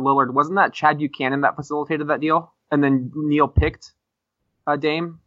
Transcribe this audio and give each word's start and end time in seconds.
Lillard. 0.00 0.32
Wasn't 0.32 0.56
that 0.56 0.72
Chad 0.72 0.98
Buchanan 0.98 1.42
that 1.42 1.56
facilitated 1.56 2.08
that 2.08 2.20
deal? 2.20 2.52
And 2.70 2.82
then 2.82 3.12
Neil 3.14 3.48
picked 3.48 3.92
uh, 4.66 4.76
Dame? 4.76 5.20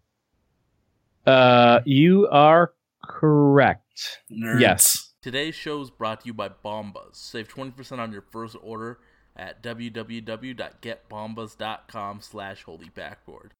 Uh, 1.25 1.79
you 1.85 2.27
are 2.31 2.73
correct. 3.03 4.19
Nerds. 4.31 4.59
Yes. 4.59 5.13
Today's 5.21 5.55
show 5.55 5.81
is 5.81 5.89
brought 5.89 6.21
to 6.21 6.27
you 6.27 6.33
by 6.33 6.49
Bombas. 6.49 7.15
Save 7.15 7.49
20% 7.49 7.99
on 7.99 8.11
your 8.11 8.21
first 8.21 8.55
order 8.61 8.99
at 9.35 9.61
www.getbombas.com 9.61 12.21
slash 12.21 12.65
holybackboard. 12.65 13.51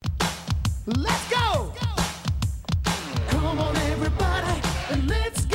Let's 0.86 1.30
go! 1.30 1.74
Come 3.28 3.60
on, 3.60 3.76
everybody, 3.78 4.62
and 4.90 5.08
let's 5.08 5.46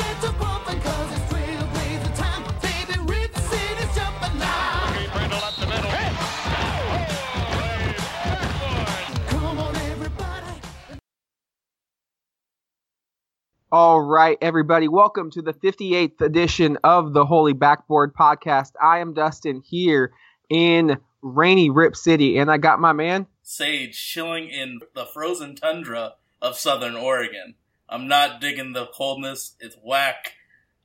All 13.77 14.01
right, 14.01 14.39
everybody, 14.41 14.87
welcome 14.87 15.33
to 15.33 15.43
the 15.43 15.53
58th 15.53 16.21
edition 16.21 16.79
of 16.85 17.13
the 17.13 17.27
Holy 17.27 17.55
Backboard 17.55 18.14
Podcast. 18.14 18.71
I 18.81 19.00
am 19.00 19.14
Dustin 19.14 19.63
here 19.63 20.13
in 20.49 20.99
rainy 21.23 21.71
Rip 21.71 21.97
City, 21.97 22.39
and 22.39 22.53
I 22.53 22.59
got 22.59 22.79
my 22.79 22.93
man. 22.93 23.27
Sage 23.43 24.00
chilling 24.00 24.49
in 24.49 24.79
the 24.95 25.07
frozen 25.07 25.57
tundra 25.57 26.13
of 26.41 26.57
southern 26.57 26.95
Oregon. 26.95 27.57
I'm 27.89 28.07
not 28.07 28.41
digging 28.41 28.75
the 28.75 28.87
coldness. 28.87 29.57
It's 29.59 29.77
whack. 29.83 30.35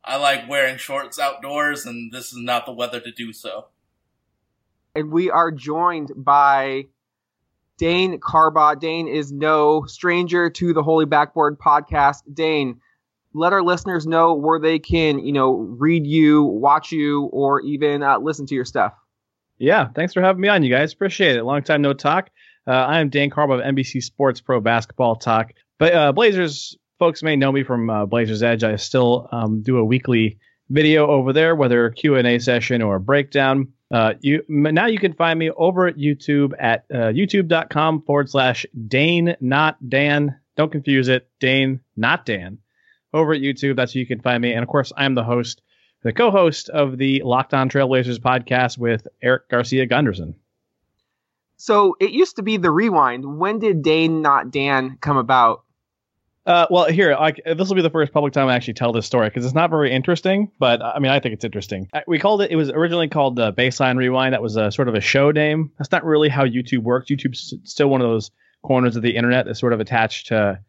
I 0.03 0.15
like 0.15 0.49
wearing 0.49 0.77
shorts 0.77 1.19
outdoors, 1.19 1.85
and 1.85 2.11
this 2.11 2.33
is 2.33 2.39
not 2.39 2.65
the 2.65 2.73
weather 2.73 2.99
to 3.01 3.11
do 3.11 3.33
so. 3.33 3.67
and 4.95 5.11
we 5.11 5.29
are 5.29 5.51
joined 5.51 6.11
by 6.15 6.87
Dane 7.79 8.19
Carbaugh. 8.19 8.77
Dane 8.77 9.07
is 9.07 9.31
no 9.31 9.85
stranger 9.85 10.49
to 10.49 10.73
the 10.73 10.83
Holy 10.83 11.05
Backboard 11.05 11.57
podcast. 11.57 12.17
Dane, 12.31 12.81
let 13.33 13.53
our 13.53 13.63
listeners 13.63 14.05
know 14.05 14.33
where 14.33 14.59
they 14.59 14.79
can, 14.79 15.19
you 15.19 15.31
know, 15.31 15.53
read 15.53 16.05
you, 16.05 16.43
watch 16.43 16.91
you, 16.91 17.23
or 17.31 17.61
even 17.61 18.03
uh, 18.03 18.19
listen 18.19 18.45
to 18.47 18.53
your 18.53 18.65
stuff. 18.65 18.93
Yeah. 19.57 19.87
Thanks 19.95 20.13
for 20.13 20.21
having 20.21 20.41
me 20.41 20.49
on, 20.49 20.61
you 20.61 20.69
guys. 20.69 20.93
Appreciate 20.93 21.37
it. 21.37 21.43
Long 21.43 21.63
time 21.63 21.81
no 21.81 21.93
talk. 21.93 22.29
Uh, 22.67 22.71
I 22.71 22.99
am 22.99 23.09
Dan 23.09 23.29
Carbaugh 23.29 23.65
of 23.65 23.75
NBC 23.75 24.03
Sports 24.03 24.41
Pro 24.41 24.59
Basketball 24.59 25.15
Talk. 25.15 25.53
But 25.77 25.93
uh, 25.93 26.11
Blazers 26.11 26.77
folks 26.99 27.23
may 27.23 27.37
know 27.37 27.51
me 27.51 27.63
from 27.63 27.89
uh, 27.89 28.05
Blazers 28.05 28.43
Edge. 28.43 28.65
I 28.65 28.75
still 28.75 29.29
um, 29.31 29.61
do 29.61 29.77
a 29.77 29.85
weekly 29.85 30.37
video 30.69 31.07
over 31.07 31.33
there, 31.33 31.55
whether 31.55 31.89
Q 31.89 32.15
and 32.15 32.27
A 32.27 32.39
session 32.39 32.81
or 32.81 32.95
a 32.95 32.99
breakdown. 32.99 33.73
Uh, 33.91 34.13
you 34.21 34.43
now 34.47 34.85
you 34.85 34.99
can 34.99 35.13
find 35.13 35.39
me 35.39 35.49
over 35.49 35.87
at 35.87 35.97
YouTube 35.97 36.53
at 36.59 36.85
uh, 36.93 37.07
YouTube.com 37.07 38.03
forward 38.03 38.29
slash 38.29 38.65
Dane 38.87 39.35
not 39.41 39.77
Dan. 39.89 40.39
Don't 40.55 40.71
confuse 40.71 41.07
it, 41.07 41.27
Dane 41.39 41.79
not 41.95 42.25
Dan. 42.25 42.59
Over 43.13 43.33
at 43.33 43.41
YouTube, 43.41 43.75
that's 43.75 43.95
where 43.95 43.99
you 43.99 44.05
can 44.05 44.21
find 44.21 44.41
me. 44.41 44.53
And 44.53 44.61
of 44.61 44.69
course, 44.69 44.91
I'm 44.95 45.15
the 45.15 45.23
host, 45.23 45.63
the 46.03 46.13
co-host 46.13 46.69
of 46.69 46.97
the 46.97 47.23
Locked 47.23 47.55
On 47.55 47.69
Trailblazers 47.69 48.19
podcast 48.19 48.77
with 48.77 49.07
Eric 49.21 49.49
Garcia 49.49 49.87
Gunderson. 49.87 50.35
So 51.57 51.95
it 51.99 52.11
used 52.11 52.35
to 52.35 52.43
be 52.43 52.57
the 52.57 52.71
rewind. 52.71 53.39
When 53.39 53.57
did 53.57 53.81
Dane, 53.81 54.21
not 54.21 54.51
Dan, 54.51 54.97
come 55.01 55.17
about? 55.17 55.63
Uh, 56.45 56.65
well, 56.69 56.85
here, 56.85 57.15
like 57.15 57.41
this 57.45 57.67
will 57.67 57.75
be 57.75 57.81
the 57.81 57.89
first 57.89 58.11
public 58.11 58.33
time 58.33 58.47
I 58.47 58.55
actually 58.55 58.73
tell 58.73 58.91
this 58.91 59.05
story 59.05 59.27
because 59.27 59.45
it's 59.45 59.53
not 59.53 59.69
very 59.69 59.91
interesting, 59.91 60.51
but 60.57 60.81
I 60.81 60.97
mean, 60.99 61.11
I 61.11 61.19
think 61.19 61.33
it's 61.33 61.45
interesting. 61.45 61.89
We 62.07 62.17
called 62.17 62.41
it. 62.41 62.51
It 62.51 62.55
was 62.55 62.69
originally 62.69 63.07
called 63.07 63.35
the 63.35 63.53
Baseline 63.53 63.97
Rewind. 63.97 64.33
That 64.33 64.41
was 64.41 64.55
a 64.55 64.71
sort 64.71 64.87
of 64.87 64.95
a 64.95 65.01
show 65.01 65.31
name. 65.31 65.71
That's 65.77 65.91
not 65.91 66.03
really 66.05 66.29
how 66.29 66.45
YouTube 66.45 66.83
works. 66.83 67.09
YouTube's 67.11 67.53
still 67.65 67.89
one 67.89 68.01
of 68.01 68.09
those 68.09 68.31
corners 68.63 68.95
of 68.95 69.03
the 69.03 69.15
internet 69.15 69.45
that's 69.45 69.59
sort 69.59 69.73
of 69.73 69.79
attached 69.79 70.27
to 70.27 70.59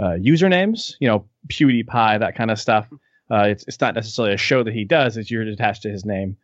uh, 0.00 0.16
usernames. 0.20 0.94
You 1.00 1.08
know, 1.08 1.24
PewDiePie, 1.48 2.20
that 2.20 2.36
kind 2.36 2.50
of 2.50 2.58
stuff. 2.58 2.88
Uh, 3.30 3.48
it's 3.48 3.64
it's 3.66 3.80
not 3.80 3.94
necessarily 3.94 4.34
a 4.34 4.38
show 4.38 4.62
that 4.62 4.72
he 4.72 4.84
does. 4.84 5.16
It's 5.16 5.30
you're 5.30 5.42
attached 5.42 5.82
to 5.82 5.90
his 5.90 6.04
name. 6.04 6.36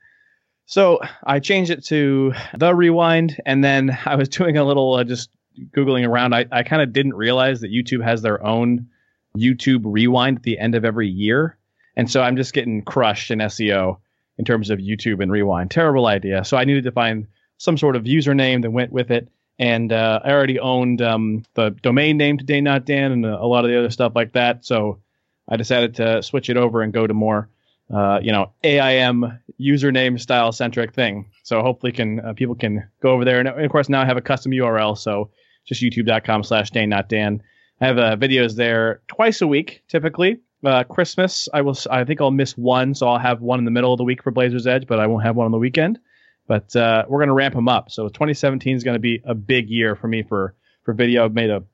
So 0.66 1.00
I 1.24 1.40
changed 1.40 1.70
it 1.70 1.84
to 1.86 2.32
the 2.56 2.74
Rewind, 2.74 3.40
and 3.46 3.62
then 3.62 3.96
I 4.06 4.16
was 4.16 4.28
doing 4.28 4.56
a 4.56 4.64
little 4.64 4.94
uh, 4.94 5.04
just 5.04 5.30
googling 5.76 6.08
around. 6.08 6.34
I, 6.34 6.46
I 6.50 6.62
kind 6.62 6.82
of 6.82 6.92
didn't 6.92 7.14
realize 7.14 7.60
that 7.60 7.72
YouTube 7.72 8.02
has 8.02 8.22
their 8.22 8.44
own 8.44 8.88
YouTube 9.36 9.82
Rewind 9.84 10.38
at 10.38 10.42
the 10.42 10.58
end 10.58 10.74
of 10.74 10.84
every 10.84 11.08
year, 11.08 11.56
and 11.96 12.10
so 12.10 12.22
I'm 12.22 12.36
just 12.36 12.52
getting 12.52 12.82
crushed 12.82 13.30
in 13.30 13.38
SEO 13.40 13.98
in 14.38 14.44
terms 14.44 14.70
of 14.70 14.78
YouTube 14.78 15.22
and 15.22 15.30
Rewind. 15.30 15.70
Terrible 15.70 16.06
idea. 16.06 16.44
So 16.44 16.56
I 16.56 16.64
needed 16.64 16.84
to 16.84 16.92
find 16.92 17.26
some 17.58 17.78
sort 17.78 17.96
of 17.96 18.04
username 18.04 18.62
that 18.62 18.70
went 18.70 18.92
with 18.92 19.10
it, 19.10 19.28
and 19.58 19.92
uh, 19.92 20.20
I 20.24 20.30
already 20.30 20.58
owned 20.58 21.02
um, 21.02 21.44
the 21.54 21.70
domain 21.82 22.16
name 22.16 22.38
Today 22.38 22.60
Not 22.60 22.84
Dan 22.84 23.12
and 23.12 23.26
a, 23.26 23.46
lot 23.46 23.64
of 23.64 23.70
the 23.70 23.78
other 23.78 23.90
stuff 23.90 24.12
like 24.14 24.32
that. 24.32 24.64
So 24.64 25.00
I 25.48 25.56
decided 25.56 25.94
to 25.96 26.22
switch 26.22 26.50
it 26.50 26.56
over 26.56 26.82
and 26.82 26.92
go 26.92 27.06
to 27.06 27.14
more 27.14 27.48
uh, 27.92 28.18
you 28.22 28.32
know, 28.32 28.50
AIM 28.62 29.38
username 29.60 30.18
style 30.20 30.52
centric 30.52 30.94
thing. 30.94 31.30
So 31.42 31.62
hopefully 31.62 31.92
can 31.92 32.20
uh, 32.20 32.32
people 32.32 32.54
can 32.54 32.88
go 33.00 33.10
over 33.10 33.24
there. 33.24 33.40
And 33.40 33.48
of 33.48 33.70
course 33.70 33.88
now 33.88 34.02
I 34.02 34.06
have 34.06 34.16
a 34.16 34.22
custom 34.22 34.52
URL. 34.52 34.96
So 34.96 35.30
just 35.64 35.82
youtube.com 35.82 36.42
slash 36.44 36.70
Dane 36.70 36.88
not 36.88 37.08
Dan. 37.08 37.42
I 37.80 37.86
have 37.86 37.98
uh, 37.98 38.16
videos 38.16 38.54
there 38.54 39.02
twice 39.08 39.42
a 39.42 39.46
week, 39.46 39.82
typically. 39.88 40.40
Uh, 40.64 40.84
Christmas, 40.84 41.48
I 41.52 41.60
will. 41.60 41.76
I 41.90 42.04
think 42.04 42.20
I'll 42.20 42.30
miss 42.30 42.56
one, 42.56 42.94
so 42.94 43.08
I'll 43.08 43.18
have 43.18 43.42
one 43.42 43.58
in 43.58 43.64
the 43.64 43.70
middle 43.70 43.92
of 43.92 43.98
the 43.98 44.04
week 44.04 44.22
for 44.22 44.30
Blazers 44.30 44.66
Edge, 44.66 44.86
but 44.86 44.98
I 44.98 45.06
won't 45.06 45.24
have 45.24 45.36
one 45.36 45.44
on 45.44 45.52
the 45.52 45.58
weekend. 45.58 45.98
But 46.46 46.74
uh, 46.74 47.04
we're 47.08 47.18
going 47.18 47.28
to 47.28 47.34
ramp 47.34 47.54
them 47.54 47.68
up. 47.68 47.90
So 47.90 48.08
2017 48.08 48.76
is 48.76 48.84
going 48.84 48.94
to 48.94 49.00
be 49.00 49.20
a 49.24 49.34
big 49.34 49.68
year 49.68 49.96
for 49.96 50.08
me 50.08 50.22
for 50.22 50.54
for 50.84 50.94
video. 50.94 51.24
I've 51.24 51.34
made 51.34 51.50
a 51.50 51.64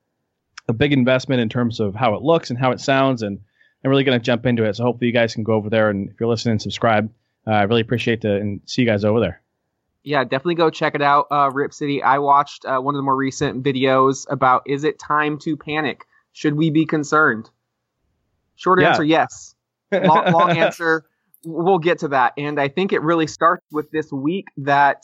a 0.67 0.73
big 0.73 0.93
investment 0.93 1.41
in 1.41 1.49
terms 1.49 1.79
of 1.79 1.95
how 1.95 2.15
it 2.15 2.21
looks 2.21 2.49
and 2.49 2.59
how 2.59 2.71
it 2.71 2.79
sounds, 2.79 3.21
and 3.21 3.39
I'm 3.83 3.89
really 3.89 4.03
going 4.03 4.19
to 4.19 4.23
jump 4.23 4.45
into 4.45 4.63
it. 4.63 4.75
So 4.75 4.83
hopefully 4.83 5.07
you 5.07 5.13
guys 5.13 5.33
can 5.33 5.43
go 5.43 5.53
over 5.53 5.69
there 5.69 5.89
and 5.89 6.09
if 6.09 6.19
you're 6.19 6.29
listening, 6.29 6.59
subscribe. 6.59 7.11
Uh, 7.47 7.51
I 7.51 7.63
really 7.63 7.81
appreciate 7.81 8.23
it 8.23 8.41
and 8.41 8.61
see 8.65 8.83
you 8.83 8.87
guys 8.87 9.03
over 9.03 9.19
there. 9.19 9.40
Yeah, 10.03 10.23
definitely 10.23 10.55
go 10.55 10.69
check 10.69 10.95
it 10.95 11.01
out. 11.01 11.27
Uh, 11.31 11.51
Rip 11.53 11.73
City. 11.73 12.01
I 12.01 12.17
watched 12.17 12.65
uh, 12.65 12.79
one 12.79 12.95
of 12.95 12.99
the 12.99 13.03
more 13.03 13.15
recent 13.15 13.63
videos 13.63 14.25
about 14.29 14.63
is 14.65 14.83
it 14.83 14.97
time 14.99 15.37
to 15.39 15.55
panic? 15.55 16.05
Should 16.33 16.55
we 16.55 16.69
be 16.71 16.85
concerned? 16.85 17.49
Short 18.55 18.79
Yeah. 18.79 18.89
answer, 18.89 19.03
yes. 19.03 19.55
Long, 19.91 20.31
long 20.31 20.57
answer, 20.57 21.03
we'll 21.43 21.77
get 21.77 21.99
to 21.99 22.07
that. 22.09 22.33
And 22.37 22.59
I 22.61 22.69
think 22.69 22.93
it 22.93 23.01
really 23.01 23.27
starts 23.27 23.65
with 23.71 23.91
this 23.91 24.09
week 24.11 24.47
that, 24.57 25.03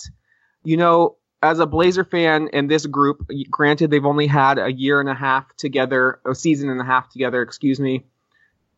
you 0.63 0.77
know, 0.77 1.17
as 1.43 1.59
a 1.59 1.65
Blazer 1.65 2.05
fan 2.05 2.49
and 2.53 2.71
this 2.71 2.85
group, 2.85 3.29
granted 3.49 3.91
they've 3.91 4.05
only 4.05 4.27
had 4.27 4.57
a 4.57 4.71
year 4.71 5.01
and 5.01 5.09
a 5.09 5.13
half 5.13 5.45
together, 5.57 6.21
a 6.25 6.33
season 6.33 6.69
and 6.69 6.79
a 6.79 6.85
half 6.85 7.09
together, 7.11 7.41
excuse 7.41 7.79
me, 7.81 8.05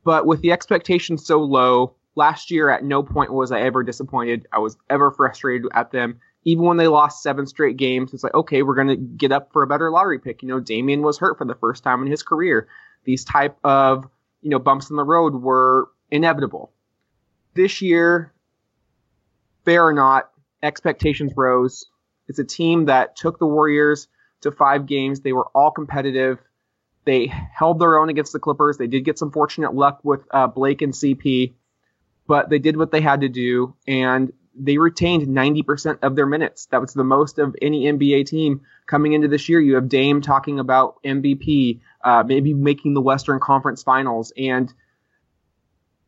but 0.04 0.26
with 0.26 0.42
the 0.42 0.52
expectations 0.52 1.26
so 1.26 1.40
low, 1.42 1.94
last 2.16 2.52
year 2.52 2.70
at 2.70 2.84
no 2.84 3.04
point 3.04 3.32
was 3.32 3.52
I 3.52 3.62
ever 3.62 3.84
disappointed. 3.84 4.48
I 4.52 4.60
was 4.60 4.78
ever 4.90 5.12
frustrated 5.12 5.68
at 5.74 5.92
them. 5.92 6.20
Even 6.46 6.66
when 6.66 6.78
they 6.78 6.88
lost 6.88 7.22
seven 7.22 7.46
straight 7.46 7.78
games, 7.78 8.14
it's 8.14 8.24
like, 8.24 8.34
okay, 8.34 8.64
we're 8.64 8.76
going 8.76 8.88
to 8.88 8.96
get 8.96 9.32
up 9.32 9.52
for 9.52 9.62
a 9.62 9.68
better 9.68 9.92
lottery 9.92 10.20
pick. 10.20 10.42
You 10.42 10.48
know, 10.48 10.60
Damian 10.60 11.02
was 11.02 11.18
hurt 11.18 11.38
for 11.38 11.46
the 11.46 11.56
first 11.56 11.84
time 11.84 12.02
in 12.02 12.10
his 12.10 12.24
career. 12.24 12.68
These 13.04 13.26
type 13.26 13.58
of, 13.64 14.08
you 14.42 14.50
know, 14.50 14.60
bumps 14.60 14.90
in 14.90 14.96
the 14.96 15.04
road 15.04 15.36
were 15.36 15.90
inevitable. 16.10 16.72
This 17.56 17.82
year, 17.82 18.34
fair 19.66 19.86
or 19.86 19.94
not, 19.94 20.30
expectations 20.64 21.34
rose. 21.36 21.86
It's 22.28 22.40
a 22.40 22.46
team 22.46 22.86
that 22.86 23.16
took 23.16 23.40
the 23.40 23.46
Warriors 23.46 24.08
to 24.42 24.52
five 24.52 24.86
games. 24.86 25.22
They 25.22 25.34
were 25.34 25.48
all 25.54 25.72
competitive. 25.72 26.40
They 27.06 27.28
held 27.28 27.80
their 27.80 27.98
own 27.98 28.10
against 28.10 28.34
the 28.34 28.40
Clippers. 28.40 28.78
They 28.78 28.88
did 28.88 29.06
get 29.06 29.18
some 29.18 29.32
fortunate 29.32 29.74
luck 29.74 30.00
with 30.04 30.22
uh, 30.32 30.48
Blake 30.48 30.82
and 30.82 30.94
CP, 30.94 31.54
but 32.30 32.48
they 32.48 32.60
did 32.60 32.78
what 32.78 32.92
they 32.92 33.02
had 33.02 33.22
to 33.22 33.28
do, 33.28 33.74
and 33.88 34.32
they 34.54 34.78
retained 34.78 35.28
90% 35.28 35.98
of 36.04 36.16
their 36.16 36.28
minutes. 36.28 36.68
That 36.68 36.80
was 36.80 36.94
the 36.94 37.04
most 37.04 37.40
of 37.40 37.56
any 37.60 37.86
NBA 37.86 38.28
team 38.28 38.62
coming 38.86 39.14
into 39.14 39.28
this 39.28 39.50
year. 39.50 39.60
You 39.60 39.76
have 39.76 39.90
Dame 39.90 40.22
talking 40.22 40.60
about 40.60 41.02
MVP, 41.04 41.80
uh, 42.04 42.24
maybe 42.28 42.54
making 42.54 42.94
the 42.94 43.02
Western 43.02 43.40
Conference 43.40 43.82
Finals, 43.82 44.32
and 44.38 44.72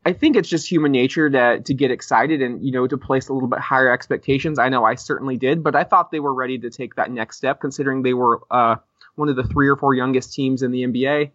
I 0.06 0.14
think 0.14 0.36
it's 0.36 0.50
just 0.50 0.70
human 0.70 0.92
nature 0.92 1.28
to 1.28 1.62
to 1.62 1.74
get 1.74 1.90
excited 1.90 2.44
and 2.44 2.64
you 2.64 2.72
know 2.72 2.86
to 2.86 2.98
place 3.00 3.28
a 3.30 3.34
little 3.34 3.50
bit 3.50 3.60
higher 3.60 3.92
expectations. 3.92 4.60
I 4.60 4.70
know 4.70 4.86
I 4.86 4.96
certainly 4.96 5.38
did, 5.38 5.64
but 5.64 5.76
I 5.76 5.86
thought 5.86 6.12
they 6.12 6.20
were 6.20 6.34
ready 6.34 6.60
to 6.60 6.70
take 6.70 6.96
that 6.96 7.10
next 7.10 7.38
step, 7.38 7.60
considering 7.60 8.04
they 8.04 8.14
were 8.14 8.42
uh, 8.52 8.76
one 9.16 9.28
of 9.28 9.36
the 9.36 9.44
three 9.44 9.70
or 9.70 9.76
four 9.76 9.96
youngest 9.96 10.34
teams 10.34 10.62
in 10.62 10.70
the 10.70 10.84
NBA. 10.84 11.32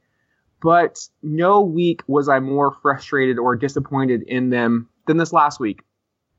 But 0.63 0.99
no 1.23 1.63
week 1.63 2.03
was 2.07 2.29
I 2.29 2.41
more 2.41 2.73
frustrated 2.73 3.39
or 3.39 3.57
disappointed 3.57 4.23
in 4.23 4.51
them 4.51 4.89
than 5.07 5.17
this 5.17 5.33
last 5.33 5.61
week. 5.61 5.83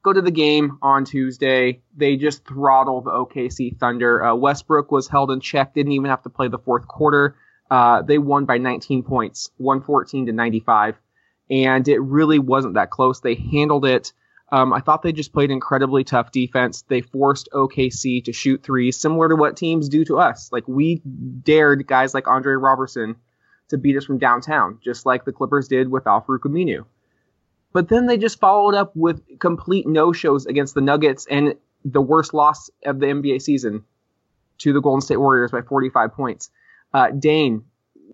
Go 0.03 0.13
to 0.13 0.21
the 0.21 0.31
game 0.31 0.77
on 0.81 1.05
Tuesday. 1.05 1.81
They 1.95 2.15
just 2.15 2.45
throttle 2.45 3.01
the 3.01 3.11
OKC 3.11 3.77
Thunder. 3.77 4.23
Uh, 4.23 4.35
Westbrook 4.35 4.91
was 4.91 5.07
held 5.07 5.31
in 5.31 5.39
check, 5.39 5.73
didn't 5.73 5.91
even 5.91 6.09
have 6.09 6.23
to 6.23 6.29
play 6.29 6.47
the 6.47 6.57
fourth 6.57 6.87
quarter. 6.87 7.35
Uh, 7.69 8.01
they 8.01 8.17
won 8.17 8.45
by 8.45 8.57
19 8.57 9.03
points, 9.03 9.51
114 9.57 10.27
to 10.27 10.31
95 10.31 10.95
and 11.49 11.87
it 11.87 11.99
really 11.99 12.39
wasn't 12.39 12.75
that 12.75 12.89
close. 12.89 13.21
They 13.21 13.35
handled 13.35 13.85
it. 13.85 14.13
Um, 14.51 14.71
I 14.71 14.79
thought 14.79 15.01
they 15.01 15.11
just 15.11 15.33
played 15.33 15.51
incredibly 15.51 16.03
tough 16.03 16.31
defense. 16.31 16.83
They 16.87 17.01
forced 17.01 17.49
OKC 17.53 18.23
to 18.25 18.33
shoot 18.33 18.63
threes, 18.63 18.97
similar 18.97 19.29
to 19.29 19.35
what 19.35 19.57
teams 19.57 19.89
do 19.89 20.05
to 20.05 20.19
us. 20.19 20.51
Like 20.51 20.67
we 20.67 21.01
dared 21.43 21.85
guys 21.85 22.13
like 22.13 22.27
Andre 22.27 22.53
Robertson 22.53 23.15
to 23.69 23.77
beat 23.77 23.97
us 23.97 24.05
from 24.05 24.17
downtown, 24.17 24.79
just 24.83 25.05
like 25.05 25.25
the 25.25 25.31
Clippers 25.31 25.67
did 25.67 25.89
with 25.89 26.07
Al-Farouq 26.07 26.85
But 27.73 27.89
then 27.89 28.05
they 28.05 28.17
just 28.17 28.39
followed 28.39 28.75
up 28.75 28.91
with 28.95 29.21
complete 29.39 29.87
no-shows 29.87 30.45
against 30.45 30.73
the 30.73 30.81
Nuggets 30.81 31.27
and 31.29 31.55
the 31.83 32.01
worst 32.01 32.33
loss 32.33 32.69
of 32.85 32.99
the 32.99 33.07
NBA 33.07 33.41
season 33.41 33.83
to 34.59 34.73
the 34.73 34.81
Golden 34.81 35.01
State 35.01 35.17
Warriors 35.17 35.51
by 35.51 35.61
45 35.61 36.13
points. 36.13 36.49
Uh, 36.93 37.11
Dane, 37.11 37.63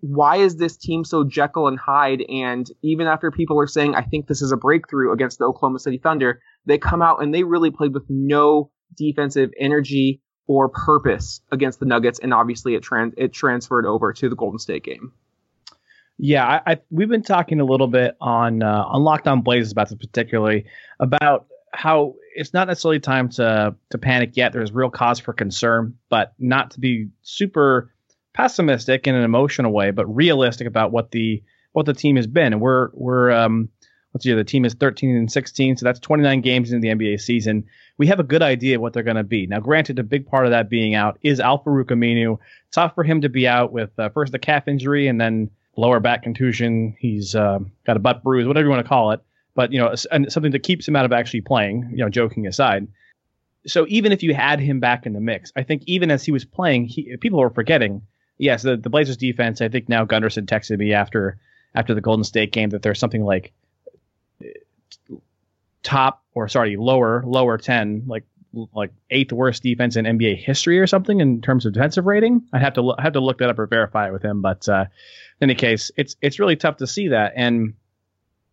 why 0.00 0.36
is 0.36 0.56
this 0.56 0.76
team 0.76 1.04
so 1.04 1.24
Jekyll 1.24 1.68
and 1.68 1.78
Hyde? 1.78 2.22
And 2.28 2.70
even 2.82 3.06
after 3.06 3.30
people 3.30 3.58
are 3.60 3.66
saying, 3.66 3.94
I 3.94 4.02
think 4.02 4.26
this 4.26 4.42
is 4.42 4.52
a 4.52 4.56
breakthrough 4.56 5.12
against 5.12 5.38
the 5.38 5.46
Oklahoma 5.46 5.78
City 5.78 5.98
Thunder, 5.98 6.40
they 6.66 6.78
come 6.78 7.02
out 7.02 7.22
and 7.22 7.32
they 7.32 7.44
really 7.44 7.70
played 7.70 7.94
with 7.94 8.04
no 8.08 8.70
defensive 8.96 9.50
energy 9.58 10.20
or 10.46 10.68
purpose 10.68 11.40
against 11.50 11.80
the 11.80 11.86
Nuggets. 11.86 12.18
And 12.18 12.34
obviously 12.34 12.74
it, 12.74 12.82
trans- 12.82 13.14
it 13.16 13.32
transferred 13.32 13.86
over 13.86 14.12
to 14.12 14.28
the 14.28 14.36
Golden 14.36 14.58
State 14.58 14.84
game. 14.84 15.12
Yeah, 16.18 16.46
I, 16.46 16.72
I 16.72 16.80
we've 16.90 17.08
been 17.08 17.22
talking 17.22 17.60
a 17.60 17.64
little 17.64 17.88
bit 17.88 18.16
on 18.20 18.62
uh, 18.62 18.84
on 18.86 19.02
Locked 19.02 19.26
On 19.26 19.42
Blazers 19.42 19.72
about 19.72 19.88
this 19.88 19.98
particularly 19.98 20.66
about 21.00 21.46
how 21.72 22.14
it's 22.36 22.54
not 22.54 22.68
necessarily 22.68 23.00
time 23.00 23.28
to 23.30 23.74
to 23.90 23.98
panic 23.98 24.36
yet. 24.36 24.52
There's 24.52 24.72
real 24.72 24.90
cause 24.90 25.18
for 25.18 25.32
concern, 25.32 25.96
but 26.08 26.32
not 26.38 26.72
to 26.72 26.80
be 26.80 27.08
super 27.22 27.90
pessimistic 28.32 29.06
in 29.06 29.14
an 29.14 29.24
emotional 29.24 29.72
way, 29.72 29.90
but 29.90 30.06
realistic 30.06 30.66
about 30.66 30.92
what 30.92 31.10
the 31.10 31.42
what 31.72 31.86
the 31.86 31.94
team 31.94 32.16
has 32.16 32.26
been. 32.26 32.52
And 32.52 32.62
we're 32.62 32.90
we're 32.92 33.32
um 33.32 33.68
let's 34.14 34.22
see, 34.22 34.32
the 34.32 34.44
team 34.44 34.64
is 34.64 34.74
13 34.74 35.16
and 35.16 35.30
16, 35.30 35.78
so 35.78 35.84
that's 35.84 35.98
29 35.98 36.40
games 36.40 36.72
in 36.72 36.80
the 36.80 36.88
NBA 36.88 37.20
season. 37.20 37.64
We 37.98 38.06
have 38.06 38.20
a 38.20 38.24
good 38.24 38.42
idea 38.42 38.76
of 38.76 38.80
what 38.80 38.92
they're 38.92 39.02
going 39.02 39.16
to 39.16 39.24
be. 39.24 39.48
Now, 39.48 39.58
granted, 39.58 39.98
a 39.98 40.04
big 40.04 40.28
part 40.28 40.46
of 40.46 40.52
that 40.52 40.70
being 40.70 40.94
out 40.94 41.18
is 41.22 41.40
Al-Farouq 41.40 41.86
Aminu. 41.86 42.38
Tough 42.70 42.94
for 42.94 43.02
him 43.02 43.22
to 43.22 43.28
be 43.28 43.48
out 43.48 43.72
with 43.72 43.90
uh, 43.98 44.10
first 44.10 44.30
the 44.30 44.38
calf 44.38 44.68
injury 44.68 45.08
and 45.08 45.20
then 45.20 45.50
lower 45.76 46.00
back 46.00 46.22
contusion. 46.22 46.96
He's 46.98 47.34
uh, 47.34 47.60
got 47.86 47.96
a 47.96 48.00
butt 48.00 48.22
bruise, 48.22 48.46
whatever 48.46 48.64
you 48.64 48.70
want 48.70 48.84
to 48.84 48.88
call 48.88 49.12
it. 49.12 49.20
But 49.54 49.72
you 49.72 49.78
know, 49.78 49.94
and 50.10 50.32
something 50.32 50.52
that 50.52 50.62
keeps 50.62 50.86
him 50.86 50.96
out 50.96 51.04
of 51.04 51.12
actually 51.12 51.42
playing. 51.42 51.90
You 51.92 51.98
know, 51.98 52.08
joking 52.08 52.46
aside. 52.46 52.88
So 53.66 53.86
even 53.88 54.12
if 54.12 54.22
you 54.22 54.34
had 54.34 54.60
him 54.60 54.80
back 54.80 55.06
in 55.06 55.14
the 55.14 55.20
mix, 55.20 55.52
I 55.56 55.62
think 55.62 55.82
even 55.86 56.10
as 56.10 56.22
he 56.24 56.32
was 56.32 56.44
playing, 56.44 56.86
he, 56.86 57.16
people 57.16 57.38
were 57.38 57.50
forgetting. 57.50 58.02
Yes, 58.36 58.62
the, 58.62 58.76
the 58.76 58.90
Blazers 58.90 59.16
defense. 59.16 59.60
I 59.60 59.68
think 59.68 59.88
now 59.88 60.04
Gunderson 60.04 60.46
texted 60.46 60.78
me 60.78 60.92
after 60.92 61.38
after 61.74 61.94
the 61.94 62.00
Golden 62.00 62.24
State 62.24 62.52
game 62.52 62.70
that 62.70 62.82
there's 62.82 62.98
something 62.98 63.24
like 63.24 63.52
top 65.82 66.24
or 66.34 66.48
sorry 66.48 66.76
lower 66.76 67.22
lower 67.26 67.58
10 67.58 68.04
like 68.06 68.24
like 68.74 68.90
eighth 69.10 69.32
worst 69.32 69.62
defense 69.62 69.96
in 69.96 70.04
NBA 70.04 70.36
history 70.36 70.78
or 70.78 70.86
something 70.86 71.20
in 71.20 71.40
terms 71.40 71.66
of 71.66 71.72
defensive 71.72 72.06
rating. 72.06 72.42
I'd 72.52 72.62
have 72.62 72.74
to 72.74 72.82
lo- 72.82 72.96
have 72.98 73.14
to 73.14 73.20
look 73.20 73.38
that 73.38 73.50
up 73.50 73.58
or 73.58 73.66
verify 73.66 74.08
it 74.08 74.12
with 74.12 74.24
him. 74.24 74.42
But 74.42 74.68
uh, 74.68 74.86
in 75.40 75.50
any 75.50 75.54
case, 75.54 75.90
it's 75.96 76.16
it's 76.20 76.38
really 76.38 76.56
tough 76.56 76.78
to 76.78 76.86
see 76.86 77.08
that, 77.08 77.32
and 77.36 77.74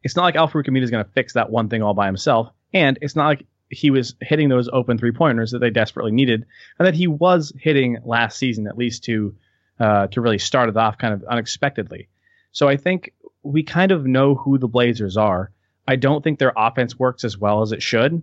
it's 0.04 0.16
not 0.16 0.24
like 0.24 0.36
Al-Farouq 0.36 0.68
Aminu 0.68 0.84
is 0.84 0.92
going 0.92 1.04
to 1.04 1.12
fix 1.12 1.34
that 1.34 1.50
one 1.50 1.70
thing 1.70 1.82
all 1.82 1.94
by 1.94 2.06
himself, 2.06 2.50
and 2.74 2.98
it's 3.02 3.16
not 3.16 3.28
like 3.28 3.46
he 3.70 3.90
was 3.90 4.16
hitting 4.22 4.50
those 4.50 4.70
open 4.74 4.98
three 4.98 5.12
pointers 5.12 5.52
that 5.52 5.60
they 5.60 5.70
desperately 5.70 6.12
needed, 6.12 6.46
and 6.80 6.86
that 6.86 6.96
he 6.96 7.08
was 7.08 7.54
hitting 7.60 7.98
last 8.04 8.38
season 8.38 8.68
at 8.68 8.78
least 8.78 9.04
to 9.06 9.36
uh, 9.80 10.08
to 10.08 10.22
really 10.22 10.38
start 10.38 10.70
it 10.70 10.78
off 10.78 10.98
kind 10.98 11.14
of 11.14 11.24
unexpectedly. 11.24 12.08
So 12.52 12.68
I 12.68 12.78
think 12.78 13.14
we 13.44 13.64
kind 13.64 13.92
of 13.92 14.06
know 14.06 14.36
who 14.36 14.58
the 14.58 14.68
Blazers 14.68 15.18
are. 15.18 15.52
I 15.88 15.96
don't 15.96 16.24
think 16.24 16.38
their 16.38 16.54
offense 16.56 17.00
works 17.00 17.24
as 17.24 17.38
well 17.38 17.62
as 17.62 17.72
it 17.72 17.82
should, 17.82 18.22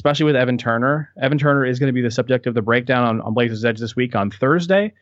especially 0.00 0.24
with 0.24 0.34
Evan 0.34 0.56
Turner. 0.56 1.12
Evan 1.20 1.36
Turner 1.36 1.66
is 1.66 1.78
going 1.78 1.88
to 1.88 1.92
be 1.92 2.00
the 2.00 2.10
subject 2.10 2.46
of 2.46 2.54
the 2.54 2.62
breakdown 2.62 3.04
on, 3.04 3.20
on 3.20 3.34
Blazers 3.34 3.66
Edge 3.66 3.78
this 3.78 3.94
week 3.94 4.16
on 4.16 4.30
Thursday. 4.30 4.94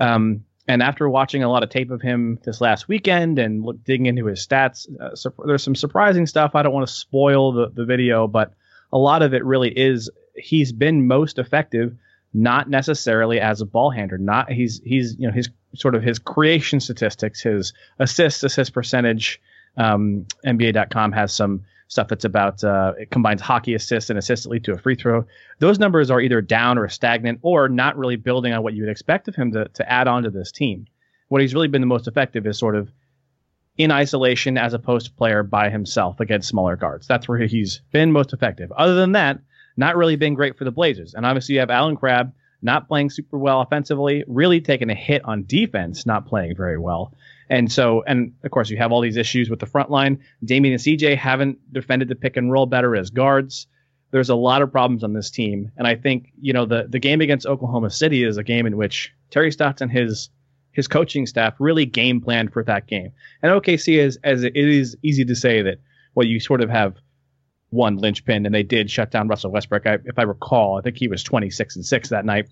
Um, 0.00 0.44
and 0.66 0.82
after 0.82 1.08
watching 1.08 1.44
a 1.44 1.48
lot 1.48 1.62
of 1.62 1.70
tape 1.70 1.92
of 1.92 2.02
him 2.02 2.36
this 2.42 2.60
last 2.60 2.88
weekend 2.88 3.38
and 3.38 3.64
look, 3.64 3.84
digging 3.84 4.06
into 4.06 4.26
his 4.26 4.44
stats, 4.44 4.88
uh, 5.00 5.14
sur- 5.14 5.32
there's 5.46 5.62
some 5.62 5.76
surprising 5.76 6.26
stuff. 6.26 6.56
I 6.56 6.64
don't 6.64 6.72
want 6.72 6.88
to 6.88 6.92
spoil 6.92 7.52
the, 7.52 7.70
the 7.72 7.84
video, 7.84 8.26
but 8.26 8.52
a 8.92 8.98
lot 8.98 9.22
of 9.22 9.34
it 9.34 9.44
really 9.44 9.70
is 9.70 10.10
he's 10.34 10.72
been 10.72 11.06
most 11.06 11.38
effective, 11.38 11.94
not 12.34 12.68
necessarily 12.68 13.38
as 13.38 13.60
a 13.60 13.66
ball 13.66 13.90
handler. 13.90 14.18
Not 14.18 14.50
he's 14.50 14.80
he's 14.84 15.14
you 15.16 15.28
know 15.28 15.32
his 15.32 15.48
sort 15.76 15.94
of 15.94 16.02
his 16.02 16.18
creation 16.18 16.80
statistics, 16.80 17.40
his 17.40 17.72
assists, 18.00 18.42
assist 18.42 18.72
percentage. 18.72 19.40
Um, 19.76 20.26
NBA.com 20.44 21.12
has 21.12 21.32
some 21.32 21.62
stuff 21.90 22.06
that's 22.06 22.24
about 22.24 22.62
uh, 22.62 22.92
it 22.98 23.10
combines 23.10 23.40
hockey 23.40 23.74
assists 23.74 24.10
and 24.10 24.18
assists 24.18 24.44
that 24.44 24.50
lead 24.50 24.64
to 24.64 24.72
a 24.72 24.78
free 24.78 24.94
throw. 24.94 25.26
Those 25.58 25.80
numbers 25.80 26.08
are 26.08 26.20
either 26.20 26.40
down 26.40 26.78
or 26.78 26.88
stagnant 26.88 27.40
or 27.42 27.68
not 27.68 27.98
really 27.98 28.14
building 28.14 28.52
on 28.52 28.62
what 28.62 28.74
you 28.74 28.84
would 28.84 28.90
expect 28.90 29.26
of 29.26 29.34
him 29.34 29.50
to, 29.52 29.66
to 29.74 29.92
add 29.92 30.06
on 30.06 30.22
to 30.22 30.30
this 30.30 30.52
team. 30.52 30.86
What 31.28 31.42
he's 31.42 31.52
really 31.52 31.66
been 31.66 31.82
the 31.82 31.88
most 31.88 32.06
effective 32.06 32.46
is 32.46 32.56
sort 32.58 32.76
of 32.76 32.90
in 33.76 33.90
isolation 33.90 34.56
as 34.56 34.72
a 34.72 34.78
post 34.78 35.16
player 35.16 35.42
by 35.42 35.68
himself 35.68 36.20
against 36.20 36.48
smaller 36.48 36.76
guards. 36.76 37.08
That's 37.08 37.26
where 37.26 37.38
he's 37.38 37.82
been 37.90 38.12
most 38.12 38.32
effective. 38.32 38.70
Other 38.70 38.94
than 38.94 39.12
that, 39.12 39.40
not 39.76 39.96
really 39.96 40.16
been 40.16 40.34
great 40.34 40.56
for 40.56 40.64
the 40.64 40.70
Blazers. 40.70 41.14
And 41.14 41.26
obviously 41.26 41.54
you 41.54 41.60
have 41.60 41.70
Allen 41.70 41.96
Crabbe 41.96 42.32
not 42.62 42.86
playing 42.86 43.10
super 43.10 43.36
well 43.36 43.62
offensively, 43.62 44.22
really 44.28 44.60
taking 44.60 44.90
a 44.90 44.94
hit 44.94 45.24
on 45.24 45.44
defense, 45.44 46.06
not 46.06 46.26
playing 46.26 46.54
very 46.54 46.78
well. 46.78 47.14
And 47.50 47.70
so, 47.70 48.02
and 48.06 48.32
of 48.44 48.52
course, 48.52 48.70
you 48.70 48.76
have 48.78 48.92
all 48.92 49.00
these 49.00 49.16
issues 49.16 49.50
with 49.50 49.58
the 49.58 49.66
front 49.66 49.90
line. 49.90 50.20
Damian 50.44 50.72
and 50.74 50.82
CJ 50.82 51.16
haven't 51.16 51.58
defended 51.72 52.08
the 52.08 52.14
pick 52.14 52.36
and 52.36 52.50
roll 52.50 52.64
better 52.64 52.94
as 52.94 53.10
guards. 53.10 53.66
There's 54.12 54.30
a 54.30 54.36
lot 54.36 54.62
of 54.62 54.70
problems 54.70 55.02
on 55.02 55.12
this 55.12 55.30
team. 55.30 55.70
And 55.76 55.86
I 55.86 55.96
think, 55.96 56.32
you 56.40 56.52
know, 56.52 56.64
the, 56.64 56.86
the 56.88 57.00
game 57.00 57.20
against 57.20 57.46
Oklahoma 57.46 57.90
City 57.90 58.22
is 58.22 58.36
a 58.36 58.44
game 58.44 58.66
in 58.66 58.76
which 58.76 59.12
Terry 59.30 59.50
Stotts 59.50 59.82
and 59.82 59.90
his 59.90 60.30
his 60.72 60.86
coaching 60.86 61.26
staff 61.26 61.54
really 61.58 61.84
game 61.84 62.20
planned 62.20 62.52
for 62.52 62.62
that 62.62 62.86
game. 62.86 63.10
And 63.42 63.50
OKC 63.50 63.98
is 63.98 64.18
as 64.22 64.44
it 64.44 64.54
is 64.54 64.96
easy 65.02 65.24
to 65.24 65.34
say 65.34 65.62
that 65.62 65.78
well, 66.14 66.26
you 66.26 66.40
sort 66.40 66.60
of 66.60 66.70
have 66.70 66.96
one 67.70 67.96
linchpin, 67.96 68.46
and 68.46 68.54
they 68.54 68.62
did 68.62 68.90
shut 68.90 69.10
down 69.10 69.28
Russell 69.28 69.50
Westbrook. 69.50 69.86
I, 69.86 69.98
if 70.04 70.18
I 70.18 70.22
recall, 70.22 70.78
I 70.78 70.82
think 70.82 70.96
he 70.96 71.08
was 71.08 71.22
26 71.22 71.76
and 71.76 71.84
six 71.84 72.08
that 72.08 72.24
night. 72.24 72.48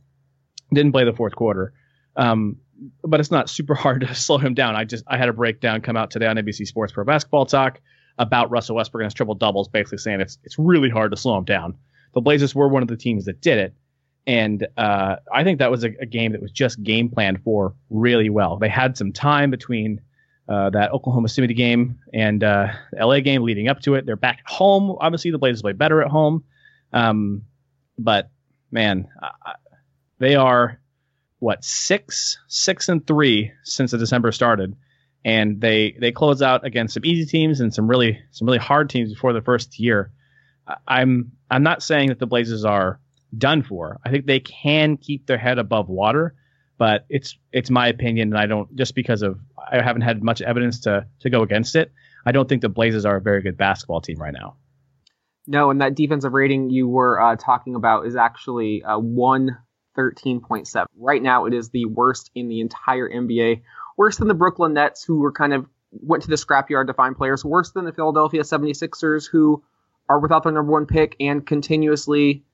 Didn't 0.72 0.92
play 0.92 1.04
the 1.04 1.12
fourth 1.12 1.34
quarter. 1.34 1.72
Um, 2.16 2.56
but 3.02 3.20
it's 3.20 3.30
not 3.30 3.50
super 3.50 3.74
hard 3.74 4.00
to 4.02 4.14
slow 4.14 4.38
him 4.38 4.54
down. 4.54 4.76
I 4.76 4.84
just 4.84 5.04
I 5.06 5.16
had 5.16 5.28
a 5.28 5.32
breakdown 5.32 5.80
come 5.80 5.96
out 5.96 6.10
today 6.10 6.26
on 6.26 6.36
NBC 6.36 6.66
Sports 6.66 6.92
Pro 6.92 7.04
Basketball 7.04 7.46
Talk 7.46 7.80
about 8.18 8.50
Russell 8.50 8.76
Westbrook 8.76 9.02
and 9.02 9.06
his 9.06 9.14
triple 9.14 9.34
doubles, 9.34 9.68
basically 9.68 9.98
saying 9.98 10.20
it's 10.20 10.38
it's 10.44 10.58
really 10.58 10.90
hard 10.90 11.10
to 11.12 11.16
slow 11.16 11.38
him 11.38 11.44
down. 11.44 11.76
The 12.14 12.20
Blazers 12.20 12.54
were 12.54 12.68
one 12.68 12.82
of 12.82 12.88
the 12.88 12.96
teams 12.96 13.26
that 13.26 13.40
did 13.40 13.58
it, 13.58 13.74
and 14.26 14.66
uh, 14.76 15.16
I 15.32 15.44
think 15.44 15.58
that 15.58 15.70
was 15.70 15.84
a, 15.84 15.90
a, 16.00 16.06
game 16.06 16.32
that 16.32 16.40
was 16.40 16.50
just 16.50 16.82
game 16.82 17.08
planned 17.10 17.42
for 17.42 17.74
really 17.90 18.30
well. 18.30 18.58
They 18.58 18.68
had 18.68 18.96
some 18.96 19.12
time 19.12 19.50
between 19.50 20.00
uh, 20.48 20.70
that 20.70 20.92
Oklahoma 20.92 21.28
City 21.28 21.54
game 21.54 21.98
and 22.12 22.42
uh, 22.42 22.68
the 22.92 23.06
LA 23.06 23.20
game 23.20 23.42
leading 23.42 23.68
up 23.68 23.80
to 23.82 23.94
it. 23.94 24.06
They're 24.06 24.16
back 24.16 24.38
at 24.44 24.50
home. 24.50 24.96
Obviously, 25.00 25.30
the 25.30 25.38
Blazers 25.38 25.62
play 25.62 25.72
better 25.72 26.02
at 26.02 26.08
home, 26.08 26.44
um, 26.92 27.42
but 27.98 28.30
man, 28.70 29.08
they 30.18 30.34
are 30.34 30.80
what 31.38 31.64
six 31.64 32.38
six 32.48 32.88
and 32.88 33.06
three 33.06 33.52
since 33.64 33.92
the 33.92 33.98
December 33.98 34.32
started, 34.32 34.76
and 35.24 35.60
they 35.60 35.96
they 36.00 36.12
close 36.12 36.42
out 36.42 36.64
against 36.64 36.94
some 36.94 37.04
easy 37.04 37.26
teams 37.26 37.60
and 37.60 37.72
some 37.72 37.88
really 37.88 38.18
some 38.30 38.46
really 38.46 38.58
hard 38.58 38.90
teams 38.90 39.12
before 39.12 39.32
the 39.32 39.42
first 39.42 39.78
year. 39.78 40.10
I'm 40.86 41.32
I'm 41.50 41.62
not 41.62 41.82
saying 41.82 42.08
that 42.08 42.18
the 42.18 42.26
Blazers 42.26 42.64
are 42.64 43.00
done 43.36 43.62
for. 43.62 43.98
I 44.04 44.10
think 44.10 44.26
they 44.26 44.40
can 44.40 44.96
keep 44.96 45.26
their 45.26 45.38
head 45.38 45.58
above 45.58 45.88
water, 45.88 46.34
but 46.76 47.06
it's 47.08 47.36
it's 47.52 47.70
my 47.70 47.88
opinion, 47.88 48.28
and 48.28 48.38
I 48.38 48.46
don't 48.46 48.74
just 48.76 48.94
because 48.94 49.22
of 49.22 49.38
I 49.70 49.82
haven't 49.82 50.02
had 50.02 50.22
much 50.22 50.42
evidence 50.42 50.80
to 50.80 51.06
to 51.20 51.30
go 51.30 51.42
against 51.42 51.76
it. 51.76 51.92
I 52.26 52.32
don't 52.32 52.48
think 52.48 52.62
the 52.62 52.68
Blazers 52.68 53.04
are 53.04 53.16
a 53.16 53.20
very 53.20 53.42
good 53.42 53.56
basketball 53.56 54.00
team 54.00 54.18
right 54.18 54.34
now. 54.34 54.56
No, 55.46 55.70
and 55.70 55.80
that 55.80 55.94
defensive 55.94 56.34
rating 56.34 56.68
you 56.68 56.88
were 56.88 57.20
uh, 57.20 57.36
talking 57.36 57.74
about 57.74 58.06
is 58.06 58.16
actually 58.16 58.82
uh, 58.82 58.98
one 58.98 59.56
13.7. 59.96 60.86
Right 60.96 61.22
now, 61.22 61.46
it 61.46 61.54
is 61.54 61.70
the 61.70 61.86
worst 61.86 62.30
in 62.34 62.48
the 62.48 62.60
entire 62.60 63.08
NBA. 63.08 63.62
Worse 63.96 64.18
than 64.18 64.28
the 64.28 64.34
Brooklyn 64.34 64.74
Nets, 64.74 65.02
who 65.02 65.20
were 65.20 65.32
kind 65.32 65.52
of 65.52 65.66
went 65.90 66.22
to 66.24 66.30
the 66.30 66.36
scrapyard 66.36 66.86
to 66.86 66.94
find 66.94 67.16
players. 67.16 67.44
Worse 67.44 67.72
than 67.72 67.84
the 67.84 67.92
Philadelphia 67.92 68.42
76ers, 68.42 69.28
who 69.28 69.62
are 70.08 70.20
without 70.20 70.42
their 70.42 70.52
number 70.52 70.72
one 70.72 70.86
pick 70.86 71.16
and 71.20 71.46
continuously 71.46 72.44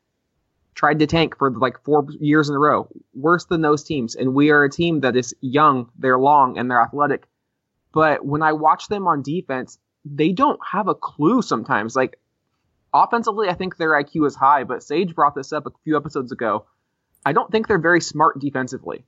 tried 0.75 0.99
to 0.99 1.07
tank 1.07 1.38
for 1.38 1.50
like 1.53 1.83
four 1.85 2.07
years 2.19 2.49
in 2.49 2.57
a 2.57 2.59
row. 2.59 2.88
Worse 3.14 3.45
than 3.45 3.62
those 3.62 3.85
teams. 3.85 4.17
And 4.17 4.35
we 4.35 4.50
are 4.50 4.64
a 4.64 4.71
team 4.71 5.00
that 5.00 5.17
is 5.17 5.35
young, 5.41 5.91
they're 5.99 6.19
long, 6.19 6.59
and 6.59 6.71
they're 6.71 6.81
athletic. 6.81 7.26
But 7.93 8.25
when 8.25 8.43
I 8.43 8.53
watch 8.53 8.88
them 8.88 9.07
on 9.07 9.23
defense, 9.23 9.79
they 10.05 10.33
don't 10.33 10.61
have 10.69 10.88
a 10.88 10.95
clue 10.95 11.43
sometimes. 11.43 11.95
Like, 11.95 12.19
offensively, 12.93 13.49
I 13.49 13.55
think 13.55 13.76
their 13.76 13.91
IQ 13.91 14.26
is 14.26 14.35
high, 14.35 14.64
but 14.64 14.83
Sage 14.83 15.14
brought 15.14 15.35
this 15.35 15.53
up 15.53 15.67
a 15.67 15.73
few 15.85 15.97
episodes 15.97 16.33
ago. 16.33 16.67
I 17.25 17.33
don't 17.33 17.50
think 17.50 17.69
they're 17.69 17.78
very 17.78 18.00
smart 18.00 18.38
defensively. 18.38 19.04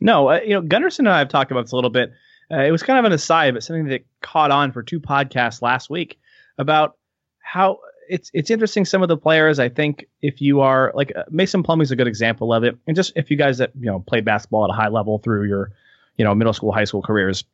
No, 0.00 0.28
uh, 0.30 0.40
you 0.40 0.54
know, 0.54 0.60
Gunderson 0.60 1.06
and 1.06 1.14
I 1.14 1.20
have 1.20 1.28
talked 1.28 1.50
about 1.50 1.62
this 1.62 1.72
a 1.72 1.76
little 1.76 1.90
bit. 1.90 2.12
Uh, 2.50 2.62
it 2.62 2.70
was 2.70 2.82
kind 2.82 2.98
of 2.98 3.04
an 3.04 3.12
aside, 3.12 3.54
but 3.54 3.62
something 3.62 3.86
that 3.86 4.04
caught 4.20 4.50
on 4.50 4.72
for 4.72 4.82
two 4.82 5.00
podcasts 5.00 5.62
last 5.62 5.88
week 5.88 6.18
about 6.58 6.96
how 7.38 7.78
it's 8.08 8.30
it's 8.34 8.50
interesting. 8.50 8.84
Some 8.84 9.02
of 9.02 9.08
the 9.08 9.16
players, 9.16 9.58
I 9.58 9.68
think, 9.68 10.06
if 10.20 10.40
you 10.40 10.60
are 10.60 10.92
like 10.94 11.12
uh, 11.16 11.24
Mason 11.30 11.62
Plumlee's 11.62 11.90
a 11.90 11.96
good 11.96 12.06
example 12.06 12.52
of 12.52 12.64
it, 12.64 12.76
and 12.86 12.94
just 12.94 13.12
if 13.16 13.30
you 13.30 13.36
guys 13.36 13.58
that 13.58 13.72
you 13.78 13.86
know 13.86 14.00
play 14.00 14.20
basketball 14.20 14.64
at 14.64 14.70
a 14.70 14.74
high 14.76 14.88
level 14.88 15.18
through 15.18 15.48
your 15.48 15.72
you 16.16 16.24
know 16.24 16.34
middle 16.34 16.52
school, 16.52 16.72
high 16.72 16.84
school 16.84 17.02
careers, 17.02 17.44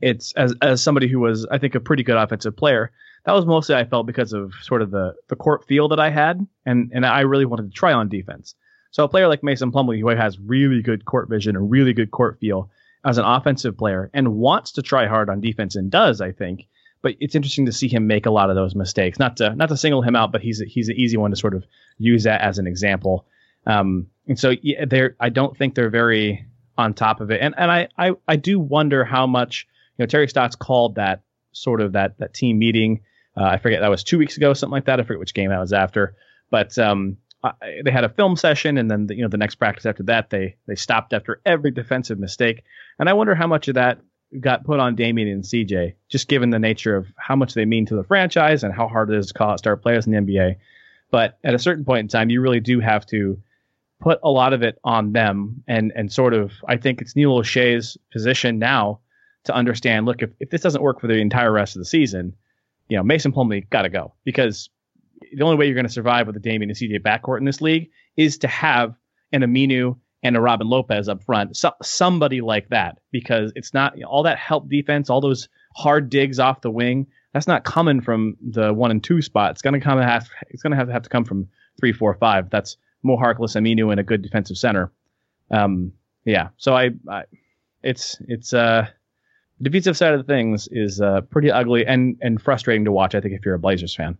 it's 0.00 0.32
as 0.34 0.54
as 0.62 0.82
somebody 0.82 1.08
who 1.08 1.20
was 1.20 1.46
I 1.50 1.58
think 1.58 1.74
a 1.74 1.80
pretty 1.80 2.02
good 2.02 2.16
offensive 2.16 2.56
player. 2.56 2.92
That 3.28 3.34
was 3.34 3.44
mostly 3.44 3.74
I 3.74 3.84
felt 3.84 4.06
because 4.06 4.32
of 4.32 4.54
sort 4.62 4.80
of 4.80 4.90
the 4.90 5.14
the 5.28 5.36
court 5.36 5.66
feel 5.66 5.88
that 5.88 6.00
I 6.00 6.08
had, 6.08 6.46
and 6.64 6.90
and 6.94 7.04
I 7.04 7.20
really 7.20 7.44
wanted 7.44 7.70
to 7.70 7.76
try 7.76 7.92
on 7.92 8.08
defense. 8.08 8.54
So 8.90 9.04
a 9.04 9.08
player 9.08 9.28
like 9.28 9.42
Mason 9.42 9.70
Plumlee, 9.70 10.00
who 10.00 10.08
has 10.08 10.40
really 10.40 10.80
good 10.80 11.04
court 11.04 11.28
vision 11.28 11.54
and 11.54 11.70
really 11.70 11.92
good 11.92 12.10
court 12.10 12.38
feel 12.40 12.70
as 13.04 13.18
an 13.18 13.26
offensive 13.26 13.76
player, 13.76 14.10
and 14.14 14.36
wants 14.36 14.72
to 14.72 14.82
try 14.82 15.08
hard 15.08 15.28
on 15.28 15.42
defense 15.42 15.76
and 15.76 15.90
does, 15.90 16.22
I 16.22 16.32
think. 16.32 16.68
But 17.02 17.16
it's 17.20 17.34
interesting 17.34 17.66
to 17.66 17.72
see 17.72 17.86
him 17.86 18.06
make 18.06 18.24
a 18.24 18.30
lot 18.30 18.48
of 18.48 18.56
those 18.56 18.74
mistakes. 18.74 19.18
Not 19.18 19.36
to 19.36 19.54
not 19.54 19.68
to 19.68 19.76
single 19.76 20.00
him 20.00 20.16
out, 20.16 20.32
but 20.32 20.40
he's 20.40 20.62
a, 20.62 20.64
he's 20.64 20.88
an 20.88 20.96
easy 20.96 21.18
one 21.18 21.30
to 21.30 21.36
sort 21.36 21.52
of 21.52 21.66
use 21.98 22.24
that 22.24 22.40
as 22.40 22.58
an 22.58 22.66
example. 22.66 23.26
Um, 23.66 24.06
and 24.26 24.40
so 24.40 24.54
yeah, 24.62 24.86
they're 24.86 25.16
I 25.20 25.28
don't 25.28 25.54
think 25.54 25.74
they're 25.74 25.90
very 25.90 26.46
on 26.78 26.94
top 26.94 27.20
of 27.20 27.30
it. 27.30 27.42
And 27.42 27.54
and 27.58 27.70
I 27.70 27.88
I, 27.98 28.12
I 28.26 28.36
do 28.36 28.58
wonder 28.58 29.04
how 29.04 29.26
much 29.26 29.66
you 29.98 30.04
know 30.04 30.06
Terry 30.06 30.28
Stotts 30.28 30.56
called 30.56 30.94
that 30.94 31.24
sort 31.52 31.82
of 31.82 31.92
that 31.92 32.16
that 32.20 32.32
team 32.32 32.58
meeting. 32.58 33.02
Uh, 33.38 33.44
I 33.44 33.58
forget 33.58 33.80
that 33.80 33.88
was 33.88 34.02
two 34.02 34.18
weeks 34.18 34.36
ago, 34.36 34.52
something 34.52 34.72
like 34.72 34.86
that. 34.86 34.98
I 34.98 35.02
forget 35.04 35.20
which 35.20 35.34
game 35.34 35.50
that 35.50 35.60
was 35.60 35.72
after, 35.72 36.16
but 36.50 36.76
um, 36.78 37.18
I, 37.42 37.52
they 37.84 37.90
had 37.90 38.04
a 38.04 38.08
film 38.08 38.36
session, 38.36 38.78
and 38.78 38.90
then 38.90 39.06
the, 39.06 39.14
you 39.14 39.22
know 39.22 39.28
the 39.28 39.36
next 39.36 39.56
practice 39.56 39.86
after 39.86 40.02
that, 40.04 40.30
they 40.30 40.56
they 40.66 40.74
stopped 40.74 41.12
after 41.12 41.40
every 41.46 41.70
defensive 41.70 42.18
mistake. 42.18 42.64
And 42.98 43.08
I 43.08 43.12
wonder 43.12 43.34
how 43.34 43.46
much 43.46 43.68
of 43.68 43.74
that 43.74 44.00
got 44.40 44.64
put 44.64 44.80
on 44.80 44.96
Damian 44.96 45.28
and 45.28 45.44
CJ, 45.44 45.94
just 46.08 46.28
given 46.28 46.50
the 46.50 46.58
nature 46.58 46.96
of 46.96 47.06
how 47.16 47.36
much 47.36 47.54
they 47.54 47.64
mean 47.64 47.86
to 47.86 47.94
the 47.94 48.04
franchise 48.04 48.64
and 48.64 48.74
how 48.74 48.88
hard 48.88 49.10
it 49.10 49.16
is 49.16 49.28
to 49.28 49.34
call 49.34 49.50
out 49.50 49.60
star 49.60 49.76
players 49.76 50.06
in 50.06 50.12
the 50.12 50.18
NBA. 50.18 50.56
But 51.10 51.38
at 51.44 51.54
a 51.54 51.58
certain 51.58 51.84
point 51.84 52.00
in 52.00 52.08
time, 52.08 52.30
you 52.30 52.40
really 52.40 52.60
do 52.60 52.80
have 52.80 53.06
to 53.06 53.40
put 54.00 54.18
a 54.22 54.30
lot 54.30 54.52
of 54.52 54.62
it 54.62 54.78
on 54.82 55.12
them, 55.12 55.62
and 55.68 55.92
and 55.94 56.12
sort 56.12 56.34
of 56.34 56.52
I 56.66 56.76
think 56.76 57.00
it's 57.00 57.14
Neil 57.14 57.38
Olshey's 57.38 57.96
position 58.12 58.58
now 58.58 58.98
to 59.44 59.54
understand. 59.54 60.06
Look, 60.06 60.22
if, 60.22 60.30
if 60.40 60.50
this 60.50 60.62
doesn't 60.62 60.82
work 60.82 61.00
for 61.00 61.06
the 61.06 61.14
entire 61.14 61.52
rest 61.52 61.76
of 61.76 61.80
the 61.80 61.86
season, 61.86 62.34
you 62.88 62.96
know 62.96 63.02
Mason 63.02 63.32
Plumlee 63.32 63.68
got 63.70 63.82
to 63.82 63.88
go 63.88 64.14
because 64.24 64.70
the 65.32 65.44
only 65.44 65.56
way 65.56 65.66
you're 65.66 65.74
going 65.74 65.86
to 65.86 65.92
survive 65.92 66.26
with 66.26 66.34
the 66.34 66.40
Damian 66.40 66.70
and 66.70 66.78
CJ 66.78 67.00
backcourt 67.02 67.38
in 67.38 67.44
this 67.44 67.60
league 67.60 67.90
is 68.16 68.38
to 68.38 68.48
have 68.48 68.94
an 69.32 69.42
Aminu 69.42 69.96
and 70.22 70.36
a 70.36 70.40
Robin 70.40 70.68
Lopez 70.68 71.08
up 71.08 71.22
front, 71.22 71.56
so, 71.56 71.72
somebody 71.82 72.40
like 72.40 72.68
that, 72.70 72.98
because 73.12 73.52
it's 73.54 73.72
not 73.72 73.96
you 73.96 74.02
know, 74.02 74.08
all 74.08 74.22
that 74.24 74.38
help 74.38 74.68
defense, 74.68 75.10
all 75.10 75.20
those 75.20 75.48
hard 75.76 76.10
digs 76.10 76.38
off 76.38 76.60
the 76.60 76.70
wing. 76.70 77.06
That's 77.32 77.46
not 77.46 77.64
coming 77.64 78.00
from 78.00 78.36
the 78.40 78.72
one 78.74 78.90
and 78.90 79.02
two 79.02 79.22
spot. 79.22 79.52
It's 79.52 79.62
going 79.62 79.74
to 79.74 79.80
come 79.80 80.00
have 80.00 80.28
it's 80.48 80.62
going 80.62 80.72
to 80.72 80.76
have 80.76 80.88
to 80.88 80.92
have 80.92 81.02
to 81.02 81.08
come 81.08 81.24
from 81.24 81.48
three, 81.78 81.92
four, 81.92 82.14
five. 82.14 82.50
That's 82.50 82.76
Mo 83.02 83.16
Harkless, 83.16 83.54
Aminu, 83.54 83.90
and 83.90 84.00
a 84.00 84.02
good 84.02 84.22
defensive 84.22 84.56
center. 84.56 84.90
Um, 85.50 85.92
yeah. 86.24 86.48
So 86.56 86.74
I, 86.74 86.90
I 87.08 87.24
it's 87.82 88.16
it's 88.26 88.52
uh 88.52 88.88
defensive 89.62 89.96
side 89.96 90.14
of 90.14 90.26
things 90.26 90.68
is 90.70 91.00
uh, 91.00 91.22
pretty 91.22 91.50
ugly 91.50 91.86
and 91.86 92.16
and 92.20 92.40
frustrating 92.40 92.84
to 92.84 92.92
watch. 92.92 93.14
I 93.14 93.20
think 93.20 93.34
if 93.34 93.44
you're 93.44 93.54
a 93.54 93.58
Blazers 93.58 93.94
fan. 93.94 94.18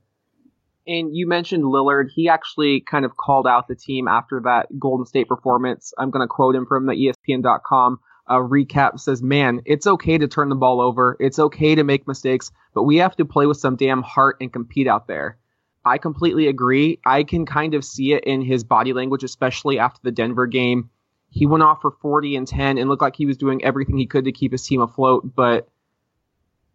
And 0.87 1.15
you 1.15 1.29
mentioned 1.29 1.65
Lillard. 1.65 2.07
He 2.15 2.29
actually 2.29 2.81
kind 2.81 3.05
of 3.05 3.17
called 3.17 3.47
out 3.47 3.69
the 3.69 3.75
team 3.75 4.09
after 4.09 4.41
that 4.45 4.67
Golden 4.79 5.05
State 5.05 5.29
performance. 5.29 5.93
I'm 5.99 6.11
going 6.11 6.27
to 6.27 6.29
quote 6.29 6.55
him 6.55 6.65
from 6.65 6.87
the 6.87 6.95
ESPN.com 7.29 8.01
recap. 8.29 8.99
Says, 8.99 9.23
"Man, 9.23 9.61
it's 9.65 9.87
okay 9.87 10.19
to 10.19 10.29
turn 10.29 10.49
the 10.49 10.55
ball 10.55 10.81
over. 10.81 11.17
It's 11.21 11.39
okay 11.39 11.75
to 11.75 11.85
make 11.85 12.09
mistakes, 12.09 12.51
but 12.75 12.85
we 12.85 12.97
have 12.97 13.17
to 13.17 13.25
play 13.25 13.47
with 13.47 13.59
some 13.59 13.77
damn 13.77 14.03
heart 14.03 14.37
and 14.41 14.53
compete 14.53 14.87
out 14.89 15.07
there." 15.07 15.39
I 15.85 15.99
completely 15.99 16.49
agree. 16.49 17.01
I 17.07 17.23
can 17.23 17.47
kind 17.47 17.75
of 17.75 17.85
see 17.85 18.13
it 18.13 18.25
in 18.25 18.43
his 18.43 18.65
body 18.65 18.93
language, 18.93 19.25
especially 19.25 19.79
after 19.79 20.01
the 20.03 20.11
Denver 20.11 20.47
game. 20.47 20.91
He 21.31 21.47
went 21.47 21.63
off 21.63 21.83
for 21.83 21.91
40 21.91 22.37
and 22.37 22.47
10 22.47 22.79
and 22.79 22.89
looked 22.89 23.03
like 23.03 23.17
he 23.17 23.27
was 23.27 23.37
doing 23.37 23.63
everything 23.65 23.99
he 23.99 24.07
could 24.07 24.25
to 24.25 24.33
keep 24.33 24.53
his 24.53 24.67
team 24.67 24.81
afloat, 24.81 25.35
but 25.35 25.69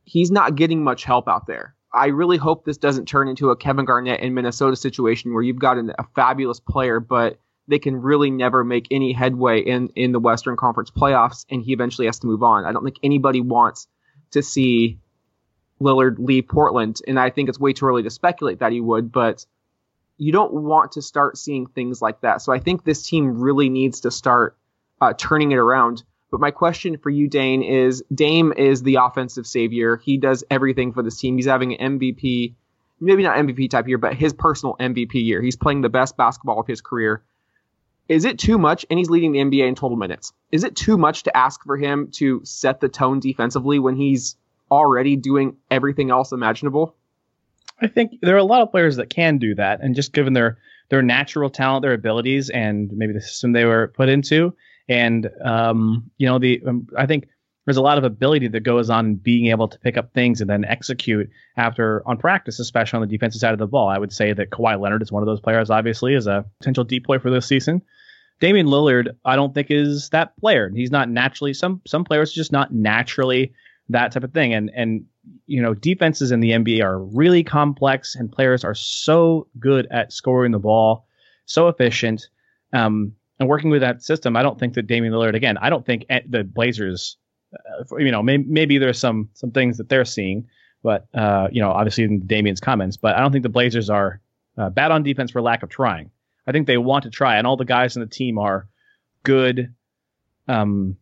he's 0.04 0.32
not 0.32 0.56
getting 0.56 0.84
much 0.84 1.04
help 1.04 1.28
out 1.28 1.48
there. 1.48 1.76
I 1.94 2.08
really 2.08 2.38
hope 2.38 2.66
this 2.66 2.78
doesn't 2.78 3.08
turn 3.08 3.28
into 3.28 3.52
a 3.52 3.56
Kevin 3.56 3.86
Garnett 3.86 4.20
in 4.20 4.34
Minnesota 4.34 4.76
situation 4.76 5.34
where 5.34 5.44
you've 5.44 5.60
got 5.60 5.78
an, 5.78 5.94
a 5.98 6.06
fabulous 6.16 6.60
player, 6.60 7.00
but 7.00 7.40
they 7.68 7.80
can 7.80 8.02
really 8.02 8.30
never 8.30 8.64
make 8.64 8.88
any 8.92 9.14
headway 9.14 9.62
in, 9.62 9.90
in 9.96 10.12
the 10.12 10.20
Western 10.20 10.58
Conference 10.58 10.92
playoffs, 10.92 11.46
and 11.50 11.64
he 11.64 11.72
eventually 11.72 12.08
has 12.08 12.20
to 12.20 12.28
move 12.28 12.44
on. 12.44 12.66
I 12.66 12.72
don't 12.72 12.84
think 12.84 12.98
anybody 13.04 13.42
wants 13.42 13.88
to 14.32 14.42
see 14.42 15.00
Lillard 15.80 16.18
leave 16.20 16.48
Portland, 16.48 17.00
and 17.08 17.20
I 17.20 17.30
think 17.30 17.48
it's 17.48 17.60
way 17.60 17.74
too 17.74 17.86
early 17.86 18.04
to 18.04 18.10
speculate 18.10 18.60
that 18.60 18.72
he 18.72 18.82
would, 18.82 19.12
but 19.12 19.46
you 20.18 20.32
don't 20.32 20.54
want 20.54 20.94
to 20.94 21.02
start 21.02 21.38
seeing 21.38 21.68
things 21.68 22.02
like 22.02 22.22
that. 22.22 22.42
So 22.42 22.54
I 22.54 22.60
think 22.60 22.84
this 22.84 23.08
team 23.08 23.40
really 23.40 23.70
needs 23.70 24.02
to 24.02 24.12
start 24.12 24.58
uh, 25.02 25.14
turning 25.18 25.52
it 25.52 25.58
around. 25.58 26.04
But 26.32 26.40
my 26.40 26.52
question 26.52 26.98
for 26.98 27.10
you, 27.10 27.28
Dane, 27.28 27.62
is 27.62 28.04
Dame 28.14 28.54
is 28.54 28.82
the 28.84 28.96
offensive 28.96 29.46
savior. 29.46 29.98
He 29.98 30.18
does 30.18 30.44
everything 30.50 30.94
for 30.94 31.04
this 31.04 31.20
team. 31.20 31.36
He's 31.36 31.46
having 31.46 31.76
an 31.76 32.00
MVP, 32.00 32.56
maybe 33.00 33.24
not 33.24 33.38
MVP 33.38 33.70
type 33.70 33.88
year, 33.88 33.98
but 33.98 34.16
his 34.16 34.34
personal 34.34 34.76
MVP 34.80 35.14
year. 35.14 35.42
He's 35.42 35.56
playing 35.56 35.82
the 35.82 35.90
best 35.90 36.18
basketball 36.18 36.60
of 36.60 36.68
his 36.68 36.82
career. 36.82 37.24
Is 38.10 38.26
it 38.26 38.40
too 38.40 38.58
much? 38.58 38.86
And 38.90 38.98
he's 38.98 39.10
leading 39.10 39.32
the 39.32 39.40
NBA 39.40 39.68
in 39.68 39.76
total 39.76 39.98
minutes. 39.98 40.34
Is 40.52 40.64
it 40.64 40.76
too 40.76 40.98
much 40.98 41.24
to 41.24 41.38
ask 41.38 41.64
for 41.64 41.78
him 41.78 42.10
to 42.14 42.42
set 42.44 42.82
the 42.82 42.90
tone 42.90 43.20
defensively 43.20 43.80
when 43.80 43.96
he's 43.96 44.36
already 44.70 45.16
doing 45.16 45.58
everything 45.70 46.12
else 46.12 46.32
imaginable? 46.32 46.96
I 47.84 47.88
think 47.88 48.20
there 48.22 48.36
are 48.36 48.40
a 48.40 48.44
lot 48.44 48.62
of 48.62 48.72
players 48.72 48.96
that 48.98 49.10
can 49.10 49.38
do 49.38 49.56
that, 49.56 49.82
and 49.82 49.96
just 49.96 50.14
given 50.14 50.34
their 50.34 50.58
their 50.90 51.02
natural 51.02 51.50
talent, 51.50 51.82
their 51.82 51.94
abilities, 51.94 52.50
and 52.50 52.92
maybe 52.94 53.14
the 53.14 53.22
system 53.22 53.54
they 53.54 53.66
were 53.66 53.94
put 53.96 54.10
into, 54.10 54.54
and 54.88 55.30
um, 55.44 56.10
you 56.18 56.28
know, 56.28 56.40
the 56.40 56.62
um, 56.68 56.88
I 56.98 57.06
think 57.06 57.28
there's 57.66 57.78
a 57.78 57.82
lot 57.82 57.98
of 57.98 58.04
ability 58.04 58.50
that 58.50 58.62
goes 58.62 58.90
on 58.90 59.16
being 59.16 59.48
able 59.48 59.68
to 59.68 59.80
pick 59.80 59.98
up 59.98 60.14
things 60.14 60.42
and 60.42 60.50
then 60.50 60.66
execute 60.66 61.30
after 61.56 62.04
on 62.06 62.18
practice, 62.18 62.60
especially 62.60 62.98
on 62.98 63.08
the 63.08 63.08
defensive 63.08 63.40
side 63.40 63.54
of 63.54 63.60
the 63.60 63.68
ball. 63.68 63.88
I 63.88 63.98
would 63.98 64.12
say 64.12 64.34
that 64.34 64.50
Kawhi 64.50 64.80
Leonard 64.80 65.02
is 65.02 65.12
one 65.12 65.24
of 65.24 65.28
those 65.28 65.40
players, 65.40 65.70
obviously, 65.70 66.16
as 66.16 66.28
a 66.28 66.46
potential 66.60 66.86
DPOY 66.86 67.22
for 67.22 67.32
this 67.32 67.46
season. 67.46 67.82
Damian 68.40 68.68
Lillard, 68.68 69.16
I 69.24 69.36
don't 69.38 69.54
think 69.54 69.68
is 69.70 70.10
that 70.10 70.36
player. 70.38 70.70
He's 70.76 70.92
not 70.92 71.10
naturally 71.10 71.54
some 71.54 71.82
some 71.88 72.04
players 72.04 72.32
are 72.32 72.36
just 72.36 72.52
not 72.52 72.74
naturally 72.74 73.54
that 73.90 74.12
type 74.12 74.24
of 74.24 74.34
thing. 74.34 74.54
And 74.54 74.70
and 74.76 75.06
you 75.46 75.62
know, 75.62 75.74
defenses 75.74 76.32
in 76.32 76.40
the 76.40 76.52
NBA 76.52 76.84
are 76.84 77.00
really 77.00 77.44
complex, 77.44 78.16
and 78.16 78.32
players 78.32 78.64
are 78.64 78.76
so 78.76 79.48
good 79.60 79.88
at 79.92 80.12
scoring 80.12 80.52
the 80.52 80.60
ball, 80.60 81.08
so 81.46 81.68
efficient. 81.68 82.28
Um, 82.74 83.14
and 83.40 83.50
working 83.50 83.70
with 83.70 83.82
that 83.82 84.04
system, 84.04 84.36
I 84.36 84.44
don't 84.44 84.60
think 84.60 84.74
that 84.76 84.88
Damian 84.88 85.14
Lillard. 85.14 85.36
Again, 85.36 85.58
I 85.58 85.70
don't 85.70 85.86
think 85.86 86.06
the 86.28 86.44
Blazers. 86.44 87.18
Uh, 87.54 87.98
you 87.98 88.12
know, 88.12 88.24
may, 88.24 88.38
maybe 88.38 88.78
there's 88.78 89.00
some 89.00 89.30
some 89.34 89.52
things 89.52 89.78
that 89.78 89.90
they're 89.90 90.06
seeing, 90.06 90.48
but 90.82 91.08
uh, 91.14 91.48
you 91.52 91.62
know, 91.62 91.72
obviously 91.72 92.04
in 92.04 92.26
Damian's 92.26 92.60
comments. 92.60 92.98
But 92.98 93.16
I 93.16 93.20
don't 93.20 93.32
think 93.32 93.44
the 93.44 93.50
Blazers 93.50 93.90
are 93.90 94.22
uh, 94.58 94.70
bad 94.70 94.92
on 94.92 95.04
defense 95.04 95.32
for 95.32 95.42
lack 95.42 95.64
of 95.64 95.70
trying. 95.70 96.10
I 96.48 96.52
think 96.52 96.68
they 96.68 96.78
want 96.78 97.04
to 97.04 97.10
try, 97.10 97.38
and 97.38 97.48
all 97.48 97.58
the 97.58 97.66
guys 97.66 97.96
in 97.96 98.02
the 98.02 98.08
team 98.08 98.38
are 98.38 98.68
good, 99.24 99.74
um, 100.48 100.98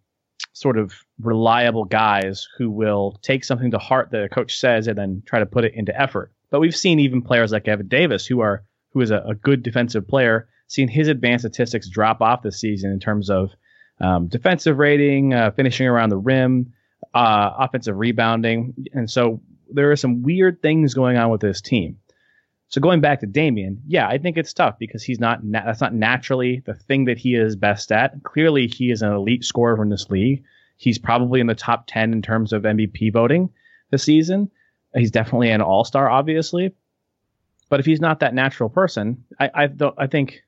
sort 0.54 0.78
of 0.78 0.94
reliable 1.20 1.86
guys 1.86 2.48
who 2.58 2.70
will 2.70 3.18
take 3.22 3.44
something 3.44 3.72
to 3.72 3.78
heart 3.78 4.12
that 4.12 4.24
a 4.24 4.30
coach 4.30 4.58
says 4.58 4.88
and 4.88 4.98
then 4.98 5.24
try 5.26 5.40
to 5.40 5.46
put 5.46 5.64
it 5.64 5.74
into 5.76 6.00
effort. 6.00 6.32
But 6.50 6.60
we've 6.60 6.76
seen 6.76 7.00
even 7.00 7.22
players 7.22 7.52
like 7.52 7.68
Evan 7.68 7.88
Davis, 7.88 8.26
who 8.26 8.42
are 8.42 8.64
who 8.94 9.02
is 9.02 9.12
a, 9.12 9.24
a 9.28 9.36
good 9.36 9.64
defensive 9.64 10.08
player, 10.08 10.50
seen 10.68 10.90
his 10.90 11.08
advanced 11.08 11.44
statistics 11.44 11.88
drop 11.88 12.22
off 12.22 12.42
this 12.42 12.60
season 12.60 12.92
in 12.92 13.00
terms 13.00 13.30
of 13.30 13.52
um, 14.02 14.28
defensive 14.28 14.78
rating, 14.78 15.34
uh, 15.34 15.52
finishing 15.52 15.88
around 15.88 16.10
the 16.10 16.18
rim, 16.18 16.74
uh, 17.14 17.52
offensive 17.58 17.96
rebounding, 17.96 18.74
and 18.94 19.10
so 19.10 19.42
there 19.74 19.92
are 19.92 19.96
some 19.96 20.22
weird 20.22 20.62
things 20.62 20.94
going 20.94 21.18
on 21.18 21.30
with 21.30 21.40
this 21.40 21.62
team. 21.62 21.98
So 22.72 22.80
going 22.80 23.02
back 23.02 23.20
to 23.20 23.26
Damian, 23.28 23.82
yeah, 23.86 24.08
I 24.08 24.18
think 24.18 24.38
it's 24.38 24.54
tough 24.54 24.80
because 24.80 25.04
he's 25.04 25.20
not 25.20 25.44
na- 25.44 25.66
that's 25.66 25.82
not 25.82 25.94
naturally 25.94 26.64
the 26.66 26.74
thing 26.74 27.04
that 27.06 27.18
he 27.18 27.36
is 27.36 27.58
best 27.58 27.92
at. 27.92 28.24
Clearly, 28.24 28.68
he 28.68 28.92
is 28.92 29.02
an 29.02 29.12
elite 29.12 29.44
scorer 29.44 29.84
in 29.84 29.90
this 29.90 30.10
league. 30.10 30.44
He's 30.78 30.98
probably 30.98 31.42
in 31.42 31.48
the 31.48 31.54
top 31.54 31.84
ten 31.88 32.14
in 32.14 32.22
terms 32.22 32.54
of 32.54 32.64
MVP 32.64 33.12
voting 33.12 33.50
this 33.90 34.04
season. 34.04 34.50
He's 34.96 35.12
definitely 35.12 35.50
an 35.52 35.62
All 35.62 35.84
Star, 35.84 36.10
obviously. 36.10 36.74
But 37.68 37.82
if 37.82 37.86
he's 37.86 38.00
not 38.00 38.22
that 38.22 38.34
natural 38.34 38.70
person, 38.70 39.26
I 39.38 39.50
I, 39.54 39.70
I 39.98 40.08
think 40.08 40.42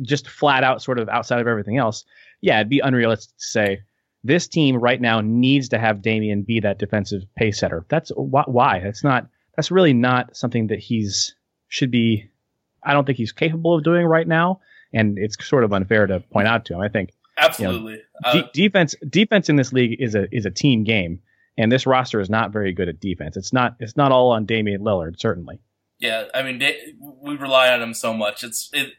just 0.00 0.30
flat 0.30 0.64
out, 0.64 0.80
sort 0.80 0.98
of 0.98 1.10
outside 1.10 1.42
of 1.42 1.46
everything 1.46 1.76
else, 1.76 2.06
yeah, 2.40 2.56
it'd 2.58 2.70
be 2.70 2.80
unrealistic 2.80 3.36
to 3.36 3.44
say 3.44 3.82
this 4.24 4.48
team 4.48 4.76
right 4.76 5.00
now 5.00 5.20
needs 5.20 5.68
to 5.68 5.78
have 5.78 6.00
Damian 6.00 6.42
be 6.42 6.60
that 6.60 6.78
defensive 6.78 7.22
pace 7.36 7.58
setter. 7.58 7.84
That's 7.90 8.10
wh- 8.12 8.48
why. 8.48 8.80
That's 8.80 9.04
not 9.04 9.28
that's 9.56 9.70
really 9.70 9.94
not 9.94 10.36
something 10.36 10.68
that 10.68 10.78
he's 10.78 11.34
should 11.68 11.90
be. 11.90 12.28
I 12.82 12.92
don't 12.92 13.04
think 13.04 13.18
he's 13.18 13.32
capable 13.32 13.74
of 13.76 13.84
doing 13.84 14.06
right 14.06 14.26
now, 14.26 14.60
and 14.92 15.18
it's 15.18 15.36
sort 15.44 15.64
of 15.64 15.72
unfair 15.72 16.06
to 16.06 16.20
point 16.20 16.48
out 16.48 16.66
to 16.66 16.74
him. 16.74 16.80
I 16.80 16.88
think 16.88 17.10
Absolutely. 17.38 18.00
de- 18.32 18.44
Uh, 18.44 18.48
defense 18.52 18.94
defense 19.08 19.48
in 19.48 19.56
this 19.56 19.72
league 19.72 20.00
is 20.00 20.14
a 20.14 20.26
is 20.34 20.46
a 20.46 20.50
team 20.50 20.84
game, 20.84 21.20
and 21.56 21.70
this 21.72 21.86
roster 21.86 22.20
is 22.20 22.30
not 22.30 22.52
very 22.52 22.72
good 22.72 22.88
at 22.88 23.00
defense. 23.00 23.36
It's 23.36 23.52
not 23.52 23.76
it's 23.80 23.96
not 23.96 24.12
all 24.12 24.30
on 24.32 24.44
Damian 24.46 24.82
Lillard 24.82 25.18
certainly. 25.18 25.60
Yeah, 25.98 26.24
I 26.34 26.42
mean, 26.42 26.60
we 27.22 27.36
rely 27.36 27.72
on 27.72 27.80
him 27.80 27.94
so 27.94 28.12
much. 28.12 28.44
It's 28.44 28.68
it. 28.72 28.92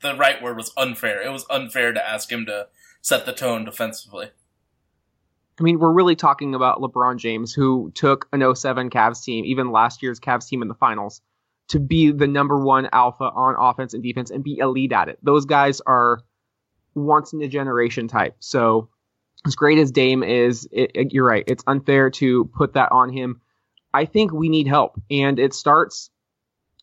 The 0.00 0.14
right 0.16 0.40
word 0.42 0.56
was 0.56 0.72
unfair. 0.76 1.20
It 1.22 1.30
was 1.30 1.44
unfair 1.50 1.92
to 1.92 2.08
ask 2.08 2.30
him 2.30 2.46
to 2.46 2.68
set 3.02 3.26
the 3.26 3.32
tone 3.32 3.64
defensively. 3.64 4.30
I 5.58 5.62
mean, 5.62 5.78
we're 5.78 5.92
really 5.92 6.16
talking 6.16 6.54
about 6.54 6.80
LeBron 6.80 7.16
James, 7.18 7.52
who 7.52 7.90
took 7.94 8.28
an 8.32 8.42
07 8.54 8.90
Cavs 8.90 9.22
team, 9.24 9.44
even 9.44 9.72
last 9.72 10.02
year's 10.02 10.20
Cavs 10.20 10.48
team 10.48 10.62
in 10.62 10.68
the 10.68 10.74
finals, 10.74 11.20
to 11.68 11.80
be 11.80 12.12
the 12.12 12.26
number 12.28 12.58
one 12.58 12.88
alpha 12.92 13.24
on 13.24 13.56
offense 13.58 13.92
and 13.94 14.02
defense 14.02 14.30
and 14.30 14.44
be 14.44 14.58
elite 14.58 14.92
at 14.92 15.08
it. 15.08 15.18
Those 15.22 15.44
guys 15.46 15.80
are 15.86 16.20
once 16.94 17.32
in 17.32 17.42
a 17.42 17.48
generation 17.48 18.08
type. 18.08 18.36
So, 18.40 18.88
as 19.46 19.54
great 19.54 19.78
as 19.78 19.90
Dame 19.90 20.22
is, 20.22 20.68
it, 20.72 20.90
it- 20.94 21.12
you're 21.12 21.26
right. 21.26 21.44
It's 21.46 21.64
unfair 21.66 22.10
to 22.10 22.44
put 22.46 22.74
that 22.74 22.90
on 22.92 23.12
him. 23.12 23.40
I 23.94 24.04
think 24.04 24.32
we 24.32 24.48
need 24.48 24.66
help, 24.68 25.00
and 25.10 25.38
it 25.38 25.54
starts 25.54 26.10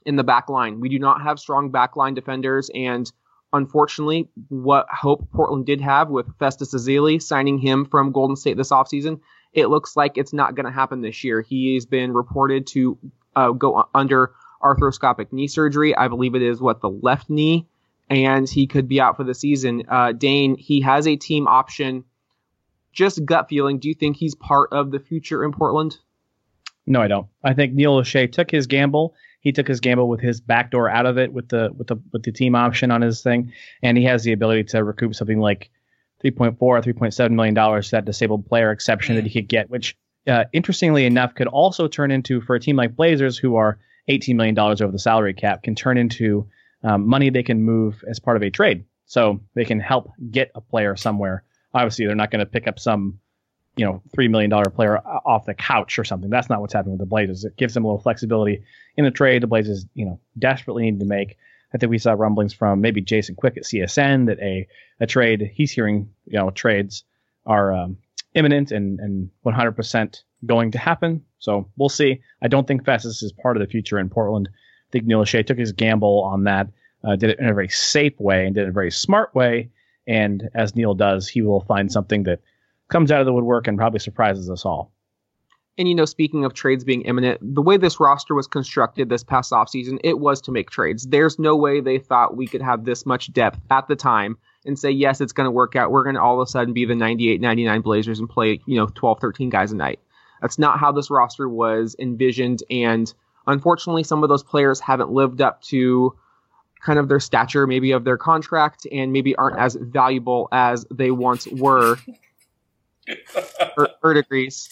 in 0.06 0.16
the 0.16 0.24
back 0.24 0.50
line. 0.50 0.80
We 0.80 0.90
do 0.90 1.00
not 1.00 1.22
have 1.22 1.40
strong 1.40 1.72
back 1.72 1.96
line 1.96 2.14
defenders, 2.14 2.70
and 2.74 3.12
unfortunately, 3.56 4.30
what 4.50 4.88
hope 4.90 5.32
Portland 5.32 5.66
did 5.66 5.82
have 5.82 6.10
with 6.10 6.38
Festus 6.38 6.74
Ezeli 6.74 7.22
signing 7.22 7.58
him 7.58 7.86
from 7.86 8.12
Golden 8.12 8.36
State 8.36 8.58
this 8.58 8.72
offseason, 8.72 9.20
it 9.54 9.68
looks 9.68 9.96
like 9.96 10.18
it's 10.18 10.34
not 10.34 10.56
going 10.56 10.66
to 10.66 10.72
happen 10.72 11.02
this 11.02 11.24
year. 11.24 11.42
He 11.42 11.76
has 11.76 11.86
been 11.86 12.14
reported 12.14 12.68
to 12.68 12.98
uh, 13.36 13.52
go 13.52 13.88
under 13.94 14.34
arthroscopic 14.62 15.32
knee 15.32 15.48
surgery. 15.48 15.96
I 15.96 16.08
believe 16.08 16.36
it 16.36 16.42
is 16.42 16.60
what 16.60 16.82
the 16.82 16.90
left 16.90 17.30
knee, 17.30 17.68
and 18.10 18.50
he 18.50 18.68
could 18.68 18.88
be 18.88 19.00
out 19.00 19.18
for 19.18 19.24
the 19.24 19.34
season. 19.34 19.84
Uh, 19.88 20.12
Dane, 20.12 20.56
he 20.56 20.82
has 20.82 21.08
a 21.08 21.16
team 21.16 21.48
option. 21.48 22.04
Just 22.92 23.26
gut 23.26 23.50
feeling. 23.50 23.80
Do 23.80 23.88
you 23.90 23.94
think 23.94 24.18
he's 24.18 24.36
part 24.36 24.70
of 24.72 24.92
the 24.92 25.00
future 25.00 25.44
in 25.44 25.52
Portland? 25.52 25.98
No, 26.88 27.02
I 27.02 27.08
don't. 27.08 27.28
I 27.44 27.54
think 27.54 27.74
Neil 27.74 28.00
Olshey 28.00 28.32
took 28.32 28.52
his 28.52 28.68
gamble. 28.68 29.16
He 29.46 29.52
took 29.52 29.68
his 29.68 29.80
gamble 29.80 30.10
with 30.10 30.22
his 30.22 30.42
backdoor 30.42 30.90
out 30.90 31.06
of 31.06 31.20
it 31.20 31.32
with 31.32 31.50
the 31.50 31.70
with 31.78 31.86
the 31.86 31.98
with 32.12 32.24
the 32.24 32.32
team 32.32 32.56
option 32.56 32.90
on 32.90 33.04
his 33.04 33.22
thing, 33.22 33.54
and 33.84 33.96
he 33.96 34.04
has 34.06 34.24
the 34.24 34.32
ability 34.32 34.64
to 34.64 34.84
recoup 34.84 35.14
something 35.14 35.40
like 35.40 35.70
3.4 36.24 36.56
or 36.60 36.82
3.7 36.82 37.30
million 37.30 37.54
dollars 37.54 37.86
to 37.86 37.92
that 37.92 38.06
disabled 38.06 38.48
player 38.48 38.72
exception 38.72 39.14
that 39.14 39.24
he 39.24 39.30
could 39.30 39.48
get, 39.48 39.70
which 39.70 39.96
uh, 40.28 40.46
interestingly 40.52 41.06
enough 41.06 41.36
could 41.36 41.46
also 41.46 41.88
turn 41.88 42.10
into 42.10 42.42
for 42.42 42.56
a 42.56 42.60
team 42.60 42.76
like 42.76 42.96
Blazers 42.96 43.38
who 43.38 43.56
are 43.56 43.78
18 44.08 44.36
million 44.36 44.56
dollars 44.56 44.82
over 44.82 44.92
the 44.92 44.98
salary 44.98 45.36
cap 45.36 45.62
can 45.62 45.76
turn 45.76 46.00
into 46.00 46.50
um, 46.84 47.08
money 47.08 47.30
they 47.30 47.44
can 47.44 47.62
move 47.62 48.04
as 48.10 48.20
part 48.20 48.38
of 48.38 48.42
a 48.42 48.50
trade, 48.50 48.86
so 49.06 49.42
they 49.54 49.64
can 49.64 49.80
help 49.80 50.12
get 50.32 50.50
a 50.56 50.62
player 50.62 50.96
somewhere. 50.96 51.44
Obviously, 51.72 52.08
they're 52.08 52.16
not 52.16 52.32
going 52.32 52.40
to 52.40 52.48
pick 52.48 52.68
up 52.68 52.80
some 52.80 53.20
you 53.76 53.86
know, 53.86 54.02
three 54.14 54.28
million 54.28 54.50
dollar 54.50 54.70
player 54.70 54.98
off 54.98 55.46
the 55.46 55.54
couch 55.54 56.00
or 56.00 56.04
something. 56.04 56.30
That's 56.30 56.50
not 56.50 56.62
what's 56.62 56.74
happening 56.74 56.94
with 56.94 57.02
the 57.02 57.06
Blazers. 57.06 57.44
It 57.44 57.58
gives 57.58 57.74
them 57.74 57.84
a 57.84 57.88
little 57.88 58.02
flexibility 58.02 58.64
in 58.98 59.06
the 59.06 59.12
trade. 59.12 59.44
The 59.44 59.48
Blazers, 59.48 59.86
you 59.94 60.06
know, 60.06 60.20
desperately 60.40 60.90
need 60.90 61.00
to 61.00 61.06
make. 61.06 61.38
I 61.74 61.78
think 61.78 61.90
we 61.90 61.98
saw 61.98 62.14
rumblings 62.14 62.54
from 62.54 62.80
maybe 62.80 63.02
Jason 63.02 63.36
Quick 63.36 63.58
at 63.58 63.64
CSN 63.64 64.28
that 64.28 64.40
a 64.40 64.68
a 65.00 65.08
trade 65.08 65.52
he's 65.54 65.72
hearing, 65.72 66.10
you 66.26 66.40
know, 66.40 66.52
trades 66.52 67.04
are 67.46 67.74
um, 67.74 67.98
imminent 68.34 68.72
and 68.72 69.00
and 69.00 69.30
100% 69.46 70.24
going 70.46 70.72
to 70.72 70.78
happen. 70.78 71.24
So 71.40 71.70
we'll 71.78 71.90
see. 71.90 72.22
I 72.42 72.48
don't 72.48 72.68
think 72.68 72.86
Festus 72.86 73.24
is 73.24 73.32
part 73.32 73.58
of 73.58 73.62
the 73.62 73.68
future 73.68 74.00
in 74.00 74.10
Portland. 74.10 74.50
I 74.52 74.90
think 74.92 75.06
Neil 75.06 75.22
Olshey 75.22 75.46
took 75.46 75.58
his 75.58 75.72
gamble 75.72 76.24
on 76.24 76.44
that, 76.46 76.68
uh, 77.04 77.16
did 77.16 77.32
it 77.32 77.40
in 77.40 77.50
a 77.50 77.54
very 77.54 77.70
safe 77.70 78.20
way 78.20 78.46
and 78.46 78.56
did 78.56 78.62
it 78.62 78.64
in 78.66 78.70
a 78.70 78.74
very 78.74 78.92
smart 78.92 79.34
way. 79.36 79.70
And 80.08 80.50
as 80.54 80.76
Neil 80.76 80.94
does, 80.94 81.28
he 81.28 81.42
will 81.42 81.62
find 81.62 81.92
something 81.92 82.24
that 82.24 82.42
comes 82.90 83.12
out 83.12 83.20
of 83.20 83.26
the 83.26 83.34
woodwork 83.34 83.68
and 83.68 83.78
probably 83.78 84.00
surprises 84.00 84.50
us 84.50 84.66
all. 84.66 84.92
And 85.78 85.90
you 85.90 85.96
know, 85.96 86.06
speaking 86.06 86.46
of 86.46 86.54
trades 86.54 86.86
being 86.86 87.02
imminent, 87.02 87.40
the 87.42 87.62
way 87.62 87.76
this 87.76 88.00
roster 88.00 88.34
was 88.34 88.48
constructed 88.48 89.10
this 89.10 89.24
past 89.24 89.52
offseason, 89.52 90.00
it 90.04 90.20
was 90.20 90.40
to 90.42 90.52
make 90.52 90.70
trades. 90.70 91.06
There's 91.08 91.38
no 91.38 91.56
way 91.56 91.82
they 91.82 92.00
thought 92.00 92.38
we 92.38 92.48
could 92.48 92.62
have 92.62 92.86
this 92.86 93.06
much 93.06 93.34
depth 93.34 93.60
at 93.70 93.88
the 93.88 93.96
time 93.96 94.38
and 94.66 94.80
say, 94.80 94.90
yes, 94.90 95.20
it's 95.20 95.34
going 95.34 95.46
to 95.46 95.52
work 95.52 95.76
out. 95.76 95.92
We're 95.92 96.04
going 96.04 96.16
to 96.16 96.22
all 96.22 96.42
of 96.42 96.48
a 96.48 96.50
sudden 96.50 96.74
be 96.74 96.86
the 96.86 96.96
98 96.96 97.42
99 97.42 97.82
Blazers 97.82 98.20
and 98.20 98.30
play, 98.30 98.62
you 98.66 98.78
know, 98.78 98.88
12, 98.96 99.20
13 99.20 99.50
guys 99.50 99.72
a 99.74 99.76
night. 99.76 100.00
That's 100.42 100.58
not 100.58 100.80
how 100.80 100.92
this 100.92 101.10
roster 101.10 101.50
was 101.50 101.96
envisioned. 102.00 102.64
And 102.70 103.14
unfortunately, 103.48 104.04
some 104.04 104.24
of 104.24 104.30
those 104.30 104.44
players 104.44 104.80
haven't 104.80 105.12
lived 105.12 105.42
up 105.42 105.62
to 105.64 106.16
kind 106.82 107.00
of 107.00 107.10
their 107.10 107.20
stature, 107.20 107.68
maybe 107.68 107.92
of 107.92 108.06
their 108.06 108.18
contract, 108.18 108.88
and 108.92 109.12
maybe 109.12 109.36
aren't 109.36 109.58
as 109.58 109.76
valuable 109.76 110.48
as 110.52 110.86
they 110.90 111.12
once 111.12 111.48
were. 111.48 111.98
Er, 113.78 113.90
Erd 114.04 114.18
agrees. 114.18 114.70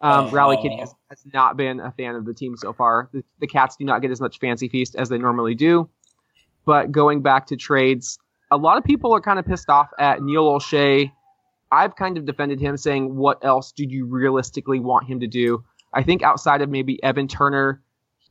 Um, 0.00 0.30
Rally 0.30 0.56
Kitty 0.60 0.78
has, 0.78 0.94
has 1.10 1.22
not 1.32 1.56
been 1.56 1.78
a 1.78 1.92
fan 1.92 2.16
of 2.16 2.24
the 2.24 2.34
team 2.34 2.56
so 2.56 2.72
far. 2.72 3.08
The, 3.12 3.22
the 3.40 3.46
Cats 3.46 3.76
do 3.76 3.84
not 3.84 4.02
get 4.02 4.10
as 4.10 4.20
much 4.20 4.40
fancy 4.40 4.68
feast 4.68 4.96
as 4.96 5.08
they 5.08 5.18
normally 5.18 5.54
do. 5.54 5.88
But 6.64 6.90
going 6.90 7.22
back 7.22 7.46
to 7.46 7.56
trades, 7.56 8.18
a 8.50 8.56
lot 8.56 8.78
of 8.78 8.84
people 8.84 9.14
are 9.14 9.20
kind 9.20 9.38
of 9.38 9.46
pissed 9.46 9.68
off 9.68 9.90
at 9.98 10.22
Neil 10.22 10.44
Olshey. 10.44 11.12
I've 11.70 11.96
kind 11.96 12.18
of 12.18 12.26
defended 12.26 12.60
him, 12.60 12.76
saying, 12.76 13.14
"What 13.16 13.44
else 13.44 13.72
do 13.72 13.84
you 13.84 14.04
realistically 14.06 14.80
want 14.80 15.06
him 15.06 15.20
to 15.20 15.26
do?" 15.26 15.64
I 15.92 16.02
think 16.02 16.22
outside 16.22 16.62
of 16.62 16.68
maybe 16.68 17.02
Evan 17.02 17.28
Turner, 17.28 17.82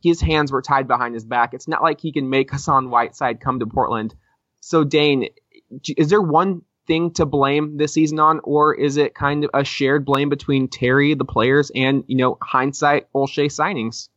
his 0.02 0.20
hands 0.20 0.52
were 0.52 0.62
tied 0.62 0.86
behind 0.86 1.14
his 1.14 1.24
back. 1.24 1.54
It's 1.54 1.68
not 1.68 1.82
like 1.82 2.00
he 2.00 2.12
can 2.12 2.28
make 2.28 2.50
Hassan 2.50 2.90
Whiteside 2.90 3.40
come 3.40 3.60
to 3.60 3.66
Portland. 3.66 4.14
So 4.60 4.84
Dane, 4.84 5.28
is 5.96 6.08
there 6.08 6.22
one 6.22 6.62
thing 6.86 7.12
to 7.12 7.26
blame 7.26 7.76
this 7.76 7.92
season 7.94 8.18
on, 8.18 8.40
or 8.44 8.74
is 8.74 8.96
it 8.96 9.14
kind 9.14 9.44
of 9.44 9.50
a 9.54 9.64
shared 9.64 10.04
blame 10.04 10.28
between 10.28 10.68
Terry, 10.68 11.14
the 11.14 11.24
players, 11.24 11.70
and 11.74 12.04
you 12.06 12.16
know 12.16 12.38
hindsight 12.42 13.12
Olshey 13.14 13.46
signings? 13.46 14.08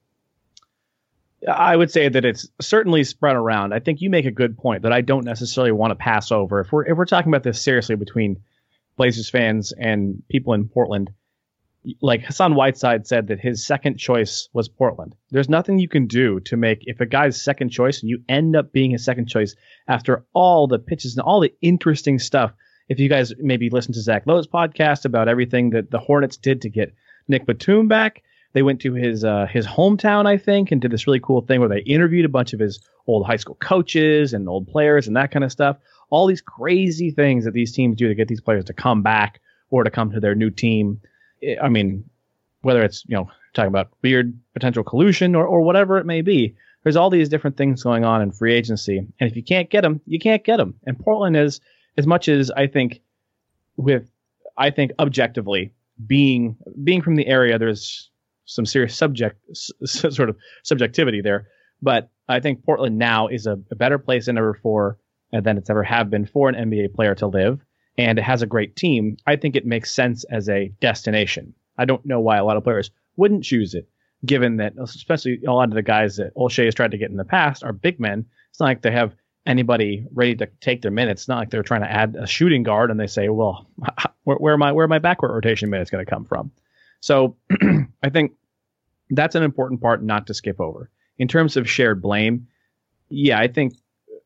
I 1.47 1.75
would 1.75 1.91
say 1.91 2.10
that 2.10 2.25
it's 2.25 2.47
certainly 2.60 3.04
spread 3.04 3.36
around. 3.36 3.73
I 3.73 3.80
think 3.80 4.01
you 4.01 4.10
make 4.10 4.25
a 4.25 4.32
good 4.32 4.58
point 4.58 4.84
that 4.84 4.91
I 4.91 5.01
don't 5.01 5.25
necessarily 5.25 5.71
want 5.71 5.91
to 5.91 5.95
pass 5.95 6.32
over. 6.32 6.62
If 6.62 6.71
we're 6.71 6.86
if 6.86 6.97
we're 6.97 7.06
talking 7.06 7.32
about 7.32 7.43
this 7.43 7.62
seriously 7.62 7.95
between 7.95 8.41
Blazers 8.97 9.30
fans 9.30 9.71
and 9.71 10.23
people 10.30 10.54
in 10.54 10.67
Portland, 10.67 11.12
like 12.02 12.24
Hassan 12.24 12.56
Whiteside 12.56 13.08
said 13.08 13.28
that 13.28 13.39
his 13.39 13.65
second 13.65 13.98
choice 13.98 14.50
was 14.54 14.67
Portland. 14.67 15.15
There's 15.32 15.50
nothing 15.50 15.80
you 15.80 15.88
can 15.88 16.08
do 16.08 16.39
to 16.41 16.58
make 16.58 16.80
if 16.82 17.00
a 17.02 17.06
guy's 17.06 17.41
second 17.41 17.69
choice 17.69 18.02
and 18.02 18.10
you 18.10 18.21
end 18.30 18.56
up 18.56 18.71
being 18.71 18.91
his 18.91 19.06
second 19.06 19.28
choice 19.28 19.56
after 19.88 20.26
all 20.34 20.67
the 20.67 20.80
pitches 20.80 21.15
and 21.15 21.24
all 21.24 21.39
the 21.39 21.54
interesting 21.62 22.19
stuff. 22.19 22.52
If 22.88 23.00
you 23.00 23.10
guys 23.10 23.34
maybe 23.39 23.69
listen 23.69 23.93
to 23.93 24.02
Zach 24.02 24.24
Lowe's 24.26 24.48
podcast 24.48 25.06
about 25.06 25.28
everything 25.28 25.71
that 25.71 25.91
the 25.91 26.00
Hornets 26.00 26.38
did 26.38 26.62
to 26.62 26.69
get 26.69 26.93
Nick 27.28 27.45
Batum 27.45 27.88
back, 27.88 28.21
they 28.54 28.62
went 28.62 28.80
to 28.82 28.93
his 28.93 29.26
uh, 29.26 29.48
his 29.48 29.67
hometown, 29.67 30.26
I 30.26 30.38
think, 30.38 30.71
and 30.71 30.82
did 30.82 30.91
this 30.91 31.08
really 31.08 31.19
cool 31.19 31.41
thing 31.41 31.60
where 31.60 31.69
they 31.69 31.82
interviewed 31.82 32.26
a 32.26 32.30
bunch 32.30 32.54
of 32.54 32.60
his 32.60 32.80
old 33.08 33.26
high 33.26 33.36
school 33.36 33.56
coaches 33.56 34.34
and 34.34 34.48
old 34.48 34.67
players 34.67 35.08
and 35.08 35.17
that 35.17 35.32
kind 35.32 35.43
of 35.43 35.52
stuff. 35.52 35.78
All 36.10 36.26
these 36.26 36.41
crazy 36.41 37.12
things 37.12 37.45
that 37.45 37.54
these 37.54 37.74
teams 37.74 37.98
do 37.98 38.08
to 38.08 38.15
get 38.15 38.28
these 38.28 38.41
players 38.41 38.65
to 38.65 38.74
come 38.74 39.04
back 39.04 39.41
or 39.69 39.84
to 39.84 39.89
come 39.89 40.12
to 40.12 40.19
their 40.19 40.36
new 40.36 40.50
team. 40.50 41.02
I- 41.62 41.69
mean, 41.69 42.10
whether 42.62 42.84
it's 42.84 43.03
you 43.08 43.15
know 43.15 43.29
talking 43.53 43.69
about 43.69 43.91
weird 44.01 44.38
potential 44.53 44.84
collusion 44.84 45.36
or 45.36 45.45
or 45.45 45.62
whatever 45.62 45.97
it 45.97 46.05
may 46.05 46.21
be, 46.21 46.55
there's 46.84 46.95
all 46.95 47.10
these 47.10 47.29
different 47.29 47.58
things 47.58 47.84
going 47.84 48.03
on 48.03 48.21
in 48.21 48.31
free 48.31 48.53
agency, 48.53 48.97
and 48.97 49.29
if 49.29 49.36
you 49.36 49.43
can't 49.43 49.69
get 49.69 49.81
them, 49.81 50.01
you 50.05 50.19
can't 50.19 50.43
get 50.43 50.58
them. 50.58 50.75
And 50.86 50.99
Portland 50.99 51.38
is 51.38 51.62
as 51.97 52.08
much 52.08 52.27
as 52.27 52.51
I 52.51 52.67
think 52.67 53.01
with 53.77 54.10
I 54.58 54.69
think 54.71 54.91
objectively 54.99 55.73
being 56.05 56.58
being 56.84 57.01
from 57.01 57.15
the 57.15 57.27
area, 57.27 57.58
there's 57.58 58.10
some 58.45 58.65
serious 58.65 58.95
subject 58.95 59.39
sort 59.86 60.29
of 60.29 60.38
subjectivity 60.63 61.21
there. 61.21 61.47
But 61.81 62.10
I 62.27 62.39
think 62.39 62.63
Portland 62.63 62.97
now 62.97 63.27
is 63.27 63.45
a, 63.45 63.60
a 63.71 63.75
better 63.75 63.97
place 63.97 64.25
than 64.27 64.38
ever 64.38 64.53
for 64.62 64.97
uh, 65.34 65.41
than 65.41 65.58
it's 65.58 65.69
ever 65.69 65.84
have 65.84 66.10
been 66.10 66.25
for 66.25 66.49
an 66.49 66.55
NBA 66.55 66.93
player 66.93 67.15
to 67.15 67.27
live, 67.27 67.60
and 67.97 68.19
it 68.19 68.23
has 68.23 68.41
a 68.41 68.47
great 68.47 68.75
team. 68.75 69.17
I 69.25 69.36
think 69.36 69.55
it 69.55 69.65
makes 69.65 69.91
sense 69.91 70.23
as 70.25 70.49
a 70.49 70.71
destination. 70.79 71.53
I 71.77 71.86
don't 71.86 72.05
know 72.05 72.19
why 72.19 72.38
a 72.38 72.45
lot 72.45 72.58
of 72.58 72.63
players 72.63 72.91
wouldn't 73.17 73.43
choose 73.43 73.73
it, 73.73 73.88
given 74.25 74.58
that 74.58 74.73
especially 74.79 75.41
a 75.47 75.51
lot 75.51 75.69
of 75.69 75.75
the 75.75 75.81
guys 75.81 76.17
that 76.17 76.36
Olshey 76.36 76.65
has 76.65 76.75
tried 76.75 76.91
to 76.91 76.97
get 76.97 77.10
in 77.10 77.17
the 77.17 77.25
past 77.25 77.63
are 77.63 77.73
big 77.73 77.99
men. 77.99 78.25
It's 78.49 78.60
not 78.60 78.67
like 78.67 78.81
they 78.81 78.91
have 78.91 79.15
anybody 79.45 80.05
ready 80.13 80.36
to 80.36 80.47
take 80.60 80.81
their 80.81 80.91
minutes. 80.91 81.23
It's 81.23 81.27
not 81.27 81.38
like 81.38 81.49
they're 81.49 81.63
trying 81.63 81.81
to 81.81 81.91
add 81.91 82.15
a 82.19 82.27
shooting 82.27 82.63
guard 82.63 82.91
and 82.91 82.99
they 82.99 83.08
say, 83.08 83.29
well, 83.29 83.67
where, 84.23 84.38
where 84.38 84.58
my 84.58 84.71
where 84.71 84.88
my 84.88 84.99
backward 84.99 85.34
rotation 85.34 85.69
minutes 85.69 85.91
going 85.91 86.05
to 86.05 86.10
come 86.10 86.25
from? 86.25 86.51
So 86.99 87.38
I 88.03 88.10
think 88.10 88.34
that's 89.10 89.36
an 89.36 89.43
important 89.43 89.81
part 89.81 90.03
not 90.03 90.27
to 90.27 90.34
skip 90.34 90.60
over. 90.60 90.89
In 91.17 91.27
terms 91.27 91.55
of 91.55 91.69
shared 91.69 92.01
blame, 92.01 92.47
yeah, 93.10 93.39
I 93.39 93.47
think 93.47 93.75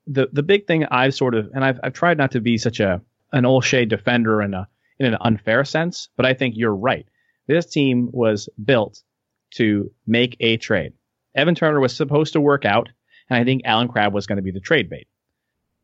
the 0.07 0.29
the 0.31 0.43
big 0.43 0.65
thing 0.65 0.85
I've 0.85 1.13
sort 1.13 1.35
of 1.35 1.51
and 1.53 1.63
I've 1.63 1.79
I've 1.83 1.93
tried 1.93 2.17
not 2.17 2.31
to 2.31 2.41
be 2.41 2.57
such 2.57 2.79
a 2.79 3.01
an 3.31 3.43
Olshey 3.43 3.87
defender 3.87 4.41
in 4.41 4.53
a 4.53 4.67
in 4.99 5.05
an 5.05 5.17
unfair 5.21 5.63
sense, 5.63 6.09
but 6.17 6.25
I 6.25 6.33
think 6.33 6.55
you're 6.57 6.75
right. 6.75 7.05
This 7.47 7.65
team 7.65 8.09
was 8.11 8.49
built 8.63 9.01
to 9.55 9.91
make 10.05 10.35
a 10.39 10.57
trade. 10.57 10.93
Evan 11.35 11.55
Turner 11.55 11.79
was 11.79 11.95
supposed 11.95 12.33
to 12.33 12.41
work 12.41 12.65
out, 12.65 12.89
and 13.29 13.39
I 13.39 13.45
think 13.45 13.61
Allen 13.65 13.87
Crabbe 13.87 14.13
was 14.13 14.27
going 14.27 14.37
to 14.37 14.43
be 14.43 14.51
the 14.51 14.59
trade 14.59 14.89
bait. 14.89 15.07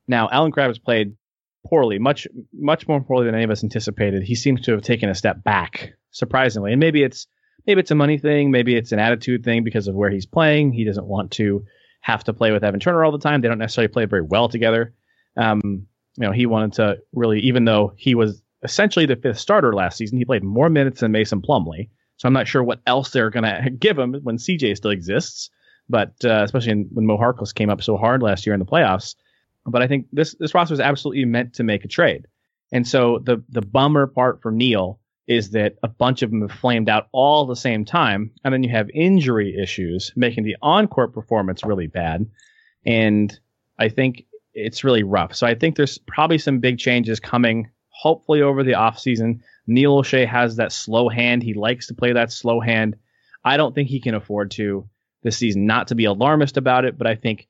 Now, 0.08 0.28
Allen 0.32 0.52
Crabbe 0.52 0.70
has 0.70 0.80
played 0.80 1.16
poorly, 1.66 1.98
much 1.98 2.28
much 2.54 2.88
more 2.88 3.02
poorly 3.02 3.26
than 3.26 3.36
any 3.36 3.44
of 3.44 3.50
us 3.52 3.64
anticipated. 3.64 4.24
He 4.24 4.36
seems 4.36 4.62
to 4.62 4.72
have 4.74 4.82
taken 4.82 5.10
a 5.10 5.16
step 5.16 5.44
back, 5.44 5.94
surprisingly, 6.12 6.72
and 6.72 6.80
maybe 6.80 7.04
it's 7.04 7.28
maybe 7.66 7.80
it's 7.80 7.92
a 7.92 7.96
money 7.96 8.18
thing, 8.18 8.52
maybe 8.52 8.76
it's 8.76 8.92
an 8.92 9.00
attitude 9.00 9.44
thing 9.44 9.64
because 9.64 9.88
of 9.88 9.96
where 9.96 10.10
he's 10.10 10.26
playing. 10.26 10.74
He 10.74 10.86
doesn't 10.86 11.08
want 11.08 11.32
to 11.32 11.64
have 12.02 12.24
to 12.26 12.34
play 12.34 12.52
with 12.52 12.64
Evan 12.64 12.80
Turner 12.80 13.04
all 13.04 13.12
the 13.12 13.18
time. 13.18 13.42
They 13.42 13.48
don't 13.48 13.58
necessarily 13.58 13.92
play 13.92 14.06
very 14.06 14.22
well 14.22 14.50
together. 14.50 14.94
Um, 15.38 15.88
you 16.18 16.26
know, 16.26 16.32
he 16.32 16.46
wanted 16.46 16.74
to 16.74 16.98
really, 17.14 17.40
even 17.42 17.66
though 17.66 17.94
he 17.98 18.16
was 18.16 18.42
essentially 18.64 19.06
the 19.06 19.16
fifth 19.16 19.40
starter 19.40 19.74
last 19.74 19.98
season, 19.98 20.18
he 20.18 20.26
played 20.26 20.44
more 20.44 20.70
minutes 20.70 21.02
than 21.02 21.12
Mason 21.12 21.42
Plumlee. 21.42 21.90
So 22.18 22.28
I'm 22.28 22.34
not 22.34 22.48
sure 22.48 22.64
what 22.64 22.80
else 22.88 23.12
they're 23.12 23.30
going 23.30 23.44
to 23.64 23.70
give 23.70 23.98
him 23.98 24.16
when 24.24 24.38
CJ 24.38 24.78
still 24.78 24.92
exists. 24.92 25.50
But 25.88 26.14
uh, 26.24 26.42
especially 26.44 26.72
in, 26.72 26.88
when 26.92 27.06
Mo 27.06 27.18
Harkless 27.18 27.54
came 27.54 27.70
up 27.70 27.84
so 27.84 27.96
hard 27.96 28.24
last 28.24 28.46
year 28.46 28.54
in 28.54 28.60
the 28.60 28.66
playoffs. 28.66 29.16
But 29.68 29.82
I 29.82 29.88
think 29.88 30.08
this 30.12 30.36
this 30.40 30.54
roster 30.54 30.74
is 30.74 30.80
absolutely 30.80 31.26
meant 31.26 31.54
to 31.56 31.64
make 31.64 31.86
a 31.86 31.88
trade. 31.88 32.28
And 32.72 32.88
so 32.88 33.20
the 33.20 33.44
the 33.50 33.62
bummer 33.62 34.08
part 34.08 34.42
for 34.42 34.52
Neil 34.52 35.00
is 35.28 35.52
that 35.52 35.76
a 35.84 35.88
bunch 35.88 36.22
of 36.22 36.30
them 36.30 36.42
have 36.42 36.52
flamed 36.52 36.90
out 36.90 37.08
all 37.12 37.46
the 37.46 37.56
same 37.56 37.84
time, 37.84 38.32
and 38.44 38.54
then 38.54 38.64
you 38.64 38.70
have 38.70 38.90
injury 38.94 39.56
issues 39.60 40.12
making 40.16 40.44
the 40.44 40.56
on-court 40.62 41.14
performance 41.14 41.64
really 41.64 41.88
bad. 41.88 42.28
And 42.86 43.38
I 43.80 43.90
think 43.90 44.26
it's 44.56 44.84
really 44.84 45.04
rough. 45.04 45.36
So 45.36 45.46
I 45.46 45.54
think 45.54 45.76
there's 45.76 45.98
probably 45.98 46.38
some 46.38 46.60
big 46.60 46.80
changes 46.80 47.20
coming, 47.20 47.70
hopefully 47.90 48.42
over 48.42 48.64
the 48.64 48.72
offseason. 48.72 49.42
Neil 49.68 50.02
Olshey 50.02 50.26
has 50.26 50.56
that 50.56 50.72
slow 50.72 51.10
hand. 51.10 51.44
He 51.44 51.54
likes 51.54 51.88
to 51.88 51.94
play 51.94 52.14
that 52.14 52.32
slow 52.32 52.62
hand. 52.62 52.96
I 53.44 53.58
don't 53.58 53.76
think 53.76 53.90
he 53.90 54.00
can 54.00 54.16
afford 54.16 54.52
to 54.52 54.90
this 55.24 55.38
season. 55.38 55.66
Not 55.66 55.90
to 55.90 55.96
be 55.96 56.06
alarmist 56.06 56.58
about 56.58 56.86
it, 56.86 56.98
but 56.98 57.06
I 57.06 57.16
think 57.16 57.48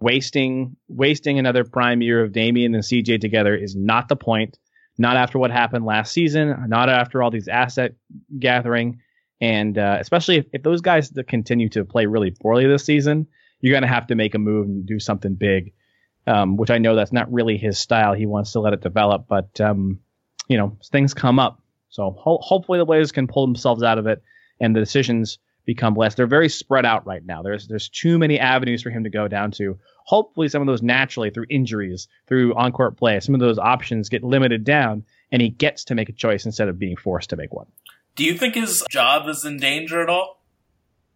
wasting 0.00 0.76
wasting 0.86 1.38
another 1.38 1.64
prime 1.64 2.00
year 2.00 2.22
of 2.22 2.32
Damian 2.32 2.74
and 2.74 2.84
CJ 2.84 3.20
together 3.20 3.54
is 3.56 3.74
not 3.74 4.08
the 4.08 4.16
point. 4.16 4.58
Not 4.96 5.16
after 5.16 5.38
what 5.38 5.50
happened 5.50 5.84
last 5.84 6.12
season. 6.12 6.64
Not 6.68 6.88
after 6.88 7.22
all 7.22 7.30
these 7.30 7.48
asset 7.48 7.94
gathering, 8.38 9.00
and 9.40 9.76
uh, 9.76 9.98
especially 10.00 10.36
if, 10.36 10.46
if 10.52 10.62
those 10.62 10.80
guys 10.80 11.12
continue 11.26 11.68
to 11.70 11.84
play 11.84 12.06
really 12.06 12.30
poorly 12.30 12.66
this 12.66 12.84
season, 12.84 13.26
you're 13.60 13.72
going 13.72 13.82
to 13.82 13.88
have 13.88 14.08
to 14.08 14.14
make 14.14 14.34
a 14.34 14.38
move 14.38 14.66
and 14.66 14.86
do 14.86 14.98
something 14.98 15.34
big. 15.34 15.72
Um, 16.28 16.56
which 16.56 16.70
I 16.70 16.78
know 16.78 16.94
that's 16.94 17.12
not 17.12 17.32
really 17.32 17.56
his 17.56 17.78
style. 17.78 18.12
He 18.12 18.26
wants 18.26 18.52
to 18.52 18.60
let 18.60 18.74
it 18.74 18.82
develop, 18.82 19.26
but 19.28 19.60
um, 19.60 20.00
you 20.48 20.58
know 20.58 20.76
things 20.90 21.14
come 21.14 21.38
up. 21.38 21.62
So 21.88 22.10
ho- 22.10 22.40
hopefully 22.42 22.78
the 22.78 22.84
Blazers 22.84 23.12
can 23.12 23.26
pull 23.26 23.46
themselves 23.46 23.82
out 23.82 23.98
of 23.98 24.06
it, 24.06 24.22
and 24.60 24.76
the 24.76 24.80
decisions 24.80 25.38
become 25.64 25.94
less. 25.94 26.14
They're 26.14 26.26
very 26.26 26.48
spread 26.48 26.86
out 26.86 27.06
right 27.06 27.24
now. 27.24 27.42
There's 27.42 27.66
there's 27.68 27.88
too 27.88 28.18
many 28.18 28.38
avenues 28.38 28.82
for 28.82 28.90
him 28.90 29.04
to 29.04 29.10
go 29.10 29.28
down 29.28 29.52
to. 29.52 29.78
Hopefully, 30.04 30.48
some 30.48 30.62
of 30.62 30.66
those 30.66 30.82
naturally 30.82 31.30
through 31.30 31.46
injuries, 31.50 32.08
through 32.26 32.54
on 32.54 32.72
court 32.72 32.96
play, 32.96 33.20
some 33.20 33.34
of 33.34 33.40
those 33.40 33.58
options 33.58 34.08
get 34.08 34.24
limited 34.24 34.64
down, 34.64 35.04
and 35.30 35.42
he 35.42 35.50
gets 35.50 35.84
to 35.84 35.94
make 35.94 36.08
a 36.08 36.12
choice 36.12 36.46
instead 36.46 36.68
of 36.68 36.78
being 36.78 36.96
forced 36.96 37.30
to 37.30 37.36
make 37.36 37.52
one. 37.52 37.66
Do 38.16 38.24
you 38.24 38.36
think 38.36 38.54
his 38.54 38.82
job 38.90 39.28
is 39.28 39.44
in 39.44 39.58
danger 39.58 40.02
at 40.02 40.08
all? 40.08 40.42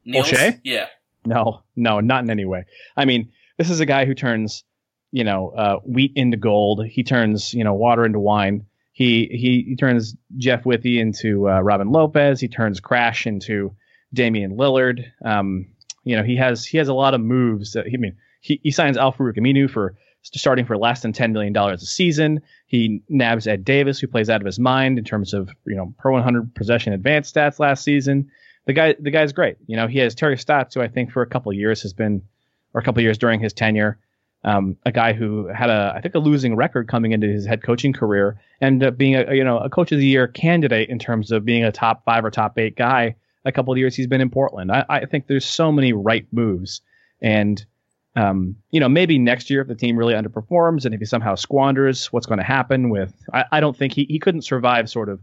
Niels? 0.04 0.28
Olshey? 0.28 0.60
Yeah. 0.62 0.86
No, 1.24 1.62
no, 1.76 2.00
not 2.00 2.24
in 2.24 2.30
any 2.30 2.44
way. 2.44 2.64
I 2.96 3.04
mean, 3.04 3.32
this 3.56 3.70
is 3.70 3.80
a 3.80 3.86
guy 3.86 4.04
who 4.04 4.14
turns, 4.14 4.64
you 5.12 5.24
know, 5.24 5.50
uh, 5.50 5.76
wheat 5.84 6.12
into 6.16 6.36
gold. 6.36 6.84
He 6.86 7.04
turns, 7.04 7.54
you 7.54 7.62
know, 7.62 7.74
water 7.74 8.04
into 8.04 8.18
wine. 8.18 8.66
He 8.92 9.28
he, 9.30 9.64
he 9.68 9.76
turns 9.76 10.16
Jeff 10.36 10.64
Withey 10.64 10.98
into 10.98 11.48
uh, 11.48 11.60
Robin 11.60 11.92
Lopez. 11.92 12.40
He 12.40 12.48
turns 12.48 12.80
Crash 12.80 13.26
into 13.26 13.76
Damian 14.12 14.56
Lillard. 14.56 15.04
Um, 15.24 15.68
you 16.02 16.16
know, 16.16 16.24
he 16.24 16.36
has 16.36 16.64
he 16.64 16.78
has 16.78 16.88
a 16.88 16.94
lot 16.94 17.14
of 17.14 17.20
moves. 17.20 17.72
That, 17.72 17.86
I 17.86 17.96
mean, 17.96 18.16
he, 18.40 18.60
he 18.62 18.70
signs 18.70 18.96
Al 18.96 19.12
Farouq 19.12 19.38
Aminu 19.38 19.70
for 19.70 19.94
starting 20.22 20.64
for 20.64 20.76
less 20.76 21.02
than 21.02 21.12
ten 21.12 21.32
million 21.32 21.52
dollars 21.52 21.82
a 21.82 21.86
season. 21.86 22.40
He 22.66 23.02
nabs 23.08 23.46
Ed 23.46 23.64
Davis, 23.64 23.98
who 23.98 24.06
plays 24.06 24.30
out 24.30 24.40
of 24.40 24.46
his 24.46 24.58
mind 24.58 24.98
in 24.98 25.04
terms 25.04 25.34
of 25.34 25.50
you 25.66 25.76
know 25.76 25.94
per 25.98 26.10
100 26.10 26.54
possession 26.54 26.92
advanced 26.92 27.34
stats 27.34 27.58
last 27.58 27.84
season. 27.84 28.30
The 28.66 28.72
guy 28.72 28.94
the 28.98 29.10
guy's 29.10 29.32
great. 29.32 29.56
You 29.66 29.76
know, 29.76 29.86
he 29.86 29.98
has 29.98 30.14
Terry 30.14 30.38
Stotts, 30.38 30.74
who 30.74 30.80
I 30.80 30.88
think 30.88 31.12
for 31.12 31.22
a 31.22 31.26
couple 31.26 31.52
years 31.52 31.82
has 31.82 31.92
been, 31.92 32.22
or 32.74 32.80
a 32.80 32.84
couple 32.84 33.02
years 33.02 33.18
during 33.18 33.40
his 33.40 33.52
tenure, 33.52 33.98
um, 34.44 34.76
a 34.84 34.92
guy 34.92 35.12
who 35.12 35.46
had 35.46 35.70
a 35.70 35.92
I 35.96 36.00
think 36.00 36.14
a 36.14 36.18
losing 36.18 36.56
record 36.56 36.88
coming 36.88 37.12
into 37.12 37.28
his 37.28 37.46
head 37.46 37.62
coaching 37.62 37.92
career 37.92 38.40
and 38.60 38.82
uh, 38.82 38.90
being 38.90 39.14
a 39.14 39.34
you 39.34 39.44
know 39.44 39.58
a 39.58 39.70
coach 39.70 39.92
of 39.92 39.98
the 39.98 40.06
year 40.06 40.26
candidate 40.26 40.88
in 40.88 40.98
terms 40.98 41.30
of 41.30 41.44
being 41.44 41.64
a 41.64 41.72
top 41.72 42.04
five 42.04 42.24
or 42.24 42.30
top 42.30 42.58
eight 42.58 42.76
guy. 42.76 43.14
A 43.44 43.52
couple 43.52 43.72
of 43.72 43.78
years 43.78 43.96
he's 43.96 44.06
been 44.06 44.20
in 44.20 44.30
Portland. 44.30 44.70
I, 44.70 44.84
I 44.88 45.04
think 45.04 45.26
there's 45.26 45.44
so 45.44 45.72
many 45.72 45.92
right 45.92 46.26
moves, 46.30 46.80
and 47.20 47.64
um, 48.14 48.56
you 48.70 48.80
know 48.80 48.88
maybe 48.88 49.18
next 49.18 49.50
year 49.50 49.62
if 49.62 49.68
the 49.68 49.74
team 49.74 49.96
really 49.96 50.14
underperforms 50.14 50.84
and 50.84 50.94
if 50.94 51.00
he 51.00 51.06
somehow 51.06 51.34
squanders, 51.34 52.06
what's 52.06 52.26
going 52.26 52.38
to 52.38 52.44
happen 52.44 52.88
with? 52.88 53.14
I, 53.32 53.44
I 53.52 53.60
don't 53.60 53.76
think 53.76 53.92
he 53.92 54.04
he 54.04 54.18
couldn't 54.18 54.42
survive 54.42 54.90
sort 54.90 55.08
of 55.08 55.20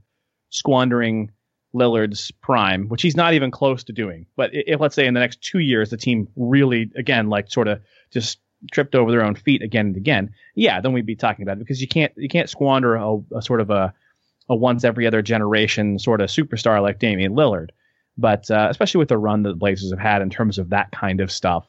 squandering 0.50 1.32
Lillard's 1.74 2.32
prime, 2.32 2.88
which 2.88 3.02
he's 3.02 3.16
not 3.16 3.34
even 3.34 3.52
close 3.52 3.84
to 3.86 3.94
doing. 3.94 4.26
But 4.36 4.50
if 4.54 4.80
let's 4.80 4.96
say 4.96 5.06
in 5.06 5.14
the 5.14 5.20
next 5.20 5.42
two 5.42 5.60
years 5.60 5.90
the 5.90 5.98
team 5.98 6.28
really 6.36 6.92
again 6.96 7.30
like 7.30 7.50
sort 7.50 7.68
of 7.68 7.82
just 8.12 8.40
tripped 8.72 8.96
over 8.96 9.12
their 9.12 9.24
own 9.24 9.36
feet 9.36 9.62
again 9.62 9.88
and 9.88 9.98
again, 9.98 10.34
yeah, 10.56 10.82
then 10.82 10.94
we'd 10.94 11.06
be 11.06 11.16
talking 11.16 11.44
about 11.44 11.58
it 11.58 11.60
because 11.60 11.82
you 11.82 11.88
can't 11.88 12.12
you 12.16 12.30
can't 12.30 12.50
squander 12.50 12.96
a, 12.96 13.18
a 13.36 13.42
sort 13.42 13.62
of 13.62 13.70
a 13.70 13.94
a 14.50 14.56
once 14.56 14.84
every 14.84 15.06
other 15.06 15.22
generation 15.22 16.00
sort 16.00 16.22
of 16.22 16.30
superstar 16.30 16.82
like 16.82 17.00
Damian 17.00 17.34
Lillard. 17.34 17.70
But 18.18 18.50
uh, 18.52 18.68
especially 18.70 19.00
with 19.00 19.10
the 19.10 19.18
run 19.18 19.44
that 19.44 19.50
the 19.50 19.56
Blazers 19.56 19.92
have 19.92 20.00
had 20.00 20.22
in 20.22 20.30
terms 20.30 20.58
of 20.58 20.70
that 20.70 20.92
kind 20.92 21.22
of 21.22 21.32
stuff. 21.32 21.66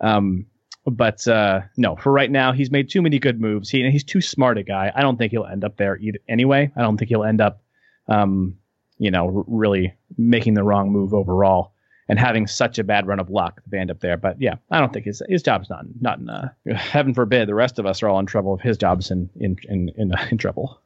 Um, 0.00 0.46
but 0.86 1.26
uh, 1.28 1.60
no, 1.76 1.96
for 1.96 2.12
right 2.12 2.30
now, 2.30 2.52
he's 2.52 2.70
made 2.70 2.90
too 2.90 3.00
many 3.00 3.18
good 3.18 3.40
moves. 3.40 3.70
He 3.70 3.88
he's 3.90 4.04
too 4.04 4.20
smart 4.20 4.58
a 4.58 4.62
guy. 4.62 4.92
I 4.94 5.02
don't 5.02 5.16
think 5.16 5.30
he'll 5.30 5.46
end 5.46 5.64
up 5.64 5.76
there 5.76 5.96
either, 5.98 6.18
anyway. 6.28 6.70
I 6.76 6.82
don't 6.82 6.96
think 6.96 7.10
he'll 7.10 7.24
end 7.24 7.40
up, 7.40 7.62
um, 8.08 8.58
you 8.98 9.10
know, 9.10 9.44
really 9.46 9.94
making 10.18 10.54
the 10.54 10.62
wrong 10.62 10.90
move 10.90 11.14
overall 11.14 11.73
and 12.08 12.18
having 12.18 12.46
such 12.46 12.78
a 12.78 12.84
bad 12.84 13.06
run 13.06 13.18
of 13.18 13.30
luck 13.30 13.60
to 13.70 13.78
end 13.78 13.90
up 13.90 14.00
there. 14.00 14.16
But 14.16 14.40
yeah, 14.40 14.56
I 14.70 14.80
don't 14.80 14.92
think 14.92 15.06
his 15.06 15.22
his 15.28 15.42
job's 15.42 15.70
not 15.70 15.84
not 16.00 16.18
in. 16.18 16.28
Uh, 16.28 16.50
heaven 16.74 17.14
forbid 17.14 17.48
the 17.48 17.54
rest 17.54 17.78
of 17.78 17.86
us 17.86 18.02
are 18.02 18.08
all 18.08 18.18
in 18.18 18.26
trouble 18.26 18.56
if 18.56 18.60
his 18.60 18.76
job's 18.76 19.10
in 19.10 19.30
in 19.36 19.56
in 19.68 19.90
in, 19.96 20.12
in 20.30 20.38
trouble. 20.38 20.80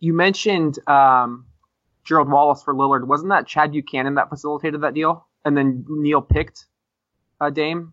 You 0.00 0.14
mentioned 0.14 0.78
um, 0.88 1.46
Gerald 2.04 2.30
Wallace 2.30 2.62
for 2.62 2.74
Lillard. 2.74 3.06
Wasn't 3.06 3.30
that 3.30 3.46
Chad 3.46 3.72
Buchanan 3.72 4.14
that 4.14 4.28
facilitated 4.28 4.80
that 4.82 4.94
deal? 4.94 5.26
And 5.44 5.56
then 5.56 5.84
Neil 5.88 6.22
picked 6.22 6.66
uh, 7.40 7.50
Dame. 7.50 7.92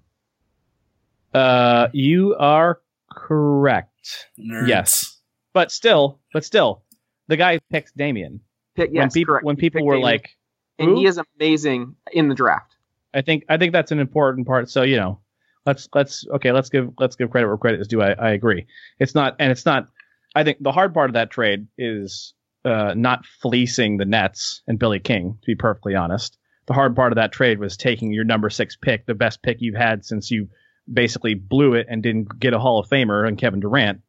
Uh, 1.34 1.88
you 1.94 2.36
are 2.40 2.82
correct. 3.12 4.28
Nerds. 4.40 4.68
Yes. 4.68 5.20
But 5.54 5.72
still, 5.72 6.20
but 6.34 6.46
still, 6.46 6.84
the 7.28 7.38
guy 7.38 7.60
picked 7.70 7.96
Damien. 7.98 8.42
Pick, 8.76 8.90
when 8.90 8.96
yes, 8.96 9.14
people 9.14 9.34
correct. 9.34 9.46
when 9.46 9.56
people 9.56 9.86
were 9.86 9.96
Dame. 9.96 10.04
like, 10.04 10.30
and 10.80 10.90
who? 10.90 10.98
he 10.98 11.06
is 11.06 11.20
amazing 11.38 11.96
in 12.12 12.28
the 12.28 12.36
draft. 12.36 12.76
I 13.14 13.22
think 13.22 13.46
I 13.50 13.58
think 13.58 13.74
that's 13.74 13.92
an 13.92 14.00
important 14.00 14.48
part. 14.48 14.70
So 14.70 14.84
you 14.84 14.98
know, 14.98 15.20
let's 15.66 15.88
let's 15.94 16.26
okay, 16.36 16.52
let's 16.52 16.70
give 16.70 16.94
let's 17.00 17.16
give 17.16 17.30
credit 17.32 17.48
where 17.48 17.58
credit 17.58 17.82
is 17.82 17.88
due. 17.88 18.02
I, 18.02 18.12
I 18.12 18.32
agree. 18.32 18.68
It's 19.00 19.16
not 19.16 19.36
and 19.40 19.52
it's 19.52 19.66
not. 19.66 19.88
I 20.36 20.44
think 20.44 20.58
the 20.62 20.72
hard 20.72 20.94
part 20.94 21.10
of 21.10 21.14
that 21.16 21.32
trade 21.32 21.68
is 21.78 22.34
uh, 22.66 22.94
not 22.96 23.26
fleecing 23.26 23.98
the 23.98 24.06
Nets 24.06 24.62
and 24.68 24.78
Billy 24.78 25.00
King. 25.00 25.38
To 25.42 25.46
be 25.46 25.56
perfectly 25.56 25.96
honest, 25.96 26.38
the 26.68 26.74
hard 26.74 26.96
part 26.96 27.12
of 27.12 27.16
that 27.16 27.32
trade 27.32 27.60
was 27.60 27.78
taking 27.78 28.12
your 28.12 28.24
number 28.24 28.50
six 28.50 28.76
pick, 28.76 29.06
the 29.06 29.14
best 29.14 29.42
pick 29.42 29.58
you've 29.62 29.76
had 29.76 30.06
since 30.06 30.30
you 30.30 30.50
basically 30.92 31.34
blew 31.34 31.74
it 31.74 31.88
and 31.90 32.04
didn't 32.04 32.40
get 32.40 32.54
a 32.54 32.60
Hall 32.60 32.80
of 32.80 32.90
Famer 32.90 33.28
and 33.28 33.38
Kevin 33.38 33.60
Durant, 33.60 34.02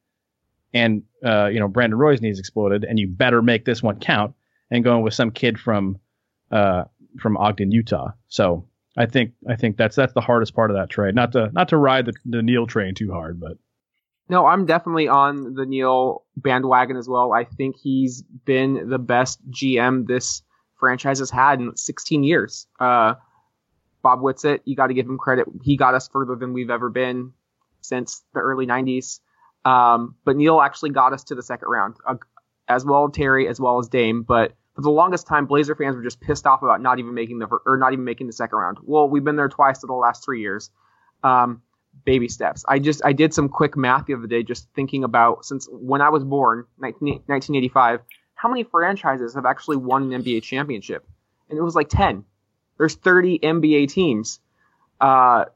and 0.75 1.03
uh, 1.25 1.47
you 1.47 1.61
know 1.61 1.69
Brandon 1.69 1.99
Roy's 1.99 2.21
knees 2.21 2.39
exploded, 2.39 2.85
and 2.85 2.99
you 2.99 3.09
better 3.09 3.43
make 3.43 3.65
this 3.65 3.83
one 3.83 3.99
count. 3.99 4.35
And 4.71 4.85
going 4.85 5.03
with 5.03 5.15
some 5.15 5.31
kid 5.31 5.59
from 5.59 5.99
uh, 6.51 6.85
from 7.21 7.37
Ogden, 7.37 7.71
Utah. 7.71 8.13
So 8.29 8.67
I 8.97 9.07
think 9.07 9.33
I 9.49 9.57
think 9.57 9.77
that's 9.77 9.97
that's 9.97 10.13
the 10.13 10.21
hardest 10.21 10.55
part 10.55 10.71
of 10.71 10.77
that 10.77 10.91
trade. 10.91 11.15
Not 11.15 11.33
to 11.33 11.51
not 11.53 11.69
to 11.69 11.77
ride 11.77 12.07
the, 12.07 12.15
the 12.25 12.43
Neil 12.43 12.67
train 12.67 12.95
too 12.95 13.13
hard, 13.13 13.41
but 13.41 13.59
No, 14.29 14.47
I'm 14.47 14.67
definitely 14.67 15.09
on 15.09 15.55
the 15.55 15.67
Neil 15.67 16.25
bandwagon 16.37 16.97
as 16.97 17.09
well. 17.09 17.33
I 17.33 17.45
think 17.45 17.77
he's 17.77 18.23
been 18.23 18.89
the 18.89 18.99
best 18.99 19.39
GM 19.51 20.07
this 20.07 20.43
franchise 20.79 21.19
has 21.19 21.31
had 21.31 21.61
in 21.61 21.77
16 21.77 22.23
years. 22.23 22.67
Uh, 22.79 23.15
Bob 24.03 24.21
Whitsitt, 24.21 24.61
you 24.65 24.77
got 24.77 24.89
to 24.89 24.95
give 24.95 25.07
him 25.07 25.19
credit. 25.19 25.47
He 25.63 25.77
got 25.77 25.95
us 25.95 26.09
further 26.09 26.37
than 26.37 26.53
we've 26.53 26.71
ever 26.71 26.89
been 26.89 27.33
since 27.81 28.23
the 28.33 28.41
early 28.41 28.67
90s. 28.67 29.21
Um, 29.65 30.15
but 30.25 30.37
Neil 30.37 30.61
actually 30.61 30.91
got 30.91 31.13
us 31.13 31.25
to 31.25 31.35
the 31.35 31.43
second 31.43 31.69
round, 31.69 31.97
uh, 32.07 32.15
as 32.69 32.85
well 32.85 33.09
Terry, 33.09 33.49
as 33.49 33.61
well 33.61 33.79
as 33.79 33.89
Dame. 33.89 34.23
But 34.23 34.55
for 34.79 34.83
the 34.83 34.91
longest 34.91 35.27
time, 35.27 35.47
Blazer 35.47 35.75
fans 35.75 35.97
were 35.97 36.05
just 36.05 36.21
pissed 36.21 36.47
off 36.47 36.63
about 36.63 36.81
not 36.81 37.01
even 37.01 37.13
making 37.13 37.41
the 37.41 37.47
or 37.67 37.77
not 37.79 37.93
even 37.93 38.05
making 38.05 38.29
the 38.29 38.33
second 38.33 38.59
round. 38.59 38.79
Well, 38.85 39.09
we've 39.09 39.25
been 39.25 39.35
there 39.35 39.49
twice 39.49 39.83
in 39.83 39.89
the 39.89 39.93
last 39.95 40.25
three 40.25 40.41
years. 40.41 40.71
Um, 41.25 41.63
baby 42.05 42.29
steps. 42.29 42.65
I 42.69 42.79
just 42.79 43.05
I 43.05 43.13
did 43.13 43.35
some 43.35 43.49
quick 43.49 43.77
math 43.77 44.07
the 44.07 44.15
other 44.15 44.29
day, 44.29 44.45
just 44.45 44.69
thinking 44.77 45.03
about 45.03 45.45
since 45.45 45.67
when 45.73 46.01
I 46.01 46.11
was 46.11 46.23
born, 46.23 46.65
19, 46.79 47.09
1985, 47.27 48.03
how 48.37 48.49
many 48.49 48.63
franchises 48.63 49.35
have 49.35 49.47
actually 49.47 49.79
won 49.79 50.13
an 50.13 50.23
NBA 50.23 50.45
championship? 50.45 51.05
And 51.51 51.59
it 51.59 51.63
was 51.63 51.75
like 51.75 51.89
10. 51.89 52.25
There's 52.77 52.95
30 52.95 53.41
NBA 53.41 53.89
teams. 53.89 54.39
Uh, 55.01 55.47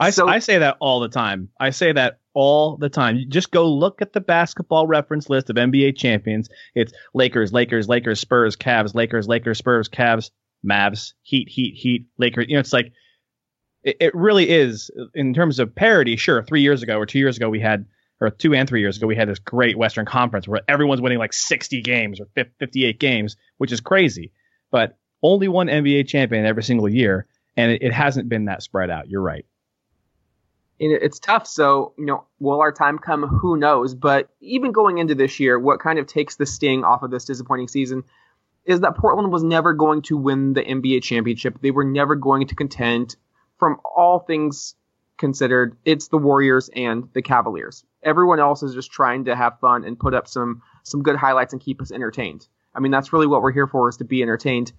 I, 0.00 0.10
So- 0.10 0.26
I 0.26 0.40
say 0.40 0.58
that 0.58 0.76
all 0.80 0.98
the 0.98 1.08
time. 1.08 1.50
I 1.60 1.70
say 1.70 1.92
that 1.92 2.18
all 2.34 2.76
the 2.76 2.88
time. 2.88 3.16
You 3.16 3.26
just 3.26 3.50
go 3.50 3.68
look 3.68 4.02
at 4.02 4.12
the 4.12 4.20
basketball 4.20 4.86
reference 4.86 5.28
list 5.28 5.50
of 5.50 5.56
NBA 5.56 5.96
champions. 5.96 6.48
It's 6.74 6.92
Lakers, 7.14 7.52
Lakers, 7.52 7.88
Lakers, 7.88 8.20
Spurs, 8.20 8.56
Cavs, 8.56 8.94
Lakers, 8.94 9.26
Lakers, 9.28 9.58
Spurs, 9.58 9.88
Cavs. 9.88 10.30
Mavs, 10.64 11.14
Heat, 11.22 11.48
Heat, 11.48 11.74
Heat, 11.74 12.06
Lakers. 12.18 12.46
You 12.48 12.54
know, 12.54 12.60
it's 12.60 12.72
like 12.72 12.92
it, 13.82 13.96
it 14.00 14.14
really 14.14 14.48
is 14.48 14.90
in 15.14 15.34
terms 15.34 15.58
of 15.58 15.74
parity. 15.74 16.16
Sure, 16.16 16.42
three 16.42 16.62
years 16.62 16.82
ago 16.82 16.98
or 16.98 17.06
two 17.06 17.18
years 17.18 17.36
ago 17.36 17.48
we 17.48 17.60
had, 17.60 17.86
or 18.20 18.30
two 18.30 18.54
and 18.54 18.68
three 18.68 18.80
years 18.80 18.96
ago 18.96 19.06
we 19.06 19.16
had 19.16 19.28
this 19.28 19.38
great 19.38 19.76
Western 19.76 20.06
Conference 20.06 20.46
where 20.46 20.60
everyone's 20.68 21.00
winning 21.00 21.18
like 21.18 21.32
60 21.32 21.80
games 21.82 22.20
or 22.20 22.26
58 22.58 22.98
games, 23.00 23.36
which 23.58 23.72
is 23.72 23.80
crazy. 23.80 24.32
But 24.70 24.96
only 25.22 25.48
one 25.48 25.68
NBA 25.68 26.08
champion 26.08 26.46
every 26.46 26.62
single 26.62 26.88
year, 26.88 27.26
and 27.56 27.72
it, 27.72 27.82
it 27.82 27.92
hasn't 27.92 28.28
been 28.28 28.46
that 28.46 28.62
spread 28.62 28.90
out. 28.90 29.08
You're 29.08 29.22
right. 29.22 29.44
It's 30.82 31.18
tough. 31.18 31.46
So, 31.46 31.92
you 31.98 32.06
know, 32.06 32.24
will 32.38 32.60
our 32.60 32.72
time 32.72 32.98
come? 32.98 33.22
Who 33.22 33.58
knows? 33.58 33.94
But 33.94 34.30
even 34.40 34.72
going 34.72 34.96
into 34.96 35.14
this 35.14 35.38
year, 35.38 35.58
what 35.58 35.78
kind 35.78 35.98
of 35.98 36.06
takes 36.06 36.36
the 36.36 36.46
sting 36.46 36.84
off 36.84 37.02
of 37.02 37.10
this 37.10 37.26
disappointing 37.26 37.68
season 37.68 38.04
is 38.64 38.80
that 38.80 38.96
Portland 38.96 39.30
was 39.30 39.42
never 39.42 39.74
going 39.74 40.00
to 40.02 40.16
win 40.16 40.54
the 40.54 40.62
NBA 40.62 41.02
championship. 41.02 41.60
They 41.60 41.70
were 41.70 41.84
never 41.84 42.14
going 42.14 42.46
to 42.46 42.54
contend. 42.54 43.16
From 43.58 43.78
all 43.84 44.20
things 44.20 44.74
considered, 45.18 45.76
it's 45.84 46.08
the 46.08 46.16
Warriors 46.16 46.70
and 46.74 47.10
the 47.12 47.20
Cavaliers. 47.20 47.84
Everyone 48.02 48.40
else 48.40 48.62
is 48.62 48.74
just 48.74 48.90
trying 48.90 49.26
to 49.26 49.36
have 49.36 49.60
fun 49.60 49.84
and 49.84 49.98
put 49.98 50.14
up 50.14 50.26
some 50.26 50.62
some 50.82 51.02
good 51.02 51.16
highlights 51.16 51.52
and 51.52 51.60
keep 51.60 51.82
us 51.82 51.92
entertained. 51.92 52.48
I 52.74 52.80
mean, 52.80 52.90
that's 52.90 53.12
really 53.12 53.26
what 53.26 53.42
we're 53.42 53.52
here 53.52 53.66
for 53.66 53.90
is 53.90 53.98
to 53.98 54.04
be 54.04 54.22
entertained. 54.22 54.72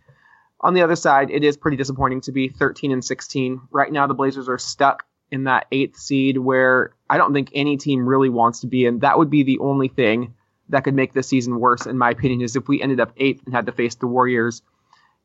On 0.62 0.74
the 0.74 0.82
other 0.82 0.96
side, 0.96 1.30
it 1.30 1.44
is 1.44 1.58
pretty 1.58 1.78
disappointing 1.78 2.22
to 2.22 2.32
be 2.32 2.48
13 2.48 2.92
and 2.92 3.06
16. 3.06 3.62
Right 3.70 3.92
now, 3.92 4.08
the 4.08 4.16
Blazers 4.16 4.50
are 4.50 4.58
stuck 4.58 5.04
in 5.32 5.46
that 5.46 5.65
eighth 5.72 5.98
seed 5.98 6.38
where 6.38 6.94
I 7.10 7.17
don't 7.17 7.34
think 7.34 7.50
any 7.54 7.78
team 7.78 8.06
really 8.06 8.30
wants 8.30 8.60
to 8.62 8.67
be 8.67 8.86
in. 8.86 9.00
That 9.00 9.17
would 9.17 9.30
be 9.30 9.44
the 9.44 9.60
only 9.60 9.88
thing 9.88 10.34
that 10.70 10.84
could 10.84 10.94
make 10.94 11.13
the 11.13 11.24
season 11.24 11.60
worse, 11.60 11.86
in 11.86 11.98
my 11.98 12.12
opinion, 12.12 12.41
is 12.41 12.56
if 12.56 12.67
we 12.67 12.82
ended 12.82 13.00
up 13.00 13.13
eighth 13.17 13.41
and 13.46 13.54
had 13.54 13.65
to 13.65 13.72
face 13.72 13.96
the 13.96 14.08
Warriors. 14.08 14.62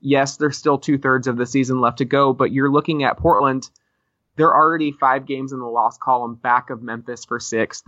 Yes, 0.01 0.37
there's 0.37 0.57
still 0.57 0.79
two 0.79 0.99
thirds 0.99 1.27
of 1.27 1.37
the 1.37 1.47
season 1.47 1.81
left 1.81 1.99
to 1.99 2.05
go, 2.05 2.33
but 2.33 2.53
you're 2.53 2.71
looking 2.71 3.03
at 3.03 3.17
Portland. 3.17 3.69
They're 4.37 4.55
already 4.55 4.93
five 4.93 5.27
games 5.27 5.53
in 5.53 5.59
the 5.59 5.67
loss 5.67 5.99
column 5.99 6.35
back 6.35 6.71
of 6.71 6.83
Memphis 6.83 7.25
for 7.25 7.41
sixth. 7.41 7.85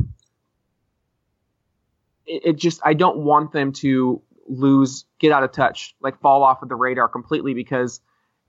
It, 2.26 2.42
it 2.44 2.56
just, 2.56 2.80
I 2.84 2.94
don't 2.94 3.18
want 3.18 3.52
them 3.52 3.72
to 3.74 4.22
lose, 4.48 5.04
get 5.18 5.30
out 5.30 5.44
of 5.44 5.52
touch, 5.52 5.94
like 6.00 6.20
fall 6.20 6.42
off 6.42 6.62
of 6.62 6.68
the 6.68 6.74
radar 6.74 7.08
completely 7.08 7.54
because 7.54 8.00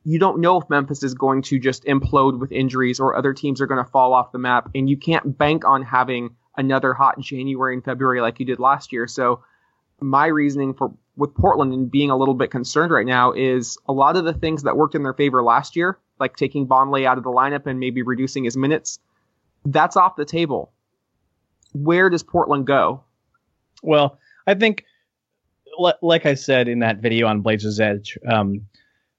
you 0.04 0.20
don't 0.20 0.40
know 0.40 0.60
if 0.60 0.70
Memphis 0.70 1.04
is 1.04 1.14
going 1.14 1.42
to 1.44 1.60
just 1.60 1.84
implode 1.86 2.40
with 2.40 2.52
injuries 2.52 3.00
or 3.00 3.16
other 3.16 3.34
teams 3.34 3.62
are 3.62 3.68
going 3.68 3.84
to 3.84 3.92
fall 3.92 4.14
off 4.14 4.32
the 4.32 4.40
map. 4.40 4.70
And 4.74 4.90
you 4.90 4.98
can't 4.98 5.38
bank 5.38 5.66
on 5.66 5.84
having 5.84 6.36
another 6.58 6.94
hot 6.94 7.20
January 7.20 7.74
and 7.74 7.84
February 7.84 8.22
like 8.22 8.40
you 8.40 8.46
did 8.46 8.60
last 8.60 8.92
year. 8.92 9.08
So 9.08 9.44
my 10.00 10.28
reasoning 10.28 10.74
for 10.74 10.94
with 11.18 11.36
Portland 11.36 11.74
and 11.74 11.92
being 11.92 12.10
a 12.10 12.16
little 12.16 12.34
bit 12.34 12.50
concerned 12.50 12.92
right 12.92 13.06
now 13.06 13.34
is 13.34 13.78
a 13.88 13.94
lot 13.94 14.16
of 14.16 14.24
the 14.24 14.34
things 14.34 14.64
that 14.64 14.78
worked 14.78 14.96
in 14.96 15.04
their 15.04 15.14
favor 15.14 15.44
last 15.44 15.76
year, 15.76 16.00
like 16.18 16.38
taking 16.38 16.66
Bonley 16.66 17.06
out 17.06 17.18
of 17.18 17.26
the 17.26 17.30
lineup 17.30 17.66
and 17.66 17.78
maybe 17.78 18.02
reducing 18.02 18.46
his 18.46 18.56
minutes, 18.56 19.00
that's 19.66 19.98
off 19.98 20.16
the 20.16 20.24
table. 20.24 20.72
Where 21.74 22.10
does 22.10 22.24
Portland 22.24 22.66
go? 22.66 23.04
Well, 23.84 24.18
I 24.48 24.54
think, 24.54 24.86
like 26.02 26.26
I 26.26 26.34
said 26.36 26.70
in 26.70 26.80
that 26.80 26.98
video 26.98 27.28
on 27.28 27.42
Blazers 27.42 27.82
Edge, 27.82 28.18
um, 28.26 28.62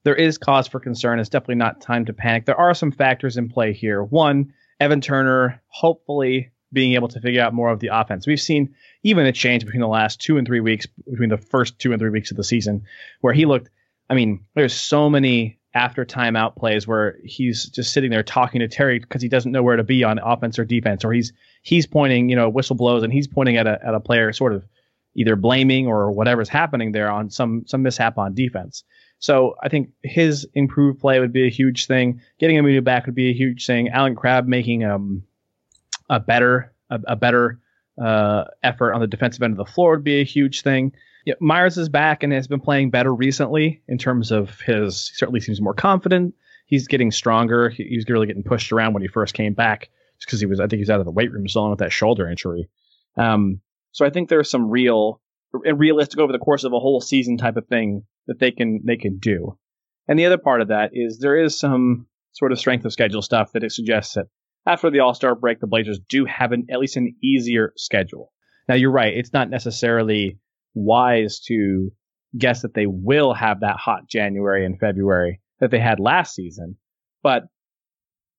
there 0.04 0.14
is 0.14 0.38
cause 0.38 0.66
for 0.66 0.80
concern. 0.80 1.18
It's 1.18 1.28
definitely 1.28 1.56
not 1.56 1.80
time 1.80 2.04
to 2.06 2.12
panic. 2.12 2.46
There 2.46 2.58
are 2.58 2.74
some 2.74 2.92
factors 2.92 3.36
in 3.36 3.48
play 3.48 3.72
here. 3.72 4.02
One, 4.02 4.52
Evan 4.80 5.00
Turner 5.00 5.62
hopefully 5.68 6.50
being 6.72 6.94
able 6.94 7.08
to 7.08 7.20
figure 7.20 7.42
out 7.42 7.52
more 7.52 7.70
of 7.70 7.80
the 7.80 7.88
offense. 7.92 8.26
We've 8.26 8.40
seen 8.40 8.74
even 9.02 9.26
a 9.26 9.32
change 9.32 9.64
between 9.64 9.80
the 9.80 9.88
last 9.88 10.20
two 10.20 10.38
and 10.38 10.46
three 10.46 10.60
weeks, 10.60 10.86
between 10.86 11.28
the 11.28 11.36
first 11.36 11.78
two 11.78 11.92
and 11.92 12.00
three 12.00 12.10
weeks 12.10 12.30
of 12.30 12.36
the 12.36 12.44
season, 12.44 12.84
where 13.20 13.34
he 13.34 13.44
looked. 13.44 13.70
I 14.08 14.14
mean, 14.14 14.44
there's 14.54 14.74
so 14.74 15.10
many 15.10 15.58
after 15.74 16.04
timeout 16.04 16.56
plays 16.56 16.86
where 16.86 17.16
he's 17.24 17.66
just 17.66 17.92
sitting 17.92 18.10
there 18.10 18.22
talking 18.22 18.60
to 18.60 18.68
Terry 18.68 18.98
because 18.98 19.22
he 19.22 19.28
doesn't 19.28 19.52
know 19.52 19.62
where 19.62 19.76
to 19.76 19.84
be 19.84 20.02
on 20.02 20.18
offense 20.18 20.58
or 20.58 20.64
defense, 20.64 21.04
or 21.04 21.12
he's 21.12 21.32
he's 21.62 21.86
pointing, 21.86 22.28
you 22.28 22.36
know, 22.36 22.48
whistle 22.48 22.76
blows 22.76 23.02
and 23.02 23.12
he's 23.12 23.28
pointing 23.28 23.56
at 23.56 23.66
a 23.66 23.78
at 23.84 23.94
a 23.94 24.00
player, 24.00 24.32
sort 24.32 24.52
of 24.52 24.64
either 25.14 25.36
blaming 25.36 25.86
or 25.86 26.10
whatever's 26.10 26.48
happening 26.48 26.92
there 26.92 27.10
on 27.10 27.30
some 27.30 27.64
some 27.66 27.82
mishap 27.82 28.16
on 28.18 28.34
defense. 28.34 28.84
So 29.20 29.54
I 29.62 29.68
think 29.68 29.92
his 30.02 30.48
improved 30.54 30.98
play 30.98 31.20
would 31.20 31.32
be 31.32 31.46
a 31.46 31.50
huge 31.50 31.86
thing. 31.86 32.20
Getting 32.38 32.56
him 32.56 32.84
back 32.84 33.06
would 33.06 33.14
be 33.14 33.30
a 33.30 33.34
huge 33.34 33.66
thing. 33.66 33.90
Allen 33.90 34.16
Crabbe 34.16 34.46
making 34.46 34.84
um 34.84 35.22
a 36.08 36.18
better 36.18 36.72
a, 36.90 37.00
a 37.06 37.16
better 37.16 37.60
uh, 38.00 38.44
effort 38.62 38.94
on 38.94 39.00
the 39.00 39.06
defensive 39.06 39.42
end 39.42 39.52
of 39.52 39.58
the 39.58 39.72
floor 39.72 39.92
would 39.92 40.04
be 40.04 40.20
a 40.20 40.24
huge 40.24 40.62
thing. 40.62 40.92
Yeah, 41.26 41.34
Meyers 41.38 41.76
is 41.76 41.88
back 41.88 42.22
and 42.22 42.32
has 42.32 42.48
been 42.48 42.60
playing 42.60 42.90
better 42.90 43.14
recently 43.14 43.82
in 43.88 43.98
terms 43.98 44.30
of 44.30 44.58
his. 44.60 45.08
He 45.08 45.14
certainly 45.16 45.40
seems 45.40 45.60
more 45.60 45.74
confident. 45.74 46.34
He's 46.64 46.88
getting 46.88 47.10
stronger. 47.10 47.68
He, 47.68 47.84
he 47.84 47.96
was 47.96 48.08
really 48.08 48.26
getting 48.26 48.42
pushed 48.42 48.72
around 48.72 48.94
when 48.94 49.02
he 49.02 49.08
first 49.08 49.34
came 49.34 49.52
back, 49.52 49.90
just 50.18 50.26
because 50.26 50.40
he 50.40 50.46
was. 50.46 50.60
I 50.60 50.64
think 50.64 50.78
he 50.78 50.82
was 50.82 50.90
out 50.90 51.00
of 51.00 51.04
the 51.04 51.12
weight 51.12 51.30
room 51.30 51.44
dealing 51.44 51.70
with 51.70 51.80
that 51.80 51.92
shoulder 51.92 52.28
injury. 52.28 52.68
Um, 53.16 53.60
so 53.92 54.06
I 54.06 54.10
think 54.10 54.28
there's 54.28 54.50
some 54.50 54.70
real 54.70 55.20
and 55.52 55.78
realistic 55.78 56.20
over 56.20 56.32
the 56.32 56.38
course 56.38 56.64
of 56.64 56.72
a 56.72 56.78
whole 56.78 57.00
season 57.00 57.36
type 57.36 57.56
of 57.56 57.66
thing 57.66 58.04
that 58.30 58.38
they 58.38 58.52
can 58.52 58.80
they 58.86 58.96
can 58.96 59.18
do. 59.18 59.58
And 60.06 60.18
the 60.18 60.26
other 60.26 60.38
part 60.38 60.60
of 60.60 60.68
that 60.68 60.90
is 60.92 61.18
there 61.18 61.36
is 61.36 61.58
some 61.58 62.06
sort 62.30 62.52
of 62.52 62.60
strength 62.60 62.84
of 62.84 62.92
schedule 62.92 63.22
stuff 63.22 63.52
that 63.52 63.64
it 63.64 63.72
suggests 63.72 64.14
that 64.14 64.26
after 64.64 64.88
the 64.88 65.00
All 65.00 65.14
Star 65.14 65.34
break, 65.34 65.58
the 65.58 65.66
Blazers 65.66 65.98
do 66.08 66.26
have 66.26 66.52
an 66.52 66.68
at 66.70 66.78
least 66.78 66.96
an 66.96 67.16
easier 67.22 67.72
schedule. 67.76 68.32
Now 68.68 68.76
you're 68.76 68.92
right; 68.92 69.12
it's 69.16 69.32
not 69.32 69.50
necessarily 69.50 70.38
wise 70.74 71.40
to 71.48 71.90
guess 72.38 72.62
that 72.62 72.72
they 72.72 72.86
will 72.86 73.34
have 73.34 73.60
that 73.60 73.76
hot 73.76 74.08
January 74.08 74.64
and 74.64 74.78
February 74.78 75.40
that 75.58 75.72
they 75.72 75.80
had 75.80 75.98
last 75.98 76.32
season. 76.32 76.76
But 77.24 77.42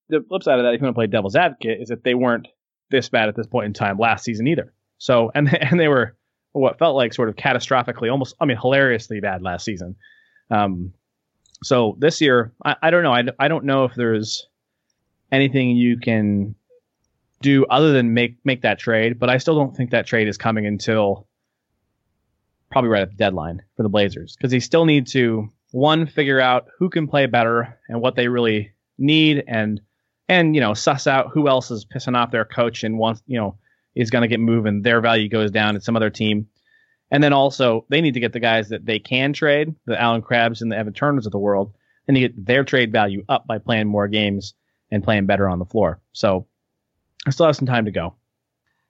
the 0.08 0.24
flip 0.26 0.42
side 0.42 0.58
of 0.58 0.64
that, 0.64 0.72
if 0.72 0.80
you 0.80 0.86
want 0.86 0.94
to 0.94 0.98
play 0.98 1.06
devil's 1.06 1.36
advocate, 1.36 1.82
is 1.82 1.88
that 1.88 2.02
they 2.02 2.14
weren't 2.14 2.48
this 2.90 3.10
bad 3.10 3.28
at 3.28 3.36
this 3.36 3.46
point 3.46 3.66
in 3.66 3.72
time 3.74 3.98
last 3.98 4.24
season 4.24 4.46
either. 4.46 4.72
So 4.96 5.30
and 5.34 5.54
and 5.60 5.78
they 5.78 5.88
were 5.88 6.16
what 6.52 6.78
felt 6.78 6.96
like 6.96 7.14
sort 7.14 7.28
of 7.28 7.36
catastrophically, 7.36 8.10
almost 8.10 8.34
I 8.40 8.44
mean 8.44 8.56
hilariously 8.56 9.20
bad 9.20 9.42
last 9.42 9.64
season. 9.64 9.96
Um, 10.50 10.92
so 11.62 11.96
this 11.98 12.20
year, 12.20 12.52
I, 12.64 12.76
I 12.82 12.90
don't 12.90 13.02
know. 13.02 13.12
I, 13.12 13.24
I 13.38 13.48
don't 13.48 13.64
know 13.64 13.84
if 13.84 13.94
there's 13.94 14.46
anything 15.30 15.70
you 15.70 15.98
can 15.98 16.54
do 17.40 17.64
other 17.66 17.92
than 17.92 18.14
make 18.14 18.36
make 18.44 18.62
that 18.62 18.78
trade, 18.78 19.18
but 19.18 19.30
I 19.30 19.38
still 19.38 19.56
don't 19.56 19.76
think 19.76 19.90
that 19.90 20.06
trade 20.06 20.28
is 20.28 20.36
coming 20.36 20.66
until 20.66 21.26
probably 22.70 22.90
right 22.90 23.02
at 23.02 23.10
the 23.10 23.16
deadline 23.16 23.62
for 23.76 23.82
the 23.82 23.88
Blazers 23.88 24.34
because 24.36 24.50
they 24.50 24.60
still 24.60 24.84
need 24.84 25.06
to 25.08 25.50
one 25.72 26.06
figure 26.06 26.40
out 26.40 26.66
who 26.78 26.88
can 26.88 27.06
play 27.06 27.26
better 27.26 27.78
and 27.88 28.00
what 28.00 28.14
they 28.16 28.28
really 28.28 28.72
need 28.98 29.44
and 29.46 29.80
and 30.28 30.54
you 30.54 30.60
know 30.60 30.74
suss 30.74 31.06
out 31.06 31.30
who 31.32 31.48
else 31.48 31.70
is 31.70 31.84
pissing 31.84 32.16
off 32.16 32.30
their 32.30 32.44
coach 32.44 32.84
and 32.84 32.98
wants 32.98 33.22
you 33.26 33.38
know 33.38 33.56
is 33.94 34.10
going 34.10 34.22
to 34.22 34.28
get 34.28 34.40
moved 34.40 34.66
and 34.66 34.84
their 34.84 35.00
value 35.00 35.28
goes 35.28 35.50
down 35.50 35.76
at 35.76 35.82
some 35.82 35.96
other 35.96 36.10
team. 36.10 36.48
And 37.10 37.22
then 37.22 37.32
also 37.32 37.84
they 37.88 38.00
need 38.00 38.14
to 38.14 38.20
get 38.20 38.32
the 38.32 38.40
guys 38.40 38.70
that 38.70 38.86
they 38.86 38.98
can 38.98 39.32
trade, 39.32 39.74
the 39.86 40.00
Allen 40.00 40.22
Crabbes 40.22 40.62
and 40.62 40.72
the 40.72 40.76
Evan 40.76 40.94
Turners 40.94 41.26
of 41.26 41.32
the 41.32 41.38
world, 41.38 41.74
and 42.08 42.14
to 42.14 42.20
get 42.20 42.46
their 42.46 42.64
trade 42.64 42.90
value 42.90 43.24
up 43.28 43.46
by 43.46 43.58
playing 43.58 43.88
more 43.88 44.08
games 44.08 44.54
and 44.90 45.04
playing 45.04 45.26
better 45.26 45.48
on 45.48 45.58
the 45.58 45.64
floor. 45.64 46.00
So 46.12 46.46
I 47.26 47.30
still 47.30 47.46
have 47.46 47.56
some 47.56 47.66
time 47.66 47.84
to 47.84 47.90
go. 47.90 48.14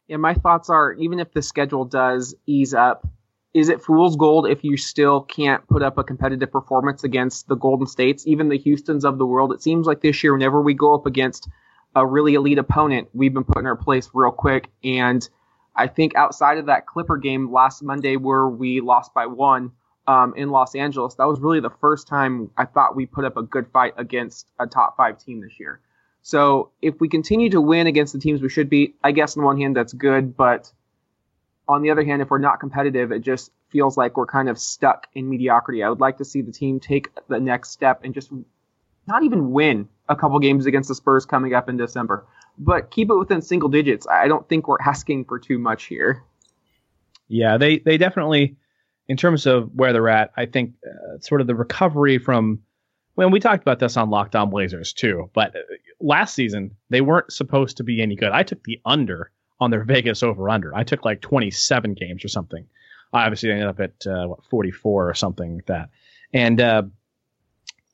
Yeah, 0.08 0.16
my 0.16 0.34
thoughts 0.34 0.70
are 0.70 0.92
even 0.94 1.20
if 1.20 1.32
the 1.32 1.42
schedule 1.42 1.84
does 1.84 2.34
ease 2.46 2.74
up, 2.74 3.06
is 3.54 3.68
it 3.68 3.82
fool's 3.82 4.16
gold 4.16 4.48
if 4.48 4.64
you 4.64 4.76
still 4.76 5.20
can't 5.20 5.66
put 5.68 5.82
up 5.82 5.98
a 5.98 6.04
competitive 6.04 6.50
performance 6.50 7.04
against 7.04 7.48
the 7.48 7.54
Golden 7.54 7.86
States, 7.86 8.26
even 8.26 8.48
the 8.48 8.58
Houstons 8.58 9.04
of 9.04 9.18
the 9.18 9.26
world? 9.26 9.52
It 9.52 9.62
seems 9.62 9.86
like 9.86 10.00
this 10.00 10.22
year, 10.22 10.32
whenever 10.32 10.62
we 10.62 10.74
go 10.74 10.94
up 10.94 11.06
against 11.06 11.48
a 11.94 12.07
really 12.07 12.35
elite 12.35 12.59
opponent, 12.59 13.09
we've 13.12 13.35
been 13.35 13.44
put 13.44 13.59
in 13.59 13.66
our 13.66 13.76
place 13.76 14.11
real 14.14 14.33
quick. 14.33 14.68
And 14.83 15.26
I 15.74 15.87
think 15.87 16.14
outside 16.14 16.59
of 16.59 16.66
that 16.66 16.87
Clipper 16.87 17.16
game 17.16 17.52
last 17.52 17.83
Monday 17.83 18.16
where 18.16 18.46
we 18.46 18.81
lost 18.81 19.14
by 19.14 19.26
one 19.26 19.72
um, 20.07 20.35
in 20.37 20.50
Los 20.50 20.74
Angeles, 20.74 21.14
that 21.14 21.26
was 21.26 21.40
really 21.40 21.61
the 21.61 21.70
first 21.81 22.09
time 22.09 22.50
I 22.57 22.64
thought 22.64 22.96
we 22.96 23.07
put 23.07 23.24
up 23.24 23.37
a 23.37 23.42
good 23.42 23.66
fight 23.72 23.94
against 23.96 24.46
a 24.59 24.66
top 24.66 24.96
five 24.96 25.18
team 25.18 25.40
this 25.40 25.59
year. 25.61 25.81
So 26.22 26.70
if 26.81 27.00
we 27.00 27.09
continue 27.09 27.50
to 27.50 27.61
win 27.61 27.87
against 27.87 28.12
the 28.12 28.20
teams 28.20 28.40
we 28.40 28.48
should 28.48 28.70
beat, 28.70 28.96
I 29.02 29.12
guess 29.12 29.37
on 29.37 29.42
one 29.42 29.59
hand 29.59 29.76
that's 29.76 29.92
good, 29.92 30.37
but 30.37 30.70
on 31.68 31.83
the 31.83 31.90
other 31.90 32.05
hand, 32.05 32.22
if 32.22 32.31
we're 32.31 32.38
not 32.38 32.61
competitive, 32.61 33.12
it 33.12 33.20
just 33.20 33.50
feels 33.70 33.96
like 33.96 34.16
we're 34.16 34.26
kind 34.26 34.48
of 34.48 34.59
stuck 34.59 35.07
in 35.14 35.28
mediocrity. 35.28 35.83
I 35.83 35.88
would 35.88 36.00
like 36.00 36.18
to 36.18 36.24
see 36.24 36.42
the 36.42 36.52
team 36.52 36.81
take 36.81 37.09
the 37.28 37.40
next 37.40 37.70
step 37.70 38.02
and 38.05 38.14
just 38.14 38.31
not 39.12 39.25
even 39.25 39.53
win 39.53 39.88
a 40.09 40.16
couple 40.16 40.38
games 40.38 40.66
against 40.66 40.88
the 40.88 40.94
Spurs 40.94 41.27
coming 41.27 41.55
up 41.55 41.68
in 41.68 41.77
December, 41.77 42.27
but 42.59 42.90
keep 42.90 43.11
it 43.11 43.14
within 43.14 43.42
single 43.42 43.68
digits. 43.68 44.07
I 44.11 44.27
don't 44.27 44.48
think 44.48 44.66
we're 44.66 44.81
asking 44.85 45.27
for 45.27 45.38
too 45.38 45.59
much 45.59 45.85
here. 45.85 46.25
Yeah, 47.29 47.59
they 47.59 47.79
they 47.79 47.98
definitely, 47.98 48.57
in 49.09 49.16
terms 49.16 49.46
of 49.46 49.70
where 49.75 49.92
they're 49.92 50.09
at, 50.09 50.33
I 50.37 50.46
think 50.46 50.75
uh, 50.87 51.18
sort 51.20 51.40
of 51.40 51.46
the 51.46 51.55
recovery 51.55 52.18
from. 52.18 52.61
When 53.14 53.31
we 53.31 53.40
talked 53.40 53.61
about 53.61 53.79
this 53.79 53.98
on 53.98 54.09
Locked 54.09 54.35
On 54.35 54.48
Blazers 54.48 54.94
too, 54.94 55.31
but 55.35 55.55
uh, 55.55 55.59
last 56.01 56.35
season 56.35 56.77
they 56.88 57.03
weren't 57.03 57.31
supposed 57.31 57.77
to 57.77 57.85
be 57.85 58.01
any 58.01 58.16
good. 58.16 58.33
I 58.33 58.42
took 58.42 58.64
the 58.64 58.81
under 58.87 59.31
on 59.61 59.70
their 59.70 59.85
Vegas 59.85 60.22
over 60.22 60.48
under. 60.48 60.75
I 60.75 60.83
took 60.83 61.05
like 61.05 61.20
27 61.20 61.92
games 61.92 62.25
or 62.25 62.29
something. 62.29 62.66
I 63.12 63.25
obviously 63.25 63.51
ended 63.51 63.66
up 63.66 63.81
at 63.81 64.07
uh, 64.07 64.29
what 64.29 64.44
44 64.46 65.11
or 65.11 65.14
something 65.14 65.57
like 65.57 65.66
that. 65.66 65.90
And 66.33 66.59
uh, 66.61 66.85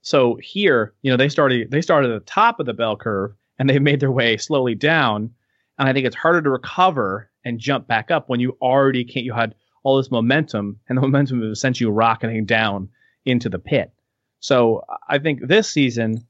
so 0.08 0.38
here, 0.42 0.94
you 1.02 1.10
know, 1.10 1.18
they 1.18 1.28
started 1.28 1.70
they 1.70 1.82
started 1.82 2.10
at 2.10 2.20
the 2.20 2.24
top 2.24 2.60
of 2.60 2.64
the 2.64 2.72
bell 2.72 2.96
curve 2.96 3.34
and 3.58 3.68
they've 3.68 3.82
made 3.82 4.00
their 4.00 4.10
way 4.10 4.38
slowly 4.38 4.74
down. 4.74 5.34
And 5.78 5.86
I 5.86 5.92
think 5.92 6.06
it's 6.06 6.16
harder 6.16 6.40
to 6.40 6.48
recover 6.48 7.30
and 7.44 7.58
jump 7.58 7.86
back 7.86 8.10
up 8.10 8.26
when 8.30 8.40
you 8.40 8.56
already 8.62 9.04
can't. 9.04 9.26
You 9.26 9.34
had 9.34 9.54
all 9.82 9.98
this 9.98 10.10
momentum, 10.10 10.80
and 10.88 10.96
the 10.96 11.02
momentum 11.02 11.42
has 11.42 11.60
sent 11.60 11.78
you 11.78 11.90
rocketing 11.90 12.46
down 12.46 12.88
into 13.26 13.50
the 13.50 13.58
pit. 13.58 13.92
So 14.40 14.82
I 15.06 15.18
think 15.18 15.46
this 15.46 15.68
season, 15.68 16.26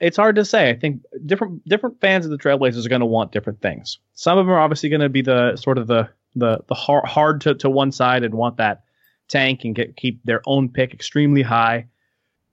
it's 0.00 0.18
hard 0.18 0.36
to 0.36 0.44
say. 0.44 0.68
I 0.68 0.76
think 0.76 1.02
different 1.24 1.66
different 1.66 2.02
fans 2.02 2.26
of 2.26 2.30
the 2.30 2.36
Trailblazers 2.36 2.84
are 2.84 2.90
going 2.90 3.00
to 3.00 3.06
want 3.06 3.32
different 3.32 3.62
things. 3.62 4.00
Some 4.12 4.36
of 4.36 4.44
them 4.44 4.52
are 4.52 4.60
obviously 4.60 4.90
going 4.90 5.00
to 5.00 5.08
be 5.08 5.22
the 5.22 5.56
sort 5.56 5.78
of 5.78 5.86
the 5.86 6.10
the 6.36 6.58
the 6.66 6.74
hard, 6.74 7.06
hard 7.06 7.40
to, 7.40 7.54
to 7.54 7.70
one 7.70 7.90
side 7.90 8.22
and 8.22 8.34
want 8.34 8.58
that 8.58 8.82
tank 9.28 9.64
and 9.64 9.74
get 9.74 9.96
keep 9.96 10.22
their 10.24 10.42
own 10.44 10.68
pick 10.68 10.92
extremely 10.92 11.40
high. 11.40 11.86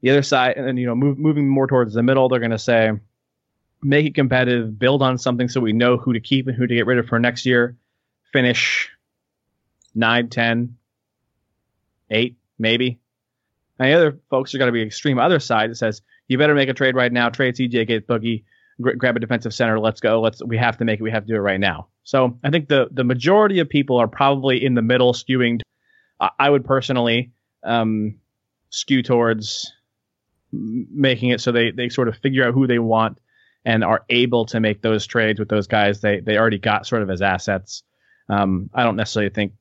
The 0.01 0.11
other 0.11 0.21
side, 0.21 0.57
and 0.57 0.67
then 0.67 0.77
you 0.77 0.85
know, 0.85 0.95
move, 0.95 1.17
moving 1.17 1.47
more 1.47 1.67
towards 1.67 1.93
the 1.93 2.03
middle, 2.03 2.29
they're 2.29 2.39
going 2.39 2.51
to 2.51 2.59
say, 2.59 2.91
make 3.81 4.05
it 4.05 4.15
competitive, 4.15 4.77
build 4.77 5.01
on 5.01 5.17
something 5.17 5.47
so 5.47 5.61
we 5.61 5.73
know 5.73 5.97
who 5.97 6.13
to 6.13 6.19
keep 6.19 6.47
and 6.47 6.55
who 6.55 6.67
to 6.67 6.75
get 6.75 6.85
rid 6.85 6.97
of 6.97 7.07
for 7.07 7.19
next 7.19 7.45
year. 7.45 7.77
Finish 8.33 8.89
9, 9.93 10.29
10, 10.29 10.77
8, 12.09 12.37
maybe. 12.59 12.99
And 13.79 13.89
the 13.89 13.93
other 13.95 14.19
folks 14.29 14.53
are 14.53 14.57
going 14.57 14.67
to 14.67 14.73
be 14.73 14.81
extreme 14.81 15.19
other 15.19 15.39
side 15.39 15.69
that 15.69 15.75
says, 15.75 16.01
you 16.27 16.37
better 16.37 16.55
make 16.55 16.69
a 16.69 16.73
trade 16.73 16.95
right 16.95 17.11
now, 17.11 17.29
trade 17.29 17.55
CJ, 17.55 17.87
get 17.87 18.07
Boogie, 18.07 18.43
gr- 18.81 18.93
grab 18.93 19.15
a 19.15 19.19
defensive 19.19 19.53
center, 19.53 19.79
let's 19.79 19.99
go. 19.99 20.21
Let's 20.21 20.43
we 20.43 20.57
have 20.57 20.77
to 20.77 20.85
make 20.85 20.99
it, 20.99 21.03
we 21.03 21.11
have 21.11 21.23
to 21.23 21.27
do 21.27 21.35
it 21.35 21.39
right 21.39 21.59
now. 21.59 21.87
So 22.03 22.37
I 22.43 22.49
think 22.49 22.67
the 22.67 22.87
the 22.91 23.03
majority 23.03 23.59
of 23.59 23.69
people 23.69 23.97
are 23.97 24.07
probably 24.07 24.63
in 24.63 24.73
the 24.73 24.81
middle, 24.81 25.13
skewing. 25.13 25.61
I 26.39 26.49
would 26.49 26.63
personally 26.63 27.33
um, 27.63 28.19
skew 28.69 29.03
towards 29.03 29.73
making 30.51 31.29
it 31.29 31.41
so 31.41 31.51
they 31.51 31.71
they 31.71 31.89
sort 31.89 32.07
of 32.07 32.17
figure 32.17 32.47
out 32.47 32.53
who 32.53 32.67
they 32.67 32.79
want 32.79 33.19
and 33.65 33.83
are 33.83 34.05
able 34.09 34.45
to 34.45 34.59
make 34.59 34.81
those 34.81 35.05
trades 35.05 35.39
with 35.39 35.49
those 35.49 35.67
guys 35.67 36.01
they 36.01 36.19
they 36.19 36.37
already 36.37 36.59
got 36.59 36.85
sort 36.87 37.01
of 37.01 37.09
as 37.09 37.21
assets. 37.21 37.83
Um, 38.29 38.69
I 38.73 38.83
don't 38.83 38.95
necessarily 38.95 39.29
think 39.29 39.53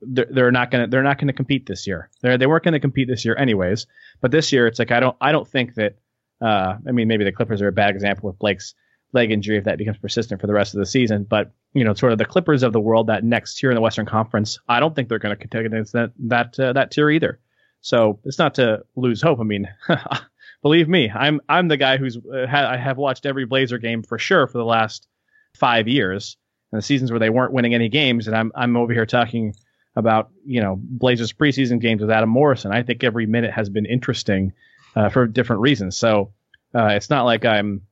they're, 0.00 0.28
they're 0.30 0.52
not 0.52 0.70
gonna 0.70 0.86
they're 0.86 1.02
not 1.02 1.18
gonna 1.18 1.32
compete 1.32 1.66
this 1.66 1.86
year. 1.86 2.10
They 2.22 2.36
they 2.36 2.46
weren't 2.46 2.64
gonna 2.64 2.80
compete 2.80 3.08
this 3.08 3.24
year 3.24 3.36
anyways. 3.36 3.86
But 4.20 4.30
this 4.30 4.52
year 4.52 4.66
it's 4.66 4.78
like 4.78 4.92
I 4.92 5.00
don't 5.00 5.16
I 5.20 5.32
don't 5.32 5.48
think 5.48 5.74
that. 5.74 5.96
Uh, 6.40 6.76
I 6.86 6.92
mean 6.92 7.08
maybe 7.08 7.24
the 7.24 7.32
Clippers 7.32 7.60
are 7.62 7.66
a 7.66 7.72
bad 7.72 7.96
example 7.96 8.30
with 8.30 8.38
Blake's 8.38 8.74
leg 9.12 9.32
injury 9.32 9.56
if 9.56 9.64
that 9.64 9.76
becomes 9.76 9.98
persistent 9.98 10.40
for 10.40 10.46
the 10.46 10.52
rest 10.52 10.72
of 10.72 10.78
the 10.78 10.86
season. 10.86 11.24
But 11.24 11.50
you 11.72 11.82
know 11.82 11.94
sort 11.94 12.12
of 12.12 12.18
the 12.18 12.24
Clippers 12.24 12.62
of 12.62 12.72
the 12.72 12.80
world 12.80 13.08
that 13.08 13.24
next 13.24 13.56
tier 13.56 13.70
in 13.70 13.74
the 13.74 13.80
Western 13.80 14.06
Conference. 14.06 14.60
I 14.68 14.78
don't 14.78 14.94
think 14.94 15.08
they're 15.08 15.18
going 15.18 15.34
to 15.34 15.40
contend 15.40 15.66
against 15.66 15.94
that 15.94 16.12
that 16.20 16.58
uh, 16.60 16.72
that 16.74 16.92
tier 16.92 17.10
either. 17.10 17.40
So 17.80 18.18
it's 18.24 18.38
not 18.38 18.54
to 18.56 18.84
lose 18.96 19.22
hope. 19.22 19.40
I 19.40 19.44
mean, 19.44 19.68
believe 20.62 20.88
me, 20.88 21.10
I'm 21.10 21.40
I'm 21.48 21.68
the 21.68 21.76
guy 21.76 21.96
who's 21.96 22.16
uh, 22.16 22.46
ha- 22.46 22.70
I 22.70 22.76
have 22.76 22.98
watched 22.98 23.26
every 23.26 23.46
Blazer 23.46 23.78
game 23.78 24.02
for 24.02 24.18
sure 24.18 24.46
for 24.46 24.58
the 24.58 24.64
last 24.64 25.06
five 25.54 25.88
years, 25.88 26.36
and 26.72 26.78
the 26.78 26.84
seasons 26.84 27.10
where 27.10 27.20
they 27.20 27.30
weren't 27.30 27.52
winning 27.52 27.74
any 27.74 27.88
games, 27.88 28.26
and 28.26 28.36
I'm 28.36 28.52
I'm 28.54 28.76
over 28.76 28.92
here 28.92 29.06
talking 29.06 29.54
about 29.96 30.30
you 30.44 30.60
know 30.60 30.76
Blazers 30.78 31.32
preseason 31.32 31.80
games 31.80 32.00
with 32.00 32.10
Adam 32.10 32.28
Morrison. 32.28 32.72
I 32.72 32.82
think 32.82 33.04
every 33.04 33.26
minute 33.26 33.52
has 33.52 33.68
been 33.68 33.86
interesting 33.86 34.52
uh, 34.96 35.08
for 35.08 35.26
different 35.26 35.62
reasons. 35.62 35.96
So 35.96 36.32
uh, 36.74 36.88
it's 36.88 37.10
not 37.10 37.24
like 37.24 37.44
I'm 37.44 37.82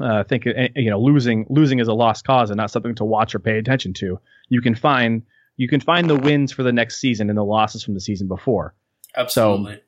uh, 0.00 0.24
thinking 0.24 0.54
eh, 0.56 0.68
you 0.76 0.90
know 0.90 1.00
losing 1.00 1.46
losing 1.48 1.78
is 1.78 1.88
a 1.88 1.94
lost 1.94 2.24
cause 2.24 2.50
and 2.50 2.56
not 2.56 2.70
something 2.70 2.94
to 2.96 3.04
watch 3.04 3.34
or 3.34 3.38
pay 3.38 3.58
attention 3.58 3.92
to. 3.94 4.18
You 4.48 4.60
can 4.60 4.74
find 4.74 5.22
you 5.56 5.68
can 5.68 5.80
find 5.80 6.08
the 6.08 6.16
wins 6.16 6.52
for 6.52 6.62
the 6.62 6.72
next 6.72 6.98
season 6.98 7.28
and 7.28 7.38
the 7.38 7.44
losses 7.44 7.82
from 7.84 7.94
the 7.94 8.00
season 8.00 8.28
before. 8.28 8.74
Absolutely. 9.16 9.80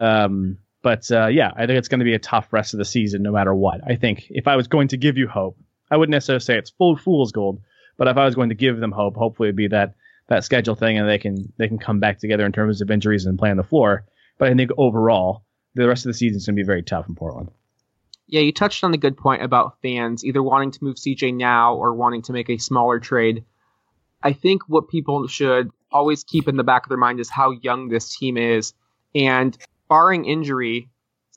Um, 0.00 0.58
but 0.82 1.10
uh, 1.10 1.26
yeah, 1.26 1.50
I 1.56 1.66
think 1.66 1.78
it's 1.78 1.88
going 1.88 1.98
to 2.00 2.04
be 2.04 2.14
a 2.14 2.18
tough 2.18 2.52
rest 2.52 2.74
of 2.74 2.78
the 2.78 2.84
season, 2.84 3.22
no 3.22 3.32
matter 3.32 3.54
what. 3.54 3.80
I 3.86 3.96
think 3.96 4.26
if 4.30 4.46
I 4.46 4.56
was 4.56 4.68
going 4.68 4.88
to 4.88 4.96
give 4.96 5.16
you 5.16 5.26
hope, 5.26 5.58
I 5.90 5.96
wouldn't 5.96 6.12
necessarily 6.12 6.40
say 6.40 6.58
it's 6.58 6.70
full 6.70 6.96
fool's 6.96 7.32
gold, 7.32 7.60
but 7.96 8.08
if 8.08 8.16
I 8.16 8.24
was 8.24 8.34
going 8.34 8.50
to 8.50 8.54
give 8.54 8.78
them 8.78 8.92
hope, 8.92 9.16
hopefully 9.16 9.48
it'd 9.48 9.56
be 9.56 9.68
that 9.68 9.94
that 10.28 10.44
schedule 10.44 10.74
thing, 10.74 10.98
and 10.98 11.08
they 11.08 11.18
can 11.18 11.52
they 11.56 11.68
can 11.68 11.78
come 11.78 12.00
back 12.00 12.18
together 12.18 12.44
in 12.44 12.52
terms 12.52 12.80
of 12.80 12.90
injuries 12.90 13.26
and 13.26 13.38
play 13.38 13.50
on 13.50 13.56
the 13.56 13.64
floor. 13.64 14.04
But 14.38 14.48
I 14.48 14.54
think 14.54 14.70
overall, 14.76 15.42
the 15.74 15.88
rest 15.88 16.04
of 16.04 16.10
the 16.10 16.14
season 16.14 16.36
is 16.36 16.46
going 16.46 16.56
to 16.56 16.62
be 16.62 16.66
very 16.66 16.82
tough 16.82 17.08
in 17.08 17.14
Portland. 17.14 17.50
Yeah, 18.28 18.40
you 18.40 18.52
touched 18.52 18.82
on 18.82 18.90
the 18.90 18.98
good 18.98 19.16
point 19.16 19.42
about 19.42 19.80
fans 19.82 20.24
either 20.24 20.42
wanting 20.42 20.72
to 20.72 20.84
move 20.84 20.96
CJ 20.96 21.34
now 21.34 21.74
or 21.74 21.94
wanting 21.94 22.22
to 22.22 22.32
make 22.32 22.50
a 22.50 22.58
smaller 22.58 22.98
trade. 22.98 23.44
I 24.22 24.32
think 24.32 24.62
what 24.68 24.88
people 24.88 25.28
should 25.28 25.70
always 25.96 26.24
keep 26.24 26.48
in 26.48 26.56
the 26.56 26.64
back 26.64 26.84
of 26.84 26.88
their 26.88 26.98
mind 26.98 27.20
is 27.20 27.30
how 27.30 27.50
young 27.50 27.88
this 27.88 28.16
team 28.16 28.36
is. 28.36 28.74
And 29.14 29.56
barring 29.88 30.24
injury, 30.26 30.90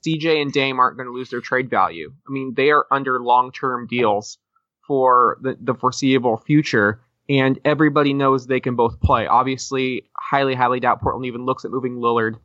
CJ 0.05 0.41
and 0.41 0.51
Dame 0.51 0.79
aren't 0.79 0.97
going 0.97 1.07
to 1.07 1.13
lose 1.13 1.29
their 1.29 1.41
trade 1.41 1.69
value. 1.69 2.13
I 2.27 2.31
mean, 2.31 2.53
they 2.55 2.71
are 2.71 2.85
under 2.91 3.19
long 3.19 3.51
term 3.51 3.87
deals 3.87 4.37
for 4.85 5.37
the, 5.41 5.57
the 5.61 5.75
foreseeable 5.75 6.37
future, 6.37 7.01
and 7.29 7.59
everybody 7.63 8.13
knows 8.13 8.47
they 8.47 8.59
can 8.59 8.75
both 8.75 8.99
play. 9.01 9.27
Obviously, 9.27 10.09
highly, 10.17 10.55
highly 10.55 10.79
doubt 10.79 11.01
Portland 11.01 11.25
even 11.25 11.45
looks 11.45 11.63
at 11.63 11.71
moving 11.71 11.97
Lillard. 11.97 12.35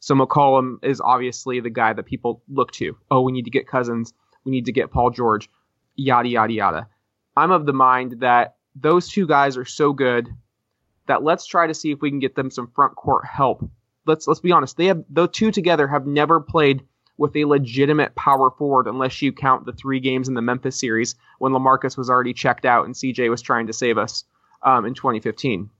So 0.00 0.14
McCollum 0.14 0.78
is 0.82 1.00
obviously 1.00 1.60
the 1.60 1.70
guy 1.70 1.92
that 1.92 2.06
people 2.06 2.42
look 2.48 2.72
to. 2.72 2.96
Oh, 3.10 3.20
we 3.20 3.30
need 3.30 3.44
to 3.44 3.52
get 3.52 3.68
Cousins. 3.68 4.12
We 4.44 4.50
need 4.50 4.64
to 4.64 4.72
get 4.72 4.90
Paul 4.90 5.10
George. 5.10 5.48
Yada, 5.94 6.28
yada, 6.28 6.52
yada. 6.52 6.88
I'm 7.36 7.52
of 7.52 7.66
the 7.66 7.72
mind 7.72 8.16
that 8.20 8.56
those 8.74 9.08
two 9.08 9.26
guys 9.26 9.56
are 9.56 9.64
so 9.64 9.92
good 9.92 10.28
that 11.06 11.22
let's 11.22 11.46
try 11.46 11.66
to 11.66 11.74
see 11.74 11.90
if 11.90 12.00
we 12.00 12.10
can 12.10 12.18
get 12.18 12.34
them 12.34 12.50
some 12.50 12.70
front 12.74 12.94
court 12.96 13.24
help. 13.24 13.68
Let's 14.06 14.26
let's 14.26 14.40
be 14.40 14.52
honest. 14.52 14.76
They 14.76 14.86
have 14.86 15.04
those 15.08 15.30
two 15.32 15.50
together 15.50 15.86
have 15.88 16.06
never 16.06 16.40
played 16.40 16.84
with 17.16 17.36
a 17.36 17.44
legitimate 17.44 18.14
power 18.14 18.50
forward 18.50 18.86
unless 18.86 19.22
you 19.22 19.32
count 19.32 19.66
the 19.66 19.72
three 19.72 20.00
games 20.00 20.28
in 20.28 20.34
the 20.34 20.42
Memphis 20.42 20.78
series 20.78 21.14
when 21.38 21.52
LaMarcus 21.52 21.96
was 21.96 22.10
already 22.10 22.32
checked 22.32 22.64
out 22.64 22.86
and 22.86 22.94
CJ 22.94 23.30
was 23.30 23.42
trying 23.42 23.66
to 23.66 23.72
save 23.72 23.98
us 23.98 24.24
um, 24.62 24.86
in 24.86 24.94
2015. 24.94 25.70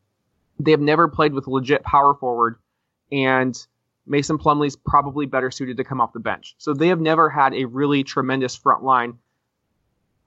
They 0.58 0.70
have 0.70 0.80
never 0.80 1.08
played 1.08 1.32
with 1.32 1.48
legit 1.48 1.82
power 1.82 2.14
forward, 2.14 2.56
and 3.10 3.58
Mason 4.06 4.38
Plumlee's 4.38 4.76
probably 4.76 5.26
better 5.26 5.50
suited 5.50 5.78
to 5.78 5.84
come 5.84 6.00
off 6.00 6.12
the 6.12 6.20
bench. 6.20 6.54
So 6.58 6.74
they 6.74 6.88
have 6.88 7.00
never 7.00 7.30
had 7.30 7.54
a 7.54 7.64
really 7.64 8.04
tremendous 8.04 8.54
front 8.54 8.82
line. 8.84 9.18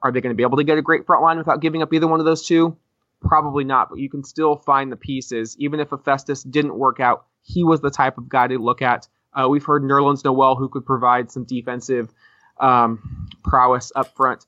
Are 0.02 0.12
they 0.12 0.22
going 0.22 0.34
to 0.34 0.38
be 0.38 0.44
able 0.44 0.58
to 0.58 0.64
get 0.64 0.78
a 0.78 0.82
great 0.82 1.06
front 1.06 1.24
line 1.24 1.38
without 1.38 1.62
giving 1.62 1.82
up 1.82 1.94
either 1.94 2.08
one 2.08 2.20
of 2.20 2.26
those 2.26 2.46
two? 2.46 2.78
Probably 3.26 3.64
not, 3.64 3.90
but 3.90 4.00
you 4.00 4.10
can 4.10 4.24
still 4.24 4.56
find 4.56 4.92
the 4.92 4.98
pieces. 4.98 5.56
Even 5.60 5.80
if 5.80 5.90
Hephaestus 5.90 6.44
didn't 6.44 6.78
work 6.78 7.00
out, 7.00 7.26
he 7.42 7.64
was 7.64 7.82
the 7.82 7.90
type 7.90 8.18
of 8.18 8.30
guy 8.30 8.48
to 8.48 8.58
look 8.58 8.82
at. 8.82 9.08
Uh, 9.34 9.48
we've 9.50 9.66
heard 9.66 9.84
Nerlens 9.84 10.24
Noel, 10.24 10.56
who 10.56 10.70
could 10.70 10.86
provide 10.86 11.32
some 11.32 11.44
defensive 11.44 12.14
um, 12.60 13.28
prowess 13.44 13.92
up 13.96 14.16
front. 14.16 14.46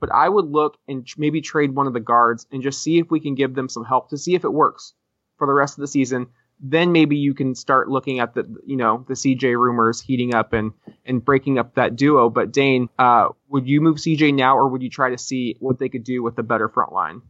But 0.00 0.12
I 0.12 0.28
would 0.28 0.46
look 0.46 0.76
and 0.88 1.06
maybe 1.16 1.40
trade 1.40 1.74
one 1.74 1.86
of 1.86 1.92
the 1.92 2.00
guards 2.00 2.46
and 2.50 2.62
just 2.62 2.82
see 2.82 2.98
if 2.98 3.10
we 3.10 3.20
can 3.20 3.34
give 3.34 3.54
them 3.54 3.68
some 3.68 3.84
help 3.84 4.10
to 4.10 4.18
see 4.18 4.34
if 4.34 4.44
it 4.44 4.52
works 4.52 4.94
for 5.38 5.46
the 5.46 5.52
rest 5.54 5.78
of 5.78 5.82
the 5.82 5.88
season. 5.88 6.26
Then 6.60 6.92
maybe 6.92 7.16
you 7.16 7.34
can 7.34 7.54
start 7.54 7.88
looking 7.88 8.20
at 8.20 8.34
the 8.34 8.44
you 8.64 8.76
know 8.76 9.04
the 9.08 9.14
CJ 9.14 9.58
rumors 9.58 10.00
heating 10.00 10.34
up 10.34 10.52
and 10.52 10.72
and 11.04 11.24
breaking 11.24 11.58
up 11.58 11.74
that 11.74 11.96
duo. 11.96 12.30
But 12.30 12.52
Dane, 12.52 12.88
uh, 12.98 13.28
would 13.48 13.66
you 13.66 13.80
move 13.80 13.96
CJ 13.96 14.34
now, 14.34 14.56
or 14.56 14.68
would 14.68 14.82
you 14.82 14.90
try 14.90 15.10
to 15.10 15.18
see 15.18 15.56
what 15.58 15.78
they 15.78 15.88
could 15.88 16.04
do 16.04 16.22
with 16.22 16.36
the 16.36 16.42
better 16.42 16.68
front 16.68 16.92
line? 16.92 17.22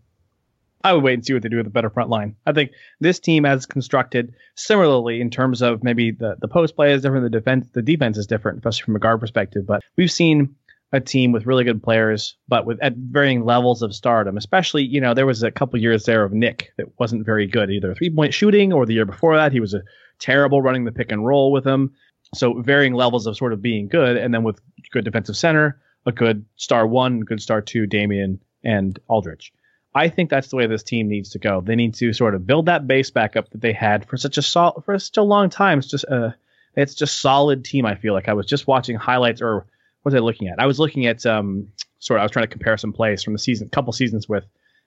I 0.84 0.92
would 0.92 1.02
wait 1.02 1.14
and 1.14 1.24
see 1.24 1.32
what 1.32 1.42
they 1.42 1.48
do 1.48 1.56
with 1.56 1.66
a 1.66 1.70
better 1.70 1.88
front 1.88 2.10
line. 2.10 2.36
I 2.46 2.52
think 2.52 2.72
this 3.00 3.18
team 3.18 3.44
has 3.44 3.64
constructed 3.64 4.34
similarly 4.54 5.22
in 5.22 5.30
terms 5.30 5.62
of 5.62 5.82
maybe 5.82 6.10
the, 6.10 6.36
the 6.38 6.46
post 6.46 6.76
play 6.76 6.92
is 6.92 7.00
different, 7.00 7.24
the 7.24 7.38
defense 7.38 7.66
the 7.72 7.82
defense 7.82 8.18
is 8.18 8.26
different, 8.26 8.58
especially 8.58 8.84
from 8.84 8.96
a 8.96 9.00
guard 9.00 9.20
perspective. 9.20 9.66
But 9.66 9.82
we've 9.96 10.12
seen 10.12 10.56
a 10.92 11.00
team 11.00 11.32
with 11.32 11.46
really 11.46 11.64
good 11.64 11.82
players, 11.82 12.36
but 12.46 12.66
with 12.66 12.78
at 12.82 12.94
varying 12.96 13.44
levels 13.44 13.82
of 13.82 13.94
stardom. 13.94 14.36
Especially, 14.36 14.84
you 14.84 15.00
know, 15.00 15.14
there 15.14 15.26
was 15.26 15.42
a 15.42 15.50
couple 15.50 15.80
years 15.80 16.04
there 16.04 16.22
of 16.22 16.32
Nick 16.32 16.72
that 16.76 16.86
wasn't 16.98 17.26
very 17.26 17.46
good, 17.46 17.70
either 17.70 17.94
three 17.94 18.10
point 18.10 18.34
shooting 18.34 18.72
or 18.72 18.84
the 18.84 18.94
year 18.94 19.06
before 19.06 19.36
that 19.36 19.52
he 19.52 19.60
was 19.60 19.74
a 19.74 19.82
terrible 20.18 20.62
running 20.62 20.84
the 20.84 20.92
pick 20.92 21.10
and 21.10 21.26
roll 21.26 21.50
with 21.50 21.66
him. 21.66 21.94
So 22.34 22.60
varying 22.60 22.94
levels 22.94 23.26
of 23.26 23.36
sort 23.36 23.52
of 23.52 23.62
being 23.62 23.88
good, 23.88 24.16
and 24.16 24.34
then 24.34 24.42
with 24.44 24.60
good 24.92 25.04
defensive 25.04 25.36
center, 25.36 25.80
a 26.04 26.12
good 26.12 26.44
star 26.56 26.86
one, 26.86 27.20
good 27.20 27.40
star 27.40 27.62
two, 27.62 27.86
Damian 27.86 28.40
and 28.62 28.98
Aldridge. 29.08 29.52
I 29.94 30.08
think 30.08 30.28
that's 30.28 30.48
the 30.48 30.56
way 30.56 30.66
this 30.66 30.82
team 30.82 31.08
needs 31.08 31.30
to 31.30 31.38
go. 31.38 31.60
They 31.60 31.76
need 31.76 31.94
to 31.94 32.12
sort 32.12 32.34
of 32.34 32.46
build 32.46 32.66
that 32.66 32.86
base 32.86 33.10
back 33.10 33.36
up 33.36 33.50
that 33.50 33.60
they 33.60 33.72
had 33.72 34.08
for 34.08 34.16
such 34.16 34.38
a 34.38 34.42
sol- 34.42 34.82
for 34.84 34.98
such 34.98 35.16
a 35.16 35.22
long 35.22 35.50
time. 35.50 35.78
It's 35.78 35.88
just 35.88 36.04
a 36.04 36.34
it's 36.76 36.94
just 36.94 37.20
solid 37.20 37.64
team. 37.64 37.86
I 37.86 37.94
feel 37.94 38.12
like 38.12 38.28
I 38.28 38.32
was 38.32 38.46
just 38.46 38.66
watching 38.66 38.96
highlights 38.96 39.40
or 39.40 39.56
what 39.56 39.66
was 40.12 40.14
I 40.14 40.18
looking 40.18 40.48
at? 40.48 40.58
I 40.58 40.66
was 40.66 40.78
looking 40.80 41.06
at 41.06 41.24
um 41.26 41.68
sort 42.00 42.18
of 42.18 42.22
I 42.22 42.24
was 42.24 42.32
trying 42.32 42.44
to 42.44 42.50
compare 42.50 42.76
some 42.76 42.92
plays 42.92 43.22
from 43.22 43.32
the 43.32 43.38
season, 43.38 43.68
a 43.68 43.70
couple 43.70 43.92
seasons 43.92 44.28
with 44.28 44.44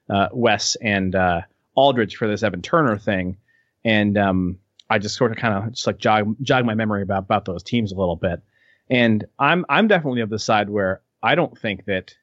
uh, 0.09 0.27
Wes 0.31 0.75
and 0.75 1.15
uh, 1.15 1.41
Aldridge 1.75 2.15
for 2.15 2.27
this 2.27 2.43
Evan 2.43 2.61
Turner 2.61 2.97
thing, 2.97 3.37
and 3.85 4.17
um 4.17 4.59
I 4.89 4.99
just 4.99 5.15
sort 5.15 5.31
of 5.31 5.37
kind 5.37 5.53
of 5.53 5.73
just 5.73 5.87
like 5.87 5.97
jog 5.97 6.35
jog 6.41 6.65
my 6.65 6.75
memory 6.75 7.01
about 7.01 7.23
about 7.23 7.45
those 7.45 7.63
teams 7.63 7.91
a 7.91 7.95
little 7.95 8.15
bit. 8.15 8.41
And 8.89 9.25
I'm 9.39 9.65
I'm 9.69 9.87
definitely 9.87 10.21
of 10.21 10.29
the 10.29 10.39
side 10.39 10.69
where 10.69 11.01
I 11.23 11.35
don't 11.35 11.57
think 11.57 11.85
that 11.85 12.13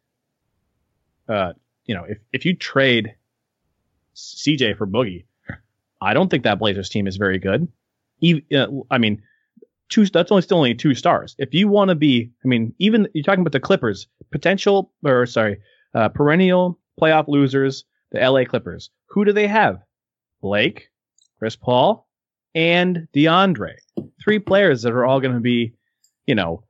uh 1.28 1.52
you 1.86 1.94
know 1.94 2.04
if 2.04 2.18
if 2.32 2.44
you 2.44 2.54
trade 2.54 3.14
CJ 4.14 4.76
for 4.76 4.86
Boogie, 4.86 5.24
I 6.00 6.14
don't 6.14 6.30
think 6.30 6.44
that 6.44 6.58
Blazers 6.58 6.88
team 6.88 7.06
is 7.06 7.16
very 7.16 7.38
good. 7.38 7.68
Even, 8.20 8.42
uh, 8.54 8.66
I 8.90 8.98
mean, 8.98 9.22
two. 9.88 10.06
That's 10.06 10.30
only 10.30 10.42
still 10.42 10.58
only 10.58 10.74
two 10.74 10.94
stars. 10.94 11.34
If 11.38 11.54
you 11.54 11.68
want 11.68 11.88
to 11.88 11.94
be, 11.94 12.30
I 12.44 12.48
mean, 12.48 12.74
even 12.78 13.08
you're 13.14 13.24
talking 13.24 13.40
about 13.40 13.52
the 13.52 13.60
Clippers, 13.60 14.06
potential 14.30 14.92
or 15.04 15.26
sorry, 15.26 15.60
uh, 15.94 16.08
perennial 16.10 16.78
playoff 17.00 17.28
losers, 17.28 17.84
the 18.12 18.20
LA 18.20 18.44
Clippers. 18.44 18.90
Who 19.06 19.24
do 19.24 19.32
they 19.32 19.46
have? 19.46 19.80
Blake, 20.40 20.90
Chris 21.38 21.56
Paul, 21.56 22.06
and 22.54 23.08
DeAndre. 23.14 23.74
Three 24.22 24.38
players 24.38 24.82
that 24.82 24.92
are 24.92 25.04
all 25.04 25.20
going 25.20 25.34
to 25.34 25.40
be, 25.40 25.74
you 26.26 26.34
know, 26.34 26.64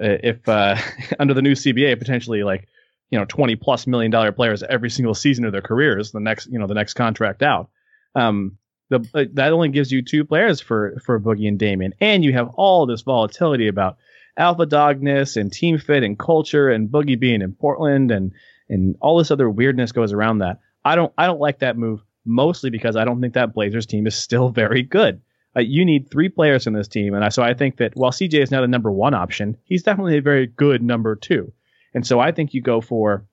uh, 0.00 0.18
if 0.22 0.48
uh, 0.48 0.76
under 1.18 1.34
the 1.34 1.42
new 1.42 1.52
CBA, 1.52 1.98
potentially 1.98 2.42
like, 2.42 2.68
you 3.10 3.18
know, 3.18 3.24
20 3.24 3.56
plus 3.56 3.86
million 3.86 4.10
dollar 4.10 4.32
players 4.32 4.62
every 4.62 4.90
single 4.90 5.14
season 5.14 5.44
of 5.44 5.52
their 5.52 5.62
careers, 5.62 6.12
the 6.12 6.20
next, 6.20 6.46
you 6.46 6.58
know, 6.58 6.66
the 6.66 6.74
next 6.74 6.94
contract 6.94 7.42
out. 7.42 7.70
Um, 8.14 8.58
the, 8.90 9.06
uh, 9.14 9.24
that 9.34 9.52
only 9.52 9.68
gives 9.68 9.92
you 9.92 10.02
two 10.02 10.24
players 10.24 10.60
for, 10.60 10.98
for 11.04 11.20
Boogie 11.20 11.48
and 11.48 11.58
Damian. 11.58 11.94
And 12.00 12.24
you 12.24 12.32
have 12.32 12.48
all 12.54 12.86
this 12.86 13.02
volatility 13.02 13.68
about 13.68 13.98
alpha 14.36 14.66
dogness 14.66 15.36
and 15.36 15.52
team 15.52 15.78
fit 15.78 16.02
and 16.02 16.18
culture 16.18 16.70
and 16.70 16.88
Boogie 16.88 17.18
being 17.18 17.42
in 17.42 17.52
Portland 17.52 18.10
and, 18.10 18.32
and 18.68 18.96
all 19.00 19.18
this 19.18 19.30
other 19.30 19.48
weirdness 19.50 19.92
goes 19.92 20.12
around 20.12 20.38
that. 20.38 20.60
I 20.84 20.94
don't, 20.94 21.12
I 21.18 21.26
don't 21.26 21.40
like 21.40 21.58
that 21.60 21.76
move 21.76 22.02
mostly 22.24 22.70
because 22.70 22.96
I 22.96 23.04
don't 23.04 23.20
think 23.20 23.34
that 23.34 23.54
Blazers 23.54 23.86
team 23.86 24.06
is 24.06 24.14
still 24.14 24.48
very 24.50 24.82
good. 24.82 25.20
Uh, 25.56 25.60
you 25.60 25.84
need 25.84 26.10
three 26.10 26.28
players 26.28 26.66
in 26.66 26.74
this 26.74 26.88
team, 26.88 27.14
and 27.14 27.24
I, 27.24 27.30
so 27.30 27.42
I 27.42 27.54
think 27.54 27.78
that 27.78 27.92
while 27.94 28.10
CJ 28.10 28.42
is 28.42 28.50
not 28.50 28.64
a 28.64 28.68
number 28.68 28.92
one 28.92 29.14
option, 29.14 29.56
he's 29.64 29.82
definitely 29.82 30.18
a 30.18 30.22
very 30.22 30.46
good 30.46 30.82
number 30.82 31.16
two. 31.16 31.52
And 31.94 32.06
so 32.06 32.20
I 32.20 32.32
think 32.32 32.54
you 32.54 32.60
go 32.62 32.80
for 32.80 33.24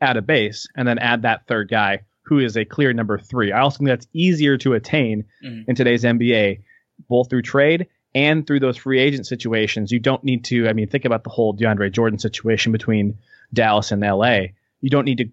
add 0.00 0.16
a 0.16 0.22
base 0.22 0.68
and 0.76 0.86
then 0.86 0.98
add 0.98 1.22
that 1.22 1.46
third 1.46 1.68
guy 1.68 2.00
who 2.22 2.38
is 2.38 2.56
a 2.56 2.64
clear 2.64 2.92
number 2.92 3.18
three. 3.18 3.50
I 3.52 3.60
also 3.60 3.78
think 3.78 3.88
that's 3.88 4.06
easier 4.12 4.56
to 4.58 4.74
attain 4.74 5.24
Mhm. 5.44 5.64
in 5.68 5.74
today's 5.74 6.04
NBA, 6.04 6.60
both 7.08 7.28
through 7.30 7.42
trade 7.42 7.88
and 8.14 8.46
through 8.46 8.60
those 8.60 8.76
free 8.76 9.00
agent 9.00 9.26
situations. 9.26 9.90
You 9.90 9.98
don't 9.98 10.22
need 10.22 10.44
to. 10.44 10.68
I 10.68 10.72
mean, 10.72 10.86
think 10.88 11.04
about 11.04 11.24
the 11.24 11.30
whole 11.30 11.54
DeAndre 11.56 11.90
Jordan 11.90 12.18
situation 12.18 12.70
between 12.70 13.18
Dallas 13.52 13.90
and 13.90 14.02
LA. 14.04 14.52
You 14.80 14.90
don't 14.90 15.04
need 15.04 15.18
to, 15.18 15.28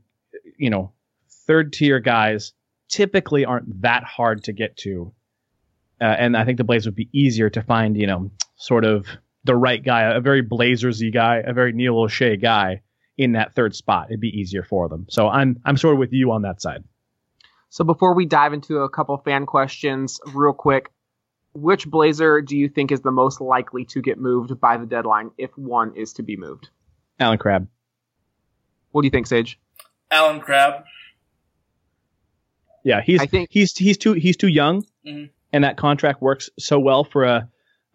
you 0.57 0.69
know, 0.69 0.91
third 1.45 1.73
tier 1.73 1.99
guys 1.99 2.53
typically 2.87 3.45
aren't 3.45 3.81
that 3.83 4.03
hard 4.03 4.43
to 4.45 4.51
get 4.53 4.75
to. 4.77 5.13
Uh, 6.01 6.05
and 6.05 6.35
I 6.35 6.43
think 6.45 6.57
the 6.57 6.63
Blaze 6.63 6.85
would 6.85 6.95
be 6.95 7.09
easier 7.11 7.49
to 7.51 7.61
find, 7.61 7.95
you 7.97 8.07
know, 8.07 8.31
sort 8.55 8.83
of 8.85 9.05
the 9.43 9.55
right 9.55 9.83
guy, 9.83 10.01
a 10.13 10.19
very 10.19 10.43
Blazersy 10.43 11.13
guy, 11.13 11.37
a 11.37 11.53
very 11.53 11.71
Neil 11.73 11.95
Olshey 11.95 12.41
guy 12.41 12.81
in 13.17 13.33
that 13.33 13.55
third 13.55 13.75
spot. 13.75 14.07
It'd 14.09 14.19
be 14.19 14.29
easier 14.29 14.63
for 14.63 14.89
them. 14.89 15.05
So 15.09 15.27
I'm 15.27 15.59
I'm 15.65 15.77
sort 15.77 15.93
of 15.93 15.99
with 15.99 16.13
you 16.13 16.31
on 16.31 16.41
that 16.43 16.61
side. 16.61 16.83
So 17.69 17.83
before 17.83 18.15
we 18.15 18.25
dive 18.25 18.53
into 18.53 18.79
a 18.79 18.89
couple 18.89 19.17
fan 19.17 19.45
questions, 19.45 20.19
real 20.33 20.53
quick, 20.53 20.89
which 21.53 21.87
Blazer 21.87 22.41
do 22.41 22.57
you 22.57 22.67
think 22.69 22.91
is 22.91 23.01
the 23.01 23.11
most 23.11 23.41
likely 23.41 23.85
to 23.85 24.01
get 24.01 24.17
moved 24.17 24.59
by 24.59 24.77
the 24.77 24.85
deadline 24.85 25.31
if 25.37 25.51
one 25.57 25.95
is 25.95 26.13
to 26.13 26.23
be 26.23 26.35
moved? 26.37 26.69
Allen 27.19 27.37
Crabbe. 27.37 27.67
What 28.91 29.01
do 29.03 29.05
you 29.05 29.11
think, 29.11 29.27
Sage? 29.27 29.59
Allen 30.09 30.39
Crabbe. 30.39 30.83
Yeah, 32.83 33.01
he's 33.01 33.21
I 33.21 33.25
think- 33.25 33.49
he's 33.51 33.75
he's 33.77 33.97
too 33.97 34.13
he's 34.13 34.37
too 34.37 34.47
young, 34.47 34.83
Mhm. 35.05 35.29
and 35.53 35.63
that 35.63 35.77
contract 35.77 36.21
works 36.21 36.49
so 36.57 36.79
well 36.79 37.03
for 37.03 37.25
a 37.25 37.49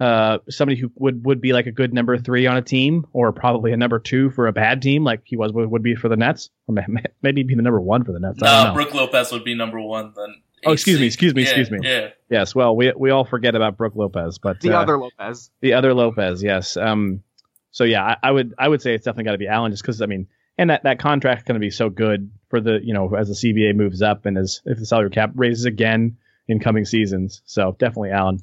uh 0.04 0.38
somebody 0.50 0.78
who 0.80 0.90
would 0.96 1.24
would 1.24 1.40
be 1.40 1.52
like 1.52 1.66
a 1.66 1.72
good 1.72 1.92
number 1.94 2.18
three 2.18 2.46
on 2.46 2.56
a 2.56 2.62
team, 2.62 3.06
or 3.12 3.32
probably 3.32 3.72
a 3.72 3.76
number 3.76 3.98
two 3.98 4.30
for 4.30 4.46
a 4.46 4.52
bad 4.52 4.82
team, 4.82 5.04
like 5.04 5.22
he 5.24 5.36
was 5.36 5.52
would, 5.52 5.70
would 5.70 5.82
be 5.82 5.94
for 5.94 6.08
the 6.08 6.16
Nets, 6.16 6.50
or 6.66 6.74
ma- 6.74 6.82
ma- 6.88 7.00
maybe 7.22 7.42
be 7.42 7.54
the 7.54 7.62
number 7.62 7.80
one 7.80 8.04
for 8.04 8.12
the 8.12 8.20
Nets. 8.20 8.42
I 8.42 8.46
don't 8.46 8.54
No, 8.64 8.68
know. 8.68 8.74
Brooke 8.74 8.94
Lopez 8.94 9.32
would 9.32 9.44
be 9.44 9.54
number 9.54 9.80
one 9.80 10.12
then. 10.16 10.34
Oh, 10.66 10.72
excuse 10.72 10.98
me, 10.98 11.06
excuse 11.06 11.34
me, 11.34 11.42
Yeah, 11.42 11.48
excuse 11.48 11.70
me. 11.70 11.78
Yeah. 11.82 12.08
Yes, 12.30 12.54
well, 12.54 12.74
we 12.74 12.92
we 12.96 13.10
all 13.10 13.24
forget 13.24 13.54
about 13.54 13.76
Brooke 13.76 13.96
Lopez, 13.96 14.38
but 14.38 14.60
The 14.60 14.72
uh, 14.76 14.80
other 14.82 14.98
Lopez. 14.98 15.50
the 15.60 15.74
other 15.74 15.92
Lopez, 15.94 16.42
yes. 16.42 16.76
Um, 16.76 17.22
so 17.70 17.84
yeah, 17.84 18.02
I, 18.04 18.16
I 18.22 18.30
would 18.30 18.54
I 18.58 18.68
would 18.68 18.80
say 18.82 18.94
it's 18.94 19.04
definitely 19.04 19.24
got 19.24 19.32
to 19.32 19.38
be 19.38 19.48
Allen, 19.48 19.72
just 19.72 19.82
because 19.82 20.00
I 20.02 20.06
mean, 20.06 20.26
and 20.56 20.70
that 20.70 20.84
that 20.84 20.98
contract's 20.98 21.44
going 21.44 21.54
to 21.60 21.60
be 21.60 21.70
so 21.70 21.88
good 21.90 22.30
for 22.48 22.60
the 22.60 22.78
you 22.82 22.94
know 22.94 23.14
as 23.14 23.28
the 23.28 23.34
CBA 23.34 23.74
moves 23.74 24.00
up 24.02 24.26
and 24.26 24.38
as 24.38 24.60
if 24.64 24.78
the 24.78 24.86
salary 24.86 25.10
cap 25.10 25.32
raises 25.34 25.64
again 25.66 26.16
in 26.48 26.60
coming 26.60 26.84
seasons. 26.84 27.42
So 27.46 27.76
definitely 27.78 28.10
Allen. 28.10 28.40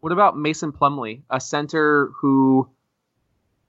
What 0.00 0.12
about 0.12 0.38
Mason 0.38 0.72
Plumlee, 0.72 1.22
a 1.30 1.40
center 1.40 2.10
who 2.20 2.68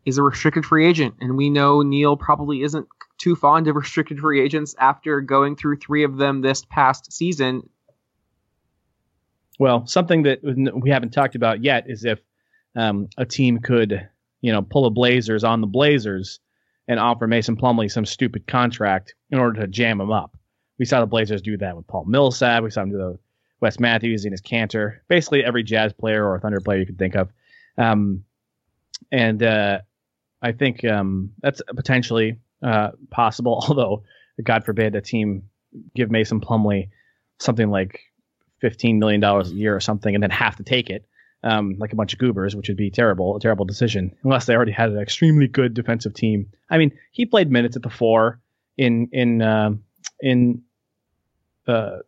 is 0.06 0.18
a 0.18 0.24
restricted 0.24 0.66
free 0.66 0.88
agent, 0.88 1.16
and 1.20 1.38
we 1.38 1.50
know 1.50 1.82
Neil 1.82 2.16
probably 2.16 2.62
isn't 2.62 2.88
too 3.18 3.36
fond 3.36 3.68
of 3.68 3.76
restricted 3.76 4.20
free 4.20 4.42
agents 4.42 4.76
after 4.80 5.22
going 5.22 5.56
through 5.56 5.78
three 5.78 6.04
of 6.04 6.18
them 6.18 6.42
this 6.42 6.66
past 6.66 7.12
season. 7.12 7.70
Well, 9.60 9.86
something 9.88 10.24
that 10.24 10.40
we 10.44 10.90
haven't 10.90 11.12
talked 11.12 11.36
about 11.36 11.64
yet 11.64 11.86
is 11.88 12.06
if 12.06 12.20
um, 12.76 13.10
a 13.18 13.26
team 13.26 13.60
could 13.60 14.08
you 14.42 14.54
know 14.54 14.62
pull 14.62 14.86
a 14.86 14.90
Blazers 14.90 15.44
on 15.44 15.62
the 15.62 15.68
Blazers 15.68 16.40
and 16.88 17.00
offer 17.00 17.28
Mason 17.28 17.58
Plumlee 17.58 17.92
some 17.92 18.06
stupid 18.06 18.48
contract 18.48 19.16
in 19.32 19.40
order 19.40 19.62
to 19.62 19.68
jam 19.68 20.00
him 20.00 20.12
up. 20.12 20.38
We 20.78 20.86
saw 20.86 21.02
the 21.02 21.08
Blazers 21.08 21.42
do 21.42 21.58
that 21.58 21.76
with 21.76 21.88
Paul 21.88 22.06
Millsap. 22.06 22.64
We 22.64 22.70
saw 22.70 22.82
them 22.82 22.92
do 22.92 22.98
the 22.98 23.20
Wes 23.62 23.80
Matthews 23.80 24.26
Enes 24.26 24.42
Kanter. 24.42 25.00
Basically, 25.08 25.44
every 25.44 25.64
Jazz 25.64 25.94
player 25.94 26.28
or 26.28 26.40
Thunder 26.40 26.60
player 26.60 26.80
you 26.80 26.86
could 26.86 26.98
think 26.98 27.16
of. 27.16 27.30
Um, 27.78 28.24
and 29.12 29.42
uh, 29.44 29.80
I 30.42 30.52
think 30.52 30.84
um, 30.86 31.32
that's 31.42 31.62
potentially 31.76 32.40
uh, 32.64 32.92
possible. 33.10 33.64
Although, 33.68 34.04
God 34.44 34.64
forbid, 34.64 34.96
a 34.96 35.02
team 35.02 35.44
give 35.96 36.12
Mason 36.12 36.42
Plumlee 36.42 36.90
something 37.40 37.70
like 37.70 38.02
fifteen 38.60 39.00
million 39.00 39.22
dollars 39.22 39.52
a 39.52 39.56
year 39.56 39.76
or 39.76 39.80
something, 39.80 40.14
and 40.14 40.24
then 40.24 40.32
have 40.32 40.56
to 40.58 40.64
take 40.64 40.90
it, 40.90 41.06
um, 41.44 41.76
like 41.80 41.94
a 41.94 41.96
bunch 41.96 42.14
of 42.14 42.20
goobers, 42.20 42.56
which 42.56 42.68
would 42.68 42.78
be 42.78 42.92
terrible, 42.92 43.36
a 43.36 43.40
terrible 43.40 43.66
decision, 43.66 44.16
unless 44.24 44.46
they 44.46 44.56
already 44.56 44.72
had 44.72 44.90
an 44.90 45.00
extremely 45.00 45.48
good 45.48 45.74
defensive 45.74 46.14
team. 46.14 46.50
I 46.70 46.78
mean, 46.78 46.92
he 47.12 47.26
played 47.26 47.52
minutes 47.52 47.76
at 47.76 47.84
the 47.84 47.90
four 47.90 48.40
in 48.78 49.10
in 49.12 49.42
um 49.42 49.84
in 50.22 50.64
uh, 51.68 52.00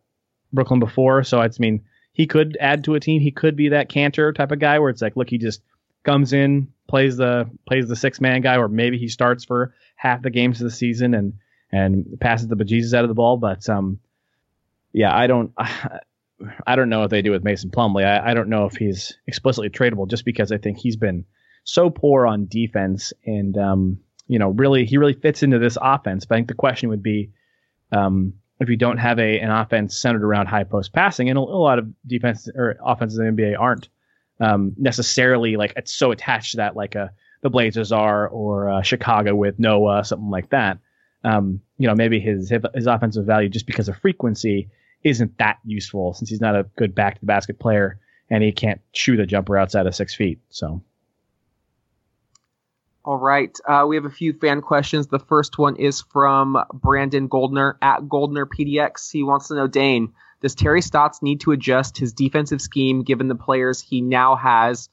Brooklyn 0.52 0.80
before, 0.80 1.24
so 1.24 1.40
I 1.40 1.48
mean, 1.58 1.82
he 2.12 2.26
could 2.26 2.56
add 2.60 2.84
to 2.84 2.94
a 2.94 3.00
team. 3.00 3.20
He 3.20 3.30
could 3.30 3.56
be 3.56 3.70
that 3.70 3.88
Kanter 3.88 4.34
type 4.34 4.52
of 4.52 4.58
guy 4.58 4.78
where 4.78 4.90
it's 4.90 5.02
like, 5.02 5.16
look, 5.16 5.30
he 5.30 5.38
just 5.38 5.62
comes 6.04 6.32
in, 6.32 6.68
plays 6.88 7.16
the 7.16 7.50
plays 7.66 7.88
the 7.88 7.96
six 7.96 8.20
man 8.20 8.40
guy, 8.40 8.56
or 8.56 8.68
maybe 8.68 8.98
he 8.98 9.08
starts 9.08 9.44
for 9.44 9.74
half 9.96 10.22
the 10.22 10.30
games 10.30 10.60
of 10.60 10.64
the 10.64 10.70
season 10.70 11.14
and 11.14 11.34
and 11.70 12.18
passes 12.20 12.48
the 12.48 12.56
bejesus 12.56 12.94
out 12.94 13.04
of 13.04 13.08
the 13.08 13.14
ball. 13.14 13.38
But 13.38 13.68
um, 13.68 13.98
yeah, 14.92 15.16
I 15.16 15.26
don't. 15.26 15.52
I 16.66 16.74
don't 16.74 16.88
know 16.88 16.98
what 16.98 17.10
they 17.10 17.22
do 17.22 17.30
with 17.30 17.44
Mason 17.44 17.70
Plumlee. 17.70 18.04
I, 18.04 18.32
I 18.32 18.34
don't 18.34 18.48
know 18.48 18.66
if 18.66 18.74
he's 18.74 19.16
explicitly 19.28 19.70
tradable 19.70 20.08
just 20.08 20.24
because 20.24 20.50
I 20.50 20.58
think 20.58 20.76
he's 20.76 20.96
been 20.96 21.24
so 21.62 21.88
poor 21.88 22.26
on 22.26 22.46
defense 22.46 23.12
and 23.24 23.56
um, 23.56 24.00
you 24.26 24.40
know 24.40 24.48
really 24.48 24.84
he 24.84 24.98
really 24.98 25.12
fits 25.12 25.44
into 25.44 25.60
this 25.60 25.78
offense. 25.80 26.24
But 26.24 26.34
I 26.34 26.38
think 26.38 26.48
the 26.48 26.54
question 26.54 26.88
would 26.88 27.02
be 27.02 27.30
um, 27.92 28.34
if 28.62 28.68
you 28.68 28.76
don't 28.76 28.98
have 28.98 29.18
a 29.18 29.38
an 29.40 29.50
offense 29.50 29.98
centered 29.98 30.24
around 30.24 30.46
high 30.46 30.64
post 30.64 30.92
passing, 30.92 31.28
and 31.28 31.38
a, 31.38 31.40
a 31.40 31.42
lot 31.42 31.78
of 31.78 31.88
defense 32.06 32.48
or 32.54 32.76
offenses 32.84 33.18
in 33.18 33.34
the 33.34 33.42
NBA 33.42 33.58
aren't 33.58 33.88
um, 34.40 34.74
necessarily 34.76 35.56
like 35.56 35.74
it's 35.76 35.92
so 35.92 36.10
attached 36.10 36.52
to 36.52 36.56
that 36.58 36.76
like 36.76 36.94
a 36.94 37.12
the 37.42 37.50
Blazers 37.50 37.92
are 37.92 38.28
or 38.28 38.70
uh, 38.70 38.82
Chicago 38.82 39.34
with 39.34 39.58
Noah 39.58 40.04
something 40.04 40.30
like 40.30 40.50
that. 40.50 40.78
Um, 41.24 41.60
you 41.78 41.86
know 41.88 41.94
maybe 41.94 42.20
his 42.20 42.52
his 42.74 42.86
offensive 42.86 43.26
value 43.26 43.48
just 43.48 43.66
because 43.66 43.88
of 43.88 43.98
frequency 43.98 44.70
isn't 45.04 45.36
that 45.38 45.58
useful 45.64 46.14
since 46.14 46.30
he's 46.30 46.40
not 46.40 46.54
a 46.54 46.64
good 46.76 46.94
back 46.94 47.14
to 47.14 47.20
the 47.20 47.26
basket 47.26 47.58
player 47.58 47.98
and 48.30 48.42
he 48.42 48.52
can't 48.52 48.80
shoot 48.92 49.20
a 49.20 49.26
jumper 49.26 49.58
outside 49.58 49.86
of 49.86 49.94
six 49.94 50.14
feet. 50.14 50.38
So 50.48 50.82
All 53.04 53.18
right. 53.18 53.56
Uh, 53.66 53.84
we 53.88 53.96
have 53.96 54.04
a 54.04 54.10
few 54.10 54.32
fan 54.32 54.60
questions. 54.60 55.08
The 55.08 55.18
first 55.18 55.58
one 55.58 55.74
is 55.76 56.02
from 56.02 56.56
Brandon 56.72 57.26
Goldner 57.26 57.76
at 57.82 58.08
Goldner 58.08 58.46
PDX. 58.46 59.10
He 59.10 59.24
wants 59.24 59.48
to 59.48 59.54
know, 59.54 59.66
Dane, 59.66 60.12
does 60.40 60.54
Terry 60.54 60.80
Stotts 60.80 61.20
need 61.20 61.40
to 61.40 61.50
adjust 61.50 61.98
his 61.98 62.12
defensive 62.12 62.60
scheme 62.60 63.02
given 63.02 63.26
the 63.26 63.34
players 63.34 63.80
he 63.80 64.00
now 64.00 64.36
has, 64.36 64.88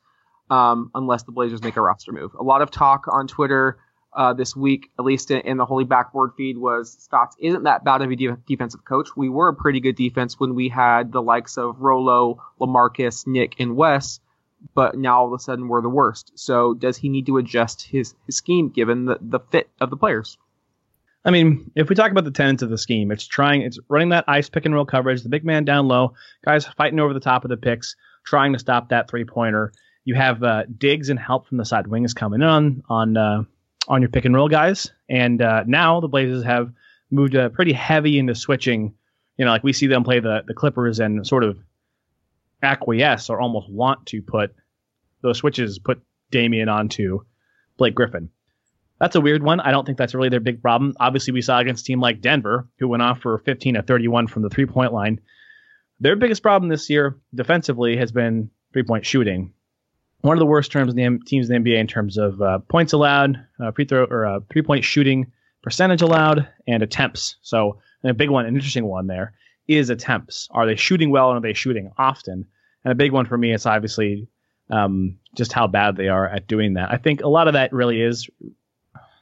um, 0.50 0.90
unless 0.96 1.24
the 1.24 1.32
Blazers 1.32 1.62
make 1.62 1.78
a 1.78 1.82
roster 1.82 2.12
move? 2.12 2.34
A 2.40 2.44
lot 2.44 2.64
of 2.64 2.72
talk 2.72 3.06
on 3.12 3.28
Twitter 3.28 3.78
uh, 4.14 4.34
this 4.34 4.56
week, 4.56 4.90
at 4.98 5.06
least 5.06 5.30
in, 5.30 5.42
in 5.42 5.58
the 5.58 5.66
Holy 5.66 5.84
Backboard 5.84 6.32
feed, 6.36 6.58
was 6.58 6.92
Stotts 6.92 7.36
isn't 7.40 7.64
that 7.64 7.84
bad 7.84 8.02
of 8.02 8.10
a 8.10 8.16
de- 8.16 8.38
defensive 8.48 8.84
coach. 8.86 9.10
We 9.16 9.30
were 9.30 9.50
a 9.50 9.54
pretty 9.54 9.82
good 9.82 9.96
defense 9.96 10.40
when 10.40 10.56
we 10.56 10.68
had 10.70 11.12
the 11.12 11.22
likes 11.22 11.60
of 11.60 11.80
Rolo, 11.80 12.44
Lamarcus, 12.60 13.28
Nick, 13.28 13.56
and 13.60 13.76
Wes 13.76 14.20
but 14.74 14.98
now 14.98 15.20
all 15.20 15.28
of 15.28 15.34
a 15.34 15.40
sudden 15.40 15.68
we're 15.68 15.82
the 15.82 15.90
worst. 15.90 16.32
So 16.36 16.74
does 16.74 16.98
he 16.98 17.10
need 17.10 17.26
to 17.28 17.38
adjust 17.38 17.82
his, 17.84 18.14
his 18.26 18.36
scheme 18.36 18.70
given 18.70 19.06
the, 19.06 19.18
the 19.22 19.40
fit 19.40 19.70
of 19.80 19.90
the 19.90 19.98
players? 19.98 20.38
I 21.26 21.32
mean, 21.32 21.72
if 21.76 21.90
we 21.90 21.96
talk 21.96 22.12
about 22.12 22.24
the 22.24 22.32
tenets 22.32 22.64
of 22.64 22.70
the 22.70 22.78
scheme, 22.78 23.12
it's 23.12 23.28
trying, 23.28 23.62
it's 23.62 23.78
running 23.90 24.10
that 24.10 24.26
ice 24.28 24.50
pick 24.50 24.66
and 24.66 24.74
roll 24.74 24.86
coverage, 24.86 25.22
the 25.22 25.30
big 25.30 25.44
man 25.44 25.66
down 25.66 25.88
low, 25.88 26.14
guys 26.46 26.66
fighting 26.66 27.00
over 27.00 27.14
the 27.14 27.20
top 27.20 27.44
of 27.44 27.50
the 27.50 27.58
picks, 27.58 27.96
trying 28.26 28.54
to 28.54 28.60
stop 28.60 28.90
that 28.90 29.10
three 29.10 29.26
pointer. 29.26 29.74
You 30.06 30.16
have 30.16 30.42
uh, 30.44 30.64
digs 30.78 31.10
and 31.10 31.20
help 31.20 31.48
from 31.48 31.58
the 31.58 31.66
side 31.66 31.88
wings 31.88 32.14
coming 32.14 32.42
in 32.42 32.48
on 32.48 32.84
on 32.90 33.18
uh, 33.18 33.44
on 33.88 34.02
your 34.02 34.10
pick 34.10 34.26
and 34.26 34.34
roll 34.34 34.48
guys, 34.48 34.92
and 35.10 35.42
uh, 35.42 35.64
now 35.68 36.00
the 36.00 36.08
Blazers 36.08 36.44
have 36.46 36.72
moved 37.12 37.36
uh, 37.36 37.50
pretty 37.50 37.74
heavy 37.74 38.18
into 38.18 38.34
switching. 38.34 38.94
You 39.38 39.46
know, 39.46 39.52
like 39.52 39.64
we 39.64 39.74
see 39.74 39.88
them 39.88 40.04
play 40.04 40.20
the 40.20 40.44
the 40.48 40.54
Clippers 40.54 41.00
and 41.00 41.28
sort 41.28 41.44
of 41.44 41.60
acquiesce 42.62 43.30
or 43.30 43.40
almost 43.40 43.70
want 43.70 44.06
to 44.08 44.22
put 44.22 44.54
those 45.22 45.38
switches 45.38 45.80
put 45.80 46.02
Damian 46.32 46.70
onto 46.70 47.22
Blake 47.78 47.96
Griffin. 47.96 48.30
That's 49.00 49.16
a 49.16 49.22
weird 49.22 49.44
one. 49.44 49.60
I 49.60 49.72
don't 49.72 49.86
think 49.86 49.98
that's 49.98 50.14
really 50.14 50.30
their 50.30 50.40
big 50.40 50.62
problem. 50.62 50.94
Obviously, 51.00 51.34
we 51.34 51.42
saw 51.42 51.60
against 51.60 51.84
a 51.84 51.86
team 51.86 52.02
like 52.02 52.22
Denver, 52.22 52.68
who 52.80 52.88
went 52.88 53.02
off 53.02 53.22
for 53.22 53.38
15 53.40 53.76
to 53.76 53.82
31 53.82 54.28
from 54.28 54.44
the 54.44 54.50
three 54.50 54.66
point 54.66 54.94
line. 54.94 55.22
Their 56.02 56.16
biggest 56.16 56.42
problem 56.42 56.70
this 56.70 56.90
year 56.90 57.18
defensively 57.34 57.98
has 57.98 58.12
been 58.12 58.50
three 58.74 58.84
point 58.84 59.06
shooting. 59.06 59.54
One 60.22 60.36
of 60.36 60.40
the 60.40 60.46
worst 60.46 60.72
terms 60.72 60.94
in 60.94 60.98
the 60.98 61.20
teams 61.26 61.50
in 61.50 61.64
the 61.64 61.72
NBA 61.72 61.80
in 61.80 61.88
terms 61.88 62.18
of 62.18 62.42
uh, 62.42 62.60
points 62.60 62.92
allowed, 62.92 63.38
uh, 63.62 63.72
free 63.72 63.86
throw 63.86 64.04
or 64.04 64.26
uh, 64.26 64.40
three 64.52 64.64
point 64.64 64.84
shooting 64.84 65.32
percentage 65.62 66.02
allowed, 66.02 66.48
and 66.68 66.84
attempts. 66.84 67.38
So 67.42 67.80
a 68.04 68.14
big 68.14 68.30
one, 68.30 68.46
an 68.46 68.56
interesting 68.56 68.86
one 68.86 69.08
there 69.08 69.34
is 69.70 69.92
attempts. 69.92 70.50
Are 70.52 70.66
they 70.66 70.76
shooting 70.76 71.12
well 71.12 71.30
and 71.30 71.38
are 71.38 71.48
they 71.48 71.54
shooting 71.54 71.92
often? 71.98 72.48
And 72.84 72.92
a 72.92 72.96
big 72.96 73.12
one 73.12 73.28
for 73.28 73.38
me 73.38 73.54
is 73.54 73.68
obviously 73.68 74.28
um, 74.72 75.20
just 75.36 75.54
how 75.54 75.68
bad 75.68 75.96
they 75.96 76.10
are 76.10 76.28
at 76.28 76.48
doing 76.48 76.74
that. 76.74 76.92
I 76.92 76.98
think 76.98 77.22
a 77.22 77.30
lot 77.30 77.48
of 77.48 77.54
that 77.54 77.72
really 77.72 78.02
is 78.02 78.28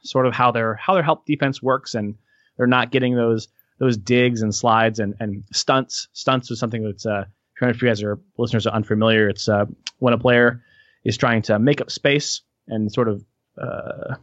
sort 0.02 0.26
of 0.26 0.32
how 0.32 0.50
their 0.50 0.74
how 0.74 0.94
their 0.94 1.02
help 1.02 1.26
defense 1.26 1.62
works, 1.62 1.94
and 1.94 2.14
they're 2.56 2.66
not 2.66 2.90
getting 2.90 3.14
those 3.14 3.48
those 3.78 3.96
digs 3.98 4.40
and 4.40 4.54
slides 4.54 4.98
and, 4.98 5.14
and 5.20 5.44
stunts. 5.52 6.08
Stunts 6.14 6.50
is 6.50 6.58
something 6.58 6.82
that's 6.82 7.04
uh, 7.04 7.26
if 7.60 7.82
you 7.82 7.88
guys 7.88 8.02
are 8.02 8.18
listeners 8.38 8.66
are 8.66 8.74
unfamiliar, 8.74 9.28
it's 9.28 9.48
uh, 9.48 9.66
when 9.98 10.14
a 10.14 10.18
player 10.18 10.62
is 11.04 11.18
trying 11.18 11.42
to 11.42 11.58
make 11.58 11.80
up 11.82 11.90
space 11.90 12.40
and 12.68 12.90
sort 12.90 13.08
of 13.08 13.22
uh, 13.60 14.14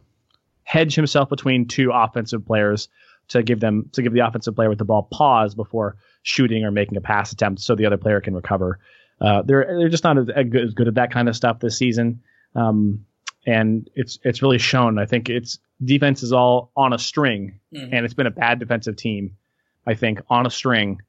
hedge 0.64 0.96
himself 0.96 1.28
between 1.28 1.68
two 1.68 1.92
offensive 1.92 2.44
players 2.44 2.88
to 3.28 3.42
give 3.42 3.60
them 3.60 3.88
to 3.92 4.02
give 4.02 4.12
the 4.12 4.20
offensive 4.20 4.54
player 4.54 4.68
with 4.68 4.78
the 4.78 4.84
ball 4.84 5.08
pause 5.12 5.54
before 5.54 5.96
shooting 6.22 6.64
or 6.64 6.70
making 6.70 6.96
a 6.96 7.00
pass 7.00 7.32
attempt, 7.32 7.60
so 7.60 7.74
the 7.74 7.86
other 7.86 7.96
player 7.96 8.20
can 8.20 8.34
recover. 8.34 8.78
Uh, 9.20 9.42
they're 9.42 9.66
they're 9.78 9.88
just 9.88 10.04
not 10.04 10.18
as, 10.18 10.28
as 10.28 10.72
good, 10.74 10.88
at 10.88 10.94
that 10.94 11.10
kind 11.10 11.28
of 11.28 11.34
stuff 11.36 11.58
this 11.60 11.78
season, 11.78 12.20
um, 12.54 13.04
and 13.46 13.88
it's 13.94 14.18
it's 14.24 14.42
really 14.42 14.58
shown. 14.58 14.98
I 14.98 15.06
think 15.06 15.28
it's 15.28 15.58
defense 15.84 16.22
is 16.22 16.32
all 16.32 16.70
on 16.76 16.92
a 16.92 16.98
string, 16.98 17.58
Mhm. 17.74 17.88
and 17.92 18.04
it's 18.04 18.14
been 18.14 18.26
a 18.26 18.30
bad 18.30 18.58
defensive 18.58 18.96
team. 18.96 19.36
I 19.86 19.94
think 19.94 20.20
on 20.28 20.46
a 20.46 20.50
string 20.50 21.00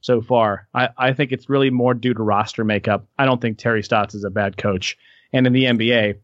so 0.00 0.20
far. 0.20 0.66
I, 0.74 0.88
I 0.98 1.12
think 1.12 1.30
it's 1.32 1.48
really 1.48 1.70
more 1.70 1.94
due 1.94 2.14
to 2.14 2.22
roster 2.22 2.64
makeup. 2.64 3.06
I 3.18 3.24
don't 3.26 3.40
think 3.40 3.58
Terry 3.58 3.82
Stotts 3.84 4.14
is 4.14 4.24
a 4.24 4.30
bad 4.30 4.56
coach, 4.56 4.96
and 5.32 5.46
in 5.46 5.52
the 5.52 5.64
NBA, 5.66 6.16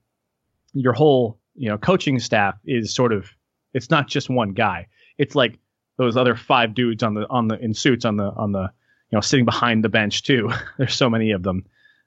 your 0.72 0.92
whole 0.92 1.38
you 1.54 1.68
know 1.68 1.78
coaching 1.78 2.18
staff 2.18 2.56
is 2.64 2.94
sort 2.94 3.12
of 3.12 3.28
it's 3.74 3.90
not 3.90 4.08
just 4.08 4.28
one 4.30 4.52
guy. 4.54 4.86
It's 5.18 5.34
like 5.34 5.58
those 5.96 6.16
other 6.16 6.34
five 6.34 6.74
dudes 6.74 7.02
on 7.02 7.14
the 7.14 7.28
on 7.28 7.48
the 7.48 7.58
in 7.58 7.74
suits 7.74 8.04
on 8.04 8.16
the 8.16 8.30
on 8.32 8.52
the 8.52 8.70
you 9.10 9.16
know 9.16 9.20
sitting 9.20 9.44
behind 9.44 9.84
the 9.84 9.88
bench 9.88 10.22
too. 10.22 10.50
There's 10.78 10.94
so 10.94 11.10
many 11.10 11.32
of 11.32 11.42
them 11.42 11.66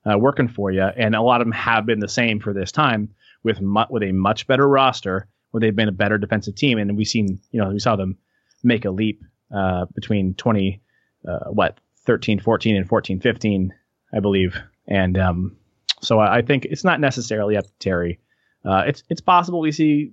uh, 0.09 0.17
working 0.17 0.47
for 0.47 0.71
you, 0.71 0.83
and 0.83 1.15
a 1.15 1.21
lot 1.21 1.41
of 1.41 1.47
them 1.47 1.53
have 1.53 1.85
been 1.85 1.99
the 1.99 2.07
same 2.07 2.39
for 2.39 2.53
this 2.53 2.71
time 2.71 3.09
with 3.43 3.61
mu- 3.61 3.85
with 3.89 4.03
a 4.03 4.11
much 4.11 4.47
better 4.47 4.67
roster 4.67 5.27
where 5.51 5.59
they've 5.61 5.75
been 5.75 5.89
a 5.89 5.93
better 5.93 6.17
defensive 6.17 6.55
team, 6.55 6.77
and 6.77 6.97
we've 6.97 7.07
seen 7.07 7.39
you 7.51 7.61
know 7.61 7.69
we 7.69 7.79
saw 7.79 7.95
them 7.95 8.17
make 8.63 8.85
a 8.85 8.91
leap 8.91 9.21
uh, 9.55 9.85
between 9.93 10.33
20 10.35 10.81
uh, 11.27 11.49
what 11.49 11.79
13 12.05 12.39
14 12.39 12.75
and 12.75 12.87
14 12.87 13.19
15 13.19 13.73
I 14.13 14.19
believe, 14.19 14.57
and 14.87 15.17
um, 15.17 15.57
so 16.01 16.19
I, 16.19 16.37
I 16.37 16.41
think 16.41 16.65
it's 16.65 16.83
not 16.83 16.99
necessarily 16.99 17.57
up 17.57 17.65
to 17.65 17.73
Terry. 17.79 18.19
Uh, 18.65 18.83
it's 18.87 19.03
it's 19.09 19.21
possible 19.21 19.59
we 19.59 19.71
see. 19.71 20.11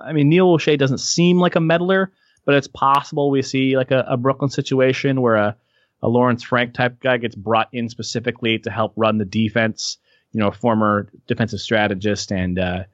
I 0.00 0.12
mean, 0.12 0.28
Neil 0.28 0.46
Olshey 0.46 0.78
doesn't 0.78 0.98
seem 0.98 1.38
like 1.38 1.56
a 1.56 1.60
meddler, 1.60 2.12
but 2.44 2.54
it's 2.54 2.68
possible 2.68 3.30
we 3.30 3.42
see 3.42 3.76
like 3.76 3.90
a, 3.90 4.04
a 4.08 4.16
Brooklyn 4.16 4.50
situation 4.50 5.20
where 5.20 5.36
a, 5.36 5.56
a 6.02 6.08
Lawrence 6.08 6.42
Frank 6.42 6.74
type 6.74 7.00
guy 7.00 7.16
gets 7.16 7.34
brought 7.34 7.68
in 7.72 7.88
specifically 7.88 8.58
to 8.60 8.70
help 8.70 8.92
run 8.96 9.18
the 9.18 9.24
defense. 9.24 9.98
You 10.32 10.40
know, 10.40 10.48
a 10.48 10.52
former 10.52 11.08
defensive 11.26 11.60
strategist 11.60 12.30
and 12.30 12.58
uh, 12.58 12.84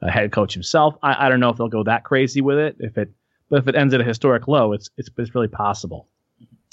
a 0.00 0.10
head 0.10 0.30
coach 0.32 0.54
himself. 0.54 0.96
I, 1.02 1.26
I 1.26 1.28
don't 1.28 1.40
know 1.40 1.48
if 1.48 1.56
they'll 1.56 1.68
go 1.68 1.84
that 1.84 2.04
crazy 2.04 2.40
with 2.40 2.58
it. 2.58 2.76
If 2.78 2.96
it, 2.98 3.10
but 3.48 3.60
if 3.60 3.68
it 3.68 3.74
ends 3.74 3.92
at 3.92 4.00
a 4.00 4.04
historic 4.04 4.46
low, 4.48 4.72
it's 4.72 4.90
it's, 4.96 5.10
it's 5.18 5.34
really 5.34 5.48
possible. 5.48 6.08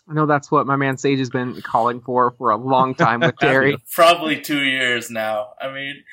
I 0.10 0.14
know 0.14 0.26
that's 0.26 0.50
what 0.50 0.66
my 0.66 0.76
man 0.76 0.98
Sage 0.98 1.20
has 1.20 1.30
been 1.30 1.62
calling 1.62 2.02
for 2.02 2.32
for 2.32 2.50
a 2.50 2.58
long 2.58 2.96
time 2.96 3.20
with 3.20 3.38
Terry. 3.40 3.78
Probably 3.92 4.42
two 4.42 4.64
years 4.64 5.12
now. 5.12 5.50
I 5.62 5.72
mean, 5.72 6.04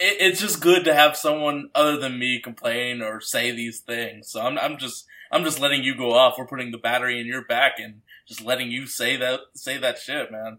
it, 0.00 0.16
it's 0.20 0.40
just 0.40 0.60
good 0.60 0.84
to 0.86 0.94
have 0.94 1.16
someone 1.16 1.70
other 1.74 1.96
than 1.98 2.18
me 2.18 2.40
complain 2.40 3.02
or 3.02 3.20
say 3.20 3.52
these 3.52 3.78
things. 3.80 4.28
So 4.28 4.40
I'm, 4.40 4.58
I'm 4.58 4.78
just, 4.78 5.06
I'm 5.30 5.44
just 5.44 5.60
letting 5.60 5.84
you 5.84 5.94
go 5.96 6.12
off. 6.12 6.34
We're 6.38 6.46
putting 6.46 6.72
the 6.72 6.78
battery 6.78 7.20
in 7.20 7.26
your 7.26 7.44
back 7.44 7.74
and 7.78 8.00
just 8.26 8.42
letting 8.42 8.70
you 8.70 8.86
say 8.86 9.16
that, 9.16 9.40
say 9.54 9.78
that 9.78 9.98
shit, 9.98 10.32
man. 10.32 10.58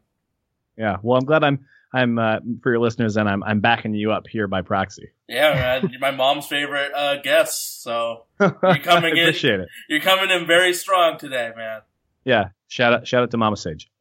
Yeah. 0.77 0.97
Well, 1.01 1.17
I'm 1.17 1.25
glad 1.25 1.43
I'm 1.43 1.65
I'm 1.93 2.17
uh, 2.17 2.39
for 2.63 2.71
your 2.71 2.79
listeners, 2.79 3.17
and 3.17 3.27
I'm 3.27 3.43
I'm 3.43 3.59
backing 3.59 3.93
you 3.93 4.13
up 4.13 4.25
here 4.25 4.47
by 4.47 4.61
proxy. 4.61 5.09
Yeah, 5.27 5.53
man. 5.81 5.89
You're 5.91 5.99
my 5.99 6.11
mom's 6.11 6.47
favorite 6.47 6.93
uh, 6.95 7.17
guest, 7.21 7.83
so 7.83 8.23
You're 8.39 8.51
coming 8.83 9.17
in- 9.17 9.23
Appreciate 9.27 9.59
it. 9.59 9.67
you're 9.89 9.99
coming 9.99 10.29
in 10.31 10.47
very 10.47 10.73
strong 10.73 11.17
today, 11.17 11.51
man. 11.55 11.81
Yeah. 12.23 12.49
Shout 12.69 12.93
out 12.93 13.07
shout 13.07 13.23
out 13.23 13.31
to 13.31 13.37
Mama 13.37 13.57
Sage. 13.57 13.91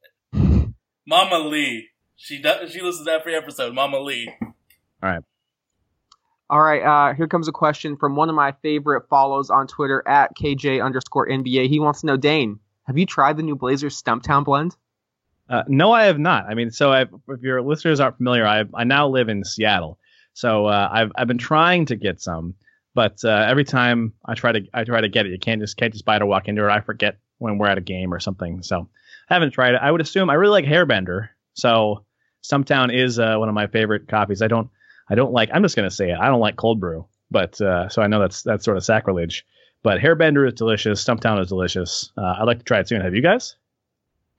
Mama 1.05 1.39
Lee. 1.39 1.89
She 2.15 2.41
does. 2.41 2.71
She 2.71 2.81
listens 2.81 3.07
to 3.07 3.11
every 3.11 3.35
episode. 3.35 3.73
Mama 3.73 3.99
Lee. 3.99 4.31
All 4.41 4.53
right, 5.09 5.23
uh, 6.51 7.13
here 7.13 7.27
comes 7.27 7.47
a 7.47 7.51
question 7.51 7.95
from 7.95 8.15
one 8.15 8.29
of 8.29 8.35
my 8.35 8.51
favorite 8.61 9.07
follows 9.09 9.49
on 9.49 9.67
Twitter 9.67 10.03
at 10.07 10.35
KJ 10.35 10.83
underscore 10.83 11.27
NBA. 11.27 11.67
He 11.67 11.79
wants 11.79 12.01
to 12.01 12.07
know, 12.07 12.17
Dane, 12.17 12.59
have 12.85 12.97
you 12.97 13.05
tried 13.05 13.37
the 13.37 13.43
new 13.43 13.55
Blazers 13.55 14.01
Stumptown 14.01 14.43
blend? 14.43 14.75
Uh, 15.49 15.63
no, 15.67 15.91
I 15.91 16.03
have 16.03 16.19
not. 16.19 16.45
I 16.45 16.53
mean, 16.53 16.71
so 16.71 16.91
I've, 16.91 17.09
if 17.27 17.41
your 17.41 17.61
listeners 17.61 17.99
aren't 17.99 18.17
familiar, 18.17 18.45
I 18.45 18.63
I 18.73 18.83
now 18.85 19.07
live 19.07 19.27
in 19.27 19.43
Seattle, 19.43 19.99
so 20.33 20.67
uh, 20.67 20.89
I've 20.91 21.11
I've 21.15 21.27
been 21.27 21.37
trying 21.37 21.85
to 21.87 21.97
get 21.97 22.21
some, 22.21 22.55
but 22.93 23.19
uh, 23.25 23.45
every 23.47 23.65
time 23.65 24.13
I 24.25 24.33
try 24.33 24.53
to 24.53 24.61
I 24.73 24.85
try 24.85 25.01
to 25.01 25.09
get 25.09 25.25
it, 25.25 25.31
you 25.31 25.39
can't 25.39 25.59
just 25.59 25.75
can't 25.75 25.91
just 25.91 26.05
buy 26.05 26.15
it 26.15 26.21
or 26.21 26.25
walk 26.25 26.47
into 26.47 26.65
it. 26.65 26.71
I 26.71 26.79
forget 26.79 27.17
when 27.39 27.57
we're 27.57 27.67
at 27.67 27.77
a 27.77 27.81
game 27.81 28.13
or 28.13 28.19
something, 28.19 28.63
so 28.63 28.87
I 29.29 29.33
haven't 29.33 29.51
tried 29.51 29.73
it. 29.73 29.81
I 29.81 29.91
would 29.91 29.99
assume 29.99 30.29
I 30.29 30.35
really 30.35 30.61
like 30.61 30.65
Hairbender, 30.65 31.29
so 31.53 32.05
Stumptown 32.43 32.95
is 32.95 33.19
uh, 33.19 33.35
one 33.35 33.49
of 33.49 33.55
my 33.55 33.67
favorite 33.67 34.07
coffees. 34.07 34.41
I 34.41 34.47
don't 34.47 34.69
I 35.11 35.15
don't 35.15 35.33
like. 35.33 35.49
I'm 35.53 35.61
just 35.61 35.75
gonna 35.75 35.91
say 35.91 36.09
it. 36.11 36.17
I 36.19 36.27
don't 36.27 36.39
like 36.39 36.55
cold 36.55 36.79
brew, 36.79 37.05
but 37.29 37.59
uh, 37.61 37.89
so 37.89 38.01
I 38.01 38.07
know 38.07 38.19
that's 38.21 38.41
that's 38.43 38.63
sort 38.65 38.77
of 38.77 38.83
sacrilege. 38.83 39.45
But 39.83 39.99
Hairbender 39.99 40.47
is 40.47 40.53
delicious. 40.53 41.03
Stumptown 41.03 41.41
is 41.41 41.47
delicious. 41.49 42.11
Uh, 42.17 42.35
I'd 42.39 42.43
like 42.43 42.59
to 42.59 42.63
try 42.63 42.79
it 42.79 42.87
soon. 42.87 43.01
Have 43.01 43.13
you 43.15 43.21
guys? 43.21 43.55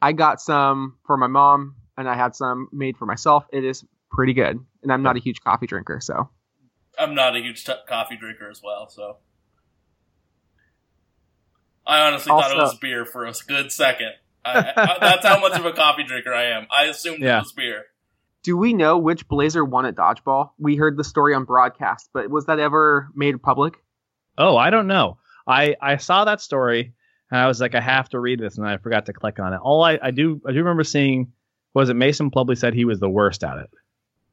I 0.01 0.13
got 0.13 0.41
some 0.41 0.97
for 1.07 1.17
my 1.17 1.27
mom, 1.27 1.77
and 1.97 2.09
I 2.09 2.15
had 2.17 2.35
some 2.35 2.69
made 2.73 2.97
for 2.97 3.07
myself. 3.07 3.45
It 3.53 3.65
is 3.65 3.85
pretty 4.11 4.33
good, 4.35 4.59
and 4.83 4.93
I'm 4.93 5.03
not 5.03 5.17
a 5.17 5.21
huge 5.21 5.41
coffee 5.41 5.67
drinker, 5.67 6.01
so 6.01 6.29
I'm 6.99 7.15
not 7.15 7.37
a 7.37 7.41
huge 7.41 7.65
t- 7.65 7.73
coffee 7.89 8.17
drinker 8.17 8.49
as 8.51 8.61
well, 8.65 8.89
so. 8.89 9.19
I 11.87 12.07
honestly 12.07 12.31
thought 12.31 12.51
it 12.53 12.57
was 12.57 12.79
beer 12.79 13.05
for 13.05 13.27
a 13.27 13.33
good 13.49 13.73
second. 13.73 14.13
I, 14.45 14.73
I, 14.77 14.97
that's 15.01 15.27
how 15.27 15.41
much 15.41 15.59
of 15.59 15.67
a 15.67 15.73
coffee 15.73 16.05
drinker 16.05 16.33
I 16.33 16.45
am. 16.57 16.67
I 16.71 16.85
assumed 16.85 17.21
Yeah. 17.23 17.39
it 17.39 17.43
was 17.43 17.53
beer. 17.53 17.85
Do 18.43 18.57
we 18.57 18.75
know 18.75 18.99
which 18.99 19.29
Blazer 19.29 19.65
won 19.65 19.87
at 19.87 19.95
dodgeball? 19.95 20.51
We 20.59 20.77
heard 20.77 20.97
the 20.97 21.05
story 21.05 21.35
on 21.35 21.45
broadcast, 21.45 22.11
but 22.13 22.31
was 22.31 22.47
that 22.47 22.59
ever 22.59 23.09
made 23.15 23.41
public? 23.43 23.83
Oh, 24.37 24.57
I 24.57 24.71
don't 24.71 24.87
know. 24.87 25.19
I 25.47 25.77
I 25.81 25.97
saw 25.97 26.25
that 26.25 26.41
story 26.41 26.95
and 27.33 27.41
I 27.41 27.47
was 27.47 27.61
like, 27.61 27.75
I 27.75 27.81
have 27.81 28.11
to 28.11 28.21
read 28.21 28.41
this, 28.41 28.59
and 28.59 28.69
I 28.69 28.77
forgot 28.77 29.07
to 29.07 29.15
click 29.15 29.41
on 29.41 29.55
it. 29.55 29.61
All 29.63 29.83
I, 29.83 29.99
I 30.01 30.11
do 30.11 30.41
I 30.47 30.53
do 30.53 30.59
remember 30.59 30.85
seeing 30.85 31.33
was 31.75 31.89
it 31.89 31.95
Mason 31.95 32.31
Plumlee 32.31 32.59
said 32.59 32.75
he 32.75 32.85
was 32.85 33.01
the 33.01 33.09
worst 33.09 33.43
at 33.43 33.57
it, 33.57 33.71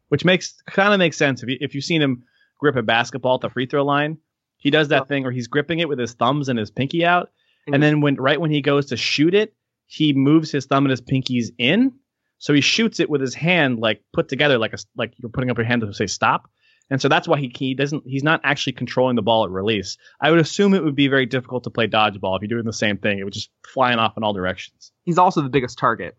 which 0.09 0.25
makes 0.25 0.61
kind 0.67 0.93
of 0.93 0.99
makes 0.99 1.17
sense 1.17 1.41
if 1.41 1.49
you 1.49 1.57
if 1.61 1.73
you've 1.73 1.85
seen 1.85 2.01
him 2.01 2.25
grip 2.59 2.75
a 2.75 2.83
basketball 2.83 3.35
at 3.35 3.41
the 3.41 3.49
free 3.49 3.65
throw 3.65 3.85
line. 3.85 4.17
He 4.57 4.69
does 4.69 4.89
that 4.89 5.07
thing 5.07 5.23
where 5.23 5.31
he's 5.31 5.47
gripping 5.47 5.79
it 5.79 5.87
with 5.87 5.97
his 5.97 6.13
thumbs 6.13 6.49
and 6.49 6.59
his 6.59 6.69
pinky 6.69 7.05
out, 7.05 7.31
and 7.65 7.75
mm-hmm. 7.75 7.81
then 7.81 8.01
when 8.01 8.15
right 8.15 8.39
when 8.39 8.51
he 8.51 8.61
goes 8.61 8.87
to 8.87 8.97
shoot 8.97 9.33
it, 9.33 9.53
he 9.85 10.11
moves 10.11 10.51
his 10.51 10.65
thumb 10.65 10.83
and 10.83 10.91
his 10.91 11.01
pinkies 11.01 11.51
in, 11.57 11.93
so 12.39 12.53
he 12.53 12.61
shoots 12.61 12.99
it 12.99 13.09
with 13.09 13.21
his 13.21 13.35
hand 13.35 13.79
like 13.79 14.01
put 14.13 14.27
together 14.29 14.57
like 14.57 14.73
a 14.73 14.77
like 14.97 15.13
you're 15.17 15.29
putting 15.29 15.51
up 15.51 15.57
your 15.57 15.65
hand 15.65 15.81
to 15.81 15.93
say 15.93 16.07
stop. 16.07 16.49
And 16.91 16.99
so 16.99 17.07
that's 17.07 17.27
why 17.27 17.37
he, 17.37 17.51
he 17.55 17.75
doesn't 17.75 18.03
he's 18.07 18.23
not 18.23 18.41
actually 18.43 18.73
controlling 18.73 19.15
the 19.15 19.21
ball 19.21 19.43
at 19.43 19.51
release. 19.51 19.97
I 20.21 20.31
would 20.31 20.39
assume 20.39 20.73
it 20.73 20.83
would 20.83 20.95
be 20.95 21.07
very 21.07 21.27
difficult 21.27 21.63
to 21.65 21.69
play 21.69 21.87
dodgeball 21.87 22.35
if 22.35 22.41
you're 22.41 22.47
doing 22.47 22.65
the 22.65 22.73
same 22.73 22.97
thing. 22.97 23.19
It 23.19 23.25
would 23.25 23.33
just 23.33 23.51
flying 23.67 23.99
off 23.99 24.17
in 24.17 24.23
all 24.23 24.33
directions. 24.33 24.91
He's 25.03 25.19
also 25.19 25.41
the 25.41 25.49
biggest 25.49 25.77
target. 25.77 26.17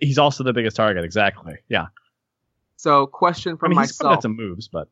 He's 0.00 0.18
also 0.18 0.44
the 0.44 0.52
biggest 0.52 0.76
target, 0.76 1.02
exactly. 1.02 1.54
Yeah. 1.68 1.86
So, 2.76 3.06
question 3.06 3.54
I 3.54 3.56
for 3.56 3.68
mean, 3.68 3.78
he's 3.80 3.98
myself. 3.98 4.16
got 4.16 4.22
some 4.22 4.36
moves, 4.36 4.68
but 4.68 4.88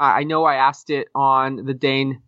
I 0.00 0.20
I 0.20 0.22
know 0.24 0.44
I 0.44 0.56
asked 0.56 0.90
it 0.90 1.08
on 1.14 1.64
the 1.64 1.74
Dane 1.74 2.22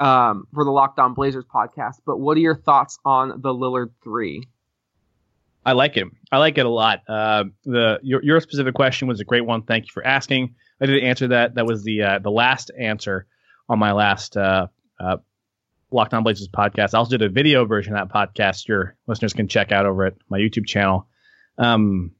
um, 0.00 0.48
for 0.54 0.64
the 0.64 0.70
Locked 0.70 0.98
On 0.98 1.14
Blazers 1.14 1.44
podcast, 1.44 1.96
but 2.04 2.18
what 2.18 2.36
are 2.36 2.40
your 2.40 2.56
thoughts 2.56 2.98
on 3.04 3.40
the 3.42 3.50
Lillard 3.54 3.90
three? 4.02 4.48
I 5.64 5.72
like 5.72 5.96
it. 5.96 6.06
I 6.32 6.38
like 6.38 6.58
it 6.58 6.66
a 6.66 6.70
lot. 6.70 7.00
Uh, 7.08 7.44
the 7.64 7.98
your 8.02 8.22
your 8.22 8.40
specific 8.40 8.74
question 8.74 9.08
was 9.08 9.20
a 9.20 9.24
great 9.24 9.44
one. 9.44 9.62
Thank 9.62 9.86
you 9.86 9.90
for 9.92 10.04
asking. 10.06 10.54
I 10.80 10.86
did 10.86 11.02
answer 11.02 11.28
that. 11.28 11.54
That 11.54 11.66
was 11.66 11.84
the 11.84 12.02
uh, 12.02 12.18
the 12.18 12.30
last 12.30 12.70
answer 12.78 13.26
on 13.68 13.78
my 13.78 13.92
last 13.92 14.36
uh, 14.36 14.68
uh, 14.98 15.18
Locked 15.90 16.14
On 16.14 16.22
Blazers 16.22 16.48
podcast. 16.48 16.94
I 16.94 16.98
also 16.98 17.16
did 17.16 17.22
a 17.22 17.28
video 17.28 17.64
version 17.66 17.94
of 17.94 18.08
that 18.08 18.14
podcast. 18.14 18.68
Your 18.68 18.96
listeners 19.06 19.32
can 19.32 19.48
check 19.48 19.70
out 19.72 19.86
over 19.86 20.06
at 20.06 20.14
my 20.28 20.38
YouTube 20.38 20.66
channel. 20.66 21.06
Um, 21.58 22.12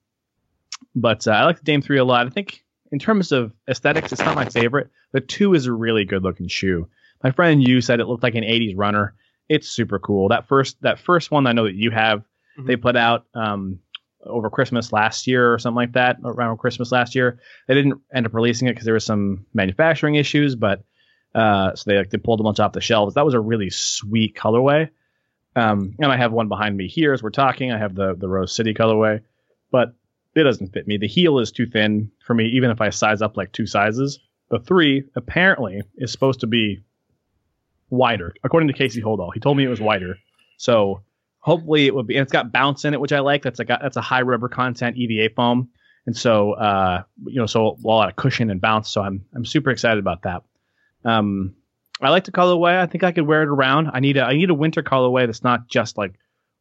but 0.94 1.26
uh, 1.26 1.32
I 1.32 1.44
like 1.44 1.58
the 1.58 1.64
Dame 1.64 1.82
three 1.82 1.98
a 1.98 2.04
lot. 2.04 2.26
I 2.26 2.30
think 2.30 2.62
in 2.92 2.98
terms 2.98 3.32
of 3.32 3.52
aesthetics, 3.68 4.12
it's 4.12 4.20
not 4.20 4.34
my 4.34 4.46
favorite. 4.46 4.90
The 5.12 5.20
two 5.20 5.54
is 5.54 5.66
a 5.66 5.72
really 5.72 6.04
good 6.04 6.22
looking 6.22 6.48
shoe. 6.48 6.88
My 7.22 7.30
friend 7.30 7.66
you 7.66 7.80
said 7.80 8.00
it 8.00 8.06
looked 8.06 8.22
like 8.22 8.34
an 8.34 8.44
80s 8.44 8.74
runner. 8.76 9.14
It's 9.48 9.68
super 9.68 9.98
cool. 9.98 10.28
That 10.28 10.46
first 10.46 10.80
that 10.82 10.98
first 10.98 11.30
one 11.30 11.46
I 11.46 11.52
know 11.52 11.64
that 11.64 11.74
you 11.74 11.90
have, 11.90 12.22
Mhm. 12.60 12.66
they 12.66 12.76
put 12.76 12.96
out 12.96 13.26
um, 13.34 13.80
over 14.24 14.50
Christmas 14.50 14.92
last 14.92 15.26
year 15.26 15.52
or 15.52 15.58
something 15.58 15.76
like 15.76 15.92
that, 15.92 16.18
around 16.24 16.58
Christmas 16.58 16.92
last 16.92 17.14
year. 17.14 17.38
They 17.66 17.74
didn't 17.74 18.00
end 18.14 18.26
up 18.26 18.34
releasing 18.34 18.68
it 18.68 18.72
because 18.72 18.84
there 18.84 18.94
was 18.94 19.04
some 19.04 19.46
manufacturing 19.54 20.14
issues, 20.16 20.54
but 20.56 20.84
uh, 21.34 21.74
so 21.74 21.90
they 21.90 21.96
like 21.96 22.10
they 22.10 22.18
pulled 22.18 22.40
a 22.40 22.42
bunch 22.42 22.60
off 22.60 22.72
the 22.72 22.80
shelves. 22.80 23.14
That 23.14 23.24
was 23.24 23.34
a 23.34 23.40
really 23.40 23.70
sweet 23.70 24.34
colorway. 24.36 24.90
Um, 25.56 25.94
and 25.98 26.12
I 26.12 26.16
have 26.16 26.32
one 26.32 26.48
behind 26.48 26.76
me 26.76 26.86
here 26.86 27.12
as 27.12 27.22
we're 27.22 27.30
talking. 27.30 27.72
I 27.72 27.78
have 27.78 27.94
the 27.94 28.14
the 28.14 28.28
Rose 28.28 28.54
City 28.54 28.74
colorway, 28.74 29.20
but 29.70 29.94
it 30.34 30.44
doesn't 30.44 30.72
fit 30.72 30.86
me. 30.86 30.96
The 30.96 31.08
heel 31.08 31.38
is 31.40 31.50
too 31.50 31.66
thin 31.66 32.10
for 32.24 32.34
me, 32.34 32.46
even 32.50 32.70
if 32.70 32.80
I 32.80 32.90
size 32.90 33.20
up 33.22 33.36
like 33.36 33.52
two 33.52 33.66
sizes. 33.66 34.20
The 34.50 34.58
three 34.60 35.04
apparently 35.16 35.82
is 35.96 36.10
supposed 36.12 36.40
to 36.40 36.46
be 36.46 36.82
wider, 37.90 38.34
according 38.44 38.68
to 38.68 38.74
Casey 38.74 39.00
Holdahl. 39.02 39.30
He 39.34 39.40
told 39.40 39.56
me 39.56 39.64
it 39.64 39.68
was 39.68 39.80
wider, 39.80 40.18
so 40.56 41.02
hopefully 41.40 41.86
it 41.86 41.94
would 41.94 42.06
be. 42.06 42.16
And 42.16 42.22
it's 42.22 42.32
got 42.32 42.52
bounce 42.52 42.84
in 42.84 42.94
it, 42.94 43.00
which 43.00 43.12
I 43.12 43.20
like. 43.20 43.42
That's 43.42 43.60
a 43.60 43.64
that's 43.64 43.96
a 43.96 44.02
high 44.02 44.22
rubber 44.22 44.48
content 44.48 44.96
EVA 44.96 45.34
foam, 45.34 45.70
and 46.06 46.16
so 46.16 46.52
uh, 46.52 47.02
you 47.26 47.40
know, 47.40 47.46
so 47.46 47.78
a 47.82 47.86
lot 47.86 48.08
of 48.08 48.16
cushion 48.16 48.50
and 48.50 48.60
bounce. 48.60 48.90
So 48.90 49.02
I'm 49.02 49.24
I'm 49.34 49.44
super 49.44 49.70
excited 49.70 49.98
about 49.98 50.22
that. 50.22 50.42
Um, 51.04 51.54
I 52.00 52.10
like 52.10 52.24
the 52.24 52.32
colorway. 52.32 52.78
I 52.78 52.86
think 52.86 53.04
I 53.04 53.12
could 53.12 53.26
wear 53.26 53.42
it 53.42 53.48
around. 53.48 53.90
I 53.92 54.00
need 54.00 54.16
a 54.16 54.24
I 54.24 54.34
need 54.34 54.50
a 54.50 54.54
winter 54.54 54.82
colorway 54.82 55.26
that's 55.26 55.42
not 55.42 55.68
just 55.68 55.98
like 55.98 56.14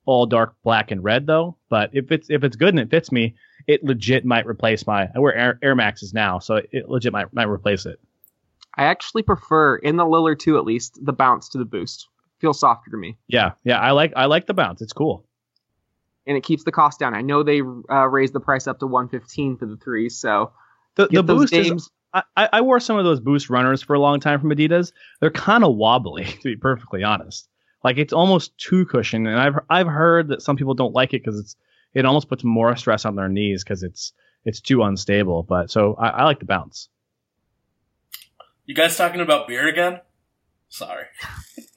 all 0.05 0.25
dark 0.25 0.55
black 0.63 0.91
and 0.91 1.03
red 1.03 1.27
though. 1.27 1.57
But 1.69 1.91
if 1.93 2.11
it's 2.11 2.29
if 2.29 2.43
it's 2.43 2.55
good 2.55 2.69
and 2.69 2.79
it 2.79 2.89
fits 2.89 3.11
me, 3.11 3.35
it 3.67 3.83
legit 3.83 4.25
might 4.25 4.47
replace 4.47 4.87
my. 4.87 5.09
I 5.13 5.19
wear 5.19 5.35
Air, 5.35 5.59
Air 5.61 5.75
Maxes 5.75 6.13
now, 6.13 6.39
so 6.39 6.55
it 6.71 6.89
legit 6.89 7.13
might 7.13 7.33
might 7.33 7.47
replace 7.47 7.85
it. 7.85 7.99
I 8.75 8.85
actually 8.85 9.23
prefer 9.23 9.75
in 9.77 9.97
the 9.97 10.05
Lillard 10.05 10.39
2 10.39 10.57
at 10.57 10.63
least 10.63 10.99
the 11.03 11.11
bounce 11.11 11.49
to 11.49 11.57
the 11.57 11.65
boost. 11.65 12.07
Feels 12.39 12.59
softer 12.59 12.91
to 12.91 12.97
me. 12.97 13.17
Yeah, 13.27 13.51
yeah. 13.63 13.79
I 13.79 13.91
like 13.91 14.13
I 14.15 14.25
like 14.25 14.47
the 14.47 14.53
bounce. 14.53 14.81
It's 14.81 14.93
cool. 14.93 15.25
And 16.25 16.37
it 16.37 16.43
keeps 16.43 16.63
the 16.63 16.71
cost 16.71 16.99
down. 16.99 17.13
I 17.13 17.21
know 17.21 17.43
they 17.43 17.61
uh, 17.61 18.07
raised 18.07 18.33
the 18.33 18.39
price 18.39 18.67
up 18.67 18.79
to 18.79 18.87
115 18.87 19.57
for 19.57 19.65
the 19.65 19.77
three, 19.77 20.09
so 20.09 20.51
The 20.95 21.07
get 21.07 21.25
the 21.25 21.35
boost 21.35 21.53
is 21.53 21.67
games. 21.67 21.89
I, 22.13 22.23
I 22.37 22.49
I 22.53 22.61
wore 22.61 22.79
some 22.79 22.97
of 22.97 23.03
those 23.03 23.19
boost 23.19 23.49
runners 23.49 23.81
for 23.81 23.93
a 23.93 23.99
long 23.99 24.19
time 24.19 24.39
from 24.39 24.51
Adidas. 24.51 24.91
They're 25.19 25.31
kind 25.31 25.63
of 25.63 25.75
wobbly, 25.75 26.23
to 26.41 26.43
be 26.43 26.55
perfectly 26.55 27.03
honest. 27.03 27.49
Like 27.83 27.97
it's 27.97 28.13
almost 28.13 28.57
too 28.57 28.85
cushion, 28.85 29.27
and 29.27 29.39
I've 29.39 29.59
I've 29.69 29.87
heard 29.87 30.29
that 30.29 30.41
some 30.41 30.55
people 30.55 30.73
don't 30.73 30.93
like 30.93 31.13
it 31.13 31.23
because 31.23 31.39
it's 31.39 31.55
it 31.93 32.05
almost 32.05 32.29
puts 32.29 32.43
more 32.43 32.75
stress 32.75 33.05
on 33.05 33.15
their 33.15 33.29
knees 33.29 33.63
because 33.63 33.83
it's 33.83 34.13
it's 34.45 34.61
too 34.61 34.83
unstable. 34.83 35.43
But 35.43 35.71
so 35.71 35.95
I, 35.95 36.09
I 36.09 36.23
like 36.23 36.39
the 36.39 36.45
bounce. 36.45 36.89
You 38.65 38.75
guys 38.75 38.95
talking 38.95 39.21
about 39.21 39.47
beer 39.47 39.67
again? 39.67 39.99
Sorry. 40.69 41.05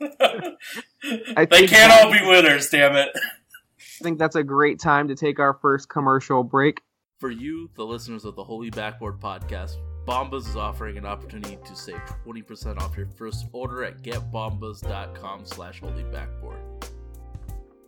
I 0.00 0.56
they 1.50 1.66
can't 1.66 1.70
that- 1.70 2.04
all 2.04 2.12
be 2.12 2.24
winners, 2.26 2.68
damn 2.70 2.94
it. 2.96 3.10
I 3.14 4.04
think 4.04 4.18
that's 4.18 4.36
a 4.36 4.42
great 4.42 4.80
time 4.80 5.08
to 5.08 5.14
take 5.14 5.38
our 5.38 5.54
first 5.54 5.88
commercial 5.88 6.42
break. 6.42 6.80
For 7.20 7.30
you, 7.30 7.70
the 7.76 7.84
listeners 7.86 8.24
of 8.24 8.34
the 8.34 8.42
Holy 8.42 8.68
Backboard 8.70 9.20
podcast, 9.20 9.76
Bombas 10.06 10.48
is 10.48 10.56
offering 10.56 10.98
an 10.98 11.06
opportunity 11.06 11.56
to 11.64 11.76
save 11.76 12.00
20% 12.26 12.80
off 12.80 12.96
your 12.96 13.06
first 13.06 13.46
order 13.52 13.84
at 13.84 14.02
getbombas.com 14.02 15.44
slash 15.46 15.80
holybackboard. 15.80 16.58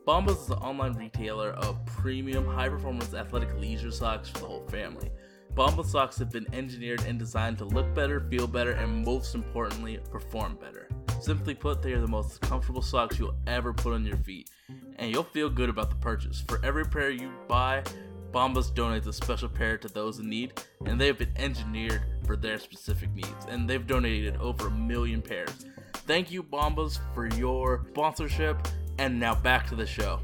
Bombas 0.07 0.43
is 0.45 0.51
an 0.51 0.59
online 0.59 0.93
retailer 0.93 1.51
of 1.51 1.85
premium, 1.87 2.47
high-performance 2.47 3.13
athletic 3.15 3.53
leisure 3.59 3.91
socks 3.91 4.29
for 4.29 4.39
the 4.39 4.47
whole 4.47 4.67
family. 4.69 5.11
Bombas 5.55 5.87
socks 5.87 6.19
have 6.19 6.31
been 6.31 6.53
engineered 6.53 7.05
and 7.05 7.17
designed 7.17 7.59
to 7.59 7.65
look 7.65 7.95
better, 7.95 8.21
feel 8.29 8.49
better, 8.49 8.73
and 8.73 9.05
most 9.05 9.37
importantly, 9.37 10.01
perform 10.11 10.57
better. 10.57 10.89
Simply 11.21 11.55
put, 11.55 11.81
they 11.81 11.93
are 11.93 12.01
the 12.01 12.09
most 12.09 12.41
comfortable 12.41 12.83
socks 12.83 13.21
you'll 13.21 13.37
ever 13.47 13.73
put 13.73 13.95
on 13.95 14.05
your 14.05 14.17
feet, 14.17 14.51
and 14.97 15.13
you'll 15.13 15.23
feel 15.23 15.49
good 15.49 15.69
about 15.69 15.91
the 15.91 15.97
purchase. 15.97 16.43
For 16.49 16.61
every 16.65 16.85
pair 16.85 17.11
you 17.11 17.31
buy, 17.47 17.85
Bombas 18.33 18.75
donates 18.75 19.07
a 19.07 19.13
special 19.13 19.49
pair 19.49 19.79
to 19.79 19.87
those 19.87 20.19
in 20.19 20.29
need, 20.29 20.61
and 20.87 21.01
they 21.01 21.07
have 21.07 21.19
been 21.19 21.33
engineered 21.37 22.03
for 22.27 22.37
their 22.37 22.59
specific 22.59 23.15
needs, 23.15 23.47
and 23.49 23.71
they've 23.71 23.87
donated 23.87 24.37
over 24.39 24.67
a 24.67 24.71
million 24.73 25.23
pairs. 25.23 25.67
Thank 26.09 26.33
you, 26.33 26.43
Bombas, 26.43 26.99
for 27.15 27.29
your 27.37 27.87
sponsorship, 27.93 28.67
and 28.99 29.21
now 29.21 29.37
back 29.37 29.69
to 29.69 29.77
the 29.77 29.87
show. 29.87 30.19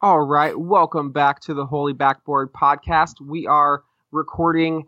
All 0.00 0.20
right, 0.20 0.56
welcome 0.56 1.10
back 1.10 1.40
to 1.40 1.54
the 1.54 1.66
Holy 1.66 1.92
Backboard 1.92 2.52
podcast. 2.52 3.14
We 3.20 3.48
are 3.48 3.82
recording 4.12 4.84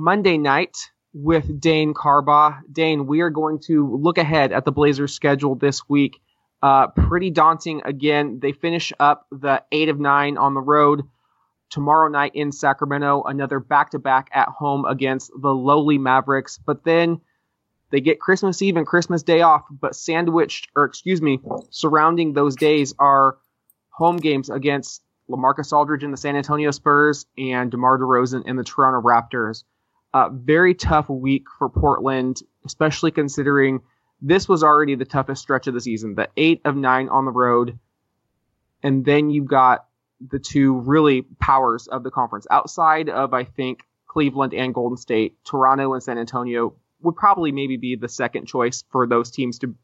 Monday 0.00 0.36
night 0.36 0.76
with 1.14 1.60
Dane 1.60 1.94
Carbaugh. 1.94 2.60
Dane, 2.72 3.06
we 3.06 3.20
are 3.20 3.30
going 3.30 3.60
to 3.66 3.96
look 3.96 4.18
ahead 4.18 4.50
at 4.50 4.64
the 4.64 4.72
Blazers' 4.72 5.14
schedule 5.14 5.54
this 5.54 5.88
week. 5.88 6.20
Uh, 6.60 6.88
pretty 6.88 7.30
daunting 7.30 7.82
again. 7.84 8.40
They 8.42 8.50
finish 8.50 8.92
up 8.98 9.28
the 9.30 9.62
eight 9.70 9.90
of 9.90 10.00
nine 10.00 10.38
on 10.38 10.54
the 10.54 10.60
road 10.60 11.04
tomorrow 11.70 12.08
night 12.08 12.32
in 12.34 12.50
Sacramento. 12.50 13.22
Another 13.22 13.60
back-to-back 13.60 14.30
at 14.32 14.48
home 14.48 14.86
against 14.86 15.30
the 15.40 15.54
lowly 15.54 15.98
Mavericks, 15.98 16.58
but 16.58 16.82
then 16.82 17.20
they 17.90 18.00
get 18.00 18.18
Christmas 18.18 18.60
Eve 18.60 18.76
and 18.76 18.88
Christmas 18.88 19.22
Day 19.22 19.42
off. 19.42 19.62
But 19.70 19.94
sandwiched, 19.94 20.66
or 20.74 20.84
excuse 20.84 21.22
me, 21.22 21.38
surrounding 21.70 22.32
those 22.32 22.56
days 22.56 22.92
are 22.98 23.38
home 23.96 24.18
games 24.18 24.50
against 24.50 25.02
LaMarcus 25.30 25.72
Aldridge 25.72 26.04
and 26.04 26.12
the 26.12 26.18
San 26.18 26.36
Antonio 26.36 26.70
Spurs 26.70 27.24
and 27.38 27.70
DeMar 27.70 27.98
DeRozan 27.98 28.42
and 28.46 28.58
the 28.58 28.62
Toronto 28.62 29.00
Raptors. 29.00 29.64
Uh, 30.12 30.28
very 30.30 30.74
tough 30.74 31.08
week 31.08 31.44
for 31.58 31.70
Portland, 31.70 32.42
especially 32.66 33.10
considering 33.10 33.80
this 34.20 34.48
was 34.48 34.62
already 34.62 34.94
the 34.94 35.06
toughest 35.06 35.40
stretch 35.40 35.66
of 35.66 35.72
the 35.72 35.80
season. 35.80 36.14
The 36.14 36.28
eight 36.36 36.60
of 36.66 36.76
nine 36.76 37.08
on 37.08 37.24
the 37.24 37.30
road, 37.30 37.78
and 38.82 39.02
then 39.04 39.30
you've 39.30 39.46
got 39.46 39.86
the 40.30 40.38
two 40.38 40.80
really 40.80 41.22
powers 41.40 41.86
of 41.86 42.02
the 42.02 42.10
conference 42.10 42.46
outside 42.50 43.08
of 43.08 43.32
I 43.32 43.44
think 43.44 43.80
Cleveland 44.06 44.52
and 44.52 44.74
Golden 44.74 44.98
State, 44.98 45.36
Toronto 45.44 45.94
and 45.94 46.02
San 46.02 46.18
Antonio 46.18 46.74
would 47.00 47.16
probably 47.16 47.50
maybe 47.50 47.78
be 47.78 47.96
the 47.96 48.08
second 48.08 48.46
choice 48.46 48.84
for 48.90 49.06
those 49.06 49.30
teams 49.30 49.58
to 49.60 49.74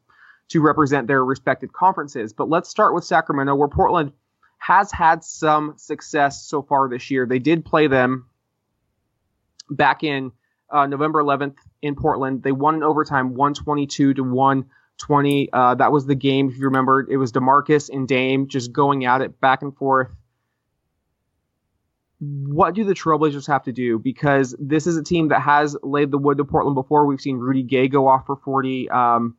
to 0.49 0.61
represent 0.61 1.07
their 1.07 1.23
respected 1.23 1.73
conferences. 1.73 2.33
But 2.33 2.49
let's 2.49 2.69
start 2.69 2.93
with 2.93 3.03
Sacramento, 3.03 3.55
where 3.55 3.67
Portland 3.67 4.11
has 4.59 4.91
had 4.91 5.23
some 5.23 5.73
success 5.77 6.45
so 6.45 6.61
far 6.61 6.87
this 6.87 7.11
year. 7.11 7.25
They 7.25 7.39
did 7.39 7.65
play 7.65 7.87
them 7.87 8.29
back 9.69 10.03
in 10.03 10.31
uh, 10.69 10.87
November 10.87 11.21
11th 11.21 11.57
in 11.81 11.95
Portland. 11.95 12.43
They 12.43 12.51
won 12.51 12.75
in 12.75 12.83
overtime, 12.83 13.35
122 13.35 14.13
to 14.15 14.23
120. 14.23 15.49
Uh, 15.51 15.75
that 15.75 15.91
was 15.91 16.05
the 16.05 16.15
game, 16.15 16.49
if 16.49 16.57
you 16.57 16.65
remember. 16.65 17.05
It 17.09 17.17
was 17.17 17.31
Demarcus 17.31 17.89
and 17.89 18.07
Dame 18.07 18.47
just 18.47 18.71
going 18.71 19.05
at 19.05 19.21
it 19.21 19.39
back 19.41 19.61
and 19.61 19.75
forth. 19.75 20.15
What 22.19 22.73
do 22.73 22.85
the 22.85 22.93
Trailblazers 22.93 23.47
have 23.47 23.63
to 23.63 23.73
do? 23.73 23.99
Because 23.99 24.55
this 24.57 24.87
is 24.87 24.95
a 24.95 25.03
team 25.03 25.27
that 25.27 25.41
has 25.41 25.75
laid 25.83 26.09
the 26.09 26.17
wood 26.17 26.37
to 26.37 26.45
Portland 26.45 26.75
before. 26.75 27.05
We've 27.05 27.19
seen 27.19 27.35
Rudy 27.37 27.63
Gay 27.63 27.89
go 27.89 28.07
off 28.07 28.25
for 28.25 28.37
40. 28.37 28.89
Um, 28.89 29.35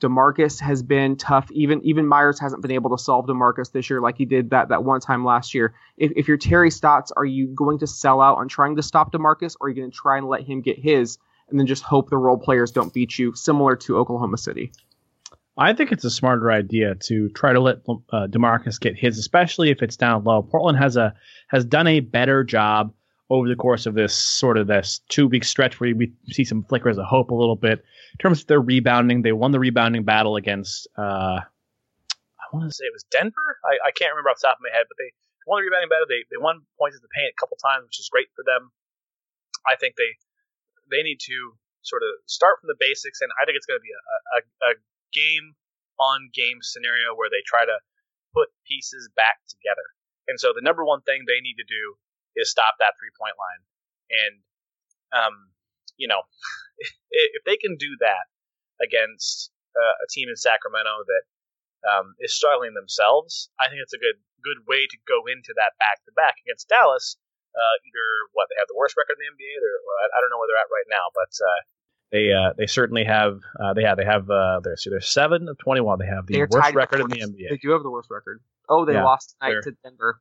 Demarcus 0.00 0.60
has 0.60 0.82
been 0.82 1.16
tough. 1.16 1.50
Even 1.52 1.82
even 1.82 2.06
Meyers 2.06 2.38
hasn't 2.38 2.62
been 2.62 2.70
able 2.70 2.96
to 2.96 3.02
solve 3.02 3.26
Demarcus 3.26 3.72
this 3.72 3.88
year 3.88 4.00
like 4.00 4.18
he 4.18 4.24
did 4.26 4.50
that 4.50 4.68
that 4.68 4.84
one 4.84 5.00
time 5.00 5.24
last 5.24 5.54
year. 5.54 5.74
If, 5.96 6.12
if 6.16 6.28
you're 6.28 6.36
Terry 6.36 6.70
Stotts, 6.70 7.12
are 7.16 7.24
you 7.24 7.46
going 7.46 7.78
to 7.78 7.86
sell 7.86 8.20
out 8.20 8.38
on 8.38 8.48
trying 8.48 8.76
to 8.76 8.82
stop 8.82 9.12
Demarcus, 9.12 9.56
or 9.60 9.66
are 9.66 9.70
you 9.70 9.76
going 9.76 9.90
to 9.90 9.96
try 9.96 10.18
and 10.18 10.28
let 10.28 10.42
him 10.42 10.60
get 10.60 10.78
his, 10.78 11.18
and 11.48 11.58
then 11.58 11.66
just 11.66 11.82
hope 11.82 12.10
the 12.10 12.18
role 12.18 12.38
players 12.38 12.70
don't 12.70 12.92
beat 12.92 13.18
you, 13.18 13.34
similar 13.34 13.76
to 13.76 13.96
Oklahoma 13.96 14.36
City? 14.36 14.72
I 15.58 15.72
think 15.72 15.90
it's 15.90 16.04
a 16.04 16.10
smarter 16.10 16.52
idea 16.52 16.96
to 17.06 17.30
try 17.30 17.54
to 17.54 17.60
let 17.60 17.78
uh, 17.88 18.26
Demarcus 18.26 18.78
get 18.78 18.96
his, 18.96 19.18
especially 19.18 19.70
if 19.70 19.82
it's 19.82 19.96
down 19.96 20.24
low. 20.24 20.42
Portland 20.42 20.76
has 20.76 20.98
a 20.98 21.14
has 21.48 21.64
done 21.64 21.86
a 21.86 22.00
better 22.00 22.44
job 22.44 22.92
over 23.28 23.48
the 23.48 23.56
course 23.56 23.86
of 23.86 23.94
this 23.94 24.14
sort 24.14 24.56
of 24.56 24.66
this 24.66 25.00
two 25.08 25.26
week 25.26 25.44
stretch 25.44 25.80
where 25.80 25.94
we 25.94 26.12
see 26.28 26.44
some 26.44 26.62
flickers 26.62 26.98
of 26.98 27.04
hope 27.06 27.30
a 27.30 27.34
little 27.34 27.56
bit 27.56 27.78
in 27.80 28.18
terms 28.18 28.40
of 28.40 28.46
their 28.46 28.60
rebounding. 28.60 29.22
They 29.22 29.32
won 29.32 29.50
the 29.50 29.58
rebounding 29.58 30.04
battle 30.04 30.36
against 30.36 30.86
uh, 30.96 31.40
I 32.46 32.54
want 32.54 32.70
to 32.70 32.74
say 32.74 32.86
it 32.86 32.94
was 32.94 33.02
Denver. 33.10 33.58
I, 33.66 33.90
I 33.90 33.90
can't 33.90 34.14
remember 34.14 34.30
off 34.30 34.38
the 34.38 34.46
top 34.46 34.62
of 34.62 34.64
my 34.64 34.70
head, 34.70 34.86
but 34.86 34.94
they 35.02 35.10
won 35.50 35.58
the 35.58 35.66
rebounding 35.66 35.90
battle. 35.90 36.06
They 36.06 36.22
they 36.30 36.38
won 36.38 36.62
points 36.78 36.94
at 36.94 37.02
the 37.02 37.10
paint 37.10 37.34
a 37.34 37.38
couple 37.42 37.58
times, 37.58 37.90
which 37.90 37.98
is 37.98 38.06
great 38.06 38.30
for 38.38 38.46
them. 38.46 38.70
I 39.66 39.74
think 39.74 39.98
they 39.98 40.14
they 40.86 41.02
need 41.02 41.18
to 41.26 41.58
sort 41.82 42.06
of 42.06 42.22
start 42.30 42.62
from 42.62 42.70
the 42.70 42.78
basics, 42.78 43.18
and 43.18 43.30
I 43.34 43.46
think 43.46 43.58
it's 43.58 43.66
going 43.66 43.82
to 43.82 43.86
be 43.86 43.94
a, 43.94 44.02
a, 44.38 44.40
a 44.70 44.72
game 45.10 45.58
on 45.98 46.30
game 46.30 46.62
scenario 46.62 47.18
where 47.18 47.30
they 47.30 47.42
try 47.46 47.66
to 47.66 47.78
put 48.34 48.54
pieces 48.66 49.10
back 49.18 49.42
together. 49.50 49.86
And 50.28 50.38
so 50.38 50.50
the 50.54 50.62
number 50.62 50.84
one 50.84 51.02
thing 51.02 51.24
they 51.24 51.42
need 51.42 51.58
to 51.58 51.66
do 51.66 51.98
is 52.36 52.52
stop 52.52 52.76
that 52.78 52.94
three 53.00 53.12
point 53.16 53.34
line. 53.40 53.62
And, 54.12 54.34
um, 55.10 55.34
you 55.96 56.06
know, 56.06 56.22
if 57.10 57.42
they 57.44 57.56
can 57.56 57.76
do 57.76 57.96
that 58.00 58.28
against 58.78 59.50
uh, 59.74 59.96
a 60.04 60.06
team 60.12 60.28
in 60.28 60.36
Sacramento 60.36 61.04
that 61.08 61.24
um, 61.88 62.14
is 62.20 62.36
struggling 62.36 62.76
themselves, 62.76 63.48
I 63.58 63.68
think 63.68 63.80
it's 63.80 63.96
a 63.96 64.00
good 64.00 64.20
good 64.44 64.62
way 64.68 64.86
to 64.86 64.98
go 65.10 65.26
into 65.26 65.50
that 65.58 65.74
back 65.80 65.98
to 66.06 66.12
back 66.14 66.38
against 66.46 66.68
Dallas. 66.68 67.18
Uh, 67.56 67.76
either 67.88 68.08
what 68.36 68.46
they 68.52 68.56
have 68.60 68.68
the 68.68 68.76
worst 68.76 68.94
record 69.00 69.16
in 69.16 69.24
the 69.24 69.32
NBA, 69.32 69.54
or, 69.64 69.74
I 70.12 70.20
don't 70.20 70.28
know 70.28 70.36
where 70.36 70.44
they're 70.44 70.60
at 70.60 70.68
right 70.68 70.90
now, 70.92 71.08
but 71.16 71.32
uh, 71.40 71.60
they 72.12 72.32
uh, 72.32 72.52
they 72.56 72.66
certainly 72.66 73.04
have 73.04 73.40
uh, 73.58 73.72
they 73.72 73.82
have 73.82 73.96
they 73.96 74.04
have 74.04 74.28
uh, 74.30 74.60
they're 74.62 74.76
so 74.76 74.90
they're 74.90 75.00
seven 75.00 75.48
of 75.48 75.58
twenty 75.58 75.80
one. 75.80 75.98
They 75.98 76.06
have 76.06 76.26
the 76.26 76.34
They're 76.34 76.48
worst 76.50 76.74
record 76.74 77.00
in 77.00 77.08
the 77.08 77.20
NBA. 77.20 77.48
They 77.50 77.56
do 77.56 77.72
have 77.72 77.82
the 77.82 77.90
worst 77.90 78.10
record. 78.10 78.40
Oh, 78.68 78.84
they 78.84 78.92
Yeah, 78.92 79.04
lost 79.04 79.36
tonight 79.40 79.62
to 79.64 79.72
Denver. 79.82 80.20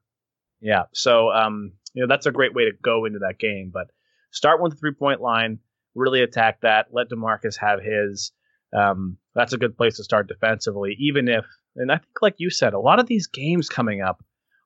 Yeah. 0.61 0.83
So, 0.93 1.29
um, 1.29 1.73
you 1.95 2.01
know, 2.03 2.07
that's 2.07 2.27
a 2.27 2.31
great 2.31 2.53
way 2.53 2.65
to 2.65 2.71
go 2.83 3.05
into 3.05 3.19
that 3.19 3.39
game. 3.39 3.71
But 3.73 3.87
start 4.29 4.61
with 4.61 4.73
the 4.73 4.77
three 4.77 4.93
point 4.93 5.21
line, 5.21 5.59
really 5.95 6.21
attack 6.21 6.61
that, 6.61 6.87
let 6.91 7.09
DeMarcus 7.09 7.57
have 7.57 7.81
his. 7.81 8.31
Um, 8.75 9.17
that's 9.33 9.53
a 9.53 9.57
good 9.57 9.77
place 9.77 9.95
to 9.97 10.03
start 10.03 10.27
defensively, 10.27 10.97
even 10.99 11.29
if, 11.29 11.45
and 11.77 11.91
I 11.91 11.97
think, 11.97 12.21
like 12.21 12.35
you 12.37 12.49
said, 12.49 12.73
a 12.73 12.79
lot 12.79 12.99
of 12.99 13.07
these 13.07 13.27
games 13.27 13.69
coming 13.69 14.01
up 14.01 14.23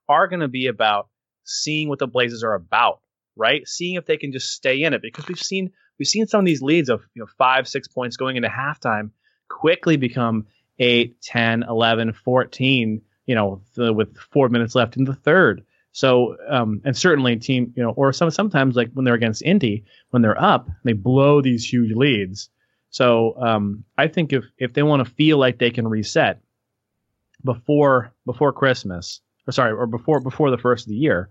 are 0.07 0.27
going 0.27 0.39
to 0.39 0.47
be 0.47 0.67
about 0.67 1.09
seeing 1.43 1.89
what 1.89 1.99
the 1.99 2.07
Blazers 2.07 2.43
are 2.43 2.55
about, 2.55 3.01
right? 3.35 3.67
Seeing 3.67 3.95
if 3.95 4.05
they 4.05 4.17
can 4.17 4.31
just 4.31 4.51
stay 4.51 4.83
in 4.83 4.93
it 4.93 5.01
because 5.03 5.27
we've 5.27 5.39
seen 5.39 5.71
we've 5.99 6.07
seen 6.07 6.25
some 6.25 6.39
of 6.39 6.45
these 6.45 6.63
leads 6.63 6.89
of 6.89 7.01
you 7.13 7.21
know 7.21 7.27
five, 7.37 7.67
six 7.67 7.87
points 7.87 8.17
going 8.17 8.35
into 8.35 8.49
halftime 8.49 9.11
quickly 9.49 9.97
become 9.97 10.47
8, 10.79 11.21
10, 11.21 11.63
11, 11.63 12.13
14, 12.13 13.01
you 13.25 13.35
know, 13.35 13.61
th- 13.75 13.91
with 13.91 14.17
four 14.17 14.49
minutes 14.49 14.75
left 14.75 14.97
in 14.97 15.03
the 15.03 15.13
third. 15.13 15.63
So, 15.91 16.37
um, 16.47 16.81
and 16.85 16.95
certainly 16.95 17.35
team, 17.37 17.73
you 17.75 17.83
know, 17.83 17.91
or 17.91 18.13
some 18.13 18.29
sometimes 18.29 18.75
like 18.75 18.91
when 18.93 19.05
they're 19.05 19.15
against 19.15 19.41
Indy, 19.41 19.85
when 20.11 20.21
they're 20.21 20.41
up, 20.41 20.69
they 20.83 20.93
blow 20.93 21.41
these 21.41 21.65
huge 21.65 21.91
leads. 21.95 22.49
So, 22.91 23.35
um, 23.39 23.83
I 23.97 24.07
think 24.07 24.33
if 24.33 24.45
if 24.57 24.73
they 24.73 24.83
want 24.83 25.05
to 25.05 25.13
feel 25.13 25.37
like 25.37 25.57
they 25.57 25.71
can 25.71 25.87
reset 25.87 26.41
before 27.43 28.13
before 28.25 28.53
Christmas, 28.53 29.21
or 29.47 29.51
sorry, 29.51 29.71
or 29.71 29.87
before 29.87 30.19
before 30.19 30.51
the 30.51 30.57
first 30.57 30.85
of 30.85 30.89
the 30.89 30.95
year, 30.95 31.29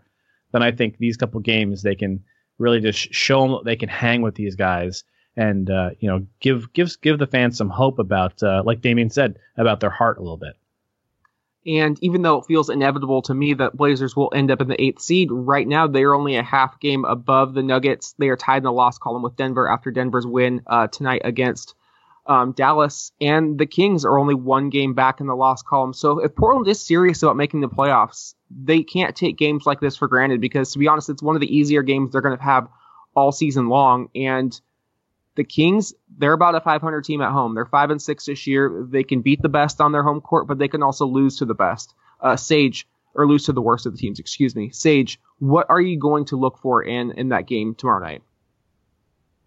then 0.52 0.62
I 0.62 0.72
think 0.72 0.98
these 0.98 1.16
couple 1.16 1.40
games 1.40 1.82
they 1.82 1.94
can 1.94 2.24
really 2.58 2.80
just 2.80 3.14
show 3.14 3.46
them 3.46 3.60
they 3.64 3.76
can 3.76 3.88
hang 3.88 4.22
with 4.22 4.34
these 4.34 4.56
guys 4.56 5.04
and 5.36 5.70
uh, 5.70 5.90
you 6.00 6.10
know 6.10 6.26
give 6.40 6.72
give 6.72 7.00
give 7.00 7.18
the 7.18 7.26
fans 7.26 7.56
some 7.56 7.70
hope 7.70 7.98
about 7.98 8.42
uh, 8.42 8.62
like 8.66 8.80
Damian 8.80 9.10
said 9.10 9.38
about 9.56 9.80
their 9.80 9.90
heart 9.90 10.18
a 10.18 10.22
little 10.22 10.36
bit. 10.36 10.54
And 11.68 12.02
even 12.02 12.22
though 12.22 12.38
it 12.38 12.46
feels 12.46 12.70
inevitable 12.70 13.20
to 13.22 13.34
me 13.34 13.52
that 13.54 13.76
Blazers 13.76 14.16
will 14.16 14.32
end 14.34 14.50
up 14.50 14.62
in 14.62 14.68
the 14.68 14.82
eighth 14.82 15.02
seed, 15.02 15.28
right 15.30 15.68
now 15.68 15.86
they 15.86 16.02
are 16.02 16.14
only 16.14 16.36
a 16.36 16.42
half 16.42 16.80
game 16.80 17.04
above 17.04 17.52
the 17.52 17.62
Nuggets. 17.62 18.14
They 18.18 18.30
are 18.30 18.36
tied 18.36 18.58
in 18.58 18.62
the 18.62 18.72
loss 18.72 18.96
column 18.96 19.22
with 19.22 19.36
Denver 19.36 19.70
after 19.70 19.90
Denver's 19.90 20.26
win 20.26 20.62
uh, 20.66 20.86
tonight 20.86 21.22
against 21.24 21.74
um, 22.24 22.52
Dallas. 22.52 23.12
And 23.20 23.58
the 23.58 23.66
Kings 23.66 24.06
are 24.06 24.18
only 24.18 24.34
one 24.34 24.70
game 24.70 24.94
back 24.94 25.20
in 25.20 25.26
the 25.26 25.36
loss 25.36 25.62
column. 25.62 25.92
So 25.92 26.20
if 26.20 26.34
Portland 26.34 26.68
is 26.68 26.80
serious 26.80 27.22
about 27.22 27.36
making 27.36 27.60
the 27.60 27.68
playoffs, 27.68 28.34
they 28.50 28.82
can't 28.82 29.14
take 29.14 29.36
games 29.36 29.66
like 29.66 29.80
this 29.80 29.96
for 29.96 30.08
granted 30.08 30.40
because, 30.40 30.72
to 30.72 30.78
be 30.78 30.88
honest, 30.88 31.10
it's 31.10 31.22
one 31.22 31.36
of 31.36 31.42
the 31.42 31.54
easier 31.54 31.82
games 31.82 32.12
they're 32.12 32.22
going 32.22 32.36
to 32.36 32.42
have 32.42 32.68
all 33.14 33.30
season 33.30 33.68
long. 33.68 34.08
And 34.14 34.58
the 35.38 35.44
Kings, 35.44 35.94
they're 36.18 36.32
about 36.32 36.56
a 36.56 36.60
500 36.60 37.04
team 37.04 37.22
at 37.22 37.30
home. 37.30 37.54
They're 37.54 37.64
five 37.64 37.90
and 37.90 38.02
six 38.02 38.26
this 38.26 38.46
year. 38.46 38.84
They 38.90 39.04
can 39.04 39.22
beat 39.22 39.40
the 39.40 39.48
best 39.48 39.80
on 39.80 39.92
their 39.92 40.02
home 40.02 40.20
court, 40.20 40.48
but 40.48 40.58
they 40.58 40.66
can 40.66 40.82
also 40.82 41.06
lose 41.06 41.38
to 41.38 41.44
the 41.44 41.54
best. 41.54 41.94
Uh, 42.20 42.36
Sage, 42.36 42.88
or 43.14 43.26
lose 43.26 43.44
to 43.44 43.52
the 43.52 43.62
worst 43.62 43.86
of 43.86 43.92
the 43.92 43.98
teams. 43.98 44.18
Excuse 44.18 44.56
me. 44.56 44.70
Sage, 44.70 45.20
what 45.38 45.66
are 45.70 45.80
you 45.80 45.96
going 45.96 46.24
to 46.26 46.36
look 46.36 46.58
for 46.58 46.82
in 46.82 47.12
in 47.12 47.28
that 47.28 47.46
game 47.46 47.76
tomorrow 47.76 48.04
night? 48.04 48.22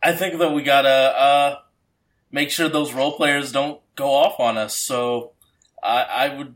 I 0.01 0.13
think 0.13 0.39
that 0.39 0.53
we 0.53 0.63
gotta 0.63 0.89
uh, 0.89 1.59
make 2.31 2.49
sure 2.49 2.69
those 2.69 2.93
role 2.93 3.17
players 3.17 3.51
don't 3.51 3.81
go 3.95 4.15
off 4.15 4.39
on 4.39 4.57
us. 4.57 4.75
So 4.75 5.33
I, 5.83 6.03
I 6.03 6.37
would 6.37 6.55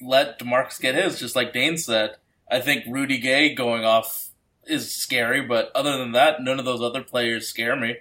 let 0.00 0.38
Demarcus 0.38 0.80
get 0.80 0.94
his, 0.94 1.18
just 1.18 1.34
like 1.34 1.52
Dane 1.52 1.76
said. 1.76 2.16
I 2.48 2.60
think 2.60 2.84
Rudy 2.88 3.18
Gay 3.18 3.52
going 3.52 3.84
off 3.84 4.30
is 4.64 4.94
scary, 4.94 5.42
but 5.42 5.72
other 5.74 5.98
than 5.98 6.12
that, 6.12 6.40
none 6.40 6.60
of 6.60 6.64
those 6.64 6.80
other 6.80 7.02
players 7.02 7.48
scare 7.48 7.74
me. 7.74 7.96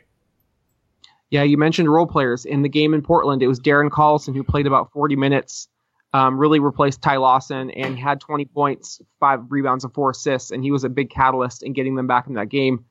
Yeah, 1.35 1.43
you 1.43 1.57
mentioned 1.57 1.91
role 1.91 2.07
players 2.07 2.45
in 2.45 2.61
the 2.61 2.69
game 2.69 2.93
in 2.93 3.01
Portland. 3.01 3.43
It 3.43 3.47
was 3.47 3.59
Darren 3.59 3.89
Collison 3.89 4.33
who 4.33 4.41
played 4.41 4.67
about 4.67 4.93
40 4.93 5.17
minutes, 5.17 5.67
um, 6.13 6.37
really 6.37 6.61
replaced 6.61 7.01
Ty 7.01 7.17
Lawson, 7.17 7.71
and 7.71 7.99
had 7.99 8.21
20 8.21 8.45
points, 8.45 9.01
five 9.19 9.41
rebounds, 9.49 9.83
and 9.83 9.93
four 9.93 10.11
assists, 10.11 10.51
and 10.51 10.63
he 10.63 10.71
was 10.71 10.85
a 10.85 10.89
big 10.89 11.09
catalyst 11.09 11.61
in 11.61 11.73
getting 11.73 11.95
them 11.95 12.07
back 12.07 12.27
in 12.27 12.35
that 12.35 12.47
game. 12.47 12.85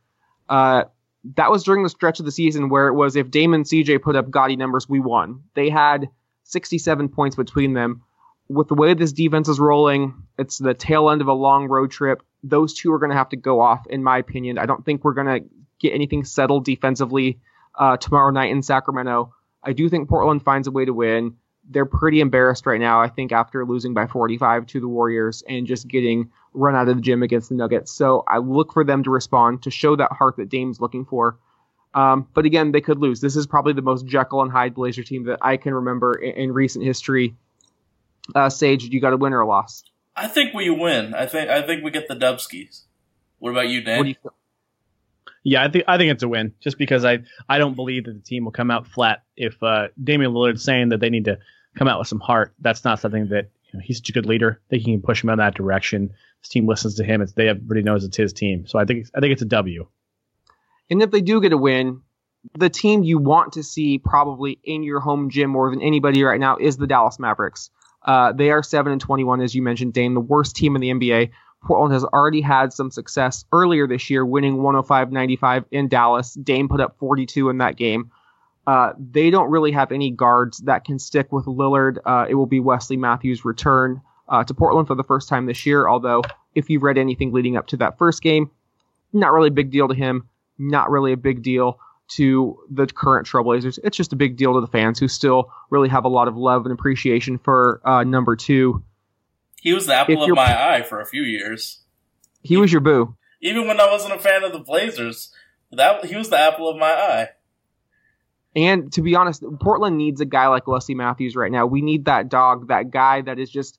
Uh, 0.47 0.84
that 1.36 1.51
was 1.51 1.62
during 1.62 1.84
the 1.84 1.88
stretch 1.88 2.18
of 2.18 2.26
the 2.26 2.30
season 2.30 2.68
where 2.68 2.88
it 2.88 2.92
was 2.92 3.16
if 3.16 3.30
Damon 3.30 3.62
CJ 3.62 4.03
put 4.03 4.14
up 4.14 4.28
gaudy 4.28 4.57
numbers, 4.57 4.86
we 4.86 5.01
won. 5.01 5.45
They 5.55 5.70
had 5.70 6.11
67 6.42 7.09
points 7.09 7.36
between 7.36 7.72
them. 7.72 8.03
With 8.51 8.68
the 8.68 8.74
way 8.74 8.92
this 8.92 9.14
defense 9.14 9.49
is 9.49 9.59
rolling, 9.59 10.22
it's 10.38 10.59
the 10.59 10.74
tail 10.74 11.09
end 11.09 11.22
of 11.22 11.28
a 11.28 11.32
long 11.32 11.66
road 11.66 11.90
trip. 11.90 12.22
Those 12.42 12.74
two 12.74 12.92
are 12.92 12.99
going 12.99 13.11
to 13.11 13.16
have 13.16 13.30
to 13.30 13.38
go 13.38 13.62
off, 13.62 13.86
in 13.86 14.03
my 14.03 14.18
opinion. 14.18 14.59
I 14.59 14.66
don't 14.66 14.84
think 14.84 15.03
we're 15.03 15.14
going 15.14 15.28
to 15.28 15.49
get 15.78 15.95
anything 15.95 16.24
settled 16.24 16.66
defensively 16.66 17.38
uh, 17.77 17.97
tomorrow 17.97 18.31
night 18.31 18.51
in 18.51 18.62
Sacramento. 18.62 19.35
I 19.62 19.72
do 19.72 19.89
think 19.89 20.09
Portland 20.09 20.43
finds 20.43 20.68
a 20.68 20.70
way 20.70 20.85
to 20.85 20.93
win. 20.93 21.37
They're 21.68 21.87
pretty 21.87 22.20
embarrassed 22.20 22.66
right 22.66 22.81
now, 22.81 23.01
I 23.01 23.09
think, 23.09 23.33
after 23.33 23.64
losing 23.64 23.95
by 23.95 24.07
45 24.07 24.66
to 24.66 24.81
the 24.81 24.89
Warriors 24.89 25.43
and 25.49 25.66
just 25.66 25.89
getting 25.89 26.31
run 26.53 26.77
out 26.77 26.89
of 26.89 26.97
the 26.97 27.03
gym 27.03 27.22
against 27.22 27.49
the 27.49 27.55
Nuggets. 27.55 27.91
So 27.91 28.22
I 28.29 28.39
look 28.39 28.72
for 28.72 28.85
them 28.85 29.03
to 29.05 29.11
respond 29.11 29.62
to 29.62 29.70
show 29.70 29.97
that 29.97 30.12
heart 30.12 30.37
that 30.37 30.51
Dame's 30.51 30.81
looking 30.81 31.07
for. 31.07 31.39
Um, 31.95 32.29
but 32.35 32.45
again, 32.45 32.72
they 32.72 32.81
could 32.81 32.99
lose. 32.99 33.20
This 33.20 33.37
is 33.37 33.47
probably 33.47 33.72
the 33.72 33.83
most 33.83 34.05
Jekyll 34.05 34.43
and 34.43 34.51
Hyde 34.51 34.75
Blazer 34.75 35.05
team 35.05 35.25
that 35.25 35.39
I 35.41 35.57
can 35.57 35.75
remember 35.75 36.14
in, 36.14 36.35
in 36.35 36.53
recent 36.53 36.85
history. 36.85 37.35
Uh, 38.35 38.51
Sage, 38.51 38.85
you 38.85 39.01
got 39.01 39.12
a 39.12 39.16
win 39.16 39.33
or 39.33 39.41
a 39.41 39.47
loss? 39.47 39.85
I 40.16 40.29
think 40.29 40.55
we 40.55 40.70
win. 40.70 41.14
I 41.14 41.27
think 41.27 41.51
I 41.51 41.62
think 41.62 41.85
we 41.85 41.91
get 41.91 42.09
the 42.09 42.16
Dubskis. 42.16 42.83
What 43.39 43.51
about 43.51 43.68
you, 43.68 43.81
Dane? 43.81 43.99
What 43.99 44.05
do 44.05 44.11
you? 44.11 44.31
Yeah, 45.45 45.62
I 45.62 45.70
think 45.70 45.84
I 45.86 45.99
think 45.99 46.11
it's 46.11 46.22
a 46.22 46.28
win, 46.28 46.55
just 46.61 46.78
because 46.78 47.05
I 47.05 47.18
I 47.49 47.59
don't 47.59 47.76
believe 47.76 48.05
that 48.05 48.14
the 48.14 48.20
team 48.20 48.45
will 48.47 48.53
come 48.53 48.70
out 48.70 48.86
flat 48.86 49.22
if 49.36 49.62
uh, 49.62 49.88
Damian 50.03 50.32
Lillard's 50.32 50.64
saying 50.64 50.88
that 50.88 51.01
they 51.01 51.11
need 51.11 51.26
to 51.26 51.38
come 51.76 51.86
out 51.86 51.99
with 51.99 52.09
some 52.09 52.20
heart. 52.20 52.55
That's 52.61 52.82
not 52.82 52.99
something 52.99 53.28
that 53.28 53.51
you 53.66 53.78
know, 53.78 53.80
he's 53.84 53.99
such 53.99 54.09
a 54.09 54.12
good 54.12 54.24
leader. 54.24 54.62
They 54.70 54.78
can 54.78 55.03
push 55.03 55.22
him 55.22 55.28
in 55.28 55.38
that 55.38 55.55
direction. 55.55 56.14
His 56.40 56.49
team 56.49 56.66
listens 56.66 56.95
to 56.95 57.05
him. 57.05 57.20
It's 57.20 57.32
they 57.32 57.49
everybody 57.49 57.82
knows 57.82 58.05
it's 58.05 58.16
his 58.16 58.32
team. 58.32 58.66
So 58.66 58.78
I 58.78 58.86
think 58.86 59.07
I 59.14 59.20
think 59.20 59.32
it's 59.32 59.42
a 59.42 59.47
W. 59.47 59.86
And 60.90 61.03
if 61.03 61.11
they 61.11 61.20
do 61.20 61.42
get 61.42 61.53
a 61.53 61.59
win, 61.59 62.01
the 62.59 62.70
team 62.70 63.03
you 63.03 63.18
want 63.18 63.53
to 63.55 63.62
see 63.62 63.99
probably 63.99 64.59
in 64.64 64.82
your 64.82 65.01
home 65.01 65.28
gym 65.28 65.51
more 65.51 65.70
than 65.70 65.82
anybody 65.82 66.22
right 66.22 66.40
now 66.40 66.57
is 66.57 66.78
the 66.78 66.86
Dallas 66.86 67.18
Mavericks. 67.18 67.70
Uh, 68.03 68.32
they 68.32 68.51
are 68.51 68.62
seven 68.62 68.92
and 68.92 69.01
twenty-one, 69.01 69.42
as 69.42 69.55
you 69.55 69.61
mentioned, 69.61 69.92
Dane, 69.92 70.14
the 70.14 70.20
worst 70.20 70.57
team 70.57 70.74
in 70.74 70.80
the 70.80 70.90
NBA. 70.90 71.30
Portland 71.64 71.92
has 71.92 72.04
already 72.04 72.40
had 72.40 72.72
some 72.72 72.90
success 72.90 73.44
earlier 73.52 73.86
this 73.86 74.10
year, 74.10 74.24
winning 74.24 74.58
105-95 74.58 75.64
in 75.70 75.88
Dallas. 75.88 76.34
Dame 76.34 76.68
put 76.68 76.80
up 76.80 76.96
42 76.98 77.48
in 77.48 77.58
that 77.58 77.76
game. 77.76 78.10
Uh, 78.66 78.92
they 78.98 79.30
don't 79.30 79.50
really 79.50 79.72
have 79.72 79.92
any 79.92 80.10
guards 80.10 80.58
that 80.58 80.84
can 80.84 80.98
stick 80.98 81.32
with 81.32 81.44
Lillard. 81.46 81.98
Uh, 82.04 82.26
it 82.28 82.34
will 82.34 82.46
be 82.46 82.60
Wesley 82.60 82.96
Matthews' 82.96 83.44
return 83.44 84.00
uh, 84.28 84.44
to 84.44 84.54
Portland 84.54 84.86
for 84.86 84.94
the 84.94 85.04
first 85.04 85.28
time 85.28 85.46
this 85.46 85.66
year. 85.66 85.88
Although, 85.88 86.22
if 86.54 86.70
you've 86.70 86.82
read 86.82 86.98
anything 86.98 87.32
leading 87.32 87.56
up 87.56 87.66
to 87.68 87.76
that 87.78 87.98
first 87.98 88.22
game, 88.22 88.50
not 89.12 89.32
really 89.32 89.48
a 89.48 89.52
big 89.52 89.70
deal 89.70 89.88
to 89.88 89.94
him. 89.94 90.28
Not 90.58 90.90
really 90.90 91.12
a 91.12 91.16
big 91.16 91.42
deal 91.42 91.78
to 92.06 92.58
the 92.70 92.86
current 92.86 93.26
Trailblazers. 93.26 93.78
It's 93.82 93.96
just 93.96 94.12
a 94.12 94.16
big 94.16 94.36
deal 94.36 94.54
to 94.54 94.60
the 94.60 94.66
fans 94.66 94.98
who 94.98 95.08
still 95.08 95.50
really 95.70 95.88
have 95.88 96.04
a 96.04 96.08
lot 96.08 96.28
of 96.28 96.36
love 96.36 96.64
and 96.64 96.72
appreciation 96.72 97.38
for 97.38 97.80
uh, 97.84 98.04
number 98.04 98.36
two. 98.36 98.82
He 99.64 99.72
was 99.72 99.86
the 99.86 99.94
apple 99.94 100.22
of 100.22 100.28
my 100.36 100.74
eye 100.74 100.82
for 100.82 101.00
a 101.00 101.06
few 101.06 101.22
years. 101.22 101.80
He 102.42 102.58
was 102.58 102.70
your 102.70 102.82
boo. 102.82 103.16
Even 103.40 103.66
when 103.66 103.80
I 103.80 103.90
wasn't 103.90 104.12
a 104.12 104.18
fan 104.18 104.44
of 104.44 104.52
the 104.52 104.58
Blazers, 104.58 105.32
that 105.72 106.04
he 106.04 106.14
was 106.16 106.28
the 106.28 106.38
apple 106.38 106.68
of 106.68 106.76
my 106.76 106.92
eye. 106.92 107.28
And 108.54 108.92
to 108.92 109.00
be 109.00 109.16
honest, 109.16 109.42
Portland 109.60 109.96
needs 109.96 110.20
a 110.20 110.26
guy 110.26 110.48
like 110.48 110.66
Wesley 110.66 110.94
Matthews 110.94 111.34
right 111.34 111.50
now. 111.50 111.64
We 111.64 111.80
need 111.80 112.04
that 112.04 112.28
dog, 112.28 112.68
that 112.68 112.90
guy 112.90 113.22
that 113.22 113.38
is 113.38 113.50
just 113.50 113.78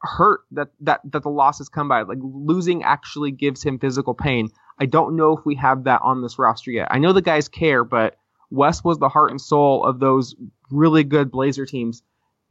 hurt 0.00 0.42
that 0.52 0.68
that 0.82 1.00
that 1.10 1.24
the 1.24 1.30
losses 1.30 1.68
come 1.68 1.88
by. 1.88 2.02
Like 2.02 2.18
losing 2.22 2.84
actually 2.84 3.32
gives 3.32 3.60
him 3.60 3.80
physical 3.80 4.14
pain. 4.14 4.50
I 4.78 4.86
don't 4.86 5.16
know 5.16 5.36
if 5.36 5.44
we 5.44 5.56
have 5.56 5.84
that 5.84 6.02
on 6.04 6.22
this 6.22 6.38
roster 6.38 6.70
yet. 6.70 6.86
I 6.92 7.00
know 7.00 7.12
the 7.12 7.22
guys 7.22 7.48
care, 7.48 7.82
but 7.82 8.14
Wes 8.50 8.84
was 8.84 8.98
the 8.98 9.08
heart 9.08 9.32
and 9.32 9.40
soul 9.40 9.84
of 9.84 9.98
those 9.98 10.36
really 10.70 11.02
good 11.02 11.32
Blazer 11.32 11.66
teams. 11.66 12.04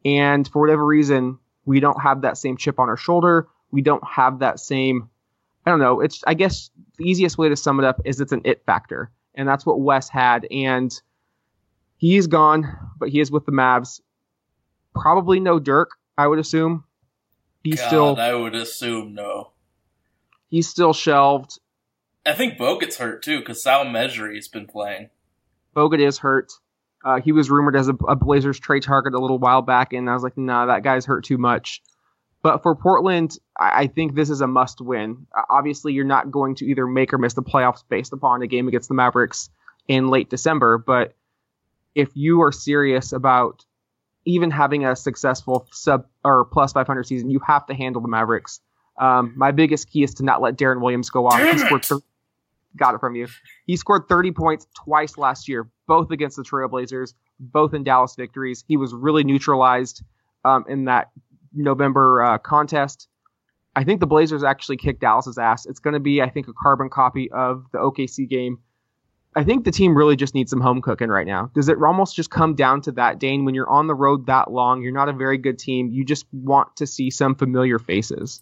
And 0.04 0.46
for 0.46 0.62
whatever 0.62 0.86
reason, 0.86 1.40
we 1.68 1.80
don't 1.80 2.02
have 2.02 2.22
that 2.22 2.38
same 2.38 2.58
chip 2.58 2.80
on 2.80 2.90
our 2.90 2.98
shoulder. 2.98 3.48
We 3.70 3.82
don't 3.82 4.04
have 4.08 4.40
that 4.40 4.60
same 4.60 5.10
I 5.66 5.70
don't 5.70 5.80
know. 5.80 6.00
It's 6.00 6.24
I 6.26 6.34
guess 6.34 6.72
the 6.98 7.04
easiest 7.04 7.38
way 7.38 7.50
to 7.50 7.56
sum 7.56 7.80
it 7.80 7.86
up 7.86 8.02
is 8.06 8.20
it's 8.22 8.32
an 8.32 8.42
it 8.46 8.64
factor. 8.66 9.12
And 9.36 9.48
that's 9.48 9.66
what 9.66 9.80
Wes 9.80 10.10
had 10.10 10.48
and 10.50 10.92
He's 11.98 12.28
gone, 12.28 12.78
but 13.00 13.10
he 13.10 13.20
is 13.20 13.32
with 13.32 13.46
the 13.46 13.52
Mavs. 13.52 14.02
Probably 14.94 15.40
no 15.40 15.60
Dirk, 15.60 15.92
I 16.18 16.28
would 16.28 16.40
assume. 16.40 16.84
He's 17.64 17.80
God, 17.80 17.88
still 17.88 18.16
I 18.18 18.34
would 18.34 18.56
assume 18.56 19.14
no. 19.14 19.52
he's 20.48 20.70
still 20.70 20.94
shelved. 20.94 21.60
I 22.26 22.34
think 22.34 22.58
Bogut's 22.58 22.98
hurt 22.98 23.24
too 23.24 23.40
because 23.40 23.62
Sal 23.64 23.84
Mejri's 23.84 24.48
been 24.48 24.68
playing. 24.68 25.10
Bogut 25.76 26.00
is 26.00 26.20
hurt. 26.20 26.54
Uh, 27.08 27.22
he 27.22 27.32
was 27.32 27.50
rumored 27.50 27.78
as 27.78 27.88
a, 27.88 27.94
a 28.06 28.18
Blazers 28.18 28.60
trade 28.60 28.84
target 28.84 29.14
a 29.14 29.18
little 29.18 29.40
while 29.40 29.62
back, 29.62 29.94
and 29.94 30.10
I 30.10 30.14
was 30.14 30.24
like, 30.24 30.38
nah, 30.38 30.66
that 30.66 30.84
guy's 30.84 31.06
hurt 31.06 31.24
too 31.24 31.38
much. 31.38 31.82
But 32.44 32.62
for 32.62 32.76
Portland, 32.76 33.38
I, 33.58 33.84
I 33.84 33.88
think 33.88 34.14
this 34.14 34.30
is 34.30 34.42
a 34.42 34.48
must 34.48 34.82
win. 34.82 35.26
Uh, 35.34 35.44
obviously, 35.50 35.94
you're 35.94 36.04
not 36.04 36.32
going 36.32 36.56
to 36.56 36.66
either 36.66 36.86
make 36.86 37.14
or 37.14 37.18
miss 37.18 37.34
the 37.34 37.42
playoffs 37.42 37.82
based 37.88 38.12
upon 38.12 38.42
a 38.42 38.48
game 38.48 38.68
against 38.68 38.90
the 38.90 38.94
Mavericks 38.94 39.50
in 39.88 40.10
late 40.10 40.30
December. 40.30 40.78
But 40.78 41.14
if 41.96 42.10
you 42.14 42.42
are 42.42 42.52
serious 42.52 43.14
about 43.14 43.64
even 44.26 44.52
having 44.52 44.86
a 44.86 44.94
successful 44.94 45.66
sub 45.72 46.08
or 46.26 46.44
plus 46.44 46.74
500 46.74 47.06
season, 47.06 47.30
you 47.30 47.40
have 47.48 47.66
to 47.68 47.74
handle 47.74 48.02
the 48.02 48.10
Mavericks. 48.10 48.60
Um, 48.98 49.32
my 49.38 49.52
biggest 49.52 49.90
key 49.90 50.04
is 50.04 50.14
to 50.16 50.26
not 50.26 50.42
let 50.42 50.58
Deron 50.58 50.82
Williams 50.82 51.10
go 51.10 51.28
off. 51.28 51.38
Damn 51.38 51.58
He 51.58 51.60
scored. 51.60 52.04
Got 52.78 52.96
it 52.96 53.00
from 53.00 53.16
you. 53.16 53.28
He 53.66 53.76
scored 53.76 54.08
30 54.08 54.32
points 54.32 54.68
twice 54.76 55.18
last 55.18 55.48
year, 55.48 55.70
both 55.88 56.12
against 56.12 56.38
the 56.38 56.44
Trailblazers, 56.44 57.14
both 57.40 57.74
in 57.74 57.84
Dallas 57.84 58.16
victories. 58.16 58.64
He 58.68 58.78
was 58.78 58.94
really 58.94 59.24
neutralized 59.24 60.04
um, 60.46 60.66
in 60.68 60.86
that 60.86 61.10
November 61.54 62.24
uh, 62.24 62.38
contest. 62.38 63.08
I 63.76 63.84
think 63.84 64.00
the 64.00 64.08
Blazers 64.08 64.44
actually 64.44 64.78
kicked 64.78 65.02
Dallas's 65.02 65.38
ass. 65.38 65.66
It's 65.66 65.80
going 65.80 65.94
to 65.94 66.00
be, 66.00 66.22
I 66.22 66.30
think, 66.30 66.48
a 66.48 66.54
carbon 66.54 66.90
copy 66.90 67.30
of 67.32 67.66
the 67.72 67.78
OKC 67.78 68.28
game. 68.28 68.60
I 69.36 69.44
think 69.44 69.66
the 69.66 69.72
team 69.72 69.96
really 69.96 70.16
just 70.16 70.34
needs 70.34 70.50
some 70.50 70.62
home 70.62 70.82
cooking 70.82 71.10
right 71.10 71.28
now. 71.28 71.52
Does 71.54 71.70
it 71.70 71.78
almost 71.80 72.16
just 72.16 72.32
come 72.32 72.56
down 72.56 72.82
to 72.82 72.92
that, 72.94 73.20
Dane? 73.20 73.46
When 73.46 73.54
you're 73.54 73.70
on 73.70 73.86
the 73.86 73.94
road 73.94 74.26
that 74.26 74.50
long, 74.50 74.82
you're 74.82 74.92
not 74.92 75.10
a 75.10 75.14
very 75.14 75.38
good 75.38 75.60
team. 75.60 75.90
You 75.92 76.04
just 76.04 76.26
want 76.34 76.76
to 76.78 76.88
see 76.88 77.12
some 77.12 77.36
familiar 77.36 77.78
faces. 77.78 78.42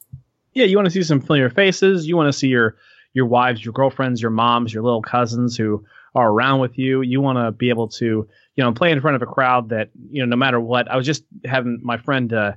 yeah, 0.54 0.64
you 0.64 0.78
want 0.78 0.86
to 0.86 0.92
see 0.92 1.04
some 1.04 1.20
familiar 1.20 1.50
faces. 1.50 2.08
You 2.08 2.16
want 2.16 2.32
to 2.32 2.34
see 2.34 2.48
your 2.48 2.78
your 3.16 3.26
wives, 3.26 3.64
your 3.64 3.74
girlfriends, 3.74 4.22
your 4.22 4.30
moms, 4.30 4.74
your 4.74 4.84
little 4.84 5.02
cousins 5.02 5.56
who 5.56 5.84
are 6.14 6.30
around 6.30 6.60
with 6.60 6.78
you. 6.78 7.02
You 7.02 7.22
want 7.22 7.38
to 7.38 7.52
be 7.52 7.70
able 7.70 7.88
to, 7.88 8.06
you 8.06 8.64
know, 8.64 8.72
play 8.74 8.92
in 8.92 9.02
front 9.02 9.16
of 9.16 9.22
a 9.22 9.26
crowd 9.26 9.70
that, 9.70 9.90
you 10.12 10.22
know, 10.22 10.28
no 10.28 10.36
matter 10.36 10.60
what. 10.60 10.92
I 10.92 10.98
was 10.98 11.06
just 11.06 11.24
having 11.46 11.80
my 11.82 11.98
friend 11.98 12.32
uh, 12.32 12.52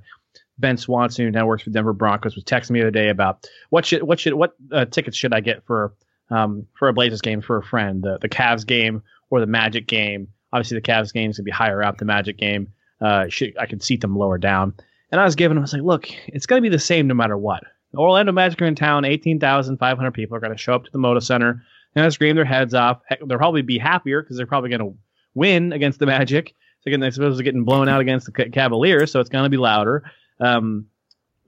Ben 0.58 0.76
Swanson, 0.76 1.24
who 1.24 1.30
now 1.30 1.46
works 1.46 1.62
for 1.62 1.70
Denver 1.70 1.92
Broncos, 1.92 2.34
was 2.34 2.44
texting 2.44 2.72
me 2.72 2.80
the 2.80 2.86
other 2.86 2.90
day 2.90 3.08
about 3.08 3.48
what 3.70 3.86
should 3.86 4.02
what 4.02 4.18
should 4.18 4.34
what 4.34 4.54
uh, 4.72 4.84
tickets 4.84 5.16
should 5.16 5.32
I 5.32 5.40
get 5.40 5.64
for 5.64 5.94
um, 6.30 6.66
for 6.74 6.88
a 6.88 6.92
Blazers 6.92 7.22
game 7.22 7.40
for 7.40 7.56
a 7.56 7.62
friend, 7.62 8.02
the 8.02 8.18
the 8.18 8.28
Cavs 8.28 8.66
game 8.66 9.02
or 9.30 9.40
the 9.40 9.46
Magic 9.46 9.86
game. 9.86 10.28
Obviously, 10.52 10.76
the 10.76 10.82
Cavs 10.82 11.12
game 11.12 11.30
is 11.30 11.38
gonna 11.38 11.44
be 11.44 11.52
higher 11.52 11.82
up. 11.84 11.98
The 11.98 12.04
Magic 12.04 12.36
game, 12.36 12.72
uh, 13.00 13.28
should, 13.28 13.56
I 13.58 13.66
could 13.66 13.82
seat 13.82 14.00
them 14.00 14.16
lower 14.16 14.38
down. 14.38 14.74
And 15.12 15.20
I 15.20 15.24
was 15.24 15.36
giving 15.36 15.56
him, 15.56 15.62
I 15.62 15.62
was 15.62 15.72
like, 15.72 15.82
look, 15.82 16.08
it's 16.26 16.46
gonna 16.46 16.62
be 16.62 16.68
the 16.68 16.78
same 16.80 17.06
no 17.06 17.14
matter 17.14 17.38
what. 17.38 17.62
The 17.92 17.98
Orlando 17.98 18.32
Magic 18.32 18.60
are 18.60 18.66
in 18.66 18.74
town. 18.74 19.04
18,500 19.04 20.10
people 20.12 20.36
are 20.36 20.40
going 20.40 20.52
to 20.52 20.58
show 20.58 20.74
up 20.74 20.84
to 20.84 20.90
the 20.92 20.98
Moda 20.98 21.22
Center 21.22 21.62
and 21.94 22.12
scream 22.12 22.36
their 22.36 22.44
heads 22.44 22.74
off. 22.74 23.00
They'll 23.08 23.38
probably 23.38 23.62
be 23.62 23.78
happier 23.78 24.22
because 24.22 24.36
they're 24.36 24.46
probably 24.46 24.70
going 24.70 24.80
to 24.80 24.98
win 25.34 25.72
against 25.72 25.98
the 25.98 26.06
Magic. 26.06 26.54
So 26.80 26.88
again, 26.88 27.00
they're 27.00 27.10
supposed 27.10 27.38
to 27.38 27.44
getting 27.44 27.64
blown 27.64 27.88
out 27.88 28.00
against 28.00 28.26
the 28.26 28.50
Cavaliers, 28.50 29.10
so 29.10 29.20
it's 29.20 29.30
going 29.30 29.44
to 29.44 29.50
be 29.50 29.56
louder. 29.56 30.04
Um, 30.38 30.86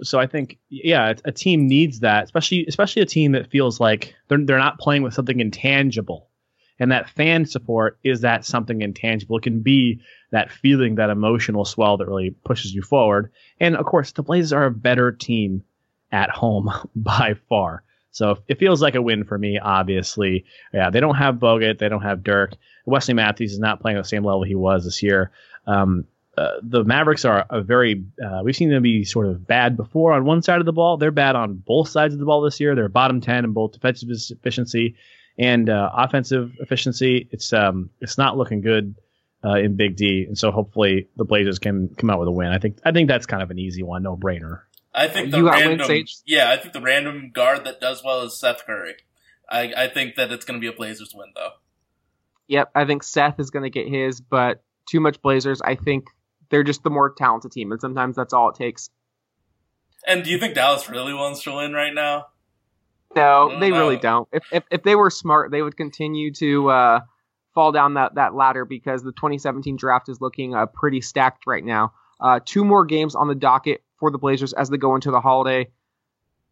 so 0.03 0.18
I 0.18 0.26
think, 0.26 0.59
yeah, 0.68 1.12
a 1.24 1.32
team 1.32 1.68
needs 1.68 2.01
that, 2.01 2.24
especially 2.24 2.64
especially 2.66 3.03
a 3.03 3.07
team 3.07 3.32
that 3.32 3.51
feels 3.51 3.78
like 3.78 4.14
they're 4.28 4.45
they're 4.45 4.59
not 4.59 4.78
playing 4.78 5.03
with 5.03 5.14
something 5.14 5.38
intangible, 5.38 6.30
and 6.78 6.91
that 6.91 7.11
fan 7.11 7.45
support 7.45 7.99
is 8.03 8.22
that 8.22 8.47
something 8.47 8.80
intangible. 8.80 9.36
It 9.36 9.43
can 9.43 9.61
be 9.61 10.01
that 10.30 10.51
feeling, 10.51 10.95
that 10.95 11.11
emotional 11.11 11.64
swell 11.66 11.99
that 11.99 12.09
really 12.09 12.30
pushes 12.45 12.74
you 12.74 12.82
forward. 12.82 13.30
And 13.61 13.76
of 13.76 13.84
course, 13.84 14.12
the 14.12 14.22
Blazers 14.22 14.55
are 14.55 14.64
a 14.64 14.70
better 14.70 15.12
team 15.12 15.64
at 16.12 16.30
home 16.30 16.70
by 16.96 17.34
far. 17.48 17.82
So 18.12 18.38
it 18.48 18.58
feels 18.58 18.82
like 18.82 18.96
a 18.96 19.02
win 19.02 19.24
for 19.24 19.38
me, 19.38 19.58
obviously. 19.58 20.44
Yeah, 20.72 20.90
they 20.90 21.00
don't 21.00 21.14
have 21.14 21.36
Bogut. 21.36 21.78
They 21.78 21.88
don't 21.88 22.02
have 22.02 22.24
Dirk. 22.24 22.54
Wesley 22.86 23.14
Matthews 23.14 23.52
is 23.52 23.58
not 23.58 23.80
playing 23.80 23.98
at 23.98 24.02
the 24.02 24.08
same 24.08 24.24
level 24.24 24.42
he 24.42 24.54
was 24.54 24.84
this 24.84 25.02
year. 25.02 25.30
Um, 25.66 26.06
uh, 26.36 26.54
the 26.62 26.84
Mavericks 26.84 27.24
are 27.24 27.44
a 27.50 27.61
very, 27.61 28.04
uh, 28.24 28.40
we've 28.42 28.56
seen 28.56 28.70
them 28.70 28.82
be 28.82 29.04
sort 29.04 29.26
of 29.26 29.46
bad 29.46 29.76
before 29.76 30.12
on 30.12 30.24
one 30.24 30.42
side 30.42 30.58
of 30.58 30.66
the 30.66 30.72
ball. 30.72 30.96
They're 30.96 31.11
bad 31.11 31.36
on 31.36 31.54
both 31.54 31.88
sides 31.88 32.14
of 32.14 32.20
the 32.20 32.26
ball 32.26 32.40
this 32.40 32.58
year. 32.58 32.74
They're 32.74 32.88
bottom 32.88 33.20
10 33.20 33.44
in 33.44 33.52
both 33.52 33.72
defensive 33.72 34.08
efficiency 34.30 34.96
and 35.38 35.68
uh, 35.68 35.90
offensive 35.94 36.52
efficiency. 36.61 37.28
It's, 37.30 37.52
um, 37.52 37.90
it's 38.00 38.18
not 38.18 38.36
looking 38.36 38.61
good. 38.61 38.96
Uh, 39.42 39.54
in 39.54 39.74
Big 39.74 39.96
D, 39.96 40.26
and 40.28 40.36
so 40.36 40.50
hopefully 40.50 41.08
the 41.16 41.24
Blazers 41.24 41.58
can 41.58 41.88
come 41.96 42.11
out 42.11 42.18
with 42.18 42.28
a 42.28 42.30
win. 42.30 42.48
I 42.48 42.58
think 42.58 42.76
I 42.84 42.92
think 42.92 43.08
that's 43.08 43.24
kind 43.24 43.42
of 43.42 43.50
an 43.50 43.58
easy 43.58 43.82
one, 43.82 44.02
no 44.02 44.14
brainer. 44.14 44.61
I 44.93 45.09
think 45.09 45.30
the 45.30 45.38
You 45.38 45.51
random, 45.51 46.05
yeah, 46.26 46.51
I 46.51 46.57
think 46.57 46.72
the 46.72 46.80
random 46.80 47.30
guard 47.32 47.64
that 47.64 47.80
does 47.80 48.03
well 48.05 48.22
is 48.22 48.38
Seth 48.38 48.66
Curry. 48.66 48.97
I, 49.49 49.72
I 49.76 49.88
think 49.88 50.16
that 50.16 50.32
it's 50.32 50.45
going 50.45 50.61
to 50.61 50.64
be 50.64 50.72
a 50.72 50.76
Blazers 50.76 51.12
win 51.14 51.28
though. 51.34 51.51
Yep, 52.49 52.70
I 52.74 52.84
think 52.84 53.03
Seth 53.03 53.38
is 53.38 53.51
going 53.51 53.62
to 53.62 53.70
get 53.70 53.88
his, 53.88 54.20
but 54.20 54.62
too 54.88 55.01
much 55.01 55.22
Blazers. 55.22 55.62
I 55.62 55.76
think 55.76 56.07
they're 56.51 56.64
just 56.64 56.82
the 56.82 56.91
more 56.91 57.12
talented 57.12 57.53
team, 57.53 57.70
and 57.70 57.80
sometimes 57.80 58.16
that's 58.16 58.32
all 58.32 58.51
it 58.51 58.57
takes. 58.57 58.91
And 60.07 60.24
do 60.24 60.30
you 60.30 60.38
think 60.38 60.55
Dallas 60.55 60.88
really 60.88 61.14
wants 61.14 61.43
to 61.45 61.55
win 61.55 61.72
right 61.72 61.95
now? 61.95 62.26
No, 63.14 63.59
they 63.59 63.70
really 63.72 63.97
don't. 63.97 64.28
If, 64.32 64.45
if 64.53 64.64
if 64.70 64.82
they 64.82 64.95
were 64.95 65.11
smart, 65.11 65.51
they 65.51 65.62
would 65.62 65.76
continue 65.76 66.32
to 66.34 66.70
uh, 66.70 67.01
fall 67.55 67.72
down 67.72 67.95
that, 67.95 68.14
that 68.14 68.34
ladder 68.34 68.64
because 68.64 69.03
the 69.03 69.12
2017 69.12 69.76
draft 69.76 70.09
is 70.09 70.20
looking 70.20 70.55
uh, 70.55 70.66
pretty 70.66 71.01
stacked 71.01 71.47
right 71.47 71.64
now. 71.64 71.93
Uh, 72.20 72.41
two 72.45 72.64
more 72.64 72.84
games 72.84 73.14
on 73.14 73.28
the 73.28 73.34
docket 73.34 73.82
for 74.01 74.11
the 74.11 74.18
Blazers 74.18 74.53
as 74.55 74.70
they 74.70 74.78
go 74.78 74.94
into 74.94 75.11
the 75.11 75.20
holiday. 75.20 75.68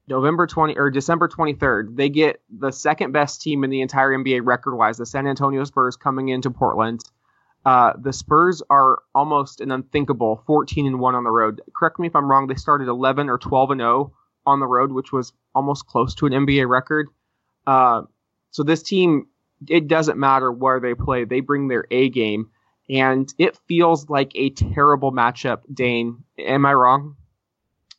November 0.07 0.47
20 0.47 0.79
or 0.79 0.91
December 0.91 1.29
23rd, 1.29 1.97
they 1.97 2.09
get 2.09 2.41
the 2.49 2.71
second 2.71 3.13
best 3.13 3.43
team 3.43 3.63
in 3.65 3.71
the 3.71 3.83
entire 3.83 4.11
NBA 4.11 4.41
record 4.43 4.75
wise, 4.75 4.97
the 4.97 5.05
San 5.05 5.27
Antonio 5.27 5.65
Spurs 5.65 5.97
coming 5.97 6.29
into 6.29 6.51
Portland. 6.51 7.03
Uh, 7.65 7.93
the 8.01 8.13
Spurs 8.13 8.63
are 8.71 9.01
almost 9.15 9.61
an 9.61 9.71
unthinkable 9.71 10.43
14 10.47 10.87
and 10.87 11.01
1 11.01 11.15
on 11.15 11.25
the 11.25 11.31
road. 11.31 11.61
Correct 11.77 11.99
me 11.99 12.07
if 12.07 12.17
I'm 12.17 12.31
wrong, 12.31 12.47
they 12.47 12.55
started 12.55 12.89
11 12.89 13.29
or 13.29 13.37
12 13.37 13.73
and 13.73 13.81
0 13.81 14.13
on 14.47 14.61
the 14.61 14.67
road, 14.67 14.93
which 14.93 15.13
was 15.13 15.33
almost 15.55 15.87
close 15.87 16.15
to 16.15 16.27
an 16.27 16.33
NBA 16.33 16.67
record. 16.69 17.09
Uh, 17.67 18.03
so 18.51 18.63
this 18.63 18.83
team, 18.83 19.27
it 19.69 19.89
doesn't 19.89 20.19
matter 20.19 20.51
where 20.51 20.81
they 20.81 20.95
play, 20.95 21.25
they 21.25 21.41
bring 21.41 21.69
their 21.69 21.87
A 21.91 22.09
game, 22.09 22.49
and 22.89 23.33
it 23.37 23.59
feels 23.69 24.09
like 24.09 24.33
a 24.35 24.51
terrible 24.51 25.13
matchup. 25.13 25.61
Dane, 25.73 26.25
am 26.39 26.65
I 26.65 26.73
wrong? 26.73 27.17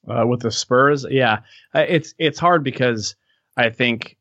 Uh, 0.09 0.25
with 0.25 0.41
the 0.41 0.51
Spurs. 0.51 1.05
Yeah, 1.09 1.39
it's 1.73 2.13
it's 2.17 2.39
hard 2.39 2.63
because 2.63 3.15
I 3.57 3.69
think 3.69 4.17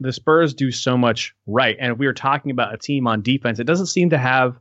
the 0.00 0.12
Spurs 0.12 0.54
do 0.54 0.70
so 0.70 0.96
much 0.96 1.34
right, 1.46 1.76
and 1.78 1.92
if 1.92 1.98
we 1.98 2.06
were 2.06 2.12
talking 2.12 2.50
about 2.50 2.74
a 2.74 2.78
team 2.78 3.06
on 3.06 3.22
defense, 3.22 3.58
it 3.58 3.64
doesn't 3.64 3.86
seem 3.86 4.10
to 4.10 4.18
have 4.18 4.58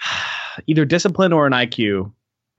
either 0.66 0.84
discipline 0.84 1.32
or 1.32 1.46
an 1.46 1.52
IQ. 1.52 2.12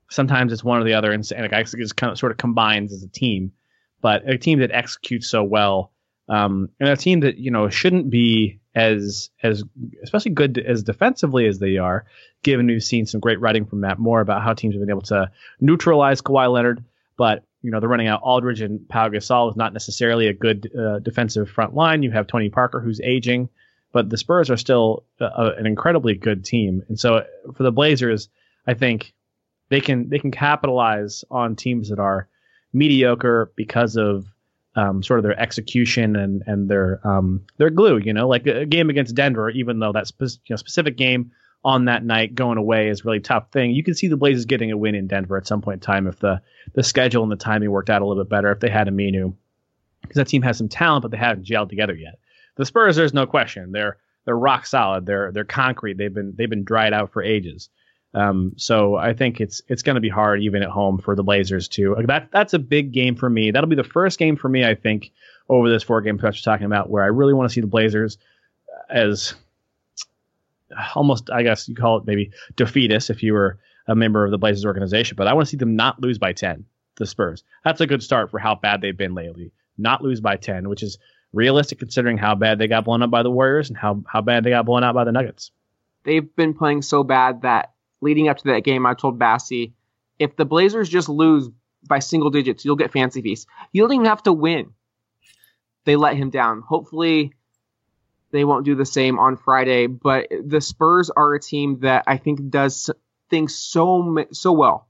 Sometimes 0.09 0.53
it's 0.53 0.63
one 0.63 0.79
or 0.79 0.85
the 0.85 0.93
other, 0.93 1.11
and, 1.11 1.29
and 1.35 1.45
it 1.45 1.67
just 1.77 1.97
kind 1.97 2.11
of 2.11 2.17
sort 2.17 2.31
of 2.31 2.38
combines 2.38 2.93
as 2.93 3.03
a 3.03 3.09
team. 3.09 3.51
But 3.99 4.29
a 4.29 4.38
team 4.38 4.59
that 4.59 4.71
executes 4.71 5.29
so 5.29 5.43
well, 5.43 5.91
um, 6.30 6.69
and 6.80 6.89
a 6.89 6.97
team 6.97 7.21
that 7.21 7.38
you 7.38 7.51
know 7.51 7.69
shouldn't 7.69 8.09
be 8.09 8.59
as 8.75 9.30
as 9.41 9.63
especially 10.03 10.32
good 10.32 10.57
as 10.57 10.84
defensively 10.84 11.47
as 11.47 11.59
they 11.59 11.78
are, 11.78 12.05
given 12.43 12.67
we've 12.67 12.84
seen 12.84 13.05
some 13.05 13.19
great 13.19 13.39
writing 13.39 13.65
from 13.65 13.80
Matt 13.80 13.99
Moore 13.99 14.21
about 14.21 14.43
how 14.43 14.53
teams 14.53 14.75
have 14.75 14.82
been 14.82 14.89
able 14.89 15.01
to 15.03 15.32
neutralize 15.59 16.21
Kawhi 16.21 16.51
Leonard, 16.51 16.84
but 17.17 17.43
you 17.61 17.71
know 17.71 17.80
they're 17.80 17.89
running 17.89 18.07
out 18.07 18.21
Aldridge 18.23 18.61
and 18.61 18.88
Pau 18.89 19.09
Gasol 19.09 19.49
is 19.51 19.57
not 19.57 19.73
necessarily 19.73 20.28
a 20.28 20.34
good 20.34 20.71
uh, 20.78 20.99
defensive 20.99 21.49
front 21.49 21.75
line. 21.75 22.03
You 22.03 22.11
have 22.11 22.28
Tony 22.28 22.49
Parker 22.49 22.80
who's 22.80 23.01
aging, 23.01 23.49
but 23.91 24.09
the 24.09 24.17
Spurs 24.17 24.49
are 24.49 24.57
still 24.57 25.03
uh, 25.21 25.51
an 25.57 25.65
incredibly 25.65 26.15
good 26.15 26.43
team, 26.43 26.84
and 26.89 26.99
so 26.99 27.25
for 27.55 27.63
the 27.63 27.71
Blazers, 27.71 28.30
I 28.67 28.73
think 28.73 29.13
they 29.69 29.82
can 29.82 30.09
they 30.09 30.19
can 30.19 30.32
capitalize 30.32 31.23
on 31.32 31.55
teams 31.55 31.89
that 31.89 31.99
are 31.99 32.28
mediocre 32.73 33.51
because 33.55 33.95
of 33.95 34.25
um, 34.78 35.03
sort 35.03 35.19
of 35.19 35.23
their 35.23 35.39
execution 35.39 36.15
and 36.15 36.43
and 36.45 36.69
their 36.69 37.05
um, 37.05 37.45
their 37.57 37.69
glue. 37.69 37.97
You 37.97 38.13
know, 38.13 38.28
like 38.28 38.47
a 38.47 38.65
game 38.65 38.89
against 38.89 39.15
Denver, 39.15 39.49
even 39.49 39.80
though 39.80 39.91
that 39.91 40.07
spe- 40.07 40.39
you 40.45 40.51
know, 40.51 40.55
specific 40.55 40.95
game 40.95 41.32
on 41.65 41.86
that 41.86 42.05
night 42.05 42.36
going 42.36 42.57
away 42.57 42.88
is 42.88 43.03
really 43.03 43.19
tough 43.19 43.51
thing. 43.51 43.71
You 43.71 43.84
can 43.84 43.95
see 43.95 44.07
the 44.07 44.15
Blazers 44.15 44.45
getting 44.45 44.71
a 44.71 44.78
win 44.78 44.95
in 44.95 45.07
Denver 45.07 45.36
at 45.36 45.47
some 45.47 45.61
point 45.61 45.75
in 45.75 45.80
time 45.82 46.07
if 46.07 46.19
the 46.19 46.41
the 46.73 46.84
schedule 46.84 47.23
and 47.23 47.32
the 47.32 47.36
timing 47.36 47.71
worked 47.71 47.89
out 47.89 48.01
a 48.01 48.05
little 48.05 48.23
bit 48.23 48.30
better. 48.30 48.51
If 48.51 48.59
they 48.59 48.69
had 48.69 48.88
a 48.88 48.91
Aminu, 48.91 49.34
because 50.01 50.15
that 50.15 50.28
team 50.28 50.43
has 50.43 50.57
some 50.57 50.69
talent, 50.69 51.01
but 51.01 51.11
they 51.11 51.17
haven't 51.17 51.45
gelled 51.45 51.69
together 51.69 51.95
yet. 51.95 52.19
The 52.55 52.65
Spurs, 52.65 52.95
there's 52.95 53.13
no 53.13 53.25
question, 53.25 53.71
they're 53.71 53.97
they're 54.25 54.38
rock 54.38 54.65
solid. 54.65 55.05
They're 55.05 55.32
they're 55.32 55.45
concrete. 55.45 55.97
They've 55.97 56.13
been 56.13 56.34
they've 56.36 56.49
been 56.49 56.65
dried 56.65 56.93
out 56.93 57.11
for 57.13 57.23
ages. 57.23 57.69
Um, 58.18 58.53
so 58.57 58.95
I 58.95 59.13
think 59.13 59.39
it's 59.39 59.61
it's 59.68 59.84
going 59.84 59.93
to 59.93 60.01
be 60.01 60.09
hard 60.09 60.41
even 60.41 60.63
at 60.63 60.70
home 60.70 60.97
for 60.97 61.15
the 61.15 61.22
Blazers 61.22 61.68
too. 61.68 61.93
Like 61.95 62.07
that 62.07 62.30
that's 62.32 62.55
a 62.55 62.59
big 62.59 62.91
game 62.91 63.15
for 63.15 63.30
me. 63.30 63.51
That'll 63.51 63.70
be 63.70 63.76
the 63.76 63.84
first 63.84 64.18
game 64.18 64.38
for 64.38 64.49
me 64.49 64.65
I 64.65 64.74
think 64.74 65.11
over 65.49 65.70
this 65.70 65.84
four 65.84 66.01
game 66.01 66.18
stretch 66.18 66.43
we're 66.43 66.51
talking 66.51 66.65
about 66.65 66.89
where 66.89 67.03
I 67.03 67.07
really 67.07 67.36
want 67.36 67.47
to 67.47 67.53
see 67.53 67.61
the 67.61 67.68
Blazers 67.68 68.18
as 68.89 69.36
almost 70.95 71.30
I 71.30 71.43
guess 71.43 71.70
you 71.70 71.76
call 71.76 71.97
it 71.97 72.07
maybe 72.07 72.32
defeatist 72.55 73.11
if 73.11 73.22
you 73.22 73.34
were 73.34 73.59
a 73.88 73.93
member 73.93 74.26
of 74.26 74.32
the 74.32 74.39
Blazers 74.39 74.65
organization, 74.65 75.15
but 75.15 75.28
I 75.28 75.34
want 75.34 75.45
to 75.45 75.51
see 75.51 75.57
them 75.57 75.76
not 75.76 76.01
lose 76.01 76.18
by 76.18 76.34
10 76.34 76.65
the 76.95 77.05
Spurs. 77.05 77.43
That's 77.63 77.82
a 77.82 77.88
good 77.88 78.01
start 78.01 78.32
for 78.32 78.39
how 78.39 78.55
bad 78.55 78.82
they've 78.82 78.97
been 78.97 79.13
lately. 79.13 79.51
Not 79.78 80.03
lose 80.03 80.22
by 80.22 80.38
10, 80.38 80.68
which 80.70 80.82
is 80.82 80.97
realistic 81.34 81.78
considering 81.78 82.18
how 82.18 82.34
bad 82.34 82.57
they 82.57 82.68
got 82.68 82.84
blown 82.84 83.03
up 83.03 83.11
by 83.11 83.22
the 83.22 83.30
Warriors 83.30 83.70
and 83.70 83.78
how 83.78 84.03
how 84.07 84.22
bad 84.22 84.43
they 84.43 84.49
got 84.49 84.65
blown 84.65 84.84
out 84.84 84.95
by 84.95 85.03
the 85.03 85.11
Nuggets. 85.11 85.51
they've 86.03 86.36
been 86.36 86.55
playing 86.55 86.82
so 86.82 87.03
bad 87.03 87.43
that 87.43 87.74
leading 88.01 88.29
up 88.29 88.37
to 88.37 88.47
that 88.49 88.63
game, 88.63 88.85
I 88.85 88.93
told 88.93 89.19
Bassie, 89.19 89.73
if 90.19 90.35
the 90.35 90.45
Blazers 90.45 90.89
just 90.89 91.09
lose 91.09 91.49
by 91.87 91.99
single 91.99 92.29
digits, 92.29 92.65
you'll 92.65 92.75
get 92.75 92.91
fancy 92.91 93.21
feast. 93.21 93.47
You 93.71 93.83
don't 93.83 93.93
even 93.93 94.05
have 94.05 94.23
to 94.23 94.33
win. 94.33 94.73
They 95.85 95.95
let 95.95 96.17
him 96.17 96.29
down. 96.29 96.61
Hopefully, 96.61 97.33
they 98.31 98.43
won't 98.43 98.65
do 98.65 98.75
the 98.75 98.85
same 98.85 99.19
on 99.19 99.37
Friday. 99.37 99.87
But 99.87 100.27
the 100.43 100.59
Spurs 100.59 101.09
are 101.09 101.33
a 101.33 101.39
team 101.39 101.79
that 101.79 102.03
I 102.07 102.17
think 102.17 102.49
does 102.49 102.89
things 103.29 103.55
so 103.55 104.25
so 104.31 104.51
well 104.51 104.87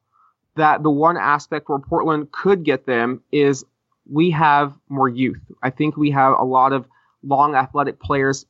that 0.55 0.83
the 0.83 0.89
one 0.89 1.17
aspect 1.17 1.69
where 1.69 1.79
Portland 1.79 2.31
could 2.31 2.63
get 2.63 2.85
them 2.85 3.21
is 3.31 3.63
we 4.09 4.31
have 4.31 4.73
more 4.89 5.07
youth. 5.07 5.39
I 5.61 5.69
think 5.69 5.95
we 5.97 6.11
have 6.11 6.33
a 6.37 6.43
lot 6.43 6.73
of 6.73 6.87
long 7.23 7.55
athletic 7.55 7.99
players. 7.99 8.45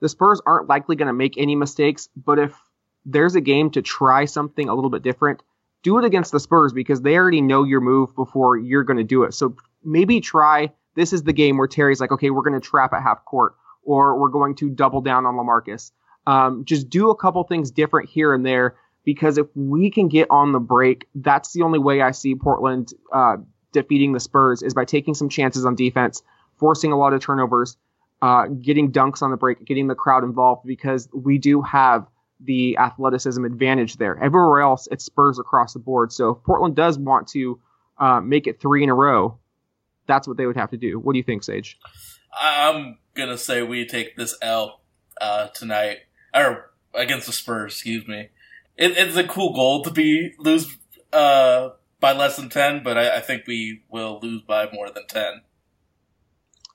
The 0.00 0.08
Spurs 0.08 0.40
aren't 0.46 0.68
likely 0.68 0.96
going 0.96 1.08
to 1.08 1.12
make 1.12 1.36
any 1.36 1.54
mistakes, 1.54 2.08
but 2.16 2.38
if 2.38 2.56
there's 3.04 3.34
a 3.34 3.40
game 3.40 3.70
to 3.70 3.82
try 3.82 4.24
something 4.24 4.68
a 4.68 4.74
little 4.74 4.90
bit 4.90 5.02
different, 5.02 5.42
do 5.82 5.98
it 5.98 6.04
against 6.04 6.32
the 6.32 6.40
Spurs 6.40 6.72
because 6.72 7.00
they 7.00 7.16
already 7.16 7.40
know 7.40 7.64
your 7.64 7.80
move 7.80 8.14
before 8.14 8.56
you're 8.56 8.84
going 8.84 8.98
to 8.98 9.04
do 9.04 9.24
it. 9.24 9.34
So 9.34 9.56
maybe 9.82 10.20
try 10.20 10.72
this 10.94 11.12
is 11.12 11.22
the 11.22 11.32
game 11.32 11.56
where 11.56 11.68
Terry's 11.68 12.00
like, 12.00 12.12
okay, 12.12 12.30
we're 12.30 12.42
going 12.42 12.60
to 12.60 12.66
trap 12.66 12.92
at 12.92 13.02
half 13.02 13.24
court 13.24 13.54
or 13.82 14.18
we're 14.20 14.28
going 14.28 14.54
to 14.56 14.68
double 14.68 15.00
down 15.00 15.24
on 15.24 15.34
Lamarcus. 15.34 15.92
Um, 16.26 16.64
just 16.64 16.90
do 16.90 17.10
a 17.10 17.16
couple 17.16 17.42
things 17.44 17.70
different 17.70 18.10
here 18.10 18.34
and 18.34 18.44
there 18.44 18.76
because 19.04 19.38
if 19.38 19.46
we 19.54 19.90
can 19.90 20.08
get 20.08 20.28
on 20.30 20.52
the 20.52 20.60
break, 20.60 21.06
that's 21.14 21.52
the 21.52 21.62
only 21.62 21.78
way 21.78 22.02
I 22.02 22.10
see 22.10 22.34
Portland 22.34 22.92
uh, 23.12 23.38
defeating 23.72 24.12
the 24.12 24.20
Spurs 24.20 24.62
is 24.62 24.74
by 24.74 24.84
taking 24.84 25.14
some 25.14 25.28
chances 25.28 25.64
on 25.64 25.74
defense, 25.74 26.22
forcing 26.58 26.92
a 26.92 26.98
lot 26.98 27.14
of 27.14 27.22
turnovers, 27.22 27.76
uh, 28.20 28.46
getting 28.46 28.92
dunks 28.92 29.22
on 29.22 29.30
the 29.30 29.36
break, 29.36 29.64
getting 29.64 29.86
the 29.86 29.94
crowd 29.94 30.24
involved 30.24 30.66
because 30.66 31.08
we 31.12 31.38
do 31.38 31.62
have 31.62 32.06
the 32.42 32.76
athleticism 32.78 33.44
advantage 33.44 33.96
there. 33.96 34.18
Everywhere 34.22 34.60
else, 34.62 34.88
it 34.90 35.00
Spurs 35.00 35.38
across 35.38 35.72
the 35.72 35.78
board. 35.78 36.12
So 36.12 36.30
if 36.30 36.42
Portland 36.44 36.76
does 36.76 36.98
want 36.98 37.28
to 37.28 37.60
uh, 37.98 38.20
make 38.20 38.46
it 38.46 38.60
three 38.60 38.82
in 38.82 38.88
a 38.88 38.94
row, 38.94 39.38
that's 40.06 40.26
what 40.26 40.36
they 40.36 40.46
would 40.46 40.56
have 40.56 40.70
to 40.70 40.76
do. 40.76 40.98
What 40.98 41.12
do 41.12 41.18
you 41.18 41.22
think, 41.22 41.44
Sage? 41.44 41.78
I'm 42.38 42.98
gonna 43.14 43.38
say 43.38 43.62
we 43.62 43.86
take 43.86 44.16
this 44.16 44.36
L 44.40 44.80
uh, 45.20 45.48
tonight, 45.48 45.98
or 46.34 46.70
against 46.94 47.26
the 47.26 47.32
Spurs. 47.32 47.74
Excuse 47.74 48.06
me. 48.06 48.30
It, 48.76 48.96
it's 48.96 49.16
a 49.16 49.24
cool 49.24 49.52
goal 49.52 49.82
to 49.84 49.90
be 49.90 50.32
lose 50.38 50.76
uh, 51.12 51.70
by 52.00 52.12
less 52.12 52.36
than 52.36 52.48
ten, 52.48 52.82
but 52.82 52.96
I, 52.96 53.16
I 53.16 53.20
think 53.20 53.46
we 53.46 53.82
will 53.90 54.18
lose 54.22 54.42
by 54.42 54.68
more 54.72 54.90
than 54.90 55.06
ten. 55.06 55.42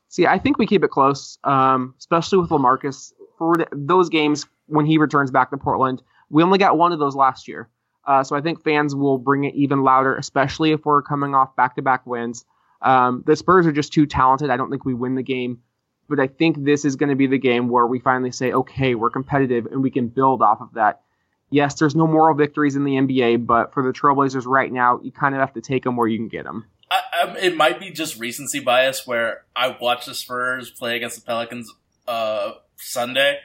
See, 0.09 0.27
I 0.27 0.39
think 0.39 0.57
we 0.57 0.67
keep 0.67 0.83
it 0.83 0.91
close, 0.91 1.37
um, 1.43 1.95
especially 1.99 2.37
with 2.37 2.49
Lamarcus. 2.49 3.13
For 3.37 3.55
those 3.73 4.07
games 4.07 4.45
when 4.67 4.85
he 4.85 4.97
returns 4.97 5.31
back 5.31 5.51
to 5.51 5.57
Portland, 5.57 6.01
we 6.29 6.43
only 6.43 6.57
got 6.57 6.77
one 6.77 6.91
of 6.91 6.99
those 6.99 7.15
last 7.15 7.47
year. 7.47 7.69
Uh, 8.05 8.23
so 8.23 8.35
I 8.35 8.41
think 8.41 8.63
fans 8.63 8.95
will 8.95 9.17
bring 9.17 9.45
it 9.45 9.55
even 9.55 9.83
louder, 9.83 10.15
especially 10.15 10.71
if 10.71 10.85
we're 10.85 11.01
coming 11.01 11.33
off 11.33 11.55
back 11.55 11.75
to 11.75 11.81
back 11.81 12.05
wins. 12.05 12.45
Um, 12.81 13.23
the 13.25 13.35
Spurs 13.35 13.65
are 13.65 13.71
just 13.71 13.93
too 13.93 14.05
talented. 14.05 14.49
I 14.49 14.57
don't 14.57 14.69
think 14.69 14.85
we 14.85 14.93
win 14.93 15.15
the 15.15 15.23
game, 15.23 15.61
but 16.07 16.19
I 16.19 16.27
think 16.27 16.63
this 16.63 16.85
is 16.85 16.95
going 16.95 17.09
to 17.09 17.15
be 17.15 17.27
the 17.27 17.39
game 17.39 17.67
where 17.67 17.87
we 17.87 17.99
finally 17.99 18.31
say, 18.31 18.51
okay, 18.51 18.93
we're 18.93 19.09
competitive 19.09 19.65
and 19.65 19.81
we 19.81 19.89
can 19.89 20.07
build 20.07 20.41
off 20.41 20.61
of 20.61 20.73
that. 20.75 21.01
Yes, 21.49 21.75
there's 21.75 21.95
no 21.95 22.05
moral 22.05 22.35
victories 22.35 22.75
in 22.75 22.83
the 22.83 22.93
NBA, 22.93 23.45
but 23.45 23.73
for 23.73 23.83
the 23.83 23.91
Trailblazers 23.91 24.45
right 24.45 24.71
now, 24.71 24.99
you 25.01 25.11
kind 25.11 25.33
of 25.33 25.41
have 25.41 25.53
to 25.53 25.61
take 25.61 25.83
them 25.83 25.95
where 25.95 26.07
you 26.07 26.17
can 26.17 26.27
get 26.27 26.43
them. 26.43 26.65
I, 26.91 27.01
I, 27.13 27.37
it 27.37 27.55
might 27.55 27.79
be 27.79 27.91
just 27.91 28.19
recency 28.19 28.59
bias 28.59 29.07
where 29.07 29.45
I 29.55 29.75
watched 29.79 30.05
the 30.07 30.13
Spurs 30.13 30.69
play 30.69 30.95
against 30.95 31.17
the 31.17 31.25
Pelicans 31.25 31.71
uh, 32.07 32.53
Sunday, 32.77 33.39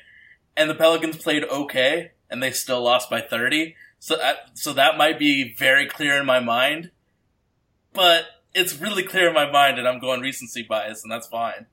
and 0.61 0.69
the 0.69 0.75
Pelicans 0.75 1.17
played 1.17 1.45
okay, 1.45 2.11
and 2.29 2.43
they 2.43 2.51
still 2.51 2.83
lost 2.83 3.09
by 3.09 3.23
thirty. 3.23 3.77
So, 3.99 4.17
that, 4.17 4.51
so 4.55 4.73
that 4.75 4.99
might 4.99 5.19
be 5.19 5.55
very 5.55 5.87
clear 5.87 6.19
in 6.19 6.27
my 6.27 6.41
mind, 6.41 6.91
but 7.95 8.27
it's 8.55 8.79
really 8.79 9.03
clear 9.03 9.29
in 9.29 9.35
my 9.35 9.51
mind, 9.51 9.79
and 9.79 9.89
I'm 9.89 10.01
going 10.01 10.21
recency 10.21 10.63
bias, 10.63 11.03
and 11.03 11.11
that's 11.11 11.27
fine. 11.27 11.67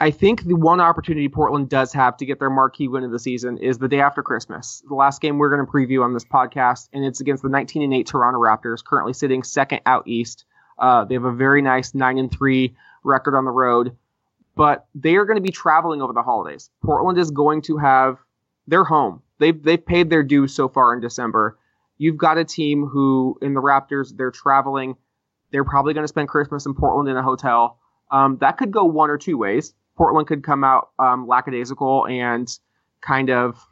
I 0.00 0.10
think 0.10 0.44
the 0.44 0.54
one 0.54 0.80
opportunity 0.80 1.28
Portland 1.28 1.68
does 1.68 1.92
have 1.92 2.16
to 2.18 2.26
get 2.26 2.38
their 2.38 2.50
marquee 2.50 2.88
win 2.88 3.04
of 3.04 3.10
the 3.10 3.18
season 3.18 3.58
is 3.58 3.78
the 3.78 3.88
day 3.88 4.00
after 4.00 4.22
Christmas. 4.22 4.82
The 4.88 4.94
last 4.94 5.20
game 5.20 5.38
we're 5.38 5.54
going 5.54 5.66
to 5.66 5.70
preview 5.70 6.02
on 6.02 6.14
this 6.14 6.24
podcast, 6.24 6.88
and 6.92 7.04
it's 7.04 7.20
against 7.20 7.42
the 7.42 7.48
19 7.48 7.82
and 7.82 7.92
8 7.92 8.06
Toronto 8.06 8.38
Raptors, 8.38 8.82
currently 8.84 9.12
sitting 9.12 9.42
second 9.42 9.80
out 9.86 10.06
east. 10.06 10.44
Uh, 10.78 11.04
they 11.04 11.14
have 11.14 11.24
a 11.24 11.32
very 11.32 11.62
nice 11.62 11.94
9 11.94 12.16
and 12.16 12.32
3 12.32 12.74
record 13.02 13.36
on 13.36 13.44
the 13.44 13.50
road, 13.50 13.96
but 14.60 14.88
they 14.94 15.16
are 15.16 15.24
going 15.24 15.38
to 15.38 15.42
be 15.42 15.50
traveling 15.50 16.02
over 16.02 16.12
the 16.12 16.20
holidays. 16.20 16.68
Portland 16.84 17.16
is 17.16 17.30
going 17.30 17.62
to 17.62 17.78
have 17.78 18.18
their 18.66 18.84
home. 18.84 19.22
They've 19.38 19.60
they've 19.62 19.82
paid 19.82 20.10
their 20.10 20.22
dues 20.22 20.54
so 20.54 20.68
far 20.68 20.92
in 20.92 21.00
December. 21.00 21.58
You've 21.96 22.18
got 22.18 22.36
a 22.36 22.44
team 22.44 22.84
who 22.84 23.38
in 23.40 23.54
the 23.54 23.62
Raptors 23.62 24.14
they're 24.14 24.30
traveling. 24.30 24.96
They're 25.50 25.64
probably 25.64 25.94
going 25.94 26.04
to 26.04 26.08
spend 26.08 26.28
Christmas 26.28 26.66
in 26.66 26.74
Portland 26.74 27.08
in 27.08 27.16
a 27.16 27.22
hotel. 27.22 27.78
Um, 28.10 28.36
that 28.42 28.58
could 28.58 28.70
go 28.70 28.84
one 28.84 29.08
or 29.08 29.16
two 29.16 29.38
ways. 29.38 29.72
Portland 29.96 30.26
could 30.26 30.44
come 30.44 30.62
out 30.62 30.90
um, 30.98 31.26
lackadaisical 31.26 32.06
and 32.06 32.46
kind 33.00 33.30
of 33.30 33.66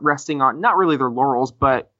resting 0.00 0.42
on 0.42 0.60
not 0.60 0.76
really 0.76 0.96
their 0.96 1.10
laurels, 1.10 1.52
but 1.52 1.92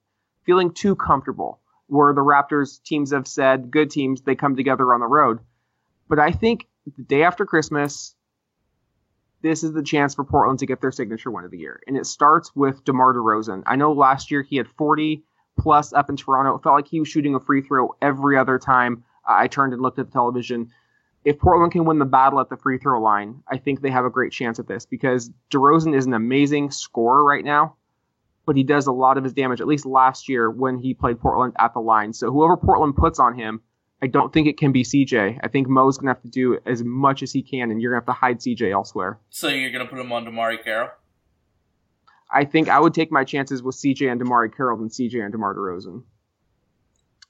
feeling 0.45 0.73
too 0.73 0.97
comfortable. 0.97 1.61
Where 1.87 2.13
the 2.13 2.23
Raptors 2.23 2.83
teams 2.83 3.13
have 3.13 3.29
said, 3.29 3.71
good 3.71 3.93
teams, 3.93 4.23
they 4.23 4.35
come 4.35 4.57
together 4.57 4.93
on 4.93 4.99
the 4.99 5.07
road. 5.07 5.39
But 6.09 6.19
I 6.19 6.33
think 6.33 6.67
the 6.97 7.03
day 7.03 7.23
after 7.23 7.47
Christmas, 7.47 8.15
this 9.43 9.63
is 9.63 9.73
the 9.73 9.83
chance 9.83 10.15
for 10.15 10.25
Portland 10.25 10.59
to 10.61 10.67
get 10.67 10.81
their 10.81 10.93
signature 10.93 11.31
win 11.31 11.45
of 11.45 11.51
the 11.51 11.59
year. 11.59 11.81
And 11.87 11.97
it 11.97 12.07
starts 12.07 12.55
with 12.55 12.85
DeMar 12.85 13.15
DeRozan. 13.15 13.63
I 13.67 13.77
know 13.77 13.93
last 13.93 14.31
year 14.31 14.43
he 14.43 14.57
had 14.57 14.69
40 14.69 15.23
plus 15.59 15.93
up 15.93 16.11
in 16.11 16.17
Toronto. 16.17 16.57
It 16.57 16.63
felt 16.63 16.75
like 16.75 16.89
he 16.89 17.01
was 17.01 17.09
shooting 17.09 17.35
a 17.35 17.41
free 17.41 17.63
throw 17.63 17.97
every 18.01 18.39
other 18.39 18.59
time 18.59 19.05
I 19.25 19.49
turned 19.49 19.73
and 19.73 19.83
looked 19.83 19.99
at 19.99 20.07
the 20.07 20.13
television 20.13 20.71
if 21.27 21.41
Portland 21.41 21.73
can 21.73 21.85
win 21.85 21.99
the 21.99 22.05
battle 22.05 22.39
at 22.39 22.49
the 22.49 22.57
free 22.57 22.79
throw 22.79 23.03
line, 23.03 23.43
I 23.49 23.59
think 23.59 23.81
they 23.81 23.91
have 23.91 24.05
a 24.05 24.11
great 24.11 24.31
chance 24.31 24.61
at 24.61 24.69
this 24.69 24.87
because 24.87 25.29
DeRozan 25.51 25.93
is 25.93 26.07
an 26.07 26.15
amazing 26.15 26.71
scorer 26.71 27.25
right 27.25 27.45
now, 27.45 27.75
but 28.47 28.55
he 28.55 28.63
does 28.63 28.87
a 28.87 28.93
lot 28.93 29.19
of 29.19 29.25
his 29.25 29.33
damage, 29.33 29.61
at 29.61 29.67
least 29.67 29.85
last 29.87 30.29
year 30.29 30.49
when 30.49 30.79
he 30.79 30.95
played 30.95 31.19
Portland 31.19 31.55
at 31.59 31.75
the 31.75 31.81
line. 31.81 32.13
So 32.13 32.31
whoever 32.31 32.57
Portland 32.57 32.95
puts 32.95 33.19
on 33.19 33.37
him, 33.37 33.61
I 34.07 34.09
don't 34.09 34.33
think 34.33 34.47
it 34.47 34.57
can 34.57 34.71
be 34.71 34.85
CJ. 34.85 35.41
I 35.43 35.49
think 35.49 35.67
Mo's 35.67 35.99
going 35.99 36.07
to 36.07 36.15
have 36.15 36.23
to 36.23 36.29
do 36.29 36.61
as 36.65 36.85
much 36.85 37.25
as 37.25 37.33
he 37.33 37.43
can, 37.43 37.73
and 37.73 37.83
you're 37.83 37.91
going 37.91 38.01
to 38.01 38.07
have 38.07 38.15
to 38.15 38.21
hide 38.21 38.39
CJ 38.39 38.73
elsewhere. 38.73 39.19
So 39.31 39.49
you're 39.49 39.73
going 39.73 39.85
to 39.85 39.91
put 39.91 39.99
him 39.99 40.13
on 40.13 40.25
DeMarre 40.25 40.63
Carroll? 40.63 40.91
I 42.33 42.45
think 42.45 42.69
I 42.69 42.79
would 42.79 42.95
take 42.95 43.11
my 43.11 43.25
chances 43.25 43.65
with 43.65 43.75
CJ 43.75 44.13
and 44.13 44.21
DeMarre 44.21 44.57
Carroll 44.57 44.79
than 44.79 44.91
CJ 44.91 45.25
and 45.25 45.33
DeMar 45.33 45.57
DeRozan. 45.57 46.05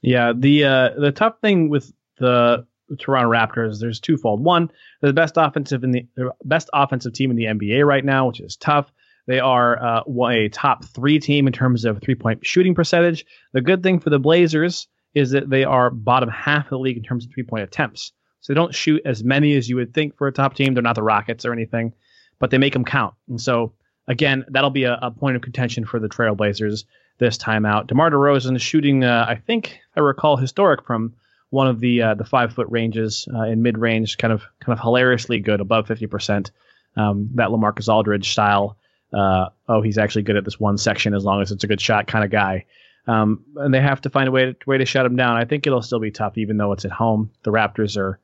Yeah, 0.03 0.33
the 0.35 0.65
uh, 0.65 0.89
the 0.99 1.11
tough 1.11 1.41
thing 1.41 1.69
with 1.69 1.91
the 2.19 2.67
Toronto 2.99 3.31
Raptors, 3.31 3.79
there's 3.79 3.99
twofold. 3.99 4.43
One, 4.43 4.69
they're 5.01 5.09
the 5.09 5.15
best 5.15 5.33
offensive 5.35 5.83
in 5.83 5.89
the 5.91 6.05
best 6.43 6.69
offensive 6.73 7.13
team 7.13 7.31
in 7.31 7.37
the 7.37 7.45
NBA 7.45 7.87
right 7.87 8.05
now, 8.05 8.27
which 8.27 8.39
is 8.39 8.55
tough. 8.55 8.91
They 9.25 9.39
are 9.39 9.81
uh, 9.81 10.27
a 10.27 10.49
top 10.49 10.85
three 10.85 11.17
team 11.17 11.47
in 11.47 11.53
terms 11.53 11.85
of 11.85 11.99
three 12.01 12.13
point 12.13 12.45
shooting 12.45 12.75
percentage. 12.75 13.25
The 13.53 13.61
good 13.61 13.81
thing 13.81 13.99
for 13.99 14.11
the 14.11 14.19
Blazers 14.19 14.87
is 15.17 15.31
that 15.31 15.49
they 15.49 15.63
are 15.63 15.89
bottom 15.89 16.29
half 16.29 16.65
of 16.65 16.69
the 16.69 16.79
league 16.79 16.97
in 16.97 17.03
terms 17.03 17.25
of 17.25 17.31
three 17.31 17.43
point 17.43 17.63
attempts. 17.63 18.11
So 18.41 18.53
they 18.53 18.55
don't 18.55 18.75
shoot 18.75 19.01
as 19.05 19.23
many 19.23 19.55
as 19.55 19.67
you 19.67 19.75
would 19.77 19.93
think 19.93 20.17
for 20.17 20.27
a 20.27 20.31
top 20.31 20.53
team. 20.53 20.73
They're 20.73 20.83
not 20.83 20.95
the 20.95 21.03
Rockets 21.03 21.45
or 21.45 21.53
anything, 21.53 21.93
but 22.39 22.51
they 22.51 22.57
make 22.57 22.73
them 22.73 22.85
count. 22.85 23.15
And 23.27 23.41
so 23.41 23.73
again, 24.07 24.45
that'll 24.49 24.69
be 24.69 24.83
a, 24.83 24.97
a 25.01 25.11
point 25.11 25.35
of 25.35 25.41
contention 25.41 25.85
for 25.85 25.99
the 25.99 26.07
Trailblazers 26.07 26.85
this 27.17 27.37
time 27.37 27.65
out. 27.65 27.87
DeMar 27.87 28.11
DeRozan 28.11 28.55
is 28.55 28.61
shooting, 28.61 29.03
uh, 29.03 29.25
I 29.27 29.35
think, 29.35 29.79
I 29.95 30.01
recall, 30.01 30.37
historic 30.37 30.85
from 30.85 31.13
one 31.49 31.67
of 31.67 31.79
the 31.79 32.01
uh, 32.01 32.13
the 32.13 32.25
five 32.25 32.53
foot 32.53 32.67
ranges 32.69 33.27
uh, 33.33 33.43
in 33.43 33.61
mid 33.61 33.77
range, 33.77 34.17
kind 34.17 34.33
of 34.33 34.43
kind 34.59 34.77
of 34.77 34.83
hilariously 34.83 35.39
good, 35.39 35.61
above 35.61 35.87
fifty 35.87 36.07
percent. 36.07 36.51
Um, 36.95 37.29
that 37.35 37.49
Lamarcus 37.49 37.89
Aldridge 37.89 38.31
style. 38.31 38.77
Uh, 39.13 39.49
oh, 39.69 39.81
he's 39.81 39.97
actually 39.97 40.23
good 40.23 40.35
at 40.35 40.43
this 40.43 40.59
one 40.59 40.77
section 40.77 41.13
as 41.13 41.23
long 41.23 41.41
as 41.41 41.51
it's 41.51 41.63
a 41.63 41.67
good 41.67 41.79
shot 41.79 42.07
kind 42.07 42.25
of 42.25 42.31
guy. 42.31 42.65
Um, 43.07 43.45
and 43.55 43.73
they 43.73 43.79
have 43.79 44.01
to 44.01 44.09
find 44.09 44.27
a 44.27 44.31
way 44.31 44.45
to, 44.45 44.55
way 44.65 44.77
to 44.77 44.85
shut 44.85 45.05
him 45.05 45.15
down. 45.15 45.37
I 45.37 45.45
think 45.45 45.65
it'll 45.65 45.81
still 45.81 45.99
be 45.99 46.11
tough, 46.11 46.37
even 46.37 46.57
though 46.57 46.73
it's 46.73 46.85
at 46.85 46.91
home. 46.91 47.31
The 47.43 47.51
Raptors 47.51 47.97
are 47.97 48.19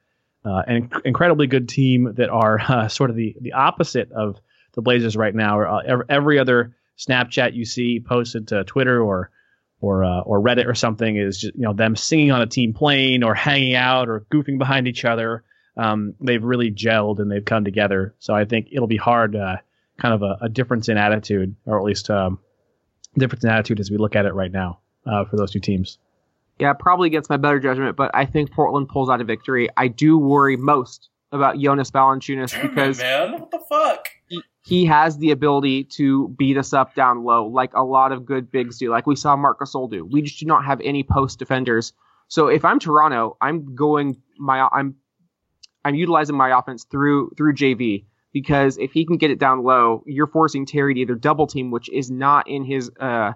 uh, 0.45 0.63
an 0.67 0.89
inc- 0.89 1.01
incredibly 1.05 1.47
good 1.47 1.69
team 1.69 2.13
that 2.15 2.29
are 2.29 2.59
uh, 2.67 2.87
sort 2.89 3.09
of 3.09 3.15
the 3.15 3.35
the 3.39 3.53
opposite 3.53 4.11
of 4.11 4.39
the 4.73 4.81
Blazers 4.81 5.15
right 5.15 5.33
now. 5.33 5.59
Or, 5.59 5.67
uh, 5.67 6.03
every 6.09 6.37
other 6.37 6.75
Snapchat 6.97 7.53
you 7.53 7.65
see 7.65 7.99
posted 7.99 8.49
to 8.49 8.63
Twitter 8.65 9.01
or 9.01 9.31
or 9.79 10.03
uh, 10.03 10.21
or 10.21 10.41
Reddit 10.41 10.67
or 10.67 10.75
something 10.75 11.17
is 11.17 11.39
just, 11.39 11.55
you 11.55 11.61
know 11.61 11.73
them 11.73 11.95
singing 11.95 12.31
on 12.31 12.41
a 12.41 12.47
team 12.47 12.73
plane 12.73 13.23
or 13.23 13.35
hanging 13.35 13.75
out 13.75 14.09
or 14.09 14.25
goofing 14.31 14.57
behind 14.57 14.87
each 14.87 15.05
other. 15.05 15.43
Um, 15.75 16.13
they've 16.21 16.43
really 16.43 16.71
gelled 16.71 17.19
and 17.19 17.31
they've 17.31 17.43
come 17.43 17.65
together. 17.65 18.15
So 18.19 18.33
I 18.33 18.45
think 18.45 18.67
it'll 18.71 18.87
be 18.87 18.97
hard, 18.97 19.35
uh, 19.35 19.57
kind 19.97 20.13
of 20.13 20.21
a, 20.21 20.37
a, 20.45 20.49
difference 20.49 20.87
in 20.87 20.97
attitude, 20.97 21.55
or 21.65 21.79
at 21.79 21.83
least 21.83 22.11
um, 22.11 22.37
difference 23.19 23.43
in 23.43 23.49
attitude 23.49 23.79
as 23.79 23.91
we 23.91 23.97
look 23.97 24.15
at 24.15 24.25
it 24.25 24.33
right 24.33 24.51
now 24.51 24.79
uh, 25.05 25.25
for 25.25 25.37
those 25.37 25.51
two 25.51 25.59
teams. 25.59 25.97
Yeah, 26.59 26.73
probably 26.73 27.07
against 27.07 27.29
my 27.29 27.37
better 27.37 27.59
judgment, 27.59 27.95
but 27.95 28.11
I 28.13 28.25
think 28.25 28.51
Portland 28.51 28.87
pulls 28.87 29.09
out 29.09 29.19
a 29.21 29.23
victory. 29.23 29.69
I 29.75 29.87
do 29.87 30.17
worry 30.17 30.55
most 30.55 31.09
about 31.31 31.57
Jonas 31.57 31.89
Valanciunas 31.89 32.51
Damn 32.51 32.65
it, 32.65 32.69
because 32.69 32.99
man, 32.99 33.31
what 33.33 33.51
the 33.51 33.59
fuck? 33.59 34.09
he 34.65 34.85
has 34.85 35.17
the 35.17 35.31
ability 35.31 35.83
to 35.83 36.29
beat 36.29 36.57
us 36.57 36.73
up 36.73 36.95
down 36.95 37.23
low, 37.23 37.45
like 37.47 37.73
a 37.73 37.83
lot 37.83 38.11
of 38.11 38.25
good 38.25 38.49
bigs 38.49 38.77
do, 38.77 38.89
like 38.89 39.05
we 39.05 39.15
saw 39.15 39.35
Marc 39.35 39.59
Gasol 39.59 39.91
do. 39.91 40.05
We 40.05 40.21
just 40.21 40.39
do 40.39 40.45
not 40.45 40.63
have 40.63 40.79
any 40.81 41.03
post 41.03 41.39
defenders. 41.39 41.91
So 42.29 42.47
if 42.47 42.63
I'm 42.63 42.79
Toronto, 42.79 43.35
I'm 43.41 43.75
going 43.75 44.17
my 44.37 44.67
I'm 44.71 44.95
I'm 45.83 45.95
utilizing 45.95 46.37
my 46.37 46.57
offense 46.57 46.85
through 46.85 47.31
through 47.35 47.55
JV 47.55 48.05
because 48.33 48.77
if 48.77 48.91
he 48.91 49.05
can 49.05 49.17
get 49.17 49.31
it 49.31 49.39
down 49.39 49.63
low, 49.63 50.03
you're 50.05 50.27
forcing 50.27 50.65
Terry 50.65 50.93
to 50.95 50.99
either 50.99 51.15
double 51.15 51.47
team, 51.47 51.71
which 51.71 51.89
is 51.89 52.11
not 52.11 52.49
in 52.49 52.65
his 52.65 52.91
uh 52.99 53.33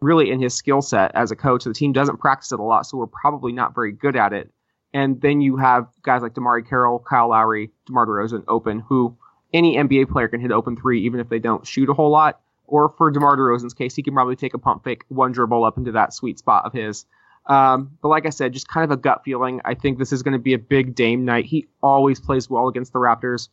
really 0.00 0.30
in 0.30 0.40
his 0.40 0.54
skill 0.54 0.82
set 0.82 1.12
as 1.14 1.30
a 1.30 1.36
coach. 1.36 1.64
The 1.64 1.72
team 1.72 1.92
doesn't 1.92 2.18
practice 2.18 2.50
it 2.50 2.58
a 2.58 2.62
lot, 2.62 2.86
so 2.86 2.98
we're 2.98 3.06
probably 3.06 3.52
not 3.52 3.74
very 3.74 3.92
good 3.92 4.16
at 4.16 4.32
it. 4.32 4.50
And 4.94 5.20
then 5.20 5.40
you 5.40 5.56
have 5.56 5.86
guys 6.02 6.22
like 6.22 6.34
DeMarre 6.34 6.68
Carroll, 6.68 6.98
Kyle 6.98 7.30
Lowry, 7.30 7.70
DeMar 7.86 8.06
DeRozan 8.06 8.44
open, 8.48 8.80
who 8.80 9.16
any 9.54 9.76
NBA 9.76 10.10
player 10.10 10.28
can 10.28 10.40
hit 10.40 10.50
open 10.50 10.76
three, 10.76 11.04
even 11.04 11.20
if 11.20 11.28
they 11.28 11.38
don't 11.38 11.66
shoot 11.66 11.88
a 11.88 11.94
whole 11.94 12.10
lot. 12.10 12.40
Or 12.66 12.88
for 12.88 13.10
DeMar 13.10 13.36
DeRozan's 13.36 13.74
case, 13.74 13.94
he 13.94 14.02
can 14.02 14.14
probably 14.14 14.36
take 14.36 14.54
a 14.54 14.58
pump 14.58 14.84
fake, 14.84 15.04
one 15.08 15.32
dribble 15.32 15.64
up 15.64 15.78
into 15.78 15.92
that 15.92 16.12
sweet 16.12 16.38
spot 16.38 16.64
of 16.64 16.72
his. 16.72 17.06
Um, 17.46 17.98
but 18.00 18.08
like 18.08 18.24
I 18.24 18.30
said, 18.30 18.52
just 18.52 18.68
kind 18.68 18.84
of 18.84 18.90
a 18.90 18.96
gut 18.96 19.22
feeling. 19.24 19.60
I 19.64 19.74
think 19.74 19.98
this 19.98 20.12
is 20.12 20.22
going 20.22 20.32
to 20.32 20.38
be 20.38 20.54
a 20.54 20.58
big 20.58 20.94
Dame 20.94 21.24
night. 21.24 21.44
He 21.44 21.66
always 21.82 22.20
plays 22.20 22.48
well 22.48 22.68
against 22.68 22.92
the 22.92 22.98
Raptors, 22.98 23.48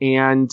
and 0.00 0.50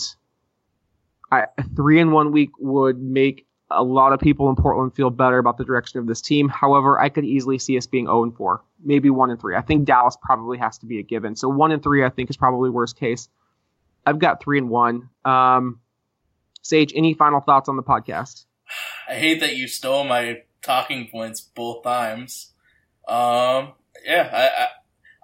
I, 1.30 1.46
a 1.56 1.62
three 1.76 2.00
in 2.00 2.10
one 2.10 2.32
week 2.32 2.50
would 2.58 3.00
make 3.00 3.46
a 3.70 3.82
lot 3.82 4.12
of 4.12 4.20
people 4.20 4.48
in 4.48 4.56
Portland 4.56 4.94
feel 4.94 5.10
better 5.10 5.38
about 5.38 5.58
the 5.58 5.64
direction 5.64 6.00
of 6.00 6.06
this 6.06 6.22
team. 6.22 6.48
However, 6.48 6.98
I 6.98 7.10
could 7.10 7.24
easily 7.24 7.58
see 7.58 7.76
us 7.76 7.86
being 7.86 8.06
0 8.06 8.22
and 8.24 8.36
4, 8.36 8.62
maybe 8.82 9.10
1 9.10 9.30
and 9.30 9.40
3. 9.40 9.56
I 9.56 9.60
think 9.60 9.84
Dallas 9.84 10.16
probably 10.22 10.56
has 10.58 10.78
to 10.78 10.86
be 10.86 10.98
a 10.98 11.02
given. 11.02 11.36
So 11.36 11.48
1 11.48 11.72
and 11.72 11.82
3 11.82 12.04
I 12.04 12.08
think 12.08 12.30
is 12.30 12.36
probably 12.36 12.70
worst 12.70 12.98
case. 12.98 13.28
I've 14.06 14.18
got 14.18 14.42
3 14.42 14.58
and 14.58 14.70
1. 14.70 15.08
Um, 15.24 15.80
Sage, 16.62 16.92
any 16.96 17.14
final 17.14 17.40
thoughts 17.40 17.68
on 17.68 17.76
the 17.76 17.82
podcast? 17.82 18.46
I 19.08 19.14
hate 19.14 19.40
that 19.40 19.56
you 19.56 19.68
stole 19.68 20.04
my 20.04 20.42
talking 20.62 21.08
points 21.10 21.40
both 21.40 21.82
times. 21.82 22.52
Um, 23.06 23.72
yeah, 24.04 24.28
I, 24.32 24.64
I 24.64 24.68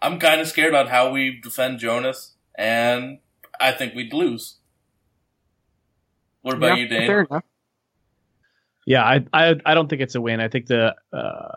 I'm 0.00 0.18
kind 0.18 0.40
of 0.40 0.48
scared 0.48 0.74
on 0.74 0.86
how 0.86 1.10
we 1.10 1.40
defend 1.42 1.78
Jonas, 1.78 2.32
and 2.54 3.18
I 3.60 3.72
think 3.72 3.94
we'd 3.94 4.12
lose. 4.12 4.58
What 6.42 6.56
about 6.56 6.76
Yeah, 6.76 6.82
you, 6.82 6.88
Dane? 6.88 7.06
Fair 7.06 7.20
enough. 7.22 7.44
Yeah, 8.86 9.02
I, 9.02 9.24
I 9.32 9.54
I 9.64 9.74
don't 9.74 9.88
think 9.88 10.02
it's 10.02 10.14
a 10.14 10.20
win. 10.20 10.40
I 10.40 10.48
think 10.48 10.66
the 10.66 10.94
uh, 11.12 11.52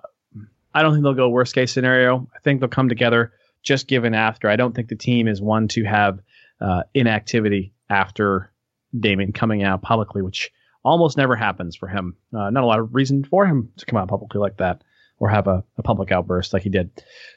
I 0.73 0.81
don't 0.81 0.93
think 0.93 1.03
they'll 1.03 1.13
go 1.13 1.29
worst 1.29 1.53
case 1.53 1.73
scenario. 1.73 2.27
I 2.33 2.39
think 2.39 2.61
they'll 2.61 2.69
come 2.69 2.87
together 2.87 3.33
just 3.63 3.87
given 3.87 4.13
after. 4.13 4.49
I 4.49 4.55
don't 4.55 4.73
think 4.73 4.87
the 4.87 4.95
team 4.95 5.27
is 5.27 5.41
one 5.41 5.67
to 5.69 5.83
have 5.83 6.19
uh, 6.61 6.83
inactivity 6.93 7.73
after 7.89 8.51
Damon 8.97 9.33
coming 9.33 9.63
out 9.63 9.81
publicly, 9.81 10.21
which 10.21 10.51
almost 10.83 11.17
never 11.17 11.35
happens 11.35 11.75
for 11.75 11.87
him. 11.87 12.15
Uh, 12.33 12.49
not 12.49 12.63
a 12.63 12.67
lot 12.67 12.79
of 12.79 12.95
reason 12.95 13.25
for 13.25 13.45
him 13.45 13.71
to 13.77 13.85
come 13.85 13.97
out 13.97 14.07
publicly 14.07 14.39
like 14.39 14.57
that 14.57 14.83
or 15.19 15.29
have 15.29 15.47
a, 15.47 15.63
a 15.77 15.83
public 15.83 16.11
outburst 16.11 16.53
like 16.53 16.63
he 16.63 16.69
did. 16.69 16.89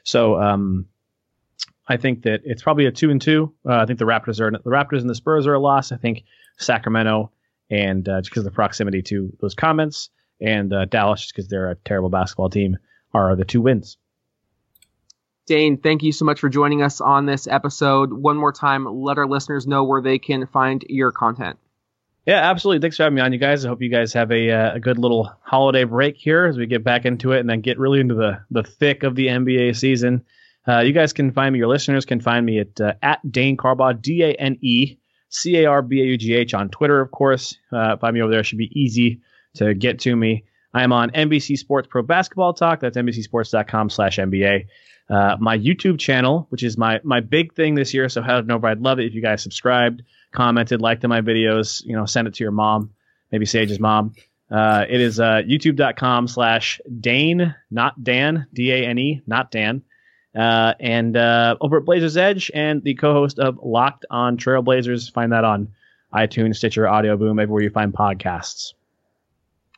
So 0.03 0.39
um, 0.39 0.85
I 1.87 1.97
think 1.97 2.23
that 2.23 2.41
it's 2.45 2.61
probably 2.61 2.85
a 2.85 2.91
two 2.91 3.09
and 3.09 3.21
two. 3.21 3.53
Uh, 3.67 3.75
I 3.75 3.85
think 3.85 3.99
the 3.99 4.05
Raptors 4.05 4.39
are 4.39 4.51
the 4.51 4.69
Raptors 4.69 5.01
and 5.01 5.09
the 5.09 5.15
Spurs 5.15 5.47
are 5.47 5.53
a 5.53 5.59
loss. 5.59 5.91
I 5.91 5.97
think 5.97 6.23
Sacramento 6.57 7.31
and 7.69 8.07
uh, 8.07 8.21
just 8.21 8.29
because 8.29 8.41
of 8.41 8.51
the 8.51 8.55
proximity 8.55 9.01
to 9.01 9.35
those 9.39 9.55
comments, 9.55 10.09
and 10.41 10.73
uh, 10.73 10.85
Dallas, 10.85 11.21
just 11.21 11.33
because 11.33 11.47
they're 11.47 11.71
a 11.71 11.75
terrible 11.75 12.09
basketball 12.09 12.49
team, 12.49 12.77
are 13.13 13.35
the 13.35 13.45
two 13.45 13.61
wins. 13.61 13.97
Dane, 15.47 15.77
thank 15.77 16.03
you 16.03 16.11
so 16.11 16.23
much 16.23 16.39
for 16.39 16.49
joining 16.49 16.83
us 16.83 17.01
on 17.01 17.25
this 17.25 17.47
episode. 17.47 18.13
One 18.13 18.37
more 18.37 18.51
time, 18.51 18.85
let 18.85 19.17
our 19.17 19.27
listeners 19.27 19.65
know 19.65 19.83
where 19.83 20.01
they 20.01 20.19
can 20.19 20.45
find 20.47 20.83
your 20.87 21.11
content. 21.11 21.57
Yeah, 22.25 22.49
absolutely. 22.49 22.81
Thanks 22.81 22.97
for 22.97 23.03
having 23.03 23.15
me 23.15 23.21
on, 23.21 23.33
you 23.33 23.39
guys. 23.39 23.65
I 23.65 23.69
hope 23.69 23.81
you 23.81 23.89
guys 23.89 24.13
have 24.13 24.31
a, 24.31 24.51
uh, 24.51 24.75
a 24.75 24.79
good 24.79 24.99
little 24.99 25.31
holiday 25.41 25.83
break 25.85 26.17
here 26.17 26.45
as 26.45 26.57
we 26.57 26.67
get 26.67 26.83
back 26.83 27.05
into 27.05 27.31
it 27.31 27.39
and 27.39 27.49
then 27.49 27.61
get 27.61 27.79
really 27.79 27.99
into 27.99 28.13
the, 28.13 28.39
the 28.51 28.63
thick 28.63 29.01
of 29.03 29.15
the 29.15 29.27
NBA 29.27 29.75
season. 29.75 30.23
Uh, 30.67 30.79
you 30.79 30.93
guys 30.93 31.13
can 31.13 31.31
find 31.31 31.53
me, 31.53 31.59
your 31.59 31.67
listeners 31.67 32.05
can 32.05 32.19
find 32.19 32.45
me 32.45 32.59
at, 32.59 32.79
uh, 32.79 32.93
at 33.01 33.19
Dane 33.29 33.57
Carbaugh, 33.57 33.99
D 33.99 34.23
A 34.23 34.33
N 34.33 34.57
E 34.61 34.97
C 35.29 35.57
A 35.57 35.65
R 35.65 35.81
B 35.81 36.01
A 36.01 36.05
U 36.05 36.17
G 36.17 36.35
H 36.35 36.53
on 36.53 36.69
Twitter, 36.69 37.01
of 37.01 37.11
course. 37.11 37.57
Uh, 37.71 37.97
find 37.97 38.13
me 38.13 38.21
over 38.21 38.31
there. 38.31 38.41
It 38.41 38.45
should 38.45 38.57
be 38.57 38.71
easy 38.79 39.21
to 39.55 39.73
get 39.73 39.99
to 39.99 40.15
me. 40.15 40.45
I 40.73 40.83
am 40.83 40.93
on 40.93 41.11
NBC 41.11 41.57
Sports 41.57 41.87
Pro 41.89 42.01
Basketball 42.01 42.53
Talk. 42.53 42.79
That's 42.79 42.95
NBCSports.com 42.95 43.89
slash 43.89 44.17
NBA. 44.17 44.67
Uh, 45.09 45.35
my 45.39 45.57
YouTube 45.57 45.99
channel, 45.99 46.47
which 46.49 46.63
is 46.63 46.77
my 46.77 47.01
my 47.03 47.19
big 47.19 47.53
thing 47.53 47.75
this 47.75 47.93
year. 47.93 48.07
So 48.07 48.21
head 48.21 48.49
over. 48.49 48.67
I'd 48.67 48.79
love 48.79 48.99
it 48.99 49.05
if 49.05 49.13
you 49.13 49.21
guys 49.21 49.41
subscribed, 49.43 50.03
commented, 50.31 50.79
liked 50.79 51.05
my 51.05 51.21
videos. 51.21 51.83
You 51.85 51.97
know, 51.97 52.05
send 52.05 52.27
it 52.27 52.35
to 52.35 52.43
your 52.43 52.51
mom, 52.51 52.91
maybe 53.31 53.45
Sage's 53.45 53.79
mom. 53.79 54.13
Uh, 54.49 54.85
it 54.89 55.01
is 55.01 55.19
uh, 55.19 55.41
youtube.com 55.45 56.27
slash 56.27 56.79
Dane, 56.99 57.55
not 57.69 58.01
Dan, 58.01 58.47
D 58.53 58.71
A 58.71 58.85
N 58.87 58.97
E, 58.99 59.21
not 59.27 59.51
Dan. 59.51 59.83
Uh, 60.35 60.73
and 60.79 61.17
uh, 61.17 61.57
over 61.59 61.77
at 61.77 61.85
Blazers 61.85 62.15
Edge 62.15 62.49
and 62.53 62.83
the 62.83 62.95
co-host 62.95 63.39
of 63.39 63.59
Locked 63.61 64.05
on 64.09 64.37
Trailblazers. 64.37 65.11
Find 65.11 65.31
that 65.31 65.43
on 65.43 65.67
iTunes, 66.13 66.55
Stitcher, 66.55 66.87
Audio 66.87 67.17
Boom, 67.17 67.39
everywhere 67.39 67.63
you 67.63 67.69
find 67.69 67.93
podcasts. 67.93 68.73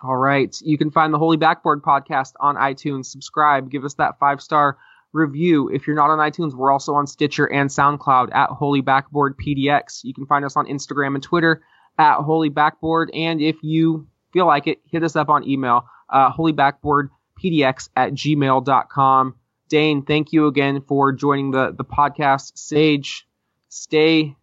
All 0.02 0.18
right. 0.18 0.56
You 0.62 0.78
can 0.78 0.92
find 0.92 1.14
the 1.14 1.18
Holy 1.18 1.38
Backboard 1.38 1.82
podcast 1.82 2.34
on 2.40 2.56
iTunes. 2.56 3.06
Subscribe, 3.06 3.72
give 3.72 3.86
us 3.86 3.94
that 3.96 4.20
five 4.20 4.42
star 4.42 4.78
review. 5.14 5.70
If 5.70 5.88
you're 5.88 5.96
not 5.96 6.10
on 6.10 6.20
iTunes, 6.20 6.54
we're 6.54 6.72
also 6.72 6.94
on 6.94 7.08
Stitcher 7.08 7.46
and 7.46 7.70
SoundCloud 7.70 8.34
at 8.36 8.50
Holy 8.50 8.82
Backboard 8.82 9.38
PDX. 9.38 10.04
You 10.04 10.14
can 10.14 10.26
find 10.26 10.44
us 10.44 10.58
on 10.58 10.66
Instagram 10.66 11.16
and 11.16 11.24
Twitter 11.24 11.64
at 11.98 12.18
Holy 12.18 12.50
Backboard. 12.50 13.12
And 13.14 13.40
if 13.40 13.56
you 13.62 14.08
feel 14.34 14.46
like 14.48 14.68
it, 14.68 14.82
hit 14.86 15.04
us 15.04 15.16
up 15.16 15.30
on 15.30 15.48
email, 15.48 15.86
uh, 16.10 16.32
holybackboardpdx 16.34 17.90
at 17.96 18.14
gmail.com. 18.14 19.36
Dane, 19.74 20.04
thank 20.04 20.32
you 20.32 20.46
again 20.46 20.82
for 20.88 21.12
joining 21.12 21.50
the, 21.50 21.74
the 21.76 21.84
podcast. 21.84 22.52
Sage, 22.56 23.28
stay 23.70 24.36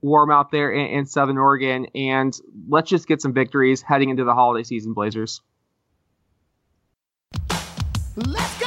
warm 0.00 0.32
out 0.32 0.50
there 0.50 0.72
in, 0.72 0.86
in 0.86 1.06
Southern 1.06 1.38
Oregon, 1.38 1.86
and 1.94 2.36
let's 2.68 2.90
just 2.90 3.06
get 3.06 3.22
some 3.22 3.32
victories 3.32 3.80
heading 3.80 4.10
into 4.10 4.24
the 4.24 4.34
holiday 4.34 4.64
season, 4.64 4.92
Blazers. 4.92 5.40
Let's 8.16 8.58
go! 8.58 8.61